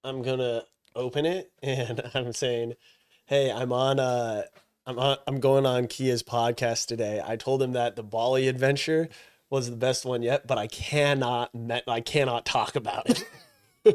I'm 0.05 0.23
gonna 0.23 0.63
open 0.95 1.27
it 1.27 1.51
and 1.63 2.03
I'm 2.15 2.33
saying, 2.33 2.75
"Hey, 3.27 3.51
I'm 3.51 3.73
on 3.73 3.99
uh, 3.99 4.43
I'm 4.87 4.99
on, 4.99 5.17
I'm 5.27 5.41
going 5.41 5.67
on 5.67 5.89
Kia's 5.89 6.23
podcast 6.23 6.87
today. 6.87 7.21
I 7.25 7.35
told 7.37 7.61
him 7.63 7.73
that 7.73 7.97
the 7.97 8.03
Bali 8.05 8.47
adventure 8.47 9.09
was 9.55 9.71
the 9.71 9.77
best 9.77 10.05
one 10.05 10.23
yet, 10.23 10.47
but 10.47 10.59
I 10.59 10.67
cannot 10.67 11.55
met, 11.55 11.85
I 11.89 12.01
cannot 12.01 12.45
talk 12.45 12.77
about 12.77 13.09
it." 13.09 13.25
Is 13.87 13.93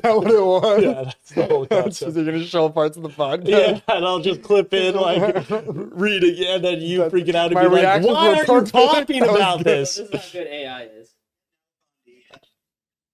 that 0.00 0.12
what 0.16 0.30
it 0.30 0.42
was? 0.42 0.82
Yeah, 0.82 1.02
that's 1.04 1.30
the 1.30 1.46
whole 1.46 1.66
so 1.66 1.66
concept. 1.82 2.14
they're 2.14 2.24
gonna 2.24 2.44
show 2.44 2.68
parts 2.70 2.96
of 2.96 3.02
the 3.02 3.10
podcast. 3.10 3.48
Yeah, 3.48 3.80
and 3.94 4.04
I'll 4.06 4.18
just 4.20 4.42
clip 4.42 4.72
in 4.72 4.94
like 5.08 5.46
read 5.50 6.24
again, 6.24 6.64
and 6.64 6.82
you 6.82 6.98
That's- 6.98 7.12
freaking 7.12 7.34
out 7.34 7.52
and 7.52 7.60
be 7.60 7.68
like, 7.68 8.02
"Why 8.02 8.28
are 8.28 8.36
you 8.60 8.64
talking 8.66 9.22
about 9.22 9.58
good. 9.58 9.66
this?" 9.66 9.96
This 9.96 10.08
is 10.10 10.32
how 10.32 10.38
good 10.38 10.46
AI 10.48 10.82
is. 10.84 11.14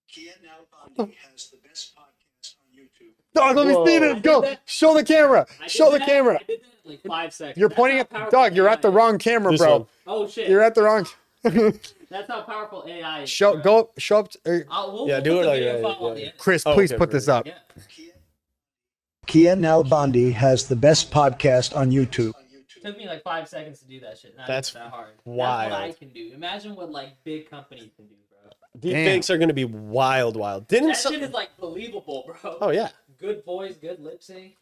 Kia 0.09 0.33
Nalbandi 0.45 1.13
has 1.33 1.49
the 1.51 1.59
best 1.69 1.93
podcast 1.95 2.55
on 2.61 2.69
YouTube. 2.79 3.15
Dog, 3.35 3.57
let 3.57 3.67
me 3.67 3.73
see 3.75 3.99
Whoa. 4.01 4.15
this. 4.15 4.23
Go. 4.23 4.55
Show 4.65 4.95
the 4.95 5.05
camera. 5.05 5.45
I 5.61 5.65
did 5.65 5.71
Show 5.73 5.91
the 5.91 5.99
that- 5.99 6.07
camera. 6.09 6.39
I 6.89 6.93
did 6.93 7.01
that 7.01 7.07
in 7.07 7.11
like 7.11 7.23
five 7.23 7.33
seconds. 7.35 7.59
You're 7.59 7.69
That's 7.69 7.77
pointing 7.77 7.99
at 8.01 8.11
powerful 8.11 8.31
dog. 8.31 8.57
You're 8.57 8.69
at 8.69 8.83
the 8.83 8.89
is. 8.89 8.95
wrong 8.95 9.19
camera, 9.19 9.53
This 9.53 9.61
bro. 9.61 9.77
one. 9.79 9.87
Oh 10.07 10.29
shit! 10.29 10.49
You're 10.49 10.63
at 10.63 10.75
the 10.75 10.83
wrong. 10.83 11.07
That's 11.43 12.27
how 12.29 12.41
powerful 12.43 12.85
AI 12.89 13.23
is. 13.23 13.31
show 13.31 13.53
bro. 13.55 13.63
go 13.63 13.91
show 13.99 14.19
up. 14.21 14.31
To, 14.31 14.39
uh, 14.47 14.61
I'll, 14.71 14.93
we'll, 14.93 15.09
Yeah, 15.09 15.15
we'll 15.17 15.23
do 15.25 15.31
put 15.31 15.39
it 15.39 15.43
the 15.43 15.49
like 15.49 15.59
video 15.59 15.73
that, 15.75 15.83
file 15.83 15.93
on 16.07 16.09
yeah. 16.09 16.15
the 16.15 16.25
end. 16.31 16.33
Chris, 16.39 16.63
Oh, 16.67 16.75
please 16.75 16.91
okay, 16.93 16.99
put 16.99 17.11
this 17.11 17.29
up. 17.29 17.47
Yeah. 17.47 17.55
Kia 19.27 19.55
Nalbandi 19.57 20.33
has 20.33 20.69
the 20.69 20.77
best 20.77 21.11
podcast 21.11 21.77
on 21.77 21.91
YouTube. 21.91 22.33
took 22.83 22.97
me 22.97 23.07
like 23.07 23.23
five 23.23 23.47
seconds 23.49 23.81
to 23.81 23.87
do 23.87 24.01
that 24.01 24.17
shit. 24.19 24.37
Not 24.37 24.47
That's 24.47 24.71
even 24.71 24.83
that 24.85 24.91
hard. 24.91 25.09
That's 25.17 25.23
what 25.27 25.73
I 25.73 25.93
can 25.93 26.09
do. 26.11 26.31
Imagine 26.35 26.75
what 26.77 26.91
like 26.91 27.23
big 27.25 27.51
companies 27.51 27.91
can 27.97 28.07
do, 28.07 28.15
bro. 28.31 28.51
Deep 28.81 28.93
Damn. 28.95 29.05
fakes 29.05 29.29
are 29.31 29.37
gonna 29.37 29.53
be 29.53 29.65
wild, 29.67 30.37
wild. 30.37 30.67
Didn't 30.69 30.89
That 30.89 30.97
some- 30.97 31.13
shit 31.13 31.23
is 31.23 31.33
like 31.33 31.51
believable, 31.59 32.25
bro. 32.43 32.57
Oh 32.61 32.71
yeah, 32.71 32.89
Good 33.19 33.45
voice, 33.45 33.77
good 33.77 34.01
lip 34.01 34.23
sync. 34.23 34.57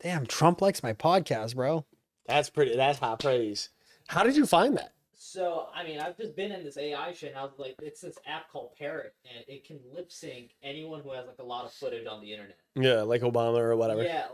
Damn, 0.00 0.26
Trump 0.26 0.60
likes 0.62 0.82
my 0.82 0.92
podcast, 0.92 1.56
bro. 1.56 1.84
that's 2.26 2.50
pretty. 2.50 2.76
That's 2.76 2.98
high 2.98 3.16
praise. 3.16 3.70
How 4.08 4.22
did 4.22 4.36
you 4.36 4.46
find 4.46 4.76
that? 4.76 4.92
So 5.14 5.66
I 5.74 5.84
mean, 5.84 6.00
I've 6.00 6.16
just 6.16 6.36
been 6.36 6.52
in 6.52 6.64
this 6.64 6.78
AI 6.78 7.12
shit. 7.12 7.30
And 7.30 7.38
I 7.38 7.42
was 7.42 7.58
like, 7.58 7.74
it's 7.82 8.00
this 8.00 8.16
app 8.26 8.50
called 8.50 8.70
Parrot, 8.78 9.14
and 9.24 9.44
it 9.48 9.64
can 9.64 9.80
lip 9.92 10.10
sync 10.12 10.54
anyone 10.62 11.00
who 11.00 11.12
has 11.12 11.26
like 11.26 11.38
a 11.40 11.44
lot 11.44 11.64
of 11.64 11.72
footage 11.72 12.06
on 12.06 12.20
the 12.20 12.32
internet. 12.32 12.56
Yeah, 12.76 13.02
like 13.02 13.22
Obama 13.22 13.58
or 13.58 13.76
whatever. 13.76 14.04
Yeah, 14.04 14.26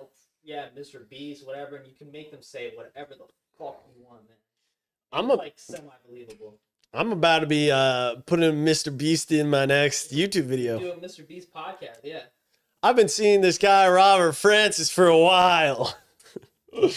yeah, 0.44 0.66
Mr. 0.78 1.08
Beast, 1.08 1.46
whatever, 1.46 1.76
and 1.76 1.86
you 1.86 1.94
can 1.94 2.12
make 2.12 2.30
them 2.30 2.42
say 2.42 2.72
whatever 2.74 3.14
the 3.14 3.24
fuck 3.58 3.82
you 3.96 4.04
want, 4.04 4.22
man. 4.28 4.36
I'm 5.12 5.30
a, 5.30 5.34
like 5.34 5.54
semi 5.56 5.90
believable. 6.06 6.58
I'm 6.92 7.10
about 7.10 7.40
to 7.40 7.46
be 7.46 7.70
uh 7.72 8.16
putting 8.26 8.64
Mr. 8.64 8.96
Beast 8.96 9.32
in 9.32 9.48
my 9.48 9.64
next 9.64 10.12
YouTube 10.12 10.44
video. 10.44 10.78
Do 10.78 10.92
a 10.92 10.96
Mr. 10.96 11.26
Beast 11.26 11.52
podcast, 11.52 12.00
yeah. 12.04 12.24
I've 12.84 12.96
been 12.96 13.08
seeing 13.08 13.40
this 13.40 13.56
guy 13.56 13.88
Robert 13.88 14.32
Francis 14.34 14.90
for 14.90 15.06
a 15.06 15.16
while. 15.16 15.96
I'm 16.70 16.90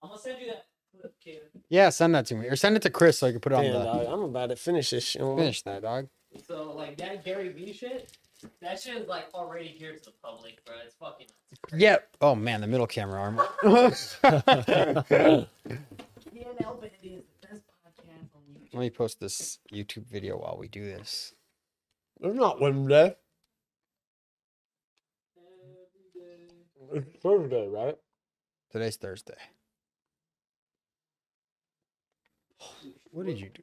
gonna 0.00 0.16
send 0.16 0.40
you 0.40 0.46
that 0.46 0.66
clip, 0.96 1.14
kid. 1.18 1.40
Yeah, 1.68 1.88
send 1.88 2.14
that 2.14 2.26
to 2.26 2.36
me, 2.36 2.46
or 2.46 2.54
send 2.54 2.76
it 2.76 2.82
to 2.82 2.90
Chris 2.90 3.18
so 3.18 3.26
I 3.26 3.32
can 3.32 3.40
put 3.40 3.50
it 3.50 3.56
on 3.56 3.64
the. 3.64 3.72
dog, 3.72 4.06
I'm 4.06 4.22
about 4.22 4.50
to 4.50 4.56
finish 4.56 4.90
this. 4.90 5.02
shit. 5.02 5.22
Finish 5.22 5.62
that, 5.62 5.82
dog. 5.82 6.06
So 6.46 6.72
like 6.72 6.96
that 6.98 7.24
Gary 7.24 7.48
Vee 7.48 7.72
shit, 7.72 8.16
that 8.60 8.80
shit 8.80 8.98
is 9.02 9.08
like 9.08 9.26
already 9.34 9.66
here 9.66 9.96
to 9.96 10.04
the 10.04 10.12
public, 10.22 10.64
bro. 10.64 10.76
It's 10.86 10.94
fucking. 10.94 11.26
Yeah. 11.76 11.96
Oh 12.20 12.36
man, 12.36 12.60
the 12.60 12.68
middle 12.68 12.86
camera 12.86 13.20
arm. 13.20 13.40
Yeah, 16.32 16.44
Albany 16.64 16.92
is 17.02 17.02
the 17.02 17.48
best 17.48 17.62
podcast 17.66 18.30
on 18.36 18.42
YouTube. 18.54 18.72
Let 18.72 18.80
me 18.80 18.90
post 18.90 19.18
this 19.18 19.58
YouTube 19.72 20.06
video 20.06 20.38
while 20.38 20.56
we 20.58 20.68
do 20.68 20.84
this. 20.84 21.34
It's 22.22 22.38
not 22.38 22.60
Wednesday. 22.60 23.16
It's 26.92 27.22
Thursday, 27.22 27.68
right? 27.68 27.96
Today's 28.70 28.96
Thursday. 28.96 29.34
What 33.10 33.26
did 33.26 33.40
you 33.40 33.50
do? 33.52 33.62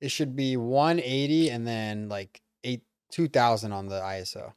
It 0.00 0.10
should 0.10 0.34
be 0.34 0.56
180 0.56 1.50
and 1.50 1.66
then 1.66 2.08
like 2.08 2.40
eight 2.64 2.82
2000 3.10 3.72
on 3.72 3.88
the 3.88 4.00
ISO. 4.00 4.52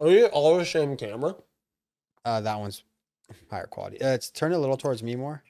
Are 0.00 0.08
you 0.08 0.26
all 0.26 0.58
the 0.58 0.64
same 0.64 0.96
camera? 0.96 1.36
Uh, 2.24 2.40
that 2.40 2.58
one's 2.58 2.82
higher 3.50 3.66
quality. 3.66 4.00
Uh, 4.02 4.12
it's 4.12 4.30
turn 4.30 4.52
it 4.52 4.56
a 4.56 4.58
little 4.58 4.76
towards 4.76 5.02
me 5.02 5.16
more. 5.16 5.42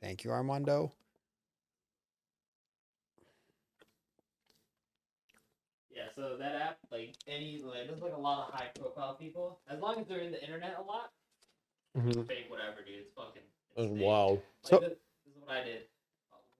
Thank 0.00 0.24
you, 0.24 0.30
Armando. 0.30 0.92
Yeah, 5.94 6.08
so 6.20 6.36
that 6.38 6.54
app, 6.54 6.78
like 6.92 7.14
any, 7.26 7.62
like, 7.64 7.88
there's 7.88 8.02
like 8.02 8.12
a 8.16 8.20
lot 8.20 8.48
of 8.48 8.54
high 8.54 8.68
profile 8.78 9.14
people. 9.14 9.60
As 9.68 9.80
long 9.80 9.98
as 10.00 10.06
they're 10.06 10.20
in 10.20 10.32
the 10.32 10.42
internet 10.42 10.76
a 10.78 10.82
lot, 10.82 11.10
Mm-hmm. 11.98 12.22
fake 12.22 12.46
whatever, 12.48 12.84
dude. 12.86 13.00
It's 13.00 13.10
fucking. 13.16 13.42
That's 13.76 13.88
insane. 13.90 14.06
wild. 14.06 14.36
Like, 14.38 14.70
So- 14.70 14.78
this, 14.80 14.90
this 15.26 15.34
is 15.34 15.40
what 15.44 15.50
I 15.56 15.64
did. 15.64 15.82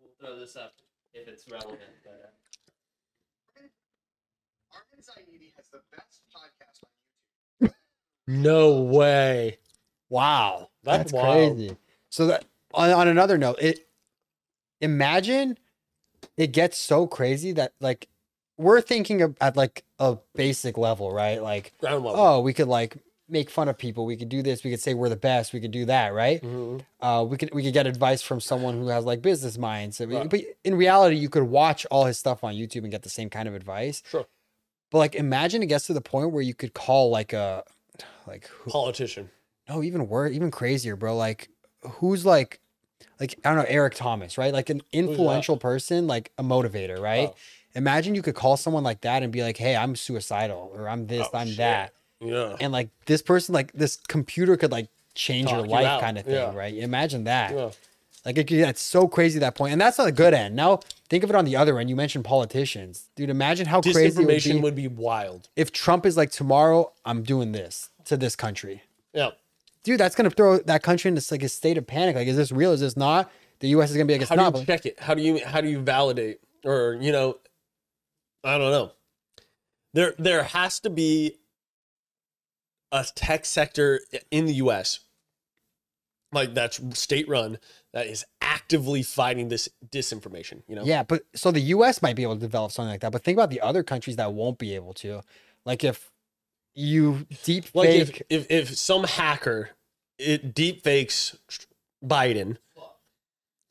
We'll 0.01 0.11
throw 0.19 0.41
this 0.41 0.57
up 0.57 0.73
if 1.15 1.29
it's 1.29 1.45
relevant. 1.49 1.79
But, 2.05 2.33
uh, 3.61 3.61
Arman 4.75 5.01
Zaidi 5.05 5.53
has 5.57 5.67
the 5.73 5.81
best 5.93 6.23
podcast 6.35 6.85
on 7.63 7.69
YouTube. 7.69 7.75
No 8.27 8.81
way. 8.83 9.59
Wow, 10.09 10.71
That's 10.83 11.13
that's, 11.13 11.25
crazy. 11.25 11.77
So 12.09 12.27
that 12.27 12.45
on, 12.75 12.91
on 12.91 13.07
another 13.09 13.39
note, 13.39 13.59
it 13.61 13.87
imagine 14.81 15.57
it 16.37 16.49
gets 16.49 16.77
so 16.77 17.07
crazy 17.07 17.53
that 17.53 17.75
like 17.81 18.09
we're 18.61 18.81
thinking 18.81 19.23
of, 19.23 19.37
at 19.41 19.57
like 19.57 19.85
a 19.99 20.19
basic 20.35 20.77
level, 20.79 21.11
right? 21.13 21.43
Like, 21.43 21.73
Ground 21.81 22.05
level. 22.05 22.21
oh, 22.21 22.41
we 22.41 22.53
could 22.53 22.69
like 22.69 22.97
make 23.29 23.49
fun 23.49 23.69
of 23.69 23.79
people. 23.79 24.05
We 24.07 24.17
could 24.17 24.29
do 24.29 24.43
this. 24.43 24.65
We 24.65 24.71
could 24.71 24.81
say 24.81 24.93
we're 24.95 25.09
the 25.09 25.17
best. 25.17 25.53
We 25.53 25.61
could 25.61 25.71
do 25.71 25.85
that, 25.87 26.13
right? 26.13 26.43
Mhm. 26.43 26.83
Uh, 27.01 27.25
we 27.29 27.37
could 27.37 27.55
we 27.55 27.63
could 27.63 27.73
get 27.73 27.87
advice 27.87 28.23
from 28.23 28.41
someone 28.41 28.75
who 28.79 28.89
has 28.89 29.05
like 29.05 29.23
business 29.23 29.57
minds. 29.57 29.97
So 29.99 30.07
Right. 30.07 30.29
But 30.29 30.41
in 30.65 30.75
reality, 30.75 31.17
you 31.17 31.29
could 31.29 31.45
watch 31.45 31.87
all 31.91 32.05
his 32.05 32.19
stuff 32.19 32.43
on 32.45 32.55
YouTube 32.55 32.83
and 32.83 32.91
get 32.91 33.03
the 33.03 33.09
same 33.09 33.31
kind 33.31 33.49
of 33.49 33.55
advice. 33.55 34.03
Sure. 34.09 34.27
But 34.91 34.99
like, 34.99 35.15
imagine 35.15 35.63
it 35.63 35.67
gets 35.67 35.87
to 35.87 35.93
the 35.93 36.01
point 36.01 36.33
where 36.33 36.43
you 36.43 36.55
could 36.55 36.75
call 36.75 37.11
like 37.11 37.33
a 37.33 37.63
like 38.27 38.47
who, 38.49 38.71
Politician. 38.71 39.31
no, 39.69 39.83
even 39.83 40.09
worse, 40.09 40.33
even 40.33 40.51
crazier, 40.51 40.97
bro. 40.97 41.17
Like, 41.17 41.49
who's 41.83 42.27
like, 42.27 42.61
like 43.21 43.39
I 43.45 43.51
don't 43.55 43.59
know, 43.59 43.65
Eric 43.69 43.95
Thomas, 43.95 44.37
right? 44.37 44.53
Like 44.53 44.71
an 44.71 44.83
influential 44.93 45.57
person, 45.57 46.07
like 46.09 46.33
a 46.37 46.43
motivator, 46.43 46.99
right? 47.01 47.29
Oh. 47.33 47.37
Imagine 47.75 48.15
you 48.15 48.23
could 48.23 48.35
call 48.35 48.57
someone 48.57 48.83
like 48.83 49.03
that 49.03 49.23
and 49.23 49.33
be 49.33 49.43
like, 49.43 49.57
"Hey, 49.57 49.77
I'm 49.77 49.95
suicidal, 49.97 50.73
or 50.75 50.89
I'm 50.89 51.07
this, 51.07 51.27
Oh, 51.33 51.39
I'm 51.39 51.49
shit. 51.49 51.57
that," 51.59 51.93
Yeah. 52.21 52.57
and 52.61 52.73
like 52.73 52.89
this 53.07 53.23
person, 53.23 53.55
like 53.55 53.73
this 53.73 53.97
computer 54.09 54.57
could 54.57 54.73
like 54.73 54.89
change 55.15 55.49
Talk 55.49 55.59
your 55.59 55.67
life, 55.67 55.87
out. 55.87 56.01
kind 56.01 56.19
of 56.19 56.25
thing, 56.25 56.35
Yeah. 56.35 56.55
right? 56.55 56.75
Imagine 56.75 57.25
that. 57.25 57.53
Yeah. 57.55 57.71
Like 58.25 58.37
it, 58.39 58.51
it's 58.53 58.83
so 58.83 59.09
crazy 59.09 59.39
at 59.39 59.41
that 59.41 59.55
point, 59.55 59.73
and 59.73 59.81
that's 59.81 59.99
on 59.99 60.07
the 60.07 60.13
good 60.13 60.35
end. 60.35 60.55
Now 60.57 60.81
think 61.09 61.25
of 61.25 61.31
it 61.31 61.37
on 61.37 61.45
the 61.47 61.57
other 61.57 61.79
end. 61.79 61.89
You 61.89 61.97
mentioned 61.97 62.25
politicians, 62.25 63.09
dude. 63.17 63.31
Imagine 63.31 63.67
how 63.67 63.81
crazy 63.81 64.23
it 64.23 64.27
would 64.27 64.43
be 64.45 64.61
would 64.61 64.75
be 64.75 64.89
wild. 64.89 65.49
if 65.57 65.73
Trump 65.73 66.05
is 66.05 66.17
like, 66.17 66.31
"Tomorrow, 66.31 66.93
I'm 67.05 67.23
doing 67.23 67.53
this 67.53 67.89
to 68.07 68.17
this 68.17 68.37
country." 68.37 68.83
Yeah. 69.15 69.31
dude, 69.83 69.99
that's 69.99 70.15
gonna 70.15 70.29
throw 70.31 70.59
that 70.59 70.83
country 70.83 71.09
into 71.09 71.27
like 71.31 71.43
a 71.43 71.49
state 71.49 71.79
of 71.79 71.87
panic. 71.87 72.15
Like, 72.15 72.29
is 72.29 72.37
this 72.37 72.53
real? 72.53 72.73
Is 72.73 72.81
this 72.81 72.97
not? 72.97 73.31
The 73.61 73.69
U.S. 73.69 73.91
is 73.91 73.97
gonna 73.97 74.05
be 74.07 74.15
like, 74.15 74.21
it's 74.23 74.29
How 74.31 74.51
do 74.51 74.59
you 74.59 74.67
check 74.67 74.85
it? 74.87 75.01
How 75.01 75.15
do 75.15 75.23
you 75.23 75.45
how 75.45 75.61
do 75.63 75.69
you 75.69 75.81
validate 75.81 76.41
or 76.65 76.99
you 77.01 77.11
know 77.13 77.39
I 78.45 78.59
don't 78.59 78.71
know. 78.71 78.93
There 79.93 80.15
there 80.19 80.45
has 80.45 80.81
to 80.81 80.91
be 80.91 81.39
a 82.93 83.05
tech 83.15 83.45
sector 83.45 84.01
in 84.31 84.47
the 84.47 84.55
US 84.55 85.01
like 86.33 86.55
that's 86.55 86.81
state 86.99 87.29
run 87.29 87.59
that 87.93 88.07
is 88.07 88.25
actively 88.41 89.03
fighting 89.03 89.49
this 89.49 89.69
disinformation, 89.91 90.63
you 90.69 90.77
know? 90.77 90.85
Yeah, 90.85 91.03
but 91.03 91.23
so 91.35 91.51
the 91.51 91.61
U.S. 91.61 92.03
might 92.03 92.17
be 92.17 92.23
able 92.23 92.37
to 92.37 92.41
develop 92.41 92.73
something 92.73 92.91
like 92.91 93.01
that. 93.01 93.13
But 93.13 93.25
think 93.25 93.37
about 93.37 93.51
the 93.51 93.61
other 93.61 93.83
countries 93.83 94.17
that 94.17 94.33
won't 94.33 94.59
be 94.59 94.75
able 94.75 94.95
to. 94.95 95.23
Like 95.65 95.85
if 95.85 96.11
you 96.75 97.27
deep 97.43 97.67
Like 97.75 97.91
if, 97.91 98.23
if 98.31 98.47
if 98.51 98.77
some 98.77 99.05
hacker 99.05 99.71
it 100.19 100.55
deep 100.55 100.85
fakes 100.85 101.37
Biden 102.05 102.59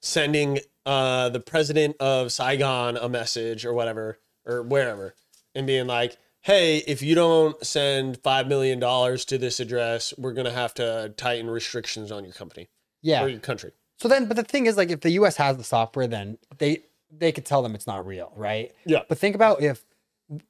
sending 0.01 0.59
uh 0.85 1.29
the 1.29 1.39
president 1.39 1.95
of 1.99 2.31
Saigon 2.31 2.97
a 2.97 3.07
message 3.07 3.65
or 3.65 3.73
whatever 3.73 4.19
or 4.49 4.61
wherever 4.63 5.15
and 5.55 5.67
being 5.67 5.87
like, 5.87 6.17
"Hey, 6.41 6.77
if 6.79 7.01
you 7.01 7.15
don't 7.15 7.63
send 7.65 8.21
5 8.23 8.47
million 8.47 8.79
dollars 8.79 9.25
to 9.25 9.37
this 9.37 9.59
address, 9.59 10.13
we're 10.17 10.33
going 10.33 10.45
to 10.45 10.51
have 10.51 10.73
to 10.75 11.13
tighten 11.17 11.49
restrictions 11.49 12.11
on 12.11 12.23
your 12.23 12.33
company 12.33 12.69
yeah. 13.01 13.23
or 13.23 13.27
your 13.27 13.39
country." 13.39 13.71
So 13.97 14.07
then, 14.07 14.27
but 14.27 14.37
the 14.37 14.43
thing 14.43 14.65
is, 14.65 14.77
like, 14.77 14.89
if 14.89 15.01
the 15.01 15.11
U.S. 15.11 15.35
has 15.35 15.57
the 15.57 15.63
software, 15.63 16.07
then 16.07 16.37
they 16.57 16.83
they 17.11 17.31
could 17.31 17.45
tell 17.45 17.61
them 17.61 17.75
it's 17.75 17.87
not 17.87 18.05
real, 18.05 18.31
right? 18.35 18.73
Yeah. 18.85 19.01
But 19.07 19.17
think 19.17 19.35
about 19.35 19.61
if 19.61 19.83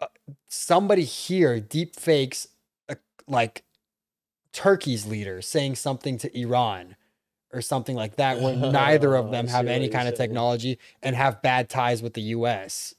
uh, 0.02 0.08
somebody 0.48 1.04
here 1.04 1.60
deep 1.60 1.96
fakes 1.96 2.48
a, 2.90 2.98
like 3.28 3.64
Turkey's 4.54 5.06
leader 5.06 5.42
saying 5.42 5.76
something 5.76 6.18
to 6.20 6.40
Iran 6.40 6.96
or 7.52 7.62
something 7.62 7.96
like 7.96 8.18
that, 8.18 8.40
where 8.40 8.56
neither 8.72 9.16
of 9.16 9.32
them 9.32 9.48
have 9.48 9.68
any 9.68 9.90
kind 9.90 10.08
of 10.08 10.16
technology 10.16 10.78
and 11.02 11.16
have 11.16 11.42
bad 11.42 11.70
ties 11.70 12.04
with 12.04 12.14
the 12.14 12.22
U.S. 12.22 12.94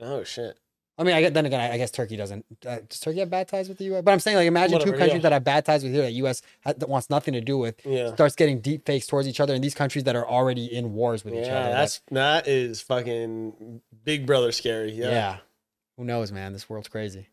Oh 0.00 0.24
shit. 0.24 0.58
I 1.00 1.04
mean, 1.04 1.14
I 1.14 1.20
get 1.20 1.32
then 1.32 1.46
again, 1.46 1.60
I, 1.60 1.74
I 1.74 1.76
guess 1.76 1.92
Turkey 1.92 2.16
doesn't. 2.16 2.44
Uh, 2.66 2.78
does 2.88 2.98
Turkey 2.98 3.20
have 3.20 3.30
bad 3.30 3.46
ties 3.46 3.68
with 3.68 3.78
the 3.78 3.84
U.S.? 3.84 4.02
But 4.02 4.10
I'm 4.10 4.18
saying, 4.18 4.36
like, 4.36 4.48
imagine 4.48 4.80
two 4.80 4.90
countries 4.90 5.12
yeah. 5.12 5.18
that 5.20 5.32
have 5.32 5.44
bad 5.44 5.64
ties 5.64 5.84
with 5.84 5.92
here 5.92 6.02
that 6.02 6.10
U.S. 6.12 6.42
ha- 6.64 6.72
that 6.76 6.88
wants 6.88 7.08
nothing 7.08 7.34
to 7.34 7.40
do 7.40 7.56
with 7.56 7.76
Yeah. 7.86 8.12
starts 8.14 8.34
getting 8.34 8.60
deep 8.60 8.84
fakes 8.84 9.06
towards 9.06 9.28
each 9.28 9.38
other, 9.38 9.54
and 9.54 9.62
these 9.62 9.76
countries 9.76 10.02
that 10.04 10.16
are 10.16 10.26
already 10.26 10.64
in 10.66 10.94
wars 10.94 11.24
with 11.24 11.34
each 11.34 11.46
Yeah, 11.46 11.58
other. 11.60 11.70
that's 11.70 12.00
that 12.10 12.48
is 12.48 12.80
fucking 12.80 13.80
Big 14.04 14.26
Brother 14.26 14.50
scary. 14.50 14.90
yeah. 14.90 15.10
Yeah. 15.10 15.36
Who 15.98 16.04
knows, 16.04 16.32
man? 16.32 16.52
This 16.52 16.68
world's 16.68 16.88
crazy. 16.88 17.28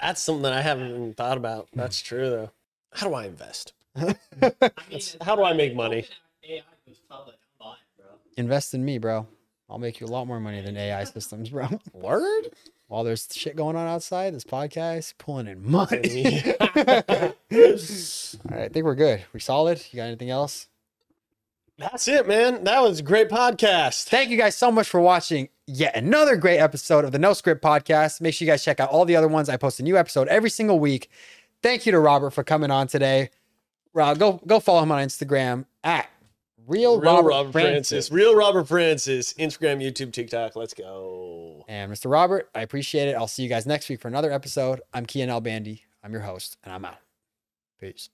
that's 0.00 0.20
something 0.20 0.42
that 0.42 0.52
I 0.52 0.62
haven't 0.62 0.88
even 0.90 1.14
thought 1.14 1.36
about. 1.36 1.68
That's 1.72 2.00
true 2.00 2.28
though. 2.30 2.50
How 2.92 3.06
do 3.08 3.14
I 3.14 3.26
invest? 3.26 3.74
That's- 4.40 5.16
how 5.20 5.36
do 5.36 5.44
I 5.44 5.52
make 5.52 5.74
money? 5.74 6.04
AI 6.48 6.62
was 6.86 6.98
public. 7.08 7.36
I'm 7.60 7.64
buying, 7.66 7.76
bro. 7.96 8.06
Invest 8.36 8.74
in 8.74 8.84
me, 8.84 8.98
bro. 8.98 9.26
I'll 9.70 9.78
make 9.78 10.00
you 10.00 10.06
a 10.06 10.08
lot 10.08 10.26
more 10.26 10.40
money 10.40 10.60
than 10.60 10.76
AI 10.76 11.04
systems, 11.04 11.50
bro. 11.50 11.68
Word? 11.92 12.50
While 12.86 13.04
there's 13.04 13.28
shit 13.30 13.54
going 13.54 13.76
on 13.76 13.86
outside, 13.86 14.34
this 14.34 14.44
podcast 14.44 15.14
pulling 15.18 15.46
in 15.46 15.70
money. 15.70 16.42
All 16.60 16.68
right, 17.50 18.62
I 18.64 18.68
think 18.68 18.84
we're 18.84 18.94
good. 18.94 19.24
We 19.34 19.40
solid. 19.40 19.84
You 19.90 19.98
got 19.98 20.04
anything 20.04 20.30
else? 20.30 20.68
That's 21.76 22.08
it, 22.08 22.26
man. 22.26 22.64
That 22.64 22.82
was 22.82 23.00
a 23.00 23.02
great 23.02 23.28
podcast. 23.28 24.08
Thank 24.08 24.30
you 24.30 24.38
guys 24.38 24.56
so 24.56 24.72
much 24.72 24.88
for 24.88 25.00
watching 25.00 25.48
yet 25.66 25.94
another 25.96 26.34
great 26.34 26.58
episode 26.58 27.04
of 27.04 27.12
the 27.12 27.18
No 27.18 27.34
Script 27.34 27.62
Podcast. 27.62 28.20
Make 28.20 28.34
sure 28.34 28.46
you 28.46 28.50
guys 28.50 28.64
check 28.64 28.80
out 28.80 28.88
all 28.88 29.04
the 29.04 29.14
other 29.14 29.28
ones. 29.28 29.48
I 29.48 29.58
post 29.58 29.78
a 29.78 29.82
new 29.84 29.96
episode 29.96 30.26
every 30.28 30.50
single 30.50 30.80
week. 30.80 31.10
Thank 31.62 31.86
you 31.86 31.92
to 31.92 32.00
Robert 32.00 32.30
for 32.30 32.42
coming 32.42 32.70
on 32.70 32.88
today. 32.88 33.30
Rob, 33.92 34.18
go 34.18 34.40
go 34.46 34.60
follow 34.60 34.82
him 34.82 34.92
on 34.92 35.06
Instagram 35.06 35.66
at 35.84 36.08
Real, 36.68 37.00
Real 37.00 37.14
Robert, 37.14 37.28
Robert, 37.30 37.52
Francis. 37.52 37.88
Francis. 37.88 38.12
Real 38.12 38.36
Robert 38.36 38.68
Francis. 38.68 39.32
Instagram, 39.34 39.82
YouTube, 39.82 40.12
TikTok. 40.12 40.54
Let's 40.54 40.74
go. 40.74 41.64
And 41.66 41.90
Mr. 41.90 42.10
Robert, 42.10 42.50
I 42.54 42.60
appreciate 42.60 43.08
it. 43.08 43.14
I'll 43.14 43.26
see 43.26 43.42
you 43.42 43.48
guys 43.48 43.66
next 43.66 43.88
week 43.88 44.00
for 44.00 44.08
another 44.08 44.30
episode. 44.30 44.82
I'm 44.92 45.06
Kia 45.06 45.26
Nalbandi. 45.26 45.80
I'm 46.04 46.12
your 46.12 46.20
host, 46.20 46.58
and 46.62 46.72
I'm 46.74 46.84
out. 46.84 46.98
Peace. 47.80 48.10